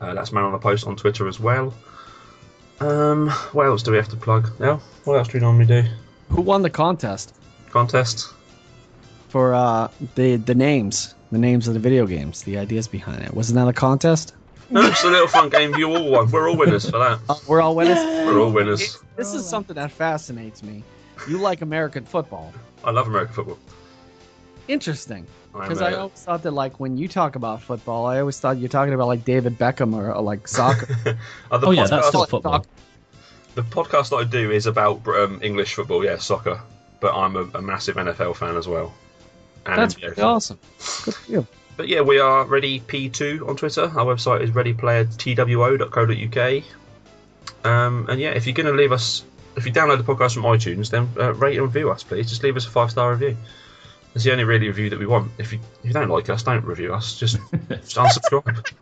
Uh, 0.00 0.14
that's 0.14 0.32
Man 0.32 0.44
on 0.44 0.52
the 0.52 0.58
Post 0.58 0.86
on 0.86 0.96
Twitter 0.96 1.28
as 1.28 1.38
well. 1.38 1.72
Um, 2.80 3.30
what 3.52 3.66
else 3.66 3.82
do 3.82 3.90
we 3.92 3.96
have 3.98 4.08
to 4.08 4.16
plug? 4.16 4.50
Now, 4.58 4.80
what 5.04 5.14
else 5.16 5.28
do 5.28 5.38
we 5.38 5.40
normally 5.40 5.66
do? 5.66 5.84
Who 6.30 6.42
won 6.42 6.62
the 6.62 6.70
contest 6.70 7.32
Contest. 7.70 8.32
for 9.28 9.54
uh, 9.54 9.88
the 10.14 10.36
the 10.36 10.54
names, 10.54 11.14
the 11.30 11.38
names 11.38 11.68
of 11.68 11.74
the 11.74 11.80
video 11.80 12.06
games, 12.06 12.42
the 12.42 12.58
ideas 12.58 12.88
behind 12.88 13.22
it? 13.22 13.32
Wasn't 13.34 13.56
that 13.56 13.68
a 13.68 13.72
contest? 13.72 14.34
No, 14.70 14.80
it's 14.86 15.04
a 15.04 15.08
little 15.08 15.28
fun 15.28 15.50
game. 15.50 15.74
You 15.74 15.94
all 15.94 16.10
won. 16.10 16.30
We're 16.30 16.48
all 16.50 16.56
winners 16.56 16.88
for 16.88 16.98
that. 16.98 17.20
Uh, 17.28 17.36
we're 17.46 17.60
all 17.60 17.76
winners. 17.76 17.98
We're 17.98 18.40
all 18.40 18.50
winners. 18.50 18.98
This 19.16 19.34
is 19.34 19.46
something 19.46 19.76
that 19.76 19.92
fascinates 19.92 20.62
me. 20.62 20.82
You 21.28 21.38
like 21.38 21.60
American 21.60 22.04
football. 22.04 22.52
I 22.82 22.90
love 22.90 23.06
American 23.06 23.34
football. 23.34 23.58
Interesting. 24.68 25.26
Because 25.52 25.82
I 25.82 25.92
always 25.92 26.20
thought 26.20 26.42
that, 26.42 26.50
like, 26.50 26.80
when 26.80 26.96
you 26.96 27.06
talk 27.06 27.36
about 27.36 27.62
football, 27.62 28.06
I 28.06 28.18
always 28.18 28.40
thought 28.40 28.58
you're 28.58 28.68
talking 28.68 28.92
about, 28.92 29.06
like, 29.06 29.24
David 29.24 29.56
Beckham 29.56 29.94
or, 29.94 30.12
or 30.12 30.20
like, 30.22 30.48
soccer. 30.48 30.88
uh, 31.50 31.58
the 31.58 31.66
Oh, 31.68 31.70
yeah, 31.70 31.86
that's 31.86 32.08
still 32.08 32.26
football. 32.26 32.54
soccer. 32.54 32.68
the 33.54 33.62
podcast 33.62 34.10
that 34.10 34.16
I 34.16 34.24
do 34.24 34.50
is 34.50 34.66
about 34.66 35.06
um, 35.06 35.38
English 35.42 35.74
football, 35.74 36.04
yeah, 36.04 36.18
soccer. 36.18 36.60
But 36.98 37.14
I'm 37.14 37.36
a, 37.36 37.42
a 37.54 37.62
massive 37.62 37.94
NFL 37.96 38.34
fan 38.36 38.56
as 38.56 38.66
well. 38.66 38.92
And 39.66 39.78
That's 39.78 39.94
NBA 39.94 40.00
pretty 40.00 40.16
fan. 40.16 40.24
awesome. 40.24 40.58
Good 41.04 41.14
for 41.14 41.30
you. 41.32 41.46
But 41.76 41.86
yeah, 41.88 42.00
we 42.00 42.18
are 42.18 42.44
Ready 42.44 42.80
P2 42.80 43.48
on 43.48 43.56
Twitter. 43.56 43.82
Our 43.84 44.06
website 44.14 44.42
is 44.42 44.50
readyplayertwo.co.uk. 44.50 46.64
Um, 47.64 48.06
and 48.08 48.20
yeah, 48.20 48.30
if 48.30 48.46
you're 48.46 48.54
going 48.54 48.66
to 48.66 48.72
leave 48.72 48.92
us, 48.92 49.24
if 49.56 49.66
you 49.66 49.72
download 49.72 49.98
the 49.98 50.04
podcast 50.04 50.34
from 50.34 50.42
iTunes, 50.44 50.90
then 50.90 51.08
uh, 51.18 51.32
rate 51.34 51.56
and 51.56 51.64
review 51.66 51.90
us, 51.90 52.02
please. 52.02 52.28
Just 52.28 52.42
leave 52.42 52.56
us 52.56 52.66
a 52.66 52.70
five 52.70 52.90
star 52.90 53.12
review. 53.12 53.36
It's 54.14 54.22
the 54.22 54.30
only 54.30 54.44
really 54.44 54.68
review 54.68 54.90
that 54.90 54.98
we 54.98 55.06
want. 55.06 55.32
If 55.38 55.52
you 55.52 55.58
if 55.80 55.86
you 55.86 55.92
don't 55.92 56.08
like 56.08 56.28
us, 56.30 56.44
don't 56.44 56.64
review 56.64 56.94
us. 56.94 57.18
Just, 57.18 57.36
just 57.68 57.96
unsubscribe. 57.96 58.72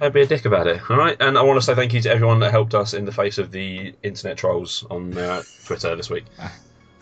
don't 0.00 0.12
be 0.12 0.22
a 0.22 0.26
dick 0.26 0.44
about 0.44 0.66
it. 0.66 0.80
All 0.90 0.96
right. 0.96 1.16
And 1.20 1.38
I 1.38 1.42
want 1.42 1.58
to 1.58 1.64
say 1.64 1.74
thank 1.74 1.94
you 1.94 2.02
to 2.02 2.10
everyone 2.10 2.40
that 2.40 2.50
helped 2.50 2.74
us 2.74 2.92
in 2.92 3.04
the 3.04 3.12
face 3.12 3.38
of 3.38 3.52
the 3.52 3.94
internet 4.02 4.36
trolls 4.36 4.84
on 4.90 5.16
uh, 5.16 5.42
Twitter 5.64 5.94
this 5.94 6.10
week. 6.10 6.24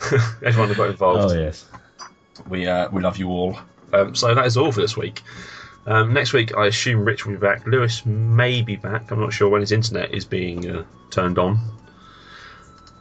everyone 0.43 0.69
that 0.69 0.77
got 0.77 0.91
involved. 0.91 1.33
Oh 1.33 1.39
yes. 1.39 1.65
We 2.49 2.67
uh, 2.67 2.91
we 2.91 3.01
love 3.01 3.17
you 3.17 3.31
all. 3.31 3.59
Um, 3.95 4.15
so 4.15 4.35
that 4.35 4.45
is 4.45 4.57
all 4.59 4.71
for 4.71 4.83
this 4.83 4.97
week. 4.97 5.23
Um, 5.87 6.13
next 6.13 6.33
week, 6.33 6.55
I 6.57 6.67
assume 6.67 7.05
Rich 7.05 7.25
will 7.27 7.35
be 7.35 7.39
back. 7.39 7.67
Lewis 7.67 8.05
may 8.05 8.63
be 8.63 8.77
back. 8.77 9.11
I'm 9.11 9.21
not 9.21 9.33
sure 9.33 9.49
when 9.49 9.61
his 9.61 9.73
internet 9.73 10.13
is 10.13 10.25
being 10.25 10.69
uh, 10.69 10.85
turned 11.11 11.39
on. 11.39 11.59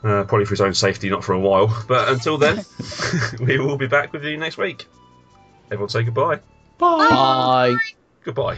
Uh, 0.03 0.25
probably 0.25 0.43
for 0.43 0.51
his 0.51 0.61
own 0.61 0.73
safety, 0.73 1.09
not 1.09 1.23
for 1.23 1.31
a 1.31 1.39
while. 1.39 1.85
But 1.87 2.09
until 2.09 2.37
then, 2.37 2.65
we 3.39 3.57
will 3.57 3.77
be 3.77 3.87
back 3.87 4.11
with 4.11 4.25
you 4.25 4.35
next 4.35 4.57
week. 4.57 4.85
Everyone 5.71 5.89
say 5.89 6.03
goodbye. 6.03 6.39
Bye. 6.77 7.77
Goodbye. 8.25 8.57